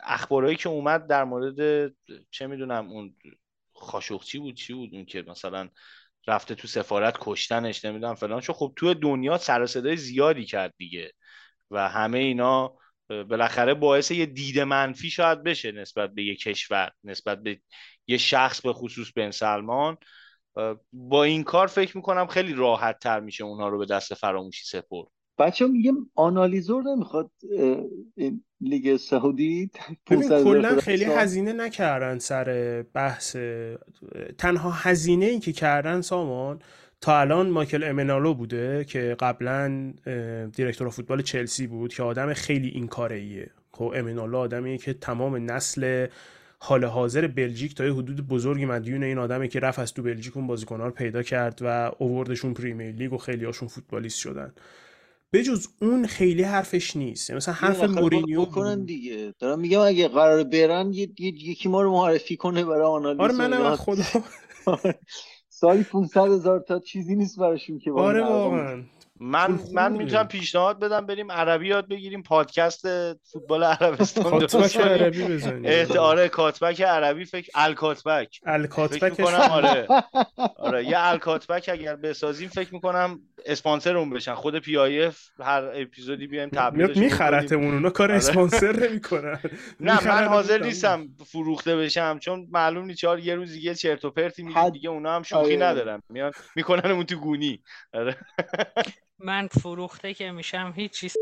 اخبارهایی 0.00 0.56
که 0.56 0.68
اومد 0.68 1.06
در 1.06 1.24
مورد 1.24 1.92
چه 2.30 2.46
می‌دونم 2.46 2.90
اون 2.90 3.16
خاشخچی 3.74 4.38
بود 4.38 4.54
چی 4.54 4.74
بود 4.74 4.94
اون 4.94 5.04
که 5.04 5.24
مثلا 5.26 5.68
رفته 6.26 6.54
تو 6.54 6.68
سفارت 6.68 7.16
کشتنش 7.20 7.84
نمی‌دونم 7.84 8.14
فلان 8.14 8.40
شو 8.40 8.52
خب 8.52 8.72
تو 8.76 8.94
دنیا 8.94 9.38
سر 9.38 9.66
زیادی 9.96 10.44
کرد 10.44 10.74
دیگه. 10.78 11.12
و 11.72 11.88
همه 11.88 12.18
اینا 12.18 12.74
بالاخره 13.08 13.74
باعث 13.74 14.10
یه 14.10 14.26
دید 14.26 14.60
منفی 14.60 15.10
شاید 15.10 15.42
بشه 15.42 15.72
نسبت 15.72 16.10
به 16.10 16.24
یه 16.24 16.36
کشور 16.36 16.90
نسبت 17.04 17.42
به 17.42 17.60
یه 18.06 18.16
شخص 18.16 18.60
به 18.60 18.72
خصوص 18.72 19.12
بن 19.16 19.30
سلمان. 19.30 19.96
با 20.92 21.24
این 21.24 21.44
کار 21.44 21.66
فکر 21.66 21.96
می‌کنم 21.96 22.26
خیلی 22.26 22.54
راحت 22.54 22.98
تر 22.98 23.20
میشه 23.20 23.44
اونها 23.44 23.68
رو 23.68 23.78
به 23.78 23.86
دست 23.86 24.14
فراموشی 24.14 24.64
سپرد. 24.64 25.08
بچه 25.38 25.66
میگه 25.66 25.92
آنالیزور 26.14 26.82
نمی‌خواد 26.82 27.30
این 28.14 28.44
لیگ 28.60 28.96
سعودی 28.96 29.70
کلا 30.06 30.80
خیلی 30.80 31.04
هزینه 31.04 31.52
نکردن 31.52 32.18
سر 32.18 32.84
بحث 32.94 33.36
تنها 34.38 34.70
هزینه 34.70 35.26
ای 35.26 35.38
که 35.38 35.52
کردن 35.52 36.00
سامان 36.00 36.62
تا 37.02 37.20
الان 37.20 37.50
مایکل 37.50 37.84
امنالو 37.84 38.34
بوده 38.34 38.84
که 38.84 39.16
قبلا 39.20 39.92
دیرکتور 40.56 40.88
فوتبال 40.88 41.22
چلسی 41.22 41.66
بود 41.66 41.94
که 41.94 42.02
آدم 42.02 42.34
خیلی 42.34 42.68
این 42.68 42.86
کاره 42.88 43.16
ایه 43.16 43.50
خب 43.72 43.92
امنالو 43.96 44.38
آدمیه 44.38 44.78
که 44.78 44.92
تمام 44.92 45.50
نسل 45.50 46.06
حال 46.58 46.84
حاضر 46.84 47.26
بلژیک 47.26 47.74
تا 47.74 47.84
یه 47.84 47.92
حدود 47.92 48.28
بزرگی 48.28 48.64
مدیون 48.64 49.02
این 49.02 49.18
آدمه 49.18 49.48
که 49.48 49.60
رفت 49.60 49.78
از 49.78 49.94
تو 49.94 50.02
بلژیک 50.02 50.36
اون 50.36 50.46
بازیکن‌ها 50.46 50.86
رو 50.86 50.92
پیدا 50.92 51.22
کرد 51.22 51.58
و 51.62 51.92
اووردشون 51.98 52.54
پریمیر 52.54 52.94
لیگ 52.94 53.12
و 53.12 53.18
خیلی 53.18 53.44
هاشون 53.44 53.68
فوتبالیست 53.68 54.18
شدن. 54.18 54.52
بجز 55.32 55.68
اون 55.80 56.06
خیلی 56.06 56.42
حرفش 56.42 56.96
نیست. 56.96 57.30
یعنی 57.30 57.36
مثلا 57.36 57.54
حرف 57.54 57.82
مورینیو 57.82 58.44
بکنن 58.44 58.84
دیگه. 58.84 59.34
دارم 59.38 59.60
میگم 59.60 59.80
اگه 59.80 60.08
قرار 60.08 60.44
برن 60.44 60.92
یکی 60.92 61.68
ما 61.68 61.82
رو 61.82 61.92
معرفی 61.92 62.36
کنه 62.36 62.64
برای 62.64 62.86
آنالیز 62.86 63.20
آره 63.20 63.32
منم 63.32 63.76
خدا. 63.76 64.04
سالی 65.62 65.84
500 65.84 66.20
هزار 66.20 66.60
تا 66.60 66.78
چیزی 66.78 67.16
نیست 67.16 67.38
براشون 67.38 67.78
که 67.78 67.92
آره 67.92 68.22
واقعا. 68.22 68.82
من 69.22 69.58
من 69.72 69.92
می‌تونم 69.92 70.28
پیشنهاد 70.28 70.80
بدم 70.80 71.06
بریم 71.06 71.32
عربی 71.32 71.68
یاد 71.68 71.88
بگیریم 71.88 72.22
پادکست 72.22 72.82
فوتبال 73.14 73.64
عربستان 73.64 74.24
کاتبک 74.24 74.76
عربی 74.76 75.24
بزنیم. 75.24 75.90
آره 75.98 76.28
کاتبک 76.28 76.80
عربی 76.80 77.24
فکر 77.24 77.50
الکاتبک. 77.54 78.40
الکاتبک 78.46 79.20
می‌کنم 79.20 79.34
آره. 79.50 79.86
آره 80.56 80.84
یه 80.84 80.96
الکاتبک 80.98 81.68
اگر 81.72 81.96
بسازیم 81.96 82.48
فکر 82.48 82.74
می‌کنم 82.74 83.20
اسپانسر 83.46 83.96
اون 83.96 84.10
بشن. 84.10 84.34
خود 84.34 84.58
PIF 84.58 85.18
هر 85.40 85.64
اپیزودی 85.74 86.26
بیایم 86.26 86.48
تبلیغش 86.48 86.96
میخرتمون 86.96 87.74
اونا 87.74 87.90
کار 87.90 88.12
اسپانسر 88.12 88.88
نمی‌کنن. 88.88 89.38
نه 89.80 90.08
من 90.08 90.24
حاضر 90.24 90.62
نیستم 90.62 91.08
فروخته 91.26 91.76
بشم 91.76 92.18
چون 92.18 92.46
معلوم 92.50 92.84
نیست 92.84 92.98
چهار 92.98 93.18
یه 93.18 93.34
روز 93.34 93.52
دیگه 93.52 93.74
چرت 93.74 94.04
و 94.04 94.10
پرتی 94.10 94.42
میگه 94.42 94.70
دیگه 94.70 94.90
اونا 94.90 95.16
هم 95.16 95.22
شوخی 95.22 95.56
ندارن. 95.56 96.02
میان 96.08 96.32
می‌کنن 96.56 96.90
اون 96.90 97.04
تو 97.04 97.16
گونی. 97.16 97.62
آره. 97.94 98.16
من 99.18 99.48
فروخته 99.48 100.14
که 100.14 100.30
میشم 100.30 100.72
هیچ 100.76 100.92
چیز 100.92 101.14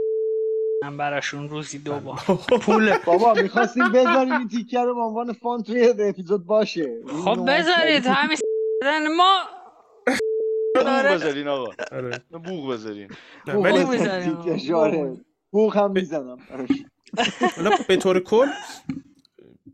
من 0.83 0.97
براشون 0.97 1.49
روزی 1.49 1.79
دو 1.79 2.01
بار. 2.01 2.17
پول. 2.67 2.99
بابا 3.07 3.35
می‌خواستیم 3.35 3.93
بذاریم 3.93 4.33
این 4.33 4.49
تیکه 4.49 4.79
رو 4.81 4.95
به 4.95 5.01
عنوان 5.01 5.33
فان 5.33 5.63
توی 5.63 5.95
اپیزود 5.99 6.47
باشه. 6.47 7.01
خب 7.25 7.49
بذارید 7.49 8.07
همین 8.07 9.17
ما. 9.17 9.43
بوغ 10.75 11.05
بذارین 11.05 11.49
آقا. 11.49 11.73
بوغ 12.31 12.73
بذارین. 12.73 13.09
بوغ 13.47 13.93
بذارین 13.93 15.25
بوغ. 15.51 15.77
هم 15.77 15.91
می‌زنم. 15.91 16.39
به 17.89 17.97
طور 17.97 18.21
کل 18.21 18.47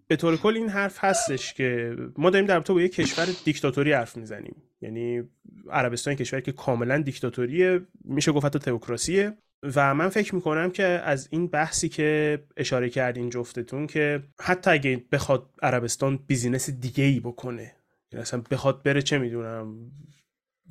به 0.08 0.16
طور 0.16 0.36
کل 0.36 0.56
این 0.56 0.68
حرف 0.68 1.04
هستش 1.04 1.54
که 1.54 1.96
ما 2.18 2.30
داریم 2.30 2.46
در 2.46 2.60
با 2.60 2.80
یه 2.80 2.88
کشور 2.88 3.28
دیکتاتوری 3.44 3.92
حرف 3.92 4.16
می‌زنیم. 4.16 4.62
یعنی 4.80 5.22
عربستان 5.70 6.14
کشوری 6.14 6.42
که 6.42 6.52
کاملا 6.52 6.98
دیکتاتوریه 6.98 7.80
میشه 8.04 8.32
گفت 8.32 8.46
حتی 8.46 8.58
تئوکراسیه. 8.58 9.36
و 9.74 9.94
من 9.94 10.08
فکر 10.08 10.34
می‌کنم 10.34 10.70
که 10.70 10.84
از 10.84 11.28
این 11.30 11.46
بحثی 11.46 11.88
که 11.88 12.38
اشاره 12.56 12.90
کردین 12.90 13.30
جفتتون 13.30 13.86
که 13.86 14.22
حتی 14.40 14.70
اگه 14.70 15.04
بخواد 15.12 15.50
عربستان 15.62 16.18
بیزینس 16.26 16.70
دیگه 16.70 17.04
ای 17.04 17.20
بکنه 17.20 17.72
یعنی 18.12 18.22
اصلا 18.22 18.42
بخواد 18.50 18.82
بره 18.82 19.02
چه 19.02 19.18
می‌دونم 19.18 19.76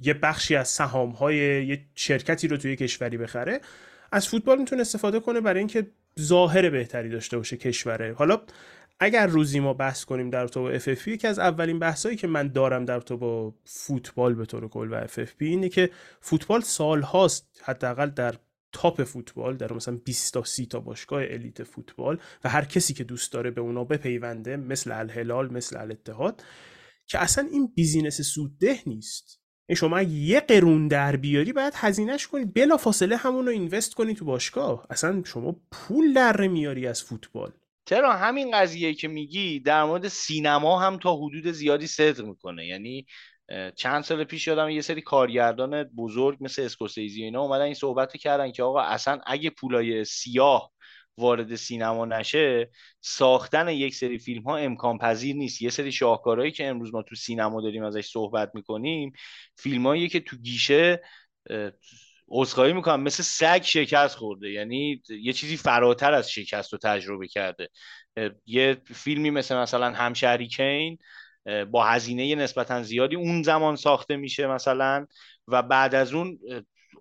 یه 0.02 0.14
بخشی 0.14 0.56
از 0.56 0.68
سهام 0.68 1.10
های 1.10 1.66
یه 1.66 1.86
شرکتی 1.96 2.48
رو 2.48 2.58
توی 2.58 2.76
کشوری 2.76 3.18
بخره 3.18 3.62
از 4.12 4.28
فوتبال 4.28 4.58
می‌تونه 4.58 4.82
استفاده 4.82 5.20
کنه 5.20 5.42
برای 5.42 5.60
اینکه 5.60 5.88
ظاهر 6.20 6.70
بهتری 6.70 7.10
داشته 7.10 7.38
باشه 7.38 7.58
کشوره. 7.58 8.14
حالا 8.14 8.42
اگر 9.00 9.28
روزی 9.28 9.60
ما 9.60 9.74
بحث 9.74 10.06
کنیم 10.06 10.30
در 10.30 10.48
تو 10.48 10.62
با 10.62 10.80
FFP 10.80 11.08
یکی 11.08 11.28
از 11.28 11.40
اولین 11.40 11.80
بحثایی 11.80 12.16
که 12.16 12.28
من 12.28 12.48
دارم 12.48 12.86
در 12.86 13.02
تو 13.02 13.18
با 13.18 13.56
فوتبال 13.64 14.34
به 14.34 14.46
طور 14.46 14.68
کل 14.68 14.88
و 14.92 15.08
FFP 15.08 15.40
اینه 15.40 15.70
که 15.70 15.90
فوتبال 16.22 16.62
سال 16.62 17.02
هاست 17.02 17.62
حداقل 17.64 18.10
در 18.10 18.36
top 18.72 19.04
فوتبال 19.04 19.58
در 19.58 19.74
مثلا 19.74 20.00
20 20.06 20.34
تا 20.34 20.44
30 20.44 20.66
تا 20.66 20.80
باشگاه 20.80 21.24
elite 21.24 21.64
فوتبال 21.64 22.20
و 22.44 22.50
هر 22.50 22.66
کسی 22.66 22.94
که 22.94 23.04
دوست 23.04 23.34
داره 23.34 23.52
به 23.52 23.62
اونا 23.62 23.84
بپیونده 23.84 24.58
مثل 24.58 24.92
الهلال 24.92 25.54
مثل 25.54 25.78
الاتحاد 25.78 26.44
که 27.08 27.20
اصلا 27.20 27.48
این 27.52 27.68
business 27.76 28.22
سودده 28.22 28.80
نیست. 28.86 29.42
این 29.68 29.76
شما 29.76 30.02
یه 30.02 30.40
قرون 30.40 30.88
در 30.88 31.16
بیاری 31.16 31.54
باید 31.54 31.74
هزینهش 31.76 32.28
کنید. 32.28 32.54
بلا 32.54 32.78
فاصله 32.78 33.18
همون 33.18 33.46
رو 33.46 33.52
اینوست 33.52 33.94
کنی 33.94 34.14
تو 34.14 34.26
باشگاه. 34.26 34.88
اصلا 34.90 35.22
شما 35.26 35.56
پول 35.72 36.14
در 36.14 36.48
میاری 36.48 36.88
از 36.88 37.04
فوتبال. 37.04 37.52
چرا 37.86 38.14
همین 38.14 38.52
قضیه 38.52 38.94
که 38.94 39.08
میگی 39.08 39.60
در 39.60 39.84
مورد 39.84 40.08
سینما 40.08 40.80
هم 40.80 40.98
تا 40.98 41.16
حدود 41.16 41.52
زیادی 41.52 41.88
صدق 41.88 42.26
می‌کنه؟ 42.26 42.66
یعنی 42.66 43.06
چند 43.76 44.04
سال 44.04 44.24
پیش 44.24 44.48
یادم 44.48 44.70
یه 44.70 44.82
سری 44.82 45.02
کارگردان 45.02 45.84
بزرگ 45.84 46.38
مثل 46.42 46.62
اسکورسیزی 46.62 47.24
اینا 47.24 47.42
اومدن 47.42 47.62
این 47.64 47.74
صحبت 47.74 48.18
کردن 48.18 48.52
که 48.52 48.64
آقا 48.64 48.82
اصلا 48.82 49.20
اگه 49.26 49.50
پولای 49.50 50.06
سیاه 50.06 50.72
وارد 51.18 51.56
سینما 51.56 52.06
نشه 52.06 52.72
ساختن 53.02 53.70
یک 53.70 53.96
سری 53.96 54.20
فیلم 54.20 54.44
ها 54.44 54.58
امکان 54.58 54.98
پذیر 54.98 55.36
نیست. 55.36 55.62
یه 55.62 55.70
سری 55.70 55.92
شاهکارهایی 55.92 56.52
که 56.52 56.68
امروز 56.68 56.94
ما 56.94 57.02
تو 57.02 57.16
سینما 57.16 57.62
داریم 57.62 57.84
ازش 57.84 58.06
صحبت 58.06 58.52
می‌کنیم 58.54 59.12
فیلمایی 59.56 60.10
که 60.10 60.20
تو 60.20 60.38
گیشه 60.38 61.02
عذرخواهی 62.30 62.74
می‌کنم. 62.74 63.02
مثل 63.02 63.24
سگ 63.24 63.62
شکست 63.64 64.16
خورده. 64.16 64.52
یعنی 64.52 65.02
یه 65.10 65.34
چیزی 65.34 65.58
فراتر 65.58 66.14
از 66.14 66.32
شکست 66.32 66.74
رو 66.74 66.80
تجربه 66.84 67.28
کرده. 67.28 67.70
یه 68.46 68.78
فیلمی 68.94 69.30
مثل 69.30 69.56
مثلا 69.56 69.92
همشهری 69.92 70.48
کین 70.48 70.98
با 71.72 71.86
هزینه 71.86 72.36
نسبتا 72.36 72.84
زیادی 72.84 73.16
اون 73.16 73.44
زمان 73.44 73.76
ساخته 73.76 74.16
میشه 74.16 74.48
مثلا. 74.48 75.08
و 75.48 75.64
بعد 75.64 75.96
از 75.96 76.14
اون 76.14 76.40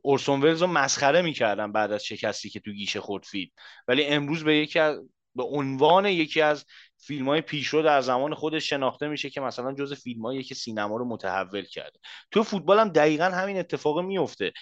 اورسون 0.03 0.41
ولز 0.41 0.63
رو 0.63 0.67
مسخره 0.67 1.23
می‌کردن 1.23 1.73
بعد 1.73 1.93
از 1.93 2.05
شکستی 2.05 2.51
که 2.51 2.61
تو 2.61 2.73
گیشه 2.73 3.01
خورد 3.01 3.25
فیلم. 3.25 3.51
ولی 3.89 4.05
امروز 4.05 4.45
به 4.45 4.57
یکی 4.57 4.79
از 4.79 4.97
به 5.35 5.43
عنوان 5.43 6.07
یکی 6.07 6.41
از 6.41 6.65
فیلم 7.07 7.29
های 7.29 7.41
پیشرو 7.41 7.83
در 7.83 8.01
زمان 8.01 8.35
خودش 8.35 8.71
شناخته 8.71 9.09
میشه 9.09 9.31
که 9.31 9.41
مثلا 9.41 9.73
جز 9.73 9.93
فیلم 9.93 10.43
که 10.43 10.55
سینما 10.55 10.97
رو 10.97 11.05
متحول 11.05 11.65
کرده. 11.65 11.99
تو 12.31 12.43
فوتبال 12.43 12.79
هم 12.79 12.89
دقیقا 12.89 13.25
همین 13.25 13.59
اتفاق 13.59 14.01
میفته. 14.01 14.53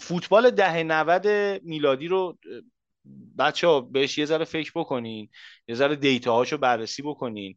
فوتبال 0.00 0.50
ده 0.50 0.82
90 0.82 1.26
میلادی 1.64 2.08
رو 2.08 2.38
بچه 3.38 3.66
ها 3.66 3.80
بهش 3.80 4.18
یه 4.18 4.24
ذره 4.24 4.44
فکر 4.44 4.72
بکنین 4.74 5.28
یه 5.68 5.74
ذره 5.74 5.96
دیتا 5.96 6.34
هاشو 6.34 6.56
بررسی 6.56 7.02
بکنین. 7.02 7.56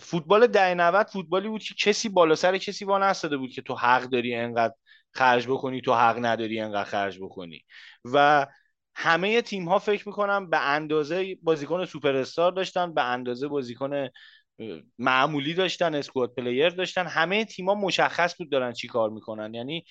فوتبال 0.00 0.46
ده 0.46 0.74
90 0.74 1.06
فوتبالی 1.06 1.48
بود 1.48 1.62
که 1.62 1.74
کسی 1.74 2.08
بالا 2.08 2.34
سر 2.34 2.58
کسی 2.58 2.84
وا 2.84 2.98
نستاده 2.98 3.36
بود 3.36 3.50
که 3.50 3.62
تو 3.62 3.74
حق 3.74 4.02
داری 4.02 4.34
انقدر 4.34 4.74
خرج 5.12 5.46
بکنی 5.48 5.80
تو 5.80 5.94
حق 5.94 6.18
نداری 6.24 6.60
انقدر 6.60 6.84
خرج 6.90 7.18
بکنی. 7.18 7.64
و 8.04 8.46
همه 8.94 9.42
تیم 9.42 9.68
ها 9.68 9.78
فکر 9.78 10.08
می‌کنم 10.08 10.50
به 10.50 10.58
اندازه 10.68 11.34
بازیکن 11.42 11.84
سوپر 11.84 12.16
استار 12.16 12.52
داشتن 12.52 12.94
به 12.94 13.04
اندازه 13.04 13.48
بازیکن 13.48 14.08
معمولی 14.98 15.54
داشتن 15.54 15.94
اسکواد 15.94 16.34
پلیر 16.34 16.68
داشتن. 16.68 17.06
همه 17.06 17.44
تیما 17.44 17.74
مشخص 17.74 18.36
بود 18.38 18.50
دارن 18.50 18.72
چی 18.72 18.88
کار 18.88 19.10
می‌کنن. 19.10 19.54
یعنی 19.54 19.84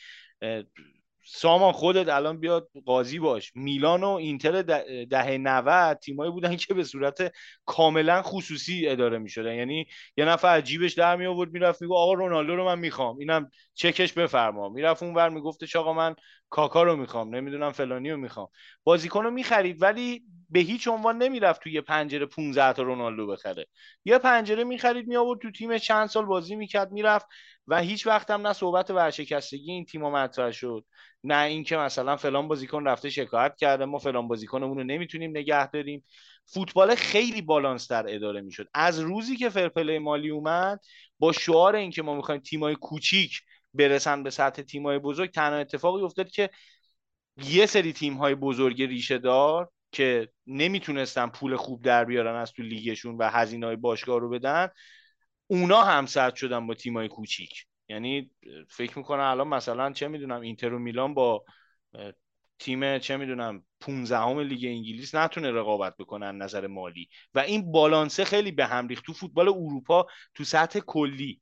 سامان 1.32 1.72
خودت 1.72 2.10
الان 2.10 2.40
بیاد 2.40 2.70
قاضی 2.86 3.20
باش. 3.20 3.52
میلان 3.56 4.04
و 4.04 4.10
اینتر 4.10 4.62
دهه 5.10 5.38
90 5.38 5.98
تیمایی 5.98 6.32
بودن 6.32 6.56
که 6.56 6.74
به 6.74 6.84
صورت 6.84 7.34
کاملا 7.66 8.22
خصوصی 8.22 8.88
اداره 8.88 9.18
می‌شدن. 9.18 9.54
یعنی 9.54 9.86
یه 10.18 10.26
نفر 10.26 10.48
عجیبش 10.48 10.94
در 10.94 11.16
می 11.16 11.26
آورد 11.26 11.52
می‌رفت 11.52 11.82
میگو 11.82 11.96
آقا 11.96 12.14
رونالدو 12.14 12.56
رو 12.56 12.66
من 12.66 12.80
می‌خوام. 12.80 13.18
اینم 13.18 13.52
چکش 13.74 14.14
بفرما. 14.14 14.70
می‌رفت 14.70 15.04
اونور 15.04 15.30
میگفتش 15.30 15.76
آقا 15.76 15.94
من 15.94 16.16
کاکا 16.50 16.84
رو 16.84 16.96
می‌خوام 16.96 17.36
نمی‌دونم 17.36 17.72
فلانی 17.72 18.12
رو 18.12 18.18
می‌خوام. 18.18 18.48
بازیکن 18.84 19.24
رو 19.24 19.32
می‌خرید 19.32 19.82
ولی 19.82 20.24
به 20.50 20.60
هیچ 20.60 20.88
عنوان 20.88 21.18
نمی‌رفت 21.18 21.62
توی 21.62 21.72
یه 21.72 21.82
پنجره 21.82 22.26
15 22.26 22.74
تا 22.74 22.84
رونالدو 22.84 23.28
بخره. 23.28 23.66
یه 24.06 24.18
پنجره 24.18 24.64
می‌خرید 24.64 25.08
می 25.08 25.16
آورد 25.16 25.40
تو 25.42 25.52
تیم 25.52 25.78
چند 25.78 26.08
سال 26.08 26.26
بازی 26.26 26.56
می‌کرد 26.56 26.92
می‌رفت 26.92 27.28
و 27.70 27.82
هیچ 27.82 28.08
وقت 28.08 28.32
هم 28.32 28.48
نه 28.48 28.54
صحبت 28.54 28.92
ورشکستگی 28.92 29.72
این 29.72 29.86
تیم 29.86 30.02
مطرح 30.02 30.52
شد 30.52 30.86
نه 31.24 31.44
اینکه 31.44 31.78
مثلا 31.78 32.16
فلان 32.18 32.48
بازیکن 32.48 32.88
رفته 32.88 33.10
شکایت 33.10 33.56
کرده 33.56 33.86
ما 33.86 33.98
فلان 33.98 34.28
بازیکنمون 34.28 34.78
رو 34.78 34.84
نمی‌تونیم 34.84 35.30
نگه 35.30 35.68
داریم. 35.68 36.06
فوتبال 36.46 36.96
خیلی 36.96 37.42
بالانس 37.42 37.92
در 37.92 38.16
اداره 38.16 38.42
می‌شد. 38.42 38.68
از 38.74 39.00
روزی 39.00 39.36
که 39.36 39.50
فرپلی 39.50 40.00
مالی 40.00 40.30
اومد 40.30 40.80
با 41.20 41.32
شعار 41.32 41.76
اینکه 41.76 42.02
ما 42.02 42.16
می‌خوایم 42.16 42.42
تیمای 42.42 42.76
کوچیک 42.76 43.42
برسن 43.74 44.24
به 44.24 44.30
سطح 44.30 44.62
تیمای 44.62 45.00
بزرگ 45.00 45.32
تنها 45.32 45.58
اتفاقی 45.58 46.02
افتاد 46.02 46.30
که 46.30 46.50
یه 47.46 47.66
سری 47.66 47.94
تیم 47.94 48.14
های 48.14 48.36
بزرگ 48.36 48.84
ریشه 48.84 49.18
دار 49.18 49.70
که 49.92 50.30
نمی‌تونستن 50.48 51.28
پول 51.28 51.56
خوب 51.56 51.84
در 51.84 52.06
بیارن 52.06 52.36
از 52.36 52.52
تو 52.54 52.64
لیگشون 52.64 53.18
و 53.18 53.30
هزینه 53.30 53.66
های 53.66 53.76
باشگاه 53.76 54.20
رو 54.20 54.30
بدن 54.30 54.70
اونا 55.52 55.82
هم 55.82 56.06
سرد 56.06 56.36
شدن 56.36 56.68
با 56.68 56.74
تیمای 56.74 57.08
کوچیک. 57.08 57.66
یعنی 57.90 58.32
فکر 58.70 58.98
می‌کنم 58.98 59.24
الان 59.24 59.48
مثلا 59.48 59.92
چه 59.92 60.08
می‌دونم 60.08 60.42
اینتر 60.42 60.74
و 60.74 60.80
میلان 60.80 61.14
با 61.14 61.44
تیم 62.60 62.98
چه 62.98 63.18
می‌دونم 63.18 63.64
15 63.80 64.40
لیگ 64.44 64.66
انگلیس 64.66 65.16
نتونه 65.16 65.52
رقابت 65.52 65.98
بکنن 65.98 66.38
نظر 66.38 66.68
مالی. 66.68 67.08
و 67.36 67.40
این 67.40 67.72
بالانسه 67.72 68.24
خیلی 68.24 68.52
به 68.52 68.66
هم 68.66 68.88
ریخت. 68.88 69.06
تو 69.06 69.14
فوتبال 69.14 69.50
اروپا 69.50 70.08
تو 70.34 70.44
سطح 70.44 70.80
کلی. 70.80 71.42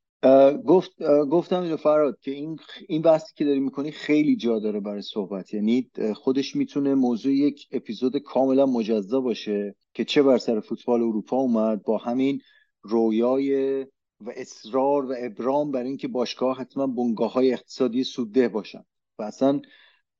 گفت 0.66 1.04
گفتم 1.32 1.76
فراد 1.76 2.20
که 2.22 2.32
این 2.32 2.60
این 2.88 3.02
بحثی 3.02 3.34
که 3.36 3.46
داری 3.46 3.60
می‌کنی 3.60 3.92
خیلی 3.92 4.36
جا 4.36 4.60
داره 4.60 4.80
برای 4.80 5.02
صحبت. 5.02 5.54
یعنی 5.54 5.92
خودش 6.16 6.56
می‌تونه 6.56 6.96
موضوع 6.96 7.34
یک 7.34 7.68
اپیزود 7.72 8.18
کاملا 8.18 8.66
مجزا 8.66 9.22
باشه 9.22 9.76
که 9.94 10.06
چه 10.06 10.24
بر 10.24 10.38
سر 10.38 10.60
فوتبال 10.60 11.02
اروپا 11.02 11.38
اومد 11.38 11.84
با 11.84 11.98
همین 11.98 12.42
رویای 12.82 13.86
و 14.22 14.31
اصرار 14.35 15.06
و 15.06 15.15
ابرام 15.18 15.72
بر 15.72 15.84
اینکه 15.84 16.07
باشگاه 16.07 16.57
حتما 16.57 16.88
بنگاه 16.88 17.34
های 17.34 17.53
اقتصادی 17.53 18.03
سودده 18.03 18.48
باشن. 18.48 18.84
و 19.19 19.23
اصلا 19.23 19.61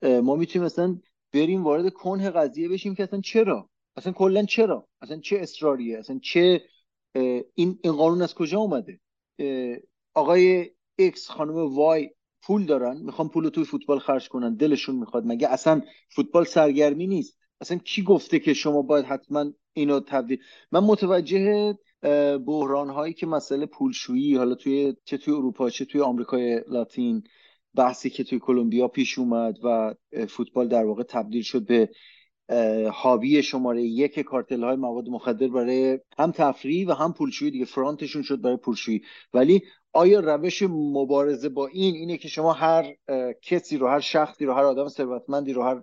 ما 0.02 0.36
می‌تونیم 0.36 0.66
اصلا 0.66 1.00
بریم 1.34 1.64
وارد 1.64 1.94
کنه 1.94 2.30
قضیه 2.30 2.70
بشیم 2.70 2.96
که 2.96 3.04
اصلا 3.04 3.22
چرا؟ 3.22 3.70
اصلا 3.96 4.14
کلا 4.14 4.44
چرا؟ 4.44 4.88
اصلا 5.02 5.20
چه 5.20 5.38
اصراریه؟ 5.38 6.00
اصلا 6.00 6.20
چه 6.24 6.62
این 7.54 7.80
این 7.82 7.94
قانون 7.94 8.22
از 8.22 8.36
کجا 8.36 8.60
اومده؟ 8.60 9.00
آقای 10.14 10.72
X 10.96 11.30
خانم 11.30 11.76
Y 11.76 12.10
پول 12.42 12.66
دارن 12.66 12.98
می‌خوان 12.98 13.30
پول 13.30 13.50
توی 13.50 13.64
فوتبال 13.64 14.00
خرج 14.00 14.30
کنن 14.30 14.56
دلشون 14.56 14.96
می‌خواد. 14.96 15.24
مگه 15.26 15.48
اصلا 15.48 15.82
فوتبال 16.10 16.46
سرگرمی 16.46 17.08
نیست؟ 17.08 17.38
اصلا 17.62 17.78
کی 17.78 18.04
گفته 18.04 18.40
که 18.40 18.54
شما 18.54 18.82
باید 18.82 19.06
حتما 19.06 19.54
اینو 19.74 20.00
تبدیل 20.00 20.40
من 20.72 20.80
متوجه 20.80 21.78
بحران 22.46 22.90
هایی 22.90 23.14
که 23.14 23.26
مسئله 23.26 23.66
پولشویی 23.66 24.36
حالا 24.36 24.56
توی 24.56 24.96
چه 25.06 25.18
توی 25.18 25.34
اروپا 25.34 25.70
چه 25.70 25.86
توی 25.86 26.02
آمریکای 26.02 26.64
لاتین 26.68 27.24
بحثی 27.76 28.10
که 28.10 28.24
توی 28.24 28.40
کلمبیا 28.40 28.88
پیش 28.88 29.18
اومد 29.20 29.58
و 29.64 29.96
فوتبال 30.30 30.68
در 30.68 30.86
واقع 30.86 31.04
تبدیل 31.04 31.42
شد 31.42 31.66
به 31.66 31.90
هابی 32.94 33.44
شماره 33.44 33.84
یک 33.84 34.20
کارتل 34.20 34.64
های 34.64 34.76
مواد 34.76 35.10
مخدر 35.10 35.48
برای 35.48 36.00
هم 36.20 36.32
تفریح 36.32 36.88
و 36.88 36.92
هم 36.92 37.14
پولشویی 37.14 37.52
دیگه. 37.52 37.66
فرانتشون 37.66 38.22
شد 38.22 38.42
برای 38.42 38.58
پولشویی. 38.58 39.02
ولی 39.34 39.62
آیا 39.94 40.20
روش 40.20 40.64
مبارزه 40.70 41.50
با 41.50 41.68
این 41.68 41.96
اینه 41.96 42.18
که 42.18 42.28
شما 42.28 42.54
هر 42.54 42.94
کسی 43.42 43.78
رو 43.78 43.88
هر 43.88 44.00
شخصی 44.00 44.46
رو 44.46 44.54
هر 44.54 44.64
آدم 44.64 44.88
ثروتمندی 44.88 45.54
رو 45.54 45.64
هر 45.64 45.82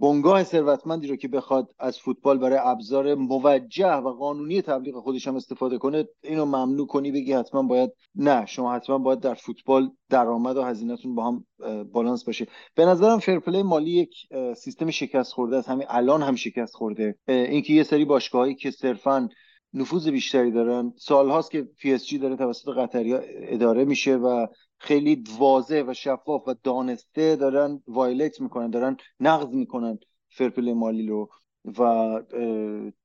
بنگاه 0.00 0.44
ثروتمندی 0.44 1.06
رو 1.06 1.16
که 1.16 1.28
بخواد 1.28 1.74
از 1.78 1.98
فوتبال 1.98 2.38
برای 2.38 2.58
ابزار 2.62 3.14
موجه 3.14 3.94
و 3.94 4.12
قانونی 4.12 4.62
تبلیغ 4.62 5.00
خودش 5.00 5.28
هم 5.28 5.36
استفاده 5.36 5.78
کنه 5.78 6.08
اینو 6.22 6.44
ممنوع 6.44 6.86
کنی 6.86 7.12
بگی 7.12 7.32
حتما 7.32 7.62
باید 7.62 7.90
نه 8.14 8.46
شما 8.46 8.74
حتما 8.74 8.98
باید 8.98 9.20
در 9.20 9.34
فوتبال 9.34 9.90
درآمد 10.10 10.56
و 10.56 10.62
هزینهتون 10.62 11.14
با 11.14 11.24
هم 11.24 11.44
بالانس 11.92 12.24
باشه. 12.24 12.46
به 12.74 12.84
نظرم 12.84 13.18
fair 13.18 13.40
play 13.40 13.62
مالی 13.62 13.90
یک 13.90 14.14
سیستم 14.56 14.90
شکست 14.90 15.32
خورده 15.32 15.56
است. 15.56 15.68
همین 15.68 15.86
الان 15.90 16.22
هم 16.22 16.34
شکست 16.34 16.74
خورده 16.74 17.18
اینکه 17.28 17.72
یه 17.72 17.82
سری 17.82 18.04
باشگاهایی 18.04 18.54
که 18.54 18.70
صرفا 18.70 19.28
نفوذ 19.74 20.08
بیشتری 20.08 20.50
دارن 20.50 20.92
سالهاست 20.96 21.50
که 21.50 21.62
PSG 21.62 22.18
داره 22.18 22.36
توسط 22.36 22.68
قطری 22.68 23.14
اداره 23.34 23.84
میشه 23.84 24.16
و 24.16 24.46
خیلی 24.84 25.24
واضح 25.38 25.82
و 25.86 25.94
شفاف 25.94 26.48
و 26.48 26.54
دانسته 26.62 27.36
دارن 27.36 27.82
violate 27.88 28.40
می‌کنن 28.40 28.70
دارن 28.70 28.96
نقض 29.20 29.54
می‌کنن 29.54 29.98
fair 30.28 30.50
play 30.50 30.72
مالی 30.72 31.06
رو. 31.06 31.30
و 31.78 32.20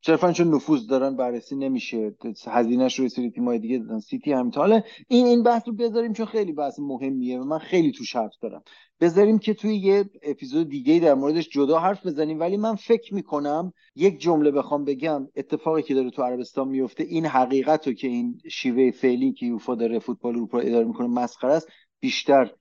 صرفا 0.06 0.31
چون 0.31 0.56
نفوذ 0.56 0.88
دارن 0.88 1.15
بررسی 1.15 1.56
نمیشه 1.56 2.15
هزینهش 2.48 2.99
رو 2.99 3.10
سری 3.10 3.31
تیمای 3.31 3.60
دیگه 3.60 3.77
دادن 3.77 3.99
سیتی 3.99 4.31
هم 4.31 4.52
حالا 4.56 4.81
این 5.07 5.26
این 5.26 5.44
بحث 5.44 5.68
رو 5.68 5.73
بذاریم 5.73 6.14
چون 6.14 6.26
خیلی 6.26 6.52
بحث 6.52 6.80
مهمیه 6.80 7.40
و 7.40 7.44
من 7.44 7.57
خیلی 7.57 7.91
تو 7.91 8.03
حرف 8.19 8.34
دارم. 8.41 8.64
بذاریم 9.02 9.40
که 9.40 9.53
توی 9.53 9.76
یه 9.76 10.06
اپیزود 10.23 10.69
دیگه 10.69 10.99
در 10.99 11.14
موردش 11.14 11.49
جدا 11.49 11.80
حرف 11.80 12.06
بزنیم 12.06 12.40
ولی 12.40 12.57
من 12.57 12.76
فکر 12.76 13.14
می‌کنم 13.14 13.73
یک 13.95 14.19
جمله 14.19 14.52
بخوام 14.52 14.86
بگم 14.86 15.27
اتفاقی 15.36 15.81
که 15.81 15.94
داره 15.94 16.10
تو 16.10 16.23
عربستان 16.23 16.68
میفته 16.68 17.03
این 17.03 17.26
حقیقت 17.26 17.88
رو 17.88 17.94
که 17.94 18.07
این 18.07 18.41
شیوه 18.52 18.91
فعلی 18.91 19.34
که 19.34 19.45
یوفا 19.45 19.76
داره 19.76 19.99
فوتبال 19.99 20.36
اروپا 20.36 20.60
اداره 20.60 20.86
می‌کنه 20.86 21.07
مسخره 21.07 21.53
است 21.53 21.68
بیشتر 21.99 22.52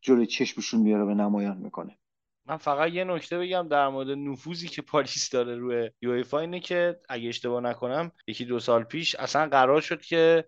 جلوی 0.00 0.26
چشمشون 0.26 0.80
میاره 0.80 1.04
به 1.04 1.14
نمایان 1.14 1.58
می‌کنه. 1.58 1.98
من 2.46 2.56
فقط 2.56 2.92
یه 2.92 3.04
نکته 3.04 3.38
بگم 3.38 3.68
در 3.68 3.88
مورد 3.88 4.10
نفوذی 4.10 4.68
که 4.68 4.82
پاریس 4.82 5.30
داره 5.30 5.56
روی 5.56 5.90
یوفا 6.02 6.38
اینه 6.38 6.60
که 6.60 7.00
اگه 7.08 7.28
اشتباه 7.28 7.60
نکنم 7.60 8.12
یکی 8.26 8.44
دو 8.44 8.60
سال 8.60 8.84
پیش 8.84 9.14
اصلا 9.14 9.48
قرار 9.48 9.80
شد 9.80 10.02
که 10.02 10.44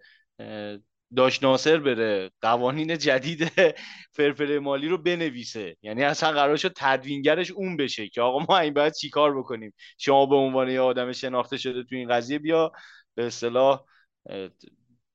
داش 1.16 1.42
ناصر 1.42 1.78
بره 1.78 2.30
قوانین 2.40 2.98
جدید 2.98 3.52
فرفره 4.16 4.58
مالی 4.58 4.88
رو 4.88 4.98
بنویسه. 4.98 5.76
یعنی 5.82 6.04
اصلا 6.04 6.32
قرار 6.32 6.56
شد 6.56 6.72
تدوینگرش 6.76 7.50
اون 7.50 7.76
بشه 7.76 8.08
که 8.08 8.20
آقا 8.22 8.38
ما 8.48 8.58
این 8.58 8.74
باید 8.74 8.92
چیکار 8.92 9.38
بکنیم؟ 9.38 9.74
شما 9.98 10.26
به 10.26 10.36
عنوان 10.36 10.70
یه 10.70 10.80
آدم 10.80 11.12
شناخته 11.12 11.56
شده 11.56 11.82
تو 11.84 11.96
این 11.96 12.08
قضیه 12.08 12.38
بیا 12.38 12.72
به 13.14 13.26
اصطلاح 13.26 13.84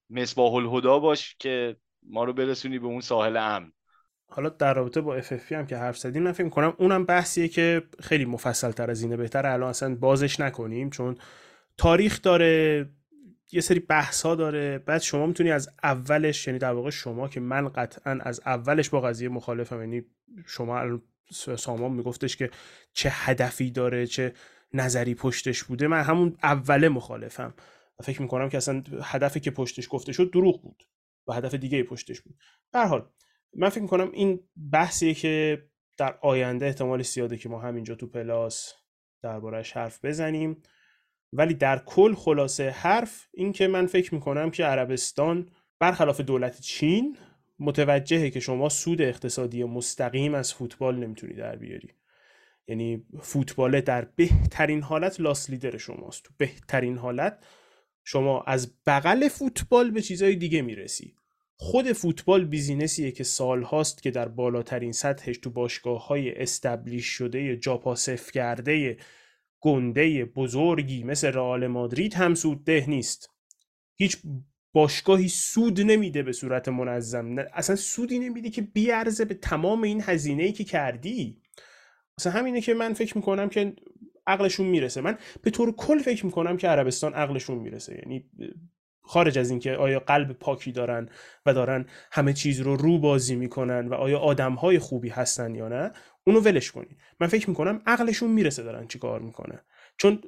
مصباح 0.09 0.53
الهدا 0.53 0.99
باش 0.99 1.35
که 1.39 1.77
ما 2.03 2.23
رو 2.23 2.33
برسونی 2.33 2.79
به 2.79 2.87
اون 2.87 3.01
ساحل 3.01 3.37
امن. 3.37 3.71
حالا 4.33 4.49
در 4.49 4.73
رابطه 4.73 5.01
با 5.01 5.21
FFP 5.21 5.51
هم 5.51 5.65
که 5.67 5.77
حرف 5.77 5.97
زدیم 5.97 6.23
من 6.23 6.31
فکر 6.31 6.49
کنم 6.49 6.73
اونم 6.77 7.05
بحثیه 7.05 7.47
که 7.47 7.83
خیلی 7.99 8.25
مفصل 8.25 8.71
تر 8.71 8.91
از 8.91 9.01
اینه. 9.01 9.17
بهتر 9.17 9.47
الان 9.47 9.69
اصلا 9.69 9.95
بازش 9.95 10.39
نکنیم 10.39 10.89
چون 10.89 11.17
تاریخ 11.77 12.21
داره 12.21 12.85
یه 13.51 13.61
سری 13.61 13.79
بحث 13.79 14.21
ها 14.21 14.35
داره. 14.35 14.77
بعد 14.77 15.01
شما 15.01 15.25
می‌تونی 15.25 15.51
از 15.51 15.69
اولش 15.83 16.47
یعنی 16.47 16.59
در 16.59 16.71
واقع 16.71 16.89
شما 16.89 17.27
که 17.27 17.39
من 17.39 17.69
قطعا 17.69 18.19
از 18.21 18.41
اولش 18.45 18.89
با 18.89 19.01
قضیه 19.01 19.29
مخالفم 19.29 19.79
یعنی 19.79 20.03
شما 20.45 20.99
سامان 21.57 21.91
میگفتش 21.91 22.37
که 22.37 22.51
چه 22.93 23.09
هدفی 23.11 23.71
داره 23.71 24.07
چه 24.07 24.33
نظری 24.73 25.15
پشتش 25.15 25.63
بوده 25.63 25.87
من 25.87 26.01
همون 26.01 26.37
اوله 26.43 26.89
مخالفم. 26.89 27.53
و 27.99 28.03
فکر 28.03 28.21
می‌کنم 28.21 28.49
که 28.49 28.57
اصلا 28.57 28.83
هدفی 29.03 29.39
که 29.39 29.51
پشتش 29.51 29.87
گفته 29.89 30.11
شد 30.11 30.31
دروغ 30.31 30.61
بود 30.61 30.83
و 31.27 31.33
هدف 31.33 31.53
دیگه 31.53 31.83
پشتش 31.83 32.21
بود. 32.21 32.35
در 32.71 32.85
حال 32.85 33.05
من 33.53 33.69
فکر 33.69 33.81
می‌کنم 33.81 34.11
این 34.11 34.39
بحثیه 34.71 35.13
که 35.13 35.63
در 35.97 36.17
آینده 36.21 36.65
احتمال 36.65 37.01
زیاده 37.01 37.37
که 37.37 37.49
ما 37.49 37.59
همینجا 37.59 37.95
تو 37.95 38.07
پلاس 38.07 38.73
دربارهش 39.21 39.71
حرف 39.71 40.05
بزنیم. 40.05 40.61
ولی 41.33 41.53
در 41.53 41.79
کل 41.85 42.13
خلاصه 42.13 42.69
حرف 42.69 43.27
این 43.33 43.51
که 43.53 43.67
من 43.67 43.85
فکر 43.85 44.13
می‌کنم 44.13 44.51
که 44.51 44.65
عربستان 44.65 45.49
برخلاف 45.79 46.21
دولت 46.21 46.61
چین 46.61 47.17
متوجهه 47.59 48.29
که 48.29 48.39
شما 48.39 48.69
سود 48.69 49.01
اقتصادی 49.01 49.63
مستقیم 49.63 50.35
از 50.35 50.53
فوتبال 50.53 50.95
نمی‌تونی 50.95 51.33
در 51.33 51.55
بیاری. 51.55 51.89
یعنی 52.67 53.05
فوتبال 53.21 53.81
در 53.81 54.05
بهترین 54.05 54.81
حالت 54.81 55.19
لاس 55.19 55.49
لیدر 55.49 55.77
شماست. 55.77 56.23
تو 56.23 56.33
بهترین 56.37 56.97
حالت 56.97 57.43
شما 58.03 58.41
از 58.41 58.73
بغل 58.85 59.27
فوتبال 59.27 59.91
به 59.91 60.01
چیزهای 60.01 60.35
دیگه 60.35 60.61
می‌رسی. 60.61 61.15
خود 61.63 61.91
فوتبال 61.91 62.45
بیزینسیه 62.45 63.11
که 63.11 63.23
سال 63.23 63.63
هاست 63.63 64.03
که 64.03 64.11
در 64.11 64.27
بالاترین 64.27 64.91
سطحش 64.91 65.37
تو 65.37 65.49
باشگاه 65.49 66.07
های 66.07 66.41
استبلیش 66.41 67.05
شده 67.05 67.57
جاپاسف 67.57 68.31
کرده 68.31 68.97
گنده 69.59 70.25
بزرگی 70.25 71.03
مثل 71.03 71.27
رئال 71.27 71.67
مادرید 71.67 72.13
هم 72.13 72.35
سودده 72.35 72.85
نیست. 72.87 73.29
هیچ 73.95 74.17
باشگاهی 74.73 75.27
سود 75.27 75.81
نمیده 75.81 76.23
به 76.23 76.31
صورت 76.31 76.69
منظم. 76.69 77.35
اصلا 77.53 77.75
سودی 77.75 78.19
نمیده 78.19 78.49
که 78.49 78.61
بیارزه 78.61 79.25
به 79.25 79.33
تمام 79.33 79.83
این 79.83 80.01
هزینه 80.05 80.43
ای 80.43 80.51
که 80.51 80.63
کردی. 80.63 81.41
مثلا 82.19 82.31
همینه 82.31 82.61
که 82.61 82.73
من 82.73 82.93
فکر 82.93 83.17
می‌کنم 83.17 83.49
که 83.49 83.73
عقلشون 84.27 84.67
می‌رسه. 84.67 85.01
من 85.01 85.17
به 85.41 85.51
طور 85.51 85.75
کل 85.75 85.99
فکر 85.99 86.25
می‌کنم 86.25 86.57
که 86.57 86.67
عربستان 86.67 87.13
عقلشون 87.13 87.57
می‌رسه. 87.57 87.95
یعنی 87.95 88.29
خارج 89.11 89.37
از 89.39 89.49
اینکه 89.49 89.75
آیا 89.75 89.99
قلب 89.99 90.31
پاکی 90.31 90.71
دارن 90.71 91.09
و 91.45 91.53
دارن 91.53 91.85
همه 92.11 92.33
چیز 92.33 92.61
رو 92.61 92.75
رو 92.75 92.99
بازی 92.99 93.35
می‌کنن 93.35 93.87
و 93.87 93.93
آیا 93.93 94.19
آدم 94.19 94.53
های 94.53 94.79
خوبی 94.79 95.09
هستن 95.09 95.55
یا 95.55 95.67
نه 95.67 95.91
اونو 96.23 96.39
ولش 96.39 96.71
کنی 96.71 96.97
من 97.19 97.27
فکر 97.27 97.49
می‌کنم 97.49 97.81
عقلشون 97.85 98.31
می‌رسه 98.31 98.63
دارن 98.63 98.87
چی 98.87 98.99
کار 98.99 99.19
می‌کنه 99.19 99.61
چون 99.97 100.21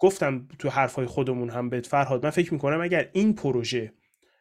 گفتم 0.00 0.48
تو 0.58 0.68
حرفای 0.68 1.06
خودمون 1.06 1.50
هم 1.50 1.68
بهت 1.70 1.86
فرهاد 1.86 2.24
من 2.24 2.30
فکر 2.30 2.54
می‌کنم 2.54 2.80
اگر 2.80 3.10
این 3.12 3.34
پروژه 3.34 3.92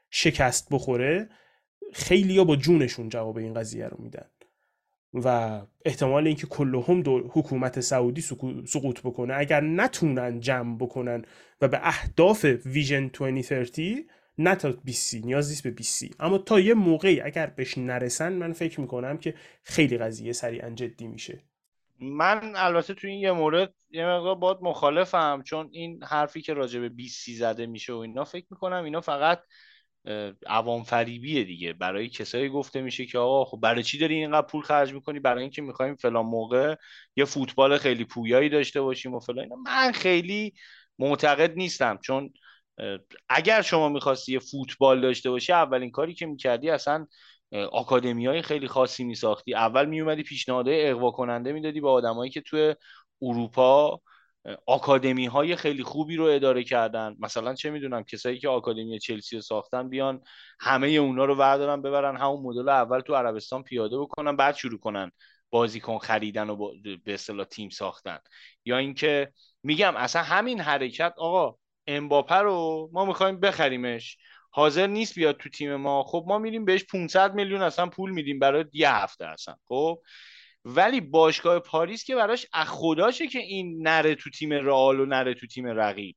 شکست 0.10 0.68
بخوره 0.72 1.30
خیلی 1.94 2.44
با 2.44 2.56
جونشون 2.56 3.10
جواب 3.10 3.38
این 3.38 3.54
قضیه 3.54 3.88
رو 3.88 3.98
میدن. 4.00 4.30
و 5.14 5.61
احتمال 5.86 6.27
اینکه 6.27 6.48
کلهم 6.48 7.03
حکومت 7.34 7.80
سعودی 7.80 8.22
سقوط 8.68 9.02
بکنه. 9.02 9.34
اگر 9.38 9.61
نتونن 9.61 10.40
جمع 10.40 10.77
بکنن 10.77 11.26
و 11.61 11.68
به 11.68 11.80
اهداف 11.84 12.45
ویژن 12.65 13.07
2030 13.07 14.07
نه 14.38 14.56
تا 14.56 14.72
20 14.72 15.15
نیاز 15.15 15.49
نیست 15.49 15.64
به 15.64 15.72
20 15.72 16.03
اما 16.19 16.38
تا 16.38 16.60
یه 16.60 16.73
موقعی 16.73 17.22
اگر 17.22 17.48
بهش 17.48 17.77
نرسن 17.77 18.34
من 18.34 18.53
فکر 18.53 18.81
می‌کنم 18.81 19.18
که 19.18 19.34
خیلی 19.64 19.98
قضیه 19.98 20.34
سریعا 20.34 20.69
جدی 20.69 21.07
میشه. 21.07 21.44
من 22.02 22.53
البته 22.56 22.94
تو 22.94 23.07
این 23.07 23.19
یه 23.19 23.31
مورد 23.31 23.73
یه 23.90 24.06
مقدار 24.06 24.36
باید 24.36 24.57
مخالفم 24.61 25.41
چون 25.45 25.69
این 25.72 26.03
حرفی 26.03 26.41
که 26.41 26.53
راجع 26.53 26.80
به 26.80 26.90
20 26.90 27.30
زده 27.30 27.65
میشه 27.65 27.94
و 27.94 27.98
اینا 27.98 28.23
فکر 28.23 28.45
می‌کنم 28.52 28.84
اینا 28.84 29.02
فقط 29.02 29.40
عوام 30.48 30.84
فریبیه 30.84 31.44
دیگه. 31.44 31.74
برای 31.74 32.10
کسایی 32.10 32.50
گفته 32.50 32.82
میشه 32.82 33.06
که 33.06 33.18
آقا 33.18 33.46
خب 33.46 33.60
برای 33.62 33.84
چی 33.84 33.98
داری 33.98 34.16
اینقدر 34.16 34.48
پول 34.48 34.62
خرج 34.62 34.94
می‌کنی؟ 34.94 35.20
برای 35.20 35.42
اینکه 35.42 35.62
می‌خوایم 35.62 35.96
فلان 35.96 36.26
موقع 36.26 36.76
یه 37.16 37.26
فوتبال 37.26 37.78
خیلی 37.78 38.06
پویایی 38.06 38.50
داشته 38.50 38.82
باشیم 38.82 39.14
و 39.14 39.20
فلان 39.20 39.48
من 39.66 39.92
خیلی 39.92 40.54
معتقد 41.00 41.54
نیستم. 41.56 42.00
چون 42.04 42.34
اگر 43.30 43.62
شما 43.62 43.90
می‌خواستی 43.90 44.34
یه 44.34 44.40
فوتبال 44.40 45.02
داشته 45.02 45.30
باشی 45.30 45.54
اولین 45.54 45.92
کاری 45.92 46.14
که 46.14 46.26
می‌کردی 46.26 46.70
اصلا 46.70 47.08
آکادمی 47.72 48.26
های 48.26 48.42
خیلی 48.42 48.68
خاصی 48.68 49.04
میساختی. 49.04 49.56
اول 49.56 49.86
میومدی 49.86 50.24
پیشنهادهای 50.24 50.90
اقوا 50.90 51.12
کننده 51.12 51.52
می‌دادی 51.54 51.82
به 51.82 51.90
آدمایی 51.90 52.32
که 52.32 52.42
توی 52.42 52.76
اروپا 53.22 54.02
آکادمی 54.66 55.26
های 55.26 55.56
خیلی 55.56 55.84
خوبی 55.84 56.16
رو 56.16 56.26
اداره 56.26 56.64
کردن. 56.64 57.16
مثلا 57.20 57.54
چه 57.56 57.70
می‌دونم 57.70 58.04
کسایی 58.04 58.40
که 58.40 58.50
آکادمی 58.50 59.00
چلسی 59.00 59.36
رو 59.36 59.42
ساختن 59.42 59.90
بیان 59.90 60.22
همه 60.60 60.88
اونا 60.88 61.26
رو 61.26 61.36
وردارن 61.36 61.82
ببرن 61.82 62.18
همون 62.18 62.44
مدل 62.44 62.70
اول 62.70 63.00
تو 63.00 63.16
عربستان 63.16 63.64
پیاده 63.64 63.98
بکنن 63.98 64.36
بعد 64.36 64.56
شروع 64.56 64.80
کنن 64.80 65.12
بازیکن 65.50 65.98
خریدن 65.98 66.50
و 66.50 66.72
به 67.06 67.14
اصطلاح 67.14 67.46
تیم 67.46 67.70
ساختن. 67.70 68.18
یا 68.66 68.78
اینکه 68.78 69.34
میگم 69.64 69.96
اصلا 69.96 70.24
همین 70.24 70.62
حرکت 70.62 71.14
آقا 71.18 71.58
امباپه 71.88 72.36
رو 72.36 72.90
ما 72.94 73.06
می‌خوایم 73.06 73.40
بخریمش. 73.40 74.18
حاضر 74.52 74.88
نیست 74.88 75.16
بیاد 75.16 75.38
تو 75.38 75.50
تیم 75.50 75.76
ما. 75.76 76.04
خب 76.04 76.26
ما 76.28 76.38
میریم 76.38 76.66
بهش 76.66 76.84
500 76.84 77.34
میلیون 77.34 77.62
اصلا 77.62 77.88
پول 77.88 78.12
میدیم 78.12 78.40
برای 78.40 78.66
یه 78.74 78.96
هفته 78.96 79.26
اصلا. 79.26 79.56
خب؟ 79.68 80.02
ولی 80.65 81.02
باشگاه 81.02 81.60
پاریس 81.60 82.03
که 82.03 82.15
براش 82.15 82.48
خداشه 82.53 83.27
که 83.27 83.40
این 83.40 83.88
نره 83.88 84.15
تو 84.15 84.30
تیم 84.30 84.53
رئال 84.53 84.99
و 84.99 85.06
نره 85.06 85.34
تو 85.34 85.48
تیم 85.48 85.68
رقیب. 85.68 86.15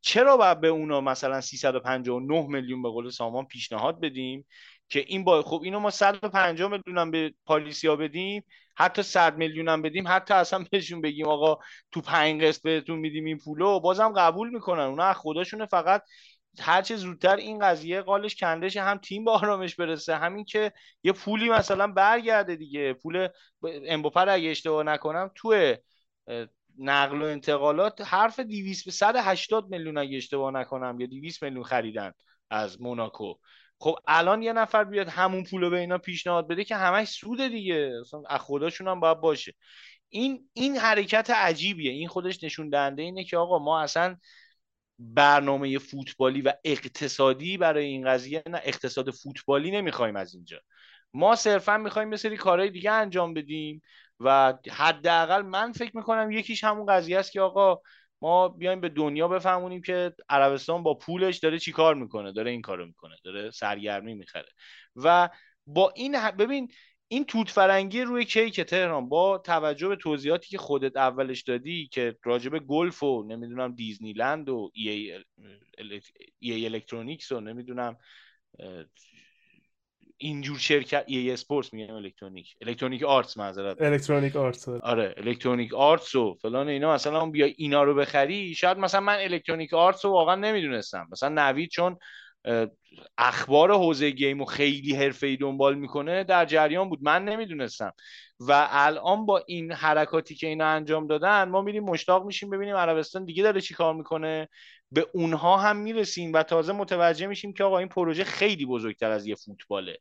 چرا 0.00 0.36
باید 0.36 0.60
به 0.60 0.68
اونا 0.68 1.00
مثلا 1.00 1.40
359 1.40 2.46
میلیون 2.48 2.82
به 2.82 2.88
قول 2.88 3.10
سامان 3.10 3.46
پیشنهاد 3.46 4.00
بدیم 4.00 4.46
که 4.88 5.04
این 5.08 5.24
با 5.24 5.42
خب 5.42 5.60
اینو 5.64 5.80
ما 5.80 5.90
150 5.90 6.70
میلیون 6.70 7.10
به 7.10 7.34
پالیسیا 7.46 7.96
بدیم 7.96 8.44
حتی 8.76 9.02
100 9.02 9.36
میلیون 9.36 9.68
هم 9.68 9.82
بدیم 9.82 10.04
حتی 10.08 10.34
اصلا 10.34 10.64
بهشون 10.70 11.00
بگیم 11.00 11.26
آقا 11.28 11.58
تو 11.92 12.00
پنج 12.00 12.42
قسط 12.42 12.62
بهتون 12.62 12.98
میدیم 12.98 13.24
این 13.24 13.38
پولو 13.38 13.80
بازم 13.80 14.12
قبول 14.16 14.50
می‌کنن. 14.50 14.82
اونا 14.82 15.04
از 15.04 15.16
خودشونه 15.16 15.66
فقط 16.56 16.68
هرچه 16.68 16.96
زودتر 16.96 17.36
این 17.36 17.58
قضیه 17.58 18.00
قالش 18.00 18.36
کندشه 18.36 18.82
هم 18.82 18.98
تیم 18.98 19.24
به 19.24 19.30
آرامش 19.30 19.74
برسه. 19.74 20.16
همین 20.16 20.44
که 20.44 20.72
یه 21.02 21.12
پولی 21.12 21.50
مثلا 21.50 21.86
برگرده 21.86 22.56
دیگه. 22.56 22.92
پول 22.92 23.28
امبوپر 23.62 24.28
اگه 24.28 24.50
اشتباه 24.50 24.82
نکنم 24.82 25.30
تو 25.34 25.74
نقل 26.78 27.22
و 27.22 27.24
انتقالات. 27.24 28.00
حرف 28.00 28.40
200 28.40 28.84
به 28.84 28.90
180 28.90 29.68
میلیون 29.70 29.98
اگه 29.98 30.16
اشتباه 30.16 30.52
نکنم 30.52 31.00
یا 31.00 31.06
200 31.06 31.42
میلیون 31.42 31.64
خریدن 31.64 32.12
از 32.50 32.82
موناکو. 32.82 33.34
خب 33.80 33.98
الان 34.06 34.42
یه 34.42 34.52
نفر 34.52 34.84
بیاد 34.84 35.08
همون 35.08 35.44
پولو 35.44 35.70
به 35.70 35.78
اینا 35.78 35.98
پیشنهاد 35.98 36.48
بده 36.48 36.64
که 36.64 36.76
همش 36.76 37.08
سود 37.08 37.40
دیگه. 37.48 37.92
اصلا 38.00 38.22
از 38.28 38.40
خودشون 38.40 38.88
هم 38.88 39.00
باید 39.00 39.20
باشه. 39.20 39.54
این 40.08 40.48
این 40.52 40.76
حرکت 40.76 41.30
عجیبیه. 41.30 41.92
این 41.92 42.08
خودش 42.08 42.44
نشون 42.44 42.68
دهنده 42.68 43.02
اینه 43.02 43.24
که 43.24 43.36
آقا 43.36 43.58
ما 43.58 43.80
اصلا 43.80 44.16
برنامه 44.98 45.78
فوتبالی 45.78 46.42
و 46.42 46.52
اقتصادی 46.64 47.56
برای 47.56 47.84
این 47.84 48.06
قضیه 48.06 48.42
نه 48.46 48.60
اقتصاد 48.64 49.10
فوتبالی 49.10 49.70
نمی‌خوایم 49.70 50.16
از 50.16 50.34
اینجا. 50.34 50.60
ما 51.14 51.36
صرفا 51.36 51.76
می‌خوایم 51.78 52.10
یه 52.10 52.16
سری 52.16 52.36
کارهای 52.36 52.70
دیگه 52.70 52.92
انجام 52.92 53.34
بدیم 53.34 53.82
و 54.20 54.54
حداقل 54.70 55.42
من 55.42 55.72
فکر 55.72 55.96
می‌کنم 55.96 56.30
یکیش 56.30 56.64
همون 56.64 56.86
قضیه 56.86 57.18
است 57.18 57.32
که 57.32 57.40
آقا 57.40 57.80
ما 58.22 58.48
بیایم 58.48 58.80
به 58.80 58.88
دنیا 58.88 59.28
بفهمونیم 59.28 59.82
که 59.82 60.12
عربستان 60.28 60.82
با 60.82 60.94
پولش 60.94 61.38
داره 61.38 61.58
چیکار 61.58 61.94
می‌کنه 61.94 62.32
داره 62.32 62.50
این 62.50 62.62
کارو 62.62 62.86
می‌کنه 62.86 63.16
داره 63.24 63.50
سرگرمی 63.50 64.14
می‌خره. 64.14 64.48
و 64.96 65.28
با 65.66 65.92
این 65.96 66.30
ببین 66.30 66.72
این 67.12 67.24
توت 67.24 67.48
فرنگی 67.50 68.02
روی 68.02 68.24
کیک 68.24 68.60
تهران؟ 68.60 69.08
با 69.08 69.38
توجه 69.38 69.88
به 69.88 69.96
توضیحاتی 69.96 70.48
که 70.48 70.58
خودت 70.58 70.96
اولش 70.96 71.42
دادی 71.42 71.86
که 71.86 72.16
راجب 72.24 72.58
گلف 72.58 73.02
و 73.02 73.22
نمی‌دونم 73.22 73.74
دیزنی 73.74 74.12
لند 74.12 74.48
و 74.48 74.70
ای, 74.74 74.88
ای, 74.88 76.52
ای 76.52 76.66
Electronics 76.66 77.32
و 77.32 77.40
نمی‌دونم 77.40 77.96
اینجور 80.16 80.58
شرکت 80.58 81.04
EA 81.06 81.30
Sports 81.30 81.72
میگم 81.72 81.94
الکترونیک. 81.94 82.56
Electronic 82.60 83.02
Arts 83.02 83.36
معذرت 83.36 83.82
Electronic 83.82 84.36
Arts 84.36 84.68
آره. 84.68 85.14
Electronic 85.16 85.74
Arts 85.74 86.14
و 86.14 86.34
فلان 86.42 86.68
اینا. 86.68 86.94
مثلا 86.94 87.26
بیا 87.26 87.46
اینا 87.56 87.82
رو 87.82 87.94
بخری 87.94 88.54
شاید 88.54 88.78
مثلا 88.78 89.00
من 89.00 89.16
Electronic 89.18 89.74
Arts 89.74 90.04
رو 90.04 90.10
واقعا 90.10 90.34
نمی‌دونستم. 90.34 91.08
مثلا 91.12 91.28
نوید 91.28 91.70
چون 91.70 91.98
اخبار 93.18 93.72
حوزه 93.72 94.10
game 94.10 94.40
و 94.40 94.44
خیلی 94.44 95.12
ای 95.22 95.36
دنبال 95.36 95.74
می‌کنه 95.74 96.24
در 96.24 96.44
جریان 96.44 96.88
بود. 96.88 96.98
من 97.02 97.24
نمی‌دونستم. 97.24 97.92
و 98.40 98.68
الان 98.70 99.26
با 99.26 99.44
این 99.46 99.72
حرکاتی 99.72 100.34
که 100.34 100.46
اینا 100.46 100.66
انجام 100.66 101.06
دادن 101.06 101.48
ما 101.48 101.62
میریم 101.62 101.84
مشتاق 101.84 102.26
میشیم 102.26 102.50
ببینیم 102.50 102.76
عربستان 102.76 103.24
دیگه 103.24 103.42
داره 103.42 103.60
چی 103.60 103.74
کار 103.74 103.94
می‌کنه. 103.94 104.48
به 104.90 105.06
اونها 105.14 105.56
هم 105.56 105.76
می‌رسیم 105.76 106.32
و 106.32 106.42
تازه 106.42 106.72
متوجه 106.72 107.26
میشیم 107.26 107.52
که 107.52 107.64
آقا 107.64 107.78
این 107.78 107.88
پروژه 107.88 108.24
خیلی 108.24 108.66
بزرگتر 108.66 109.10
از 109.10 109.26
یه 109.26 109.34
فوتباله. 109.34 109.98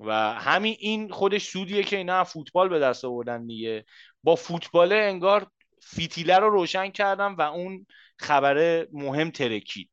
و 0.00 0.32
همین 0.32 0.76
این 0.78 1.10
خودش 1.10 1.44
سودیه 1.44 1.82
که 1.82 1.96
اینا 1.96 2.24
فوتبال 2.24 2.68
به 2.68 2.78
دست 2.78 3.04
آوردن 3.04 3.46
دیگه. 3.46 3.84
با 4.22 4.36
فوتباله 4.36 4.94
انگار 4.96 5.46
فیتیله 5.82 6.38
رو 6.38 6.50
روشن 6.50 6.90
کردم 6.90 7.36
و 7.36 7.42
اون 7.42 7.86
خبره 8.18 8.88
مهم 8.92 9.30
ترکید. 9.30 9.90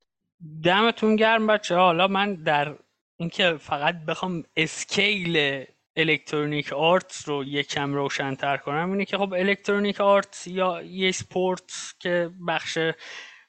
دمتون 0.63 1.15
گرم 1.15 1.47
بچه 1.47 1.75
حالا 1.75 2.07
من 2.07 2.35
در 2.35 2.75
اینکه 3.17 3.57
فقط 3.59 3.95
بخوام 4.07 4.43
scale 4.57 5.65
Electronic 5.95 6.73
Arts 6.73 7.23
رو 7.25 7.43
یکم 7.43 7.93
روشنتر 7.93 8.57
کنم 8.57 8.91
اینه 8.91 9.05
که 9.05 9.17
خب 9.17 9.33
Electronic 9.33 10.01
Arts 10.01 10.47
یا 10.47 10.81
EA 10.81 11.11
Sports 11.11 11.95
که 11.99 12.29
بخش 12.47 12.77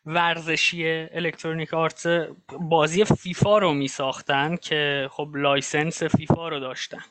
ورزشی 0.06 0.88
Electronic 0.88 1.74
Arts 1.74 2.06
بازی 2.60 3.04
فیفا 3.04 3.58
رو 3.58 3.74
می 3.74 3.88
ساختن 3.88 4.56
که 4.56 5.08
خب 5.12 5.28
license 5.34 6.02
فیفا 6.02 6.48
رو 6.48 6.60
داشتن. 6.60 7.04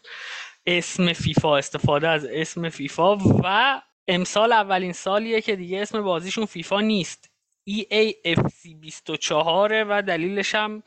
اسم 0.66 1.14
فیفا 1.14 1.58
استفاده 1.58 2.08
از 2.08 2.26
اسم 2.26 2.70
فیفا 2.70 3.18
و 3.18 3.82
امسال 4.08 4.54
اولین 4.54 4.92
سالیه 4.94 5.42
که 5.42 5.56
دیگه 5.56 5.82
اسم 5.82 6.02
بازیشون 6.02 6.46
فیفا 6.46 6.82
نیست. 6.82 7.31
EA 7.70 8.23
FC 8.23 8.76
24 8.82 9.84
و 9.84 10.02
دلیلش 10.02 10.56
هم 10.56 10.84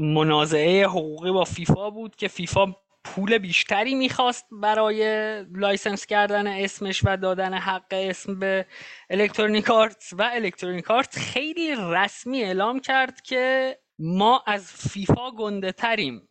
منازعه 0.00 0.86
حقوقی 0.86 1.30
با 1.30 1.44
فیفا 1.44 1.90
بود 1.90 2.16
که 2.16 2.28
فیفا 2.28 2.74
پول 3.04 3.38
بیشتری 3.38 3.94
می‌خواست 3.94 4.46
برای 4.52 5.02
license 5.44 6.06
کردن 6.06 6.46
اسمش 6.46 7.00
و 7.04 7.16
دادن 7.16 7.54
حق 7.54 7.86
اسم 7.92 8.38
به 8.38 8.66
الکترونیک 9.10 9.70
آرت 9.70 10.10
و 10.12 10.30
الکترونیک 10.32 10.90
آرت 10.90 11.18
خیلی 11.18 11.74
رسمی 11.78 12.42
اعلام 12.42 12.80
کرد 12.80 13.20
که 13.20 13.76
ما 13.98 14.44
از 14.46 14.72
فیفا 14.72 15.30
گنده 15.30 15.72
تریم 15.72 16.28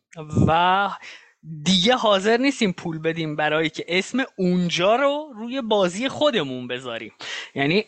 و 0.47 0.89
دیگه 1.63 1.95
حاضر 1.95 2.37
نیستیم 2.37 2.71
پول 2.71 2.99
بدیم 2.99 3.35
برای 3.35 3.69
که 3.69 3.85
اسم 3.87 4.23
اونجا 4.37 4.95
رو 4.95 5.33
روی 5.35 5.61
بازی 5.61 6.09
خودمون 6.09 6.67
بذاریم. 6.67 7.13
یعنی 7.55 7.85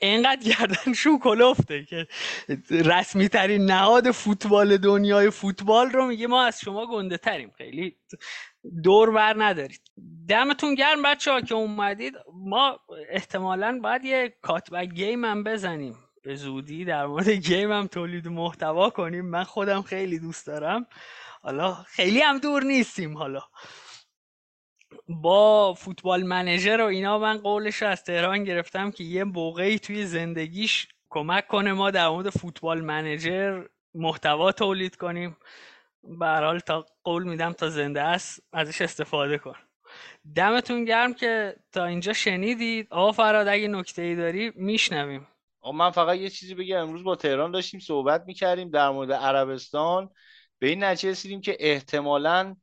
اینقدر 0.00 0.50
گردن 0.50 0.92
شو 0.92 1.18
کلفته 1.18 1.84
که 1.84 2.06
رسمی 2.70 3.28
ترین 3.28 3.64
نهاد 3.64 4.10
فوتبال 4.10 4.76
دنیای 4.76 5.30
فوتبال 5.30 5.90
رو 5.90 6.06
میگه 6.06 6.26
ما 6.26 6.42
از 6.42 6.60
شما 6.60 6.86
گنده 6.86 7.16
تریم. 7.16 7.52
خیلی 7.58 7.96
دور 8.82 9.10
بر 9.10 9.34
ندارید. 9.38 9.80
دمتون 10.28 10.74
گرم 10.74 11.02
بچه 11.02 11.32
ها 11.32 11.40
که 11.40 11.54
اومدید. 11.54 12.14
ما 12.34 12.80
احتمالا 13.10 13.80
باید 13.82 14.04
یه 14.04 14.36
کاتبک 14.42 14.88
گیم 14.88 15.24
هم 15.24 15.44
بزنیم. 15.44 15.96
به 16.22 16.34
زودی 16.34 16.84
در 16.84 17.06
مورد 17.06 17.28
گیم 17.28 17.72
هم 17.72 17.86
تولید 17.86 18.28
محتوا 18.28 18.90
کنیم. 18.90 19.26
من 19.26 19.44
خودم 19.44 19.82
خیلی 19.82 20.18
دوست 20.18 20.46
دارم. 20.46 20.86
حالا 21.42 21.74
خیلی 21.74 22.20
هم 22.20 22.38
دور 22.38 22.62
نیستیم 22.62 23.18
حالا. 23.18 23.40
با 25.08 25.74
فوتبال 25.74 26.22
منیجر 26.22 26.80
و 26.80 26.84
اینا 26.84 27.18
من 27.18 27.38
قولش 27.38 27.82
رو 27.82 27.88
از 27.88 28.04
تهران 28.04 28.44
گرفتم 28.44 28.90
که 28.90 29.04
یه 29.04 29.24
موقعی 29.24 29.78
توی 29.78 30.06
زندگیش 30.06 30.88
کمک 31.10 31.46
کنه 31.46 31.72
ما 31.72 31.90
در 31.90 32.08
مورد 32.08 32.30
فوتبال 32.30 32.80
منیجر 32.80 33.64
محتوا 33.94 34.52
تولید 34.52 34.96
کنیم. 34.96 35.36
به 36.02 36.26
حال 36.26 36.58
تا 36.58 36.86
قول 37.04 37.24
میدم 37.24 37.52
تا 37.52 37.68
زنده 37.68 38.02
است 38.02 38.42
ازش 38.52 38.80
استفاده 38.80 39.38
کن. 39.38 39.56
دمتون 40.36 40.84
گرم 40.84 41.14
که 41.14 41.56
تا 41.72 41.84
اینجا 41.84 42.12
شنیدید. 42.12 42.86
آقا 42.90 43.12
فرهاد 43.12 43.48
اگه 43.48 43.68
نکته 43.68 44.02
ای 44.02 44.16
داری 44.16 44.52
میشنویم. 44.54 45.26
من 45.74 45.90
فقط 45.90 46.16
یه 46.16 46.30
چیزی 46.30 46.54
بگم. 46.54 46.78
امروز 46.78 47.04
با 47.04 47.16
تهران 47.16 47.50
داشتیم 47.50 47.80
صحبت 47.80 48.24
می‌کردیم 48.26 48.70
در 48.70 48.90
مورد 48.90 49.12
عربستان. 49.12 50.10
به 50.58 50.68
این 50.68 50.84
نتیجه 50.84 51.10
رسیدیم 51.10 51.40
که 51.40 51.56
احتمالاً 51.60 52.56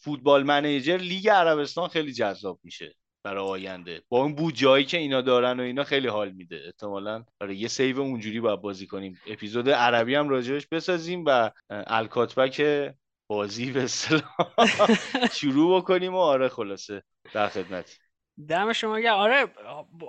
Football 0.00 0.42
Manager 0.42 0.96
لیگ 0.96 1.28
عربستان 1.28 1.88
خیلی 1.88 2.12
جذاب 2.12 2.60
میشه 2.62 2.94
برای 3.24 3.44
آینده. 3.44 4.02
با 4.08 4.22
اون 4.22 4.34
بودجه‌ای 4.34 4.84
که 4.84 4.96
اینا 4.96 5.20
دارن 5.20 5.60
و 5.60 5.62
اینا 5.62 5.84
خیلی 5.84 6.08
حال 6.08 6.30
میده. 6.32 6.62
احتمالا 6.66 7.24
برای 7.40 7.56
یه 7.56 7.68
save 7.68 8.00
اونجوری 8.00 8.40
باید 8.40 8.60
بازی 8.60 8.86
کنیم. 8.86 9.20
اپیزود 9.26 9.70
عربی 9.70 10.14
هم 10.14 10.28
راجبش 10.28 10.66
بسازیم 10.66 11.24
و 11.26 11.50
الکاتبک 11.70 12.62
بازی 13.26 13.72
به 13.72 13.86
شروع 15.38 15.80
بکنیم 15.80 16.14
و 16.14 16.18
آره 16.18 16.48
خلاصه 16.48 17.02
در 17.32 17.48
خدمتی 17.48 18.03
دم 18.48 18.72
شما 18.72 19.00
گرم. 19.00 19.14
آره 19.14 19.46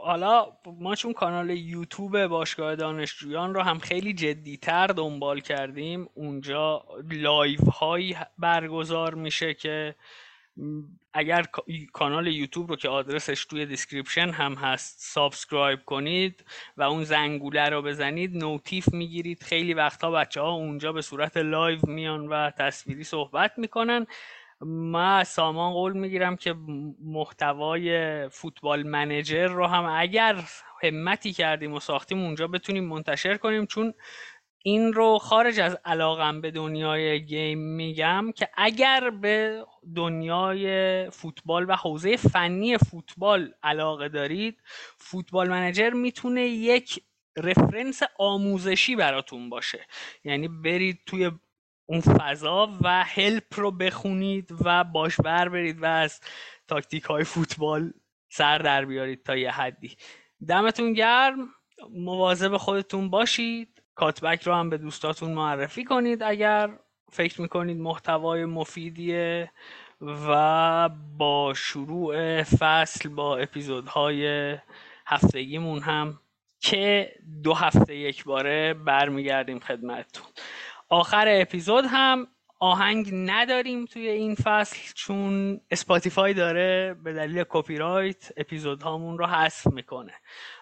حالا 0.03 0.47
ما 0.65 0.95
چون 0.95 1.13
کانال 1.13 1.49
یوتیوب 1.49 2.27
باشگاه 2.27 2.75
دانشجویان 2.75 3.53
رو 3.53 3.61
هم 3.61 3.79
خیلی 3.79 4.13
جدیتر 4.13 4.87
دنبال 4.87 5.39
کردیم 5.39 6.09
اونجا 6.13 6.83
live 7.11 7.67
هایی 7.67 8.17
برگزار 8.37 9.13
میشه 9.15 9.53
که 9.53 9.95
اگر 11.13 11.45
کانال 11.93 12.27
یوتیوب 12.27 12.69
رو 12.69 12.75
که 12.75 12.89
آدرسش 12.89 13.45
توی 13.45 13.65
description 13.65 14.29
هم 14.29 14.53
هست 14.53 14.95
subscribe 14.99 15.79
کنید 15.85 16.45
و 16.77 16.83
اون 16.83 17.03
زنگوله 17.03 17.69
رو 17.69 17.81
بزنید 17.81 18.37
notif 18.37 18.93
می‌گیرید. 18.93 19.43
خیلی 19.43 19.73
وقتها 19.73 20.11
بچه 20.11 20.41
ها 20.41 20.51
اونجا 20.51 20.91
به 20.91 21.01
صورت 21.01 21.37
live 21.37 21.79
میان 21.87 22.27
و 22.27 22.51
تصویری 22.51 23.03
صحبت 23.03 23.51
می‌کنن. 23.57 24.07
ما 24.61 25.23
سامان 25.23 25.73
قول 25.73 25.93
می‌گیرم 25.93 26.35
که 26.35 26.55
محتوای 27.03 28.29
فوتبال 28.29 28.83
منیجر 28.83 29.47
رو 29.47 29.67
هم 29.67 29.85
اگر 29.85 30.43
همتی 30.83 31.33
کردیم 31.33 31.73
و 31.73 31.79
ساختیم 31.79 32.23
اونجا 32.23 32.47
بتونیم 32.47 32.85
منتشر 32.85 33.37
کنیم 33.37 33.65
چون 33.65 33.93
این 34.63 34.93
رو 34.93 35.17
خارج 35.17 35.59
از 35.59 35.77
علاقم 35.85 36.41
به 36.41 36.51
دنیای 36.51 37.25
گیم 37.25 37.59
میگم 37.59 38.31
که 38.35 38.49
اگر 38.57 39.09
به 39.09 39.65
دنیای 39.95 41.09
فوتبال 41.09 41.69
و 41.69 41.75
حوزه 41.75 42.17
فنی 42.17 42.77
فوتبال 42.77 43.53
علاقه 43.63 44.09
دارید 44.09 44.61
فوتبال 44.97 45.49
منیجر 45.49 45.89
می‌تونه 45.89 46.41
یک 46.41 47.03
رفرنس 47.37 48.01
آموزشی 48.19 48.95
براتون 48.95 49.49
باشه. 49.49 49.85
یعنی 50.23 50.47
برید 50.47 50.99
توی 51.05 51.31
اون 51.85 52.01
فضا 52.01 52.69
و 52.81 53.03
هلپ 53.03 53.59
رو 53.59 53.71
بخونید 53.71 54.51
و 54.65 54.83
باش 54.83 55.15
بر 55.15 55.49
برید 55.49 55.81
و 55.81 55.85
از 55.85 56.19
تاکتیک 56.67 57.03
های 57.03 57.23
فوتبال 57.23 57.93
سر 58.29 58.57
در 58.57 58.85
بیارید 58.85 59.23
تا 59.23 59.35
یه 59.35 59.51
حدی. 59.51 59.95
دمتون 60.47 60.93
گرم. 60.93 61.49
مواظب 61.91 62.57
خودتون 62.57 63.09
باشید. 63.09 63.81
کاتبک 63.95 64.43
رو 64.43 64.53
هم 64.53 64.69
به 64.69 64.77
دوستاتون 64.77 65.31
معرفی 65.31 65.83
کنید 65.83 66.23
اگر 66.23 66.79
فکر 67.11 67.41
می‌کنید 67.41 67.77
محتوای 67.77 68.45
مفیدیه 68.45 69.51
و 70.01 70.89
با 71.17 71.53
شروع 71.53 72.43
فصل 72.43 73.09
با 73.09 73.37
اپیزودهای 73.37 74.57
هفتگیمون 75.07 75.79
هم 75.79 76.19
که 76.59 77.11
دو 77.43 77.53
هفته 77.53 77.95
یک 77.95 78.23
باره 78.23 78.73
برمیگردیم 78.73 79.59
خدمتتون. 79.59 80.25
آخر 80.89 81.25
اپیزود 81.27 81.85
هم 81.87 82.27
آهنگ 82.59 83.09
نداریم 83.13 83.85
توی 83.85 84.07
این 84.07 84.35
فصل 84.35 84.77
چون 84.95 85.61
Spotify 85.71 86.33
داره 86.33 86.95
به 87.03 87.13
دلیل 87.13 87.43
کپی 87.49 87.77
رایت 87.77 88.31
اپیزود 88.37 88.81
هامون 88.83 89.17
رو 89.17 89.25
حذف 89.25 89.67
می‌کنه. 89.67 90.13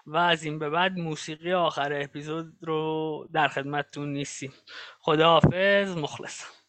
و 0.05 0.17
از 0.17 0.43
این 0.43 0.59
به 0.59 0.69
بعد 0.69 0.97
موسیقی 0.97 1.53
آخر 1.53 2.01
اپیزود 2.01 2.53
رو 2.61 3.27
در 3.33 3.47
خدمتتون 3.47 4.13
نیستیم. 4.13 4.53
خداحافظ 4.99 5.97
مخلصم. 5.97 6.62